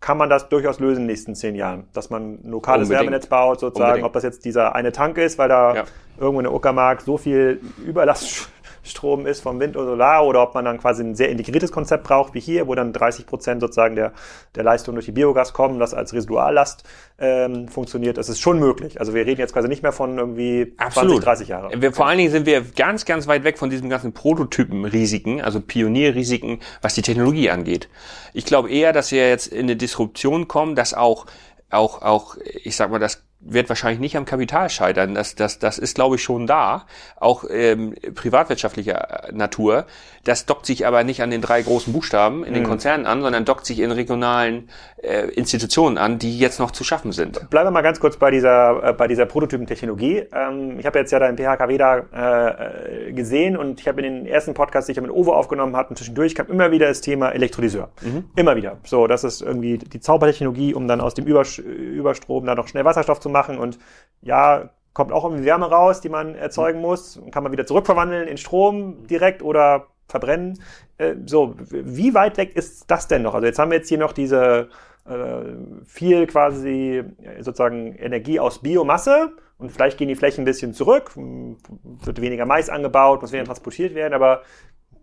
kann 0.00 0.16
man 0.16 0.30
das 0.30 0.48
durchaus 0.48 0.80
lösen 0.80 1.02
in 1.02 1.02
den 1.02 1.06
nächsten 1.08 1.34
zehn 1.34 1.54
Jahren. 1.54 1.88
Dass 1.92 2.08
man 2.08 2.36
ein 2.36 2.50
lokales 2.50 2.88
Unbedingt. 2.88 3.10
Wärmenetz 3.10 3.26
baut, 3.26 3.60
sozusagen, 3.60 3.90
Unbedingt. 3.90 4.06
ob 4.06 4.14
das 4.14 4.22
jetzt 4.22 4.46
dieser 4.46 4.74
eine 4.74 4.90
Tank 4.90 5.18
ist, 5.18 5.36
weil 5.36 5.50
da 5.50 5.74
ja. 5.74 5.84
irgendwo 6.18 6.40
in 6.40 6.44
der 6.44 6.54
Uckermark 6.54 7.02
so 7.02 7.18
viel 7.18 7.60
Überlast 7.84 8.48
Strom 8.82 9.26
ist 9.26 9.40
vom 9.40 9.60
Wind 9.60 9.76
oder 9.76 9.86
Solar 9.86 10.26
oder 10.26 10.42
ob 10.42 10.54
man 10.54 10.64
dann 10.64 10.78
quasi 10.78 11.02
ein 11.02 11.14
sehr 11.14 11.28
integriertes 11.28 11.70
Konzept 11.72 12.04
braucht 12.04 12.34
wie 12.34 12.40
hier, 12.40 12.66
wo 12.66 12.74
dann 12.74 12.92
30 12.92 13.26
Prozent 13.26 13.60
sozusagen 13.60 13.96
der, 13.96 14.12
der 14.54 14.64
Leistung 14.64 14.94
durch 14.94 15.06
die 15.06 15.12
Biogas 15.12 15.52
kommen, 15.52 15.78
das 15.78 15.94
als 15.94 16.12
Residuallast 16.12 16.84
ähm, 17.18 17.68
funktioniert. 17.68 18.18
Das 18.18 18.28
ist 18.28 18.40
schon 18.40 18.58
möglich. 18.58 18.98
Also 18.98 19.14
wir 19.14 19.24
reden 19.24 19.40
jetzt 19.40 19.52
quasi 19.52 19.68
nicht 19.68 19.82
mehr 19.82 19.92
von 19.92 20.18
irgendwie 20.18 20.74
Absolut. 20.76 21.22
20, 21.22 21.24
30 21.24 21.48
Jahren. 21.48 21.82
Wir, 21.82 21.92
vor 21.92 22.06
allen 22.06 22.18
Dingen 22.18 22.30
sind 22.30 22.46
wir 22.46 22.62
ganz, 22.62 23.04
ganz 23.04 23.26
weit 23.26 23.44
weg 23.44 23.58
von 23.58 23.70
diesem 23.70 23.88
ganzen 23.88 24.12
Prototypen-Risiken, 24.12 25.40
also 25.40 25.60
Pionierrisiken, 25.60 26.60
was 26.80 26.94
die 26.94 27.02
Technologie 27.02 27.50
angeht. 27.50 27.88
Ich 28.32 28.44
glaube 28.44 28.70
eher, 28.70 28.92
dass 28.92 29.12
wir 29.12 29.28
jetzt 29.28 29.46
in 29.46 29.66
eine 29.66 29.76
Disruption 29.76 30.48
kommen, 30.48 30.74
dass 30.74 30.94
auch 30.94 31.26
auch, 31.72 32.02
auch, 32.02 32.36
ich 32.64 32.76
sag 32.76 32.90
mal, 32.90 32.98
das 32.98 33.24
wird 33.44 33.68
wahrscheinlich 33.68 34.00
nicht 34.00 34.16
am 34.16 34.24
Kapital 34.24 34.70
scheitern. 34.70 35.14
Das, 35.14 35.34
das, 35.34 35.58
das 35.58 35.78
ist, 35.78 35.94
glaube 35.94 36.16
ich, 36.16 36.22
schon 36.22 36.46
da, 36.46 36.86
auch 37.16 37.44
ähm, 37.50 37.94
privatwirtschaftlicher 38.14 39.28
Natur. 39.32 39.86
Das 40.24 40.46
dockt 40.46 40.66
sich 40.66 40.86
aber 40.86 41.02
nicht 41.02 41.22
an 41.22 41.30
den 41.30 41.40
drei 41.40 41.62
großen 41.62 41.92
Buchstaben 41.92 42.44
in 42.44 42.54
den 42.54 42.62
mhm. 42.62 42.68
Konzernen 42.68 43.06
an, 43.06 43.22
sondern 43.22 43.44
dockt 43.44 43.66
sich 43.66 43.80
in 43.80 43.90
regionalen 43.90 44.68
äh, 45.02 45.28
Institutionen 45.30 45.98
an, 45.98 46.18
die 46.20 46.38
jetzt 46.38 46.60
noch 46.60 46.70
zu 46.70 46.84
schaffen 46.84 47.10
sind. 47.10 47.50
Bleiben 47.50 47.66
wir 47.66 47.72
mal 47.72 47.82
ganz 47.82 47.98
kurz 47.98 48.16
bei 48.16 48.30
dieser, 48.30 48.90
äh, 48.90 48.92
bei 48.92 49.08
dieser 49.08 49.26
Prototypentechnologie. 49.26 50.26
Ähm, 50.32 50.78
ich 50.78 50.86
habe 50.86 51.00
jetzt 51.00 51.10
ja 51.10 51.18
deinen 51.18 51.36
PHKW 51.36 51.78
da 51.78 51.98
äh, 51.98 53.12
gesehen 53.12 53.56
und 53.56 53.80
ich 53.80 53.88
habe 53.88 54.00
in 54.02 54.14
den 54.14 54.26
ersten 54.26 54.54
Podcasts, 54.54 54.86
die 54.86 54.92
ich 54.92 55.00
mit 55.00 55.10
Ovo 55.10 55.32
aufgenommen 55.32 55.76
hatte, 55.76 55.94
zwischendurch 55.94 56.36
kam 56.36 56.46
immer 56.46 56.70
wieder 56.70 56.86
das 56.86 57.00
Thema 57.00 57.30
Elektrolyseur. 57.30 57.90
Mhm. 58.02 58.24
Immer 58.36 58.54
wieder. 58.54 58.76
So, 58.84 59.08
das 59.08 59.24
ist 59.24 59.42
irgendwie 59.42 59.78
die 59.78 59.98
Zaubertechnologie, 59.98 60.74
um 60.74 60.86
dann 60.86 61.00
aus 61.00 61.14
dem 61.14 61.26
Überstrom 61.26 62.46
da 62.46 62.54
noch 62.54 62.68
schnell 62.68 62.84
Wasserstoff 62.84 63.18
zu 63.18 63.31
machen 63.32 63.58
und 63.58 63.78
ja, 64.20 64.70
kommt 64.94 65.12
auch 65.12 65.24
irgendwie 65.24 65.44
Wärme 65.44 65.70
raus, 65.70 66.00
die 66.00 66.08
man 66.08 66.34
erzeugen 66.34 66.80
muss, 66.80 67.20
kann 67.30 67.42
man 67.42 67.52
wieder 67.52 67.66
zurückverwandeln 67.66 68.28
in 68.28 68.36
Strom 68.36 69.06
direkt 69.06 69.42
oder 69.42 69.88
verbrennen. 70.08 70.60
Äh, 70.98 71.16
so, 71.26 71.54
wie 71.58 72.14
weit 72.14 72.36
weg 72.36 72.54
ist 72.54 72.90
das 72.90 73.08
denn 73.08 73.22
noch? 73.22 73.34
Also 73.34 73.46
jetzt 73.46 73.58
haben 73.58 73.70
wir 73.70 73.78
jetzt 73.78 73.88
hier 73.88 73.98
noch 73.98 74.12
diese 74.12 74.68
äh, 75.06 75.42
viel 75.86 76.26
quasi 76.26 77.02
sozusagen 77.40 77.94
Energie 77.96 78.38
aus 78.38 78.60
Biomasse 78.60 79.32
und 79.58 79.72
vielleicht 79.72 79.98
gehen 79.98 80.08
die 80.08 80.16
Flächen 80.16 80.42
ein 80.42 80.44
bisschen 80.44 80.74
zurück, 80.74 81.12
wird 81.16 82.20
weniger 82.20 82.46
Mais 82.46 82.68
angebaut, 82.68 83.22
muss 83.22 83.32
weniger 83.32 83.46
transportiert 83.46 83.94
werden, 83.94 84.14
aber 84.14 84.42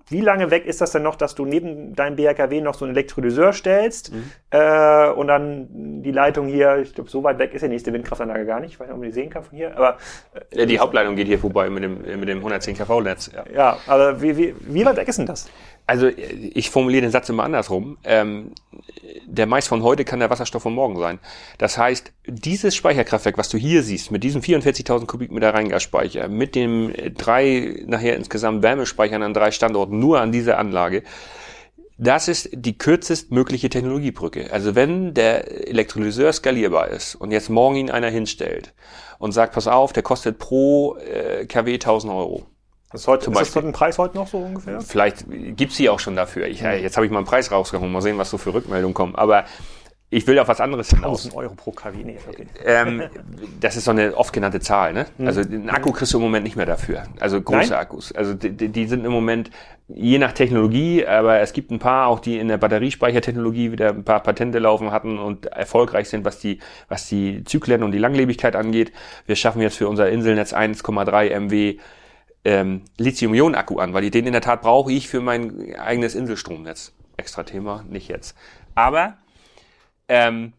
wie 0.09 0.21
lange 0.21 0.51
weg 0.51 0.65
ist 0.65 0.81
das 0.81 0.91
denn 0.91 1.03
noch, 1.03 1.15
dass 1.15 1.35
du 1.35 1.45
neben 1.45 1.95
deinem 1.95 2.15
BRKW 2.15 2.61
noch 2.61 2.75
so 2.75 2.85
einen 2.85 2.93
Elektrolyseur 2.93 3.53
stellst 3.53 4.13
mhm. 4.13 4.31
äh, 4.51 5.09
und 5.09 5.27
dann 5.27 5.67
die 6.01 6.11
Leitung 6.11 6.47
hier, 6.47 6.77
ich 6.77 6.93
glaube, 6.93 7.09
so 7.09 7.23
weit 7.23 7.39
weg 7.39 7.53
ist 7.53 7.61
die 7.61 7.69
nächste 7.69 7.93
Windkraftanlage 7.93 8.45
gar 8.45 8.59
nicht, 8.59 8.73
ich 8.73 8.79
weiß 8.79 8.87
nicht, 8.87 8.93
ob 8.93 8.99
man 8.99 9.09
die 9.09 9.13
sehen 9.13 9.29
kann 9.29 9.43
von 9.43 9.57
hier, 9.57 9.75
aber... 9.75 9.97
Äh, 10.51 10.59
ja, 10.59 10.65
die 10.65 10.79
Hauptleitung 10.79 11.15
geht 11.15 11.27
hier 11.27 11.39
vorbei 11.39 11.69
mit 11.69 11.83
dem, 11.83 12.01
mit 12.19 12.27
dem 12.29 12.37
110 12.39 12.77
kV-Netz. 12.77 13.31
Ja, 13.33 13.43
ja 13.53 13.77
aber 13.87 14.21
wie, 14.21 14.37
wie, 14.37 14.55
wie 14.59 14.85
weit 14.85 14.97
weg 14.97 15.07
ist 15.07 15.19
denn 15.19 15.25
das? 15.25 15.49
Also 15.89 16.07
ich 16.07 16.69
formuliere 16.69 17.01
den 17.01 17.09
Satz 17.09 17.29
immer 17.29 17.43
andersrum. 17.43 17.97
Ähm, 18.03 18.51
der 19.25 19.47
Mais 19.47 19.67
von 19.67 19.81
heute 19.81 20.05
kann 20.05 20.19
der 20.19 20.29
Wasserstoff 20.29 20.61
von 20.61 20.75
morgen 20.75 20.99
sein. 20.99 21.17
Das 21.57 21.79
heißt, 21.79 22.11
dieses 22.27 22.75
Speicherkraftwerk, 22.75 23.39
was 23.39 23.49
du 23.49 23.57
hier 23.57 23.81
siehst, 23.81 24.11
mit 24.11 24.23
diesem 24.23 24.43
44.000 24.43 25.07
Kubikmeter 25.07 25.51
Reingasspeicher, 25.51 26.27
mit 26.27 26.53
dem 26.53 26.93
drei 27.17 27.81
nachher 27.87 28.15
insgesamt 28.17 28.61
Wärmespeichern 28.61 29.23
an 29.23 29.33
drei 29.33 29.49
Standorten, 29.49 29.97
nur 29.97 30.21
an 30.21 30.31
dieser 30.31 30.59
Anlage, 30.59 31.01
das 31.97 32.27
ist 32.27 32.49
die 32.53 32.77
kürzest 32.77 33.31
mögliche 33.31 33.69
Technologiebrücke. 33.69 34.53
Also 34.53 34.75
wenn 34.75 35.15
der 35.15 35.69
Elektrolyseur 35.69 36.31
skalierbar 36.31 36.89
ist 36.89 37.15
und 37.15 37.31
jetzt 37.31 37.49
morgen 37.49 37.77
ihn 37.77 37.89
einer 37.89 38.11
hinstellt 38.11 38.75
und 39.17 39.31
sagt, 39.31 39.55
pass 39.55 39.65
auf, 39.65 39.91
der 39.91 40.03
kostet 40.03 40.37
pro 40.37 40.97
äh, 40.97 41.47
KW 41.47 41.73
1000 41.73 42.13
Euro 42.13 42.45
das 42.91 43.01
ist, 43.01 43.07
heute, 43.07 43.25
Zum 43.25 43.33
ist 43.37 43.55
das 43.55 43.63
ein 43.63 43.71
Preis 43.71 43.97
heute 43.97 44.17
noch 44.17 44.27
so 44.27 44.39
ungefähr? 44.39 44.81
Vielleicht 44.81 45.25
gibt's 45.55 45.77
sie 45.77 45.89
auch 45.89 45.99
schon 45.99 46.15
dafür. 46.15 46.47
Ich, 46.47 46.61
Jetzt 46.61 46.97
habe 46.97 47.05
ich 47.05 47.11
mal 47.11 47.19
einen 47.19 47.27
Preis 47.27 47.51
rausgehauen, 47.51 47.91
mal 47.91 48.01
sehen, 48.01 48.17
was 48.17 48.29
so 48.29 48.37
für 48.37 48.53
Rückmeldungen 48.53 48.93
kommen. 48.93 49.15
Aber 49.15 49.45
ich 50.11 50.25
will 50.25 50.39
auf 50.39 50.47
was 50.47 50.59
anderes 50.59 50.89
hinaus. 50.89 51.25
1000 51.25 51.35
Euro 51.35 51.53
pro 51.53 51.71
KW, 51.71 52.03
nee, 52.03 52.17
okay. 52.27 52.47
Ähm, 52.65 53.03
das 53.59 53.75
ist 53.75 53.85
so 53.85 53.91
eine 53.91 54.17
oft 54.17 54.33
genannte 54.33 54.59
Zahl, 54.59 54.91
ne? 54.91 55.05
Also 55.23 55.43
den 55.43 55.69
Akku 55.69 55.91
kriegst 55.91 56.13
du 56.13 56.17
im 56.17 56.23
Moment 56.23 56.45
nicht 56.45 56.55
mehr 56.55 56.65
dafür. 56.65 57.03
Also 57.19 57.39
große 57.39 57.69
Nein? 57.69 57.79
Akkus. 57.79 58.11
Also 58.11 58.33
die, 58.33 58.49
die 58.49 58.69
die 58.69 58.87
sind 58.87 59.05
im 59.05 59.11
Moment 59.11 59.51
je 59.87 60.17
nach 60.17 60.31
Technologie, 60.31 61.05
aber 61.05 61.41
es 61.41 61.53
gibt 61.53 61.69
ein 61.69 61.77
paar 61.77 62.07
auch, 62.07 62.19
die 62.19 62.39
in 62.39 62.47
der 62.47 62.57
Batteriespeichertechnologie 62.57 63.71
wieder 63.71 63.89
ein 63.89 64.03
paar 64.03 64.21
Patente 64.21 64.57
laufen 64.57 64.91
hatten 64.91 65.19
und 65.19 65.45
erfolgreich 65.45 66.09
sind, 66.09 66.25
was 66.25 66.39
die, 66.39 66.57
was 66.87 67.07
die 67.07 67.43
Zyklen 67.43 67.83
und 67.83 67.91
die 67.91 67.99
Langlebigkeit 67.99 68.55
angeht. 68.55 68.91
Wir 69.27 69.35
schaffen 69.35 69.61
jetzt 69.61 69.77
für 69.77 69.87
unser 69.87 70.09
Inselnetz 70.09 70.53
1,3 70.53 71.39
MW 71.39 71.77
ähm, 72.45 72.81
Lithium-Ionen-Akku 72.97 73.79
an, 73.79 73.93
weil 73.93 74.09
den 74.09 74.25
in 74.25 74.31
der 74.33 74.41
Tat 74.41 74.61
brauche 74.61 74.91
ich 74.91 75.07
für 75.09 75.21
mein 75.21 75.75
eigenes 75.75 76.15
Inselstromnetz. 76.15 76.93
Extra 77.17 77.43
Thema, 77.43 77.83
nicht 77.89 78.07
jetzt. 78.07 78.35
Aber 78.75 79.17
ähm, 80.07 80.53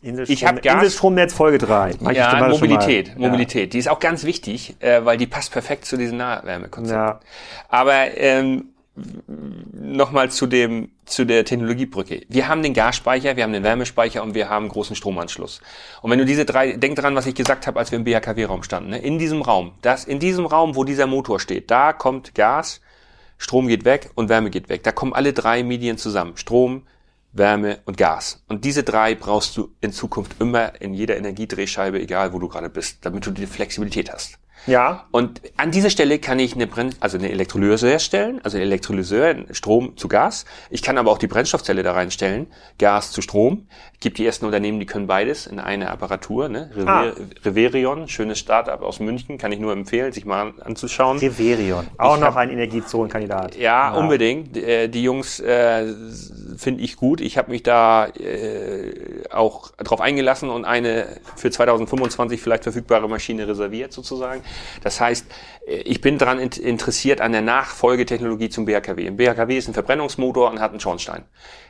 Inselstrom, 0.00 0.32
Ich 0.34 0.44
hab 0.46 0.62
Gas- 0.62 0.74
Inselstromnetz 0.74 1.34
Folge 1.34 1.58
3. 1.58 1.94
Mach 2.00 2.12
ich 2.12 2.16
ja, 2.18 2.48
Mobilität, 2.48 3.08
Ja. 3.08 3.14
Mobilität. 3.18 3.72
Die 3.72 3.78
ist 3.78 3.88
auch 3.88 3.98
ganz 3.98 4.22
wichtig, 4.24 4.76
äh, 4.80 5.04
weil 5.04 5.18
die 5.18 5.26
passt 5.26 5.50
perfekt 5.52 5.86
zu 5.86 5.96
diesen 5.96 6.18
Nahwärmekonzepten. 6.18 7.04
Ja. 7.04 7.20
Aber 7.68 8.16
ähm, 8.16 8.66
nochmal 9.72 10.30
zu 10.30 10.46
dem 10.46 10.90
zu 11.04 11.24
der 11.24 11.44
Technologiebrücke. 11.44 12.22
Wir 12.28 12.48
haben 12.48 12.62
den 12.62 12.74
Gasspeicher, 12.74 13.36
wir 13.36 13.44
haben 13.44 13.52
den 13.52 13.62
Wärmespeicher 13.62 14.22
und 14.22 14.34
wir 14.34 14.48
haben 14.48 14.68
großen 14.68 14.94
Stromanschluss. 14.94 15.60
Und 16.02 16.10
wenn 16.10 16.18
du 16.18 16.24
diese 16.24 16.44
drei, 16.44 16.72
denk 16.72 16.96
dran, 16.96 17.14
was 17.14 17.26
ich 17.26 17.34
gesagt 17.34 17.66
habe, 17.66 17.78
als 17.78 17.90
wir 17.90 17.98
im 17.98 18.04
BHKW-Raum 18.04 18.62
standen. 18.62 18.90
Ne? 18.90 18.98
In 18.98 19.18
diesem 19.18 19.42
Raum, 19.42 19.72
das 19.82 20.04
in 20.04 20.18
diesem 20.18 20.46
Raum, 20.46 20.76
wo 20.76 20.84
dieser 20.84 21.06
Motor 21.06 21.40
steht, 21.40 21.70
da 21.70 21.92
kommt 21.92 22.34
Gas, 22.34 22.80
Strom 23.38 23.68
geht 23.68 23.84
weg 23.84 24.10
und 24.14 24.28
Wärme 24.28 24.50
geht 24.50 24.68
weg. 24.68 24.82
Da 24.82 24.92
kommen 24.92 25.12
alle 25.12 25.32
drei 25.32 25.62
Medien 25.62 25.96
zusammen: 25.96 26.36
Strom, 26.36 26.82
Wärme 27.32 27.78
und 27.84 27.96
Gas. 27.96 28.42
Und 28.48 28.64
diese 28.64 28.82
drei 28.82 29.14
brauchst 29.14 29.56
du 29.56 29.70
in 29.80 29.92
Zukunft 29.92 30.40
immer 30.40 30.80
in 30.80 30.92
jeder 30.92 31.16
Energiedrehscheibe, 31.16 32.00
egal 32.00 32.32
wo 32.32 32.38
du 32.38 32.48
gerade 32.48 32.68
bist, 32.68 32.98
damit 33.02 33.24
du 33.26 33.30
die 33.30 33.46
Flexibilität 33.46 34.12
hast. 34.12 34.38
Ja, 34.68 35.06
Und 35.10 35.40
an 35.56 35.70
dieser 35.70 35.90
Stelle 35.90 36.18
kann 36.18 36.38
ich 36.38 36.54
eine, 36.54 36.66
Brenn 36.66 36.94
also 37.00 37.18
eine 37.18 37.30
Elektrolyse 37.30 37.88
herstellen, 37.88 38.40
also 38.44 38.58
Elektrolyseur, 38.58 39.34
Strom 39.52 39.96
zu 39.96 40.08
Gas. 40.08 40.44
Ich 40.70 40.82
kann 40.82 40.98
aber 40.98 41.10
auch 41.10 41.18
die 41.18 41.26
Brennstoffzelle 41.26 41.82
da 41.82 41.92
reinstellen, 41.92 42.46
Gas 42.78 43.10
zu 43.12 43.22
Strom. 43.22 43.66
Gibt 44.00 44.18
die 44.18 44.26
ersten 44.26 44.44
Unternehmen, 44.44 44.78
die 44.78 44.86
können 44.86 45.08
beides 45.08 45.46
in 45.48 45.58
eine 45.58 45.90
Apparatur. 45.90 46.48
Ne? 46.48 46.70
Rever 46.76 46.88
Ah. 46.88 47.12
Reverion, 47.44 48.06
schönes 48.06 48.38
Startup 48.38 48.80
aus 48.82 49.00
München, 49.00 49.38
kann 49.38 49.50
ich 49.50 49.58
nur 49.58 49.72
empfehlen, 49.72 50.12
sich 50.12 50.24
mal 50.24 50.42
an- 50.42 50.54
anzuschauen. 50.62 51.18
Reverion. 51.18 51.88
Auch 51.98 52.14
Ich 52.14 52.20
noch 52.20 52.28
hab- 52.28 52.36
ein 52.36 52.50
Energiezonenkandidat. 52.50 53.56
Ja, 53.56 53.92
unbedingt. 53.94 54.56
Äh, 54.56 54.88
Die 54.88 55.02
Jungs 55.02 55.40
äh, 55.40 55.92
finde 56.56 56.82
ich 56.84 56.94
gut. 56.96 57.20
Ich 57.20 57.36
habe 57.38 57.50
mich 57.50 57.62
da 57.64 58.06
äh, 58.06 59.24
auch 59.32 59.70
drauf 59.78 60.00
eingelassen 60.00 60.48
und 60.50 60.64
eine 60.64 61.06
für 61.36 61.50
2025 61.50 62.40
vielleicht 62.40 62.62
verfügbare 62.64 63.08
Maschine 63.08 63.48
reserviert 63.48 63.92
sozusagen. 63.92 64.42
Das 64.82 65.00
heißt, 65.00 65.26
äh, 65.66 65.76
ich 65.76 66.00
bin 66.00 66.18
daran 66.18 66.38
in 66.38 66.50
interessiert 66.50 67.20
an 67.20 67.32
der 67.32 67.42
Nachfolgetechnologie 67.42 68.48
zum 68.48 68.64
BHKW. 68.64 69.06
Ein 69.06 69.16
BHKW 69.16 69.56
ist 69.56 69.68
ein 69.68 69.74
Verbrennungsmotor 69.74 70.50
und 70.50 70.60
hat 70.60 70.70
einen 70.70 70.80
Schornstein. 70.80 71.24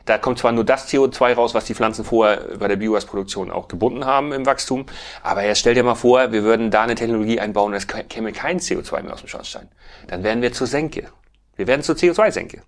Da 0.05 0.17
kommt 0.17 0.39
zwar 0.39 0.51
nur 0.51 0.63
das 0.63 0.87
CO2 0.91 1.33
raus, 1.33 1.53
was 1.53 1.65
die 1.65 1.75
Pflanzen 1.75 2.03
vorher 2.05 2.57
bei 2.57 2.67
der 2.67 2.77
Biogasproduktion 2.77 3.51
auch 3.51 3.67
gebunden 3.67 4.05
haben 4.05 4.31
im 4.33 4.45
Wachstum, 4.45 4.85
aber 5.21 5.43
jetzt 5.45 5.59
stell 5.59 5.75
dir 5.75 5.83
mal 5.83 5.95
vor, 5.95 6.31
wir 6.31 6.43
würden 6.43 6.71
da 6.71 6.81
eine 6.83 6.95
Technologie 6.95 7.39
einbauen, 7.39 7.73
es 7.73 7.87
kä- 7.87 8.03
käme 8.03 8.31
kein 8.31 8.59
CO2 8.59 9.03
mehr 9.03 9.13
aus 9.13 9.19
dem 9.21 9.27
Schornstein. 9.27 9.69
Dann 10.07 10.23
wären 10.23 10.41
wir 10.41 10.51
zur 10.53 10.67
Senke. 10.67 11.09
Wir 11.55 11.67
werden 11.67 11.83
zur 11.83 11.95
CO2-Senke. 11.95 12.61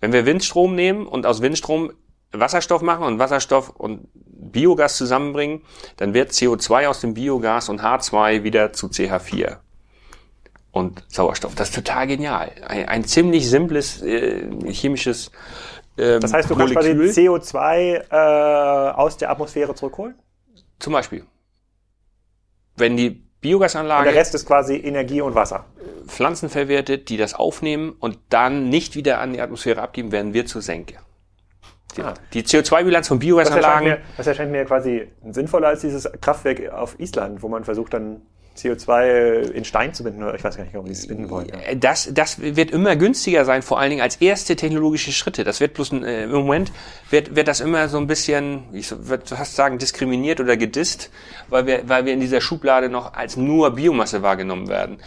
Wenn 0.00 0.12
wir 0.12 0.24
Windstrom 0.26 0.74
nehmen 0.74 1.06
und 1.06 1.26
aus 1.26 1.42
Windstrom 1.42 1.92
Wasserstoff 2.32 2.82
machen 2.82 3.04
und 3.04 3.18
Wasserstoff 3.18 3.70
und 3.70 4.08
Biogas 4.54 4.96
zusammenbringen, 4.96 5.60
dann 5.98 6.14
wird 6.14 6.30
CO2 6.30 6.88
aus 6.88 7.00
dem 7.00 7.12
Biogas 7.12 7.68
und 7.68 7.82
H2 7.82 8.42
wieder 8.42 8.72
zu 8.72 8.86
CH4 8.86 9.58
und 10.72 11.04
Sauerstoff. 11.08 11.54
Das 11.54 11.68
ist 11.68 11.74
total 11.74 12.06
genial. 12.06 12.50
Ein, 12.66 12.88
ein 12.88 13.04
ziemlich 13.04 13.48
simples 13.48 14.02
äh, 14.02 14.48
chemisches 14.72 15.30
ähm, 15.96 16.20
Das 16.20 16.32
heißt, 16.32 16.50
du 16.50 16.56
kannst 16.56 16.74
quasi 16.74 16.94
Molekül. 16.94 17.10
CO2 17.10 18.04
äh, 18.10 18.92
aus 18.94 19.16
der 19.16 19.30
Atmosphäre 19.30 19.74
zurückholen? 19.74 20.14
Zum 20.78 20.92
Beispiel. 20.92 21.24
Wenn 22.76 22.96
die 22.96 23.08
Und 23.10 23.40
Biogasanlage 23.40 24.10
der 24.10 24.18
Rest 24.18 24.34
ist 24.34 24.46
quasi 24.46 24.76
Energie 24.76 25.20
und 25.20 25.34
Wasser. 25.34 25.66
Pflanzen 26.06 26.48
verwertet, 26.48 27.08
die 27.08 27.16
das 27.16 27.34
aufnehmen 27.34 27.94
und 27.98 28.18
dann 28.28 28.68
nicht 28.68 28.96
wieder 28.96 29.20
an 29.20 29.32
die 29.32 29.40
Atmosphäre 29.40 29.80
abgeben, 29.80 30.12
werden 30.12 30.34
wir 30.34 30.46
zur 30.46 30.62
Senke. 30.62 30.96
Die, 31.96 32.02
Ah. 32.02 32.14
die 32.32 32.42
CO2-Bilanz 32.42 33.08
von 33.08 33.18
Das 33.18 33.26
erscheint, 33.26 33.54
Biogasanlagen, 33.54 33.88
mir, 33.88 33.98
das 34.16 34.26
erscheint 34.26 34.50
mir 34.52 34.64
quasi 34.64 35.08
sinnvoller 35.30 35.68
als 35.68 35.80
dieses 35.80 36.08
Kraftwerk 36.20 36.72
auf 36.72 36.98
Island, 36.98 37.42
wo 37.42 37.48
man 37.48 37.64
versucht 37.64 37.94
dann 37.94 38.22
CO2 38.56 39.50
in 39.52 39.64
Stein 39.64 39.94
zu 39.94 40.04
binden. 40.04 40.22
Oder 40.22 40.34
ich 40.34 40.44
weiß 40.44 40.56
gar 40.56 40.62
nicht, 40.64 40.74
warum 40.74 40.86
die 40.86 40.92
es 40.92 41.06
binden 41.06 41.28
wollen. 41.28 41.48
Ja. 41.48 41.58
äh, 41.60 41.76
das, 41.76 42.08
das 42.12 42.40
wird 42.40 42.70
immer 42.70 42.94
günstiger 42.96 43.44
sein, 43.44 43.62
vor 43.62 43.80
allen 43.80 43.90
Dingen 43.90 44.02
als 44.02 44.16
erste 44.16 44.54
technologische 44.56 45.12
Schritte. 45.12 45.44
Das 45.44 45.60
wird 45.60 45.74
bloß 45.74 45.92
ein, 45.92 46.04
äh, 46.04 46.24
im 46.24 46.30
Moment 46.30 46.72
wird, 47.10 47.34
wird 47.34 47.48
das 47.48 47.60
immer 47.60 47.88
so 47.88 47.98
ein 47.98 48.06
bisschen, 48.06 48.64
ich 48.72 48.92
würde 49.08 49.26
fast 49.26 49.56
sagen, 49.56 49.78
diskriminiert 49.78 50.40
oder 50.40 50.56
gedisst, 50.56 51.10
weil 51.48 51.66
wir, 51.66 51.88
weil 51.88 52.06
wir 52.06 52.12
in 52.12 52.20
dieser 52.20 52.40
Schublade 52.40 52.88
noch 52.88 53.14
als 53.14 53.36
nur 53.36 53.72
Biomasse 53.72 54.22
wahrgenommen 54.22 54.68
werden. 54.68 54.98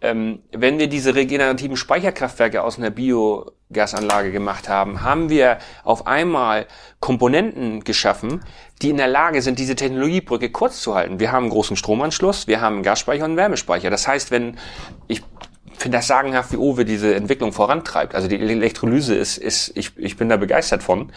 Ähm, 0.00 0.40
wenn 0.52 0.78
wir 0.78 0.88
diese 0.88 1.14
regenerativen 1.14 1.76
Speicherkraftwerke 1.76 2.62
aus 2.62 2.78
einer 2.78 2.90
Biogasanlage 2.90 4.30
gemacht 4.30 4.68
haben, 4.68 5.02
haben 5.02 5.30
wir 5.30 5.58
auf 5.84 6.06
einmal 6.06 6.66
Komponenten 7.00 7.82
geschaffen, 7.82 8.42
die 8.82 8.90
in 8.90 8.98
der 8.98 9.08
Lage 9.08 9.40
sind, 9.40 9.58
diese 9.58 9.74
Technologiebrücke 9.74 10.50
kurz 10.50 10.82
zu 10.82 10.94
halten. 10.94 11.18
Wir 11.18 11.32
haben 11.32 11.44
einen 11.44 11.52
großen 11.52 11.76
Stromanschluss, 11.76 12.46
wir 12.46 12.60
haben 12.60 12.74
einen 12.74 12.82
Gasspeicher 12.82 13.24
und 13.24 13.30
einen 13.30 13.38
Wärmespeicher. 13.38 13.88
Das 13.88 14.06
heißt, 14.06 14.30
wenn 14.30 14.58
ich 15.08 15.22
finde 15.78 15.98
das 15.98 16.06
sagenhaft, 16.06 16.52
wie 16.52 16.56
Owe 16.56 16.84
diese 16.84 17.14
Entwicklung 17.14 17.52
vorantreibt. 17.52 18.14
Also 18.14 18.28
die 18.28 18.40
Elektrolyse 18.40 19.14
ist, 19.14 19.38
ist 19.38 19.72
ich, 19.76 19.96
ich 19.96 20.16
bin 20.16 20.28
da 20.28 20.36
begeistert 20.36 20.82
von. 20.82 21.12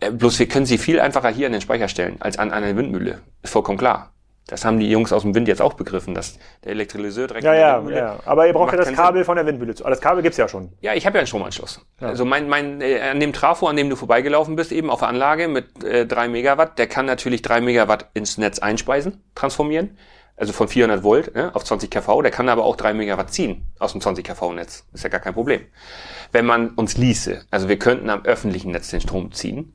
Äh, 0.00 0.10
Bloß 0.10 0.38
wir 0.38 0.48
können 0.48 0.66
sie 0.66 0.78
viel 0.78 1.00
einfacher 1.00 1.28
hier 1.30 1.46
an 1.46 1.52
den 1.52 1.60
Speicher 1.60 1.88
stellen 1.88 2.16
als 2.20 2.38
an 2.38 2.52
eine 2.52 2.76
Windmühle. 2.76 3.20
Ist 3.42 3.52
vollkommen 3.52 3.78
klar. 3.78 4.13
Das 4.46 4.64
haben 4.66 4.78
die 4.78 4.90
Jungs 4.90 5.10
aus 5.12 5.22
dem 5.22 5.34
Wind 5.34 5.48
jetzt 5.48 5.62
auch 5.62 5.72
begriffen, 5.72 6.14
dass 6.14 6.38
der 6.64 6.72
Elektrolyseur 6.72 7.26
direkt 7.28 7.44
Ja, 7.44 7.54
ja, 7.54 7.80
ja. 7.88 8.16
Aber 8.26 8.46
ihr 8.46 8.52
braucht 8.52 8.72
ja 8.72 8.78
das 8.78 8.92
Kabel 8.92 9.24
von 9.24 9.36
der 9.36 9.46
Windmühle. 9.46 9.74
zu- 9.74 9.84
Aber 9.84 9.90
das 9.90 10.02
Kabel 10.02 10.22
gibt's 10.22 10.36
ja 10.36 10.48
schon. 10.48 10.70
ja, 10.82 10.92
ich 10.92 11.06
habe 11.06 11.16
ja 11.16 11.20
einen 11.20 11.26
Stromanschluss. 11.26 11.80
Also 11.98 12.26
mein, 12.26 12.48
mein, 12.48 12.82
äh, 12.82 13.00
an 13.00 13.20
dem 13.20 13.32
Trafo, 13.32 13.66
an 13.68 13.76
dem 13.76 13.88
du 13.88 13.96
vorbeigelaufen 13.96 14.54
bist, 14.54 14.70
eben 14.70 14.90
auf 14.90 14.98
der 14.98 15.08
Anlage 15.08 15.48
mit 15.48 15.82
äh, 15.82 16.04
3 16.06 16.28
Megawatt, 16.28 16.78
der 16.78 16.86
kann 16.88 17.06
natürlich 17.06 17.40
3 17.40 17.62
Megawatt 17.62 18.10
ins 18.12 18.36
Netz 18.36 18.58
einspeisen, 18.58 19.22
transformieren. 19.34 19.96
Also 20.36 20.52
von 20.52 20.66
400 20.66 21.04
Volt 21.04 21.34
ne, 21.36 21.54
auf 21.54 21.62
20 21.64 21.88
kV. 21.90 22.20
Der 22.20 22.32
kann 22.32 22.48
aber 22.48 22.64
auch 22.64 22.74
3 22.76 22.92
Megawatt 22.92 23.32
ziehen 23.32 23.68
aus 23.78 23.92
dem 23.92 24.00
20 24.00 24.26
kV-Netz. 24.26 24.84
Ist 24.92 25.04
ja 25.04 25.08
gar 25.08 25.20
kein 25.20 25.32
Problem. 25.32 25.60
Wenn 26.32 26.44
man 26.44 26.70
uns 26.70 26.96
ließe, 26.96 27.46
also 27.52 27.68
wir 27.68 27.78
könnten 27.78 28.10
am 28.10 28.24
öffentlichen 28.24 28.72
Netz 28.72 28.90
den 28.90 29.00
Strom 29.00 29.30
ziehen, 29.32 29.74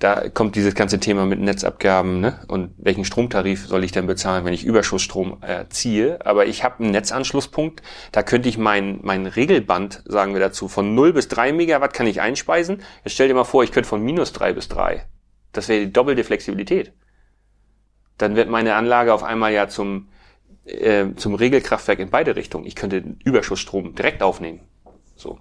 da 0.00 0.30
kommt 0.30 0.56
dieses 0.56 0.74
ganze 0.74 0.98
Thema 0.98 1.26
mit 1.26 1.40
Netzabgaben 1.40 2.20
ne? 2.20 2.40
und 2.48 2.72
welchen 2.78 3.04
Stromtarif 3.04 3.66
soll 3.66 3.84
ich 3.84 3.92
denn 3.92 4.06
bezahlen, 4.06 4.46
wenn 4.46 4.54
ich 4.54 4.64
Überschussstrom 4.64 5.42
äh, 5.42 5.66
ziehe. 5.68 6.24
Aber 6.24 6.46
ich 6.46 6.64
habe 6.64 6.82
einen 6.82 6.92
Netzanschlusspunkt, 6.92 7.82
da 8.10 8.22
könnte 8.22 8.48
ich 8.48 8.56
mein, 8.56 9.00
mein 9.02 9.26
Regelband, 9.26 10.02
sagen 10.06 10.32
wir 10.32 10.40
dazu, 10.40 10.68
von 10.68 10.94
0 10.94 11.12
bis 11.12 11.28
3 11.28 11.52
Megawatt 11.52 11.92
kann 11.92 12.06
ich 12.06 12.22
einspeisen. 12.22 12.82
Jetzt 13.04 13.12
stell 13.12 13.28
dir 13.28 13.34
mal 13.34 13.44
vor, 13.44 13.62
ich 13.62 13.72
könnte 13.72 13.88
von 13.88 14.02
minus 14.02 14.32
3 14.32 14.54
bis 14.54 14.68
3. 14.68 15.04
Das 15.52 15.68
wäre 15.68 15.84
die 15.84 15.92
doppelte 15.92 16.24
Flexibilität. 16.24 16.92
Dann 18.16 18.36
wird 18.36 18.48
meine 18.48 18.76
Anlage 18.76 19.12
auf 19.12 19.22
einmal 19.22 19.52
ja 19.52 19.68
zum, 19.68 20.08
äh, 20.64 21.08
zum 21.16 21.34
Regelkraftwerk 21.34 21.98
in 21.98 22.08
beide 22.08 22.36
Richtungen. 22.36 22.64
Ich 22.64 22.74
könnte 22.74 23.04
Überschussstrom 23.22 23.94
direkt 23.94 24.22
aufnehmen. 24.22 24.60
So 25.14 25.38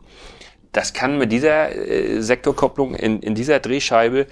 das 0.72 0.94
kann 0.94 1.18
mit 1.18 1.32
dieser 1.32 1.76
äh, 1.76 2.22
Sektorkopplung 2.22 2.96
in, 2.96 3.22
in 3.22 3.36
dieser 3.36 3.60
Drehscheibe 3.60 4.28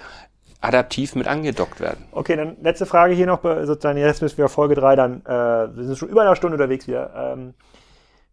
adaptiv 0.60 1.14
mit 1.14 1.28
angedockt 1.28 1.80
werden. 1.80 2.04
Okay, 2.12 2.36
dann 2.36 2.56
letzte 2.62 2.86
Frage 2.86 3.14
hier 3.14 3.26
noch, 3.26 3.42
sozusagen, 3.42 3.98
jetzt 3.98 4.22
müssen 4.22 4.38
wir 4.38 4.48
Folge 4.48 4.74
3 4.74 4.96
dann, 4.96 5.22
äh, 5.24 5.28
wir 5.28 5.84
sind 5.84 5.96
schon 5.96 6.08
über 6.08 6.22
eine 6.22 6.34
Stunde 6.34 6.56
unterwegs 6.56 6.88
wieder, 6.88 7.34
ähm, 7.34 7.54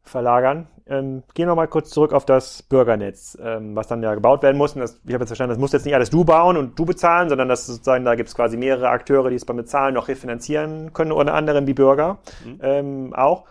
verlagern. 0.06 0.68
Ähm, 0.88 1.24
gehen 1.34 1.47
wir 1.47 1.56
mal 1.56 1.68
kurz 1.68 1.89
zurück 1.89 2.14
auf 2.14 2.26
das 2.26 2.62
Bürgernetz, 2.62 3.38
ähm, 3.41 3.76
was 3.76 3.88
dann 3.88 4.03
ja 4.03 4.14
gebaut 4.14 4.43
werden 4.43 4.58
muss. 4.58 4.74
Und 4.74 4.82
das, 4.82 5.01
ich 5.03 5.14
habe 5.14 5.24
jetzt 5.24 5.30
verstanden, 5.30 5.49
das 5.49 5.60
muss 5.60 5.72
jetzt 5.72 5.86
nicht 5.86 5.95
alles 5.95 6.12
du 6.12 6.24
bauen 6.24 6.58
und 6.58 6.78
du 6.78 6.86
bezahlen, 6.86 7.28
sondern 7.28 7.49
das 7.49 7.66
sozusagen, 7.66 8.06
da 8.06 8.14
gibt 8.14 8.30
es 8.30 8.36
quasi 8.36 8.56
mehrere 8.56 8.89
Akteure, 8.89 9.30
die 9.30 9.36
es 9.36 9.45
beim 9.45 9.58
Bezahlen 9.58 9.95
noch 9.95 10.08
refinanzieren 10.08 10.93
können, 10.93 11.12
unter 11.12 11.34
anderem 11.34 11.66
die 11.66 11.74
Bürger 11.74 12.20
ähm, 12.62 13.14
auch. 13.16 13.45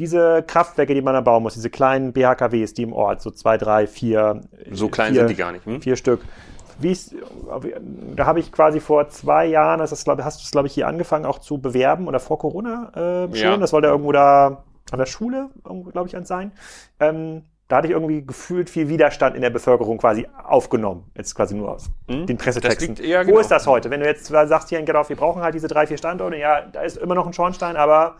Diese 0.00 0.42
Kraftwerke, 0.44 0.94
die 0.94 1.02
man 1.02 1.14
da 1.14 1.20
bauen 1.20 1.42
muss, 1.42 1.54
diese 1.54 1.70
kleinen 1.70 2.12
BHKWs, 2.12 2.74
die 2.74 2.82
im 2.82 2.92
Ort, 2.92 3.20
so 3.22 3.30
zwei, 3.30 3.56
drei, 3.58 3.86
vier. 3.86 4.40
So 4.72 4.88
klein 4.88 5.12
vier, 5.12 5.20
sind 5.20 5.30
die 5.30 5.36
gar 5.36 5.52
nicht. 5.52 5.64
Hm? 5.66 5.80
Vier 5.82 5.94
Stück. 5.96 6.22
Wie 6.80 6.90
ist, 6.90 7.14
da 8.16 8.24
habe 8.26 8.40
ich 8.40 8.50
quasi 8.50 8.80
vor 8.80 9.08
zwei 9.10 9.44
Jahren, 9.46 9.78
das 9.78 9.92
ist, 9.92 10.04
glaub, 10.04 10.20
hast 10.22 10.40
du 10.40 10.44
es, 10.44 10.50
glaube 10.50 10.66
ich, 10.66 10.72
hier 10.74 10.88
angefangen 10.88 11.26
auch 11.26 11.38
zu 11.38 11.58
bewerben 11.58 12.08
oder 12.08 12.18
vor 12.18 12.38
Corona 12.38 12.90
äh, 13.28 13.36
schon. 13.36 13.50
Ja. 13.50 13.56
Das 13.58 13.72
wollte 13.74 13.88
irgendwo 13.88 14.12
da 14.12 14.64
an 14.90 14.98
der 14.98 15.06
Schule, 15.06 15.50
glaube 15.92 16.08
ich, 16.08 16.16
an 16.16 16.24
sein. 16.24 16.52
Ähm, 16.98 17.42
Da 17.68 17.76
hatte 17.76 17.86
ich 17.86 17.92
irgendwie 17.92 18.26
gefühlt 18.26 18.68
viel 18.68 18.88
Widerstand 18.88 19.36
in 19.36 19.42
der 19.42 19.50
Bevölkerung 19.50 19.98
quasi 19.98 20.26
aufgenommen. 20.44 21.04
Jetzt 21.16 21.36
quasi 21.36 21.54
nur 21.54 21.70
aus 21.70 21.88
Hm? 22.08 22.26
den 22.26 22.36
Pressetexten. 22.36 22.98
Wo 22.98 23.02
genau. 23.02 23.38
ist 23.38 23.50
das 23.50 23.66
heute? 23.66 23.90
Wenn 23.90 24.00
du 24.00 24.06
jetzt 24.06 24.26
sagst, 24.26 24.70
hier 24.70 24.80
in 24.80 24.86
Gedorf, 24.86 25.08
wir 25.08 25.16
brauchen 25.16 25.40
halt 25.42 25.54
diese 25.54 25.68
drei, 25.68 25.86
vier 25.86 25.96
Standorte, 25.98 26.36
ja, 26.36 26.62
da 26.62 26.80
ist 26.82 26.96
immer 26.96 27.14
noch 27.14 27.26
ein 27.28 27.32
Schornstein, 27.32 27.76
aber 27.76 28.16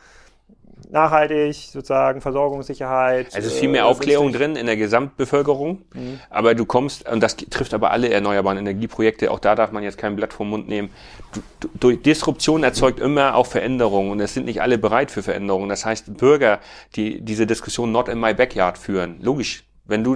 nachhaltig, 0.90 1.54
sozusagen, 1.72 2.20
Versorgungssicherheit. 2.20 3.26
Also 3.34 3.38
es 3.48 3.54
ist 3.54 3.60
viel 3.60 3.68
mehr 3.68 3.82
äh, 3.82 3.86
Aufklärung 3.86 4.26
günstig. 4.26 4.46
drin 4.46 4.56
in 4.56 4.66
der 4.66 4.76
Gesamtbevölkerung, 4.76 5.82
Mhm. 5.94 6.20
aber 6.30 6.54
du 6.54 6.64
kommst, 6.64 7.08
und 7.08 7.20
das 7.22 7.36
trifft 7.36 7.74
aber 7.74 7.90
alle 7.90 8.08
erneuerbaren 8.10 8.58
Energieprojekte, 8.58 9.30
auch 9.30 9.38
da 9.38 9.54
darf 9.54 9.72
man 9.72 9.82
jetzt 9.82 9.98
kein 9.98 10.16
Blatt 10.16 10.32
vom 10.32 10.50
Mund 10.50 10.68
nehmen. 10.68 10.90
Du, 11.32 11.40
du, 11.60 11.68
durch 11.78 12.02
Disruption 12.02 12.62
erzeugt 12.64 13.00
immer 13.00 13.34
auch 13.34 13.46
Veränderungen 13.46 14.10
und 14.10 14.20
es 14.20 14.34
sind 14.34 14.46
nicht 14.46 14.62
alle 14.62 14.78
bereit 14.78 15.10
für 15.10 15.22
Veränderungen. 15.22 15.68
Das 15.68 15.84
heißt, 15.84 16.16
Bürger, 16.16 16.60
die 16.96 17.20
diese 17.20 17.46
Diskussion 17.46 17.92
not 17.92 18.08
in 18.08 18.18
my 18.20 18.34
backyard 18.34 18.78
führen, 18.78 19.18
logisch. 19.20 19.64
Wenn 19.86 20.04
du, 20.04 20.14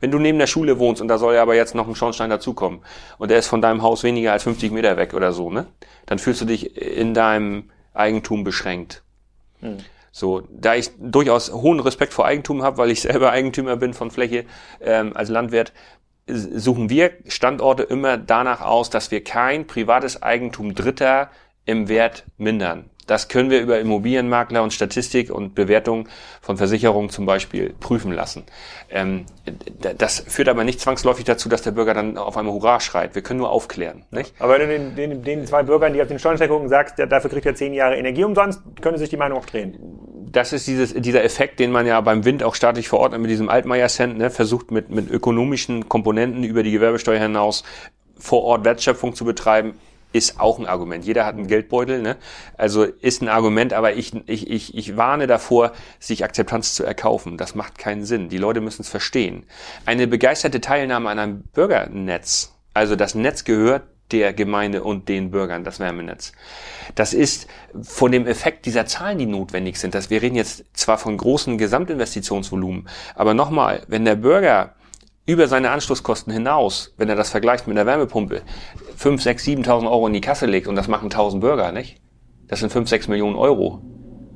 wenn 0.00 0.10
du 0.10 0.18
neben 0.18 0.38
der 0.38 0.46
Schule 0.46 0.78
wohnst 0.78 1.00
und 1.00 1.08
da 1.08 1.16
soll 1.16 1.34
ja 1.36 1.40
aber 1.42 1.54
jetzt 1.54 1.74
noch 1.74 1.88
ein 1.88 1.94
Schornstein 1.94 2.28
dazukommen 2.28 2.80
und 3.16 3.30
der 3.30 3.38
ist 3.38 3.46
von 3.46 3.62
deinem 3.62 3.80
Haus 3.80 4.02
weniger 4.02 4.32
als 4.32 4.42
50 4.42 4.70
Meter 4.72 4.98
weg 4.98 5.14
oder 5.14 5.32
so, 5.32 5.50
ne? 5.50 5.66
Dann 6.04 6.18
fühlst 6.18 6.42
du 6.42 6.44
dich 6.44 6.76
in 6.76 7.14
deinem 7.14 7.70
Eigentum 7.94 8.44
beschränkt. 8.44 9.02
So, 10.18 10.48
da 10.48 10.74
ich 10.74 10.92
durchaus 10.98 11.52
hohen 11.52 11.78
Respekt 11.78 12.14
vor 12.14 12.24
Eigentum 12.24 12.62
habe, 12.62 12.78
weil 12.78 12.90
ich 12.90 13.00
selber 13.02 13.32
Eigentümer 13.32 13.76
bin 13.76 13.92
von 13.92 14.10
Fläche 14.10 14.46
ähm, 14.80 15.14
als 15.14 15.28
Landwirt, 15.28 15.74
suchen 16.26 16.88
wir 16.88 17.12
Standorte 17.26 17.82
immer 17.82 18.16
danach 18.16 18.62
aus, 18.62 18.88
dass 18.88 19.10
wir 19.10 19.22
kein 19.22 19.66
privates 19.66 20.22
Eigentum 20.22 20.74
Dritter 20.74 21.28
im 21.66 21.88
Wert 21.88 22.24
mindern. 22.38 22.88
Das 23.06 23.28
können 23.28 23.50
wir 23.50 23.60
über 23.60 23.78
Immobilienmakler 23.78 24.62
und 24.62 24.72
Statistik 24.72 25.30
und 25.30 25.54
Bewertung 25.54 26.08
von 26.40 26.56
Versicherungen 26.56 27.10
zum 27.10 27.26
Beispiel 27.26 27.74
prüfen 27.78 28.12
lassen. 28.12 28.44
Ähm, 28.90 29.26
das 29.96 30.20
führt 30.20 30.48
aber 30.48 30.64
nicht 30.64 30.80
zwangsläufig 30.80 31.24
dazu, 31.24 31.48
dass 31.48 31.62
der 31.62 31.70
Bürger 31.70 31.94
dann 31.94 32.18
auf 32.18 32.36
einmal 32.36 32.54
Hurra 32.54 32.80
schreit. 32.80 33.14
Wir 33.14 33.22
können 33.22 33.38
nur 33.38 33.50
aufklären. 33.50 34.04
Nicht? 34.10 34.34
Aber 34.38 34.58
wenn 34.58 34.68
du 34.68 34.68
den, 34.68 34.96
den, 34.96 35.22
den 35.22 35.46
zwei 35.46 35.62
Bürgern, 35.62 35.92
die 35.92 36.02
auf 36.02 36.08
den 36.08 36.18
Schornstein 36.18 36.48
gucken, 36.48 36.68
sagst, 36.68 36.98
der, 36.98 37.06
dafür 37.06 37.30
kriegt 37.30 37.46
er 37.46 37.54
zehn 37.54 37.74
Jahre 37.74 37.96
Energie 37.96 38.24
umsonst, 38.24 38.60
könnte 38.80 38.98
sich 38.98 39.08
die 39.08 39.16
Meinung 39.16 39.38
auch 39.38 39.46
drehen. 39.46 39.78
das 40.32 40.52
ist 40.52 40.66
dieses, 40.66 40.92
dieser 40.94 41.24
Effekt, 41.24 41.60
den 41.60 41.70
man 41.72 41.86
ja 41.86 42.00
beim 42.00 42.24
Wind 42.24 42.42
auch 42.42 42.54
staatlich 42.54 42.88
verordnet 42.88 43.20
mit 43.20 43.30
diesem 43.30 43.48
Altmaier-Cent, 43.48 44.18
ne, 44.18 44.30
versucht 44.30 44.70
mit, 44.70 44.90
mit 44.90 45.10
ökonomischen 45.10 45.88
Komponenten 45.88 46.44
über 46.44 46.62
die 46.62 46.72
Gewerbesteuer 46.72 47.20
hinaus 47.20 47.64
vor 48.18 48.42
Ort 48.44 48.64
Wertschöpfung 48.64 49.14
zu 49.14 49.24
betreiben, 49.24 49.74
ist 50.12 50.40
auch 50.40 50.58
ein 50.58 50.66
Argument. 50.66 51.04
Jeder 51.04 51.26
hat 51.26 51.34
einen 51.34 51.46
Geldbeutel, 51.46 52.00
ne? 52.00 52.16
Also 52.56 52.84
ist 52.84 53.22
ein 53.22 53.28
Argument, 53.28 53.72
aber 53.72 53.94
ich, 53.94 54.14
ich, 54.26 54.50
ich, 54.50 54.74
ich 54.76 54.96
warne 54.96 55.26
davor, 55.26 55.72
sich 55.98 56.24
Akzeptanz 56.24 56.74
zu 56.74 56.84
erkaufen. 56.84 57.36
Das 57.36 57.54
macht 57.54 57.78
keinen 57.78 58.04
Sinn. 58.04 58.28
Die 58.28 58.38
Leute 58.38 58.60
müssen 58.60 58.82
es 58.82 58.88
verstehen. 58.88 59.44
Eine 59.84 60.06
begeisterte 60.06 60.60
Teilnahme 60.60 61.10
an 61.10 61.18
einem 61.18 61.42
Bürgernetz, 61.52 62.52
also 62.74 62.96
das 62.96 63.14
Netz 63.14 63.44
gehört 63.44 63.84
der 64.12 64.32
Gemeinde 64.32 64.84
und 64.84 65.08
den 65.08 65.30
Bürgern, 65.30 65.64
das 65.64 65.80
Wärmenetz. 65.80 66.32
Das 66.94 67.12
ist 67.12 67.48
von 67.82 68.12
dem 68.12 68.26
Effekt 68.26 68.66
dieser 68.66 68.86
Zahlen, 68.86 69.18
die 69.18 69.26
notwendig 69.26 69.78
sind, 69.78 69.94
dass 69.94 70.10
wir 70.10 70.22
reden 70.22 70.36
jetzt 70.36 70.64
zwar 70.74 70.98
von 70.98 71.16
großen 71.16 71.58
Gesamtinvestitionsvolumen, 71.58 72.88
aber 73.14 73.34
nochmal, 73.34 73.82
wenn 73.88 74.04
der 74.04 74.16
Bürger 74.16 74.74
über 75.26 75.48
seine 75.48 75.70
Anschlusskosten 75.70 76.32
hinaus, 76.32 76.94
wenn 76.98 77.08
er 77.08 77.16
das 77.16 77.30
vergleicht 77.30 77.66
mit 77.66 77.76
einer 77.76 77.86
Wärmepumpe, 77.86 78.42
5, 78.96 79.22
6, 79.22 79.44
7.000 79.44 79.90
Euro 79.90 80.06
in 80.06 80.12
die 80.12 80.20
Kasse 80.20 80.46
legt 80.46 80.66
und 80.66 80.76
das 80.76 80.88
machen 80.88 81.10
1.000 81.10 81.40
Bürger, 81.40 81.70
nicht? 81.70 82.00
Das 82.48 82.60
sind 82.60 82.72
5, 82.72 82.88
6 82.88 83.08
Millionen 83.08 83.36
Euro. 83.36 83.82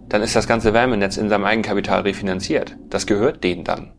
Dann 0.09 0.23
ist 0.23 0.37
das 0.37 0.47
ganze 0.47 0.75
Wärmenetz 0.75 1.17
in 1.17 1.29
seinem 1.29 1.45
Eigenkapital 1.45 2.03
refinanziert. 2.03 2.77
Das 2.89 3.07
gehört 3.07 3.45
denen 3.45 3.65
dann. 3.65 3.93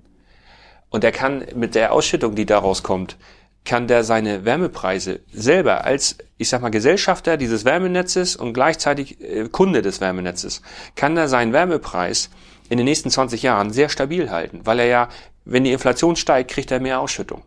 Und 0.90 1.04
er 1.04 1.12
kann 1.12 1.46
mit 1.56 1.74
der 1.74 1.94
Ausschüttung, 1.94 2.36
die 2.36 2.46
daraus 2.46 2.84
kommt, 2.84 3.18
kann 3.64 3.88
der 3.88 4.04
seine 4.04 4.44
Wärmepreise 4.44 5.22
selber 5.32 5.86
als, 5.86 6.18
ich 6.38 6.50
sag 6.50 6.62
mal, 6.62 6.70
Gesellschafter 6.70 7.38
dieses 7.38 7.64
Wärmenetzes 7.64 8.36
und 8.36 8.54
gleichzeitig 8.54 9.22
äh, 9.22 9.48
Kunde 9.50 9.82
des 9.82 10.02
Wärmenetzes, 10.02 10.62
kann 10.96 11.16
er 11.16 11.28
seinen 11.28 11.54
Wärmepreis 11.54 12.30
in 12.70 12.78
den 12.78 12.86
nächsten 12.86 13.10
20 13.10 13.44
Jahren 13.44 13.72
sehr 13.72 13.90
stabil 13.90 14.32
halten, 14.32 14.62
weil 14.64 14.80
er 14.80 14.88
ja, 14.88 15.10
wenn 15.46 15.64
die 15.64 15.72
Inflation 15.72 16.16
steigt, 16.16 16.52
kriegt 16.52 16.72
er 16.72 16.80
mehr 16.80 17.00
Ausschüttung. 17.00 17.44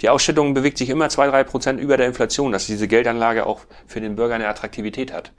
Die 0.00 0.08
Ausschüttung 0.08 0.54
bewegt 0.54 0.78
sich 0.78 0.88
immer 0.90 1.08
zwei, 1.08 1.26
drei 1.28 1.44
Prozent 1.44 1.80
über 1.80 1.96
der 1.96 2.06
Inflation, 2.06 2.52
dass 2.52 2.66
diese 2.66 2.88
Geldanlage 2.88 3.46
auch 3.46 3.60
für 3.86 4.00
den 4.00 4.16
Bürger 4.16 4.34
eine 4.34 4.48
Attraktivität 4.48 5.12
hat. 5.12 5.32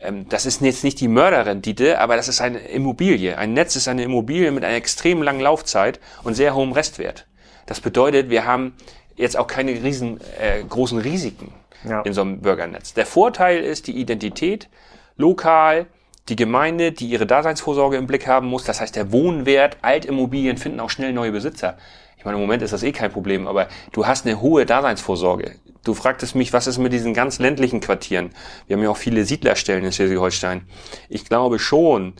Ähm, 0.00 0.26
Das 0.28 0.46
ist 0.46 0.60
jetzt 0.60 0.84
nicht 0.84 1.00
die 1.00 1.08
Mörderrendite, 1.08 1.98
aber 1.98 2.16
das 2.16 2.28
ist 2.28 2.40
eine 2.40 2.58
Immobilie. 2.58 3.38
Ein 3.38 3.54
Netz 3.54 3.76
ist 3.76 3.88
eine 3.88 4.02
Immobilie 4.02 4.50
mit 4.50 4.64
einer 4.64 4.76
extrem 4.76 5.22
langen 5.22 5.40
Laufzeit 5.40 6.00
und 6.24 6.34
sehr 6.34 6.54
hohem 6.54 6.72
Restwert. 6.72 7.26
Das 7.66 7.80
bedeutet, 7.80 8.28
wir 8.28 8.44
haben 8.44 8.74
jetzt 9.16 9.36
auch 9.36 9.46
keine 9.46 9.70
riesen, 9.72 10.20
äh, 10.40 10.62
großen 10.62 10.98
Risiken 10.98 11.52
Ja. 11.84 12.02
in 12.02 12.12
so 12.12 12.20
einem 12.22 12.40
Bürgernetz. 12.40 12.94
Der 12.94 13.06
Vorteil 13.06 13.62
ist 13.62 13.86
die 13.86 13.96
Identität, 13.96 14.68
lokal, 15.16 15.86
die 16.28 16.36
Gemeinde, 16.36 16.92
die 16.92 17.08
ihre 17.08 17.26
Daseinsvorsorge 17.26 17.96
im 17.96 18.06
Blick 18.06 18.26
haben 18.26 18.46
muss. 18.46 18.64
Das 18.64 18.80
heißt, 18.80 18.94
der 18.96 19.10
Wohnwert, 19.12 19.76
Altimmobilien 19.82 20.56
finden 20.56 20.80
auch 20.80 20.90
schnell 20.90 21.12
neue 21.12 21.32
Besitzer. 21.32 21.76
Ich 22.22 22.24
meine, 22.24 22.36
im 22.36 22.42
Moment 22.42 22.62
ist 22.62 22.72
das 22.72 22.84
eh 22.84 22.92
kein 22.92 23.10
Problem, 23.10 23.48
aber 23.48 23.66
du 23.90 24.06
hast 24.06 24.24
eine 24.24 24.40
hohe 24.40 24.64
Daseinsvorsorge. 24.64 25.56
Du 25.82 25.92
fragtest 25.92 26.36
mich, 26.36 26.52
was 26.52 26.68
ist 26.68 26.78
mit 26.78 26.92
diesen 26.92 27.14
ganz 27.14 27.40
ländlichen 27.40 27.80
Quartieren? 27.80 28.30
Wir 28.68 28.76
haben 28.76 28.84
ja 28.84 28.90
auch 28.90 28.96
viele 28.96 29.24
Siedlerstellen 29.24 29.84
in 29.84 29.90
Schleswig-Holstein. 29.90 30.62
Ich 31.08 31.24
glaube 31.24 31.58
schon, 31.58 32.12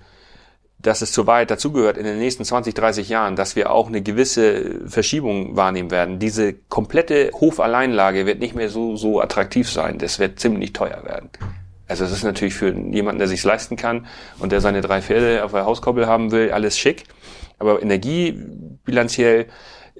dass 0.80 1.02
es 1.02 1.12
zu 1.12 1.28
weit 1.28 1.52
dazugehört 1.52 1.98
in 1.98 2.04
den 2.04 2.18
nächsten 2.18 2.44
20, 2.44 2.74
30 2.74 3.10
Jahren, 3.10 3.36
dass 3.36 3.54
wir 3.54 3.70
auch 3.70 3.86
eine 3.86 4.02
gewisse 4.02 4.88
Verschiebung 4.88 5.54
wahrnehmen 5.54 5.92
werden. 5.92 6.18
Diese 6.18 6.52
komplette 6.52 7.30
Hofalleinlage 7.32 8.26
wird 8.26 8.40
nicht 8.40 8.56
mehr 8.56 8.70
so, 8.70 8.96
so 8.96 9.20
attraktiv 9.20 9.70
sein. 9.70 9.98
Das 9.98 10.18
wird 10.18 10.40
ziemlich 10.40 10.72
teuer 10.72 11.04
werden. 11.04 11.30
Also 11.86 12.04
es 12.04 12.10
ist 12.10 12.24
natürlich 12.24 12.54
für 12.54 12.74
jemanden, 12.74 13.20
der 13.20 13.28
sich 13.28 13.44
leisten 13.44 13.76
kann 13.76 14.08
und 14.40 14.50
der 14.50 14.60
seine 14.60 14.80
drei 14.80 15.00
Pferde 15.00 15.44
auf 15.44 15.52
der 15.52 15.64
Hauskoppel 15.64 16.08
haben 16.08 16.32
will, 16.32 16.50
alles 16.50 16.76
schick. 16.76 17.04
Aber 17.60 17.80
energiebilanziell 17.80 19.46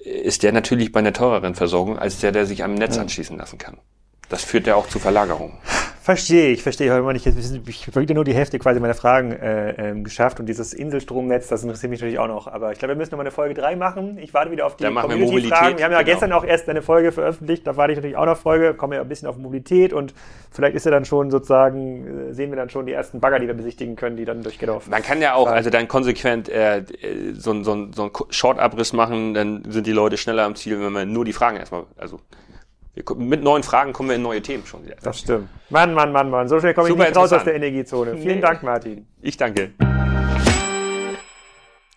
ist 0.05 0.43
der 0.43 0.53
natürlich 0.53 0.93
bei 0.93 1.01
einer 1.01 1.13
teureren 1.13 1.55
Versorgung 1.55 1.99
als 1.99 2.19
der, 2.19 2.33
der 2.33 2.47
sich 2.47 2.65
am 2.65 2.75
Netz 2.75 2.99
anschließen 2.99 3.37
lassen 3.37 3.59
kann. 3.59 3.79
Das 4.29 4.43
führt 4.43 4.67
ja 4.67 4.75
auch 4.75 4.89
zu 4.89 4.99
Verlagerungen. 4.99 5.59
Verstehe 6.03 6.51
ich, 6.51 6.65
verstehe 6.65 6.89
ich. 6.89 6.93
Aber 6.93 7.15
Ich, 7.15 7.25
ich 7.29 7.87
habe 7.87 8.01
wieder 8.01 8.15
nur 8.15 8.25
die 8.25 8.35
Hälfte 8.35 8.59
quasi 8.59 8.81
meiner 8.81 8.95
Fragen 8.95 9.31
äh, 9.31 9.91
ähm, 9.91 10.03
geschafft 10.03 10.41
und 10.41 10.47
dieses 10.47 10.75
Inselstromnetz, 10.75 11.47
das 11.47 11.63
interessiert 11.63 11.91
mich 11.91 12.01
natürlich 12.01 12.19
auch 12.19 12.27
noch. 12.27 12.49
Aber 12.49 12.73
ich 12.73 12.81
glaube, 12.81 12.95
wir 12.95 12.99
müssen 12.99 13.13
nochmal 13.13 13.27
eine 13.27 13.31
Folge 13.31 13.55
3 13.55 13.77
machen. 13.77 14.19
Ich 14.19 14.35
warte 14.35 14.51
wieder 14.51 14.67
auf 14.67 14.75
die 14.75 14.83
wir 14.83 14.91
Community-Fragen. 14.91 15.31
Mobilität, 15.31 15.79
Wir 15.79 15.85
haben 15.85 15.93
ja 15.93 16.03
genau. 16.03 16.11
gestern 16.11 16.33
auch 16.33 16.43
erst 16.43 16.69
eine 16.69 16.83
Folge 16.83 17.13
veröffentlicht, 17.13 17.65
da 17.69 17.77
warte 17.77 17.93
ich 17.93 17.99
natürlich 17.99 18.17
auch 18.17 18.27
noch 18.27 18.37
Folge, 18.37 18.75
kommen 18.75 18.95
wir 18.95 19.01
ein 19.01 19.09
bisschen 19.09 19.29
auf 19.29 19.37
Mobilität 19.37 19.93
und 19.93 20.13
vielleicht 20.51 20.75
ist 20.75 20.87
ja 20.87 20.91
dann 20.91 21.05
schon 21.05 21.31
sozusagen, 21.31 22.31
äh, 22.31 22.35
sehen 22.35 22.51
wir 22.51 22.57
dann 22.57 22.69
schon 22.69 22.85
die 22.85 22.93
ersten 22.93 23.21
Bagger, 23.21 23.39
die 23.39 23.47
wir 23.47 23.55
besichtigen 23.55 23.95
können, 23.95 24.17
die 24.17 24.25
dann 24.25 24.43
durch 24.43 24.59
Gedorf. 24.59 24.89
Man 24.89 25.05
kann 25.05 25.23
ja 25.23 25.35
auch, 25.35 25.47
also 25.47 25.71
dann 25.71 25.87
konsequent 25.87 26.49
äh, 26.49 26.83
so, 27.35 27.63
so, 27.63 27.87
so 27.93 28.03
einen 28.03 28.11
Short-Abriss 28.29 28.93
machen, 28.93 29.35
dann 29.35 29.63
sind 29.69 29.87
die 29.87 29.93
Leute 29.93 30.17
schneller 30.17 30.43
am 30.43 30.57
Ziel, 30.57 30.81
wenn 30.81 30.93
man 30.93 31.13
nur 31.13 31.25
die 31.25 31.33
Fragen 31.33 31.59
erstmal, 31.59 31.85
also 31.97 32.19
wir, 32.95 33.05
mit 33.17 33.43
neuen 33.43 33.63
Fragen 33.63 33.93
kommen 33.93 34.11
wir 34.11 34.17
in 34.17 34.23
neue 34.23 34.43
Themen 34.43 34.67
schon 34.67 34.85
wieder. 34.85 34.97
Das 35.03 35.21
stimmt. 35.21 35.49
Mann, 35.71 35.95
Mann, 35.95 36.13
Mann, 36.13 36.31
Mann. 36.31 36.49
So 36.49 36.61
schnell 36.61 36.75
komme 36.75 36.89
ich 36.89 36.93
Super 36.93 37.05
nicht 37.07 37.17
raus 37.17 37.33
aus 37.33 37.45
der 37.45 37.55
Energiezone. 37.55 38.17
Vielen 38.17 38.37
Nee. 38.37 38.41
Dank, 38.41 38.63
Martin. 38.63 39.07
Ich 39.23 39.37
danke. 39.37 39.73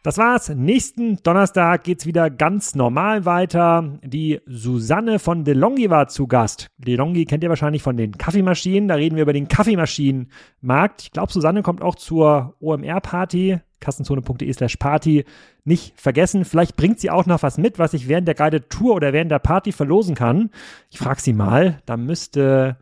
Das 0.04 0.20
war's. 0.20 0.50
Nächsten 0.50 1.18
Donnerstag 1.24 1.84
geht's 1.84 2.06
wieder 2.06 2.30
ganz 2.30 2.76
normal 2.76 3.26
weiter. 3.26 3.98
Die 4.04 4.40
Susanne 4.46 5.18
von 5.18 5.44
DeLonghi 5.44 5.90
war 5.90 6.08
zu 6.08 6.28
Gast. 6.28 6.68
DeLonghi 6.78 7.26
kennt 7.26 7.44
ihr 7.44 7.50
wahrscheinlich 7.50 7.82
von 7.82 7.98
den 7.98 8.16
Kaffeemaschinen. 8.16 8.88
Da 8.88 8.96
reden 8.96 9.16
wir 9.16 9.24
über 9.24 9.34
den 9.34 9.48
Kaffeemaschinenmarkt. 9.48 11.02
Ich 11.02 11.12
glaube, 11.12 11.34
Susanne 11.34 11.64
kommt 11.64 11.82
auch 11.82 11.96
zur 11.96 12.56
OMR-Party. 12.62 13.58
Kassenzone.de 13.86 14.52
slash 14.52 14.78
Party. 14.78 15.24
Nicht 15.64 16.00
vergessen, 16.00 16.44
vielleicht 16.44 16.76
bringt 16.76 17.00
sie 17.00 17.10
auch 17.10 17.26
noch 17.26 17.44
was 17.44 17.58
mit, 17.58 17.80
was 17.80 17.94
ich 17.94 18.08
während 18.08 18.28
der 18.28 18.36
Guided 18.36 18.70
Tour 18.70 18.96
oder 18.96 19.14
während 19.14 19.32
der 19.32 19.40
Party 19.40 19.72
verlosen 19.72 20.16
kann. 20.16 20.50
Ich 20.90 20.98
frage 20.98 21.22
sie 21.22 21.34
mal. 21.34 21.80
Da 21.86 21.98
müsste 21.98 22.78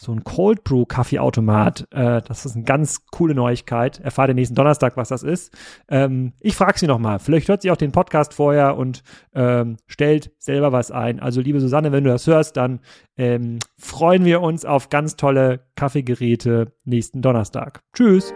so 0.00 0.12
ein 0.12 0.24
Cold 0.24 0.64
Brew 0.64 0.86
Kaffeeautomat. 0.86 1.86
Äh, 1.90 2.22
das 2.22 2.46
ist 2.46 2.56
eine 2.56 2.64
ganz 2.64 3.06
coole 3.10 3.34
Neuigkeit. 3.34 4.00
Erfahrt 4.00 4.30
ihr 4.30 4.34
nächsten 4.34 4.54
Donnerstag, 4.54 4.96
was 4.96 5.10
das 5.10 5.22
ist. 5.22 5.52
Ähm, 5.88 6.32
ich 6.40 6.56
frage 6.56 6.78
sie 6.78 6.86
nochmal. 6.86 7.18
Vielleicht 7.18 7.48
hört 7.48 7.62
sie 7.62 7.70
auch 7.70 7.76
den 7.76 7.92
Podcast 7.92 8.34
vorher 8.34 8.76
und 8.76 9.02
ähm, 9.34 9.76
stellt 9.86 10.32
selber 10.38 10.72
was 10.72 10.90
ein. 10.90 11.20
Also 11.20 11.40
liebe 11.40 11.60
Susanne, 11.60 11.92
wenn 11.92 12.04
du 12.04 12.10
das 12.10 12.26
hörst, 12.26 12.56
dann 12.56 12.80
ähm, 13.16 13.58
freuen 13.76 14.24
wir 14.24 14.40
uns 14.40 14.64
auf 14.64 14.88
ganz 14.88 15.16
tolle 15.16 15.60
Kaffeegeräte 15.76 16.72
nächsten 16.84 17.20
Donnerstag. 17.20 17.80
Tschüss. 17.94 18.32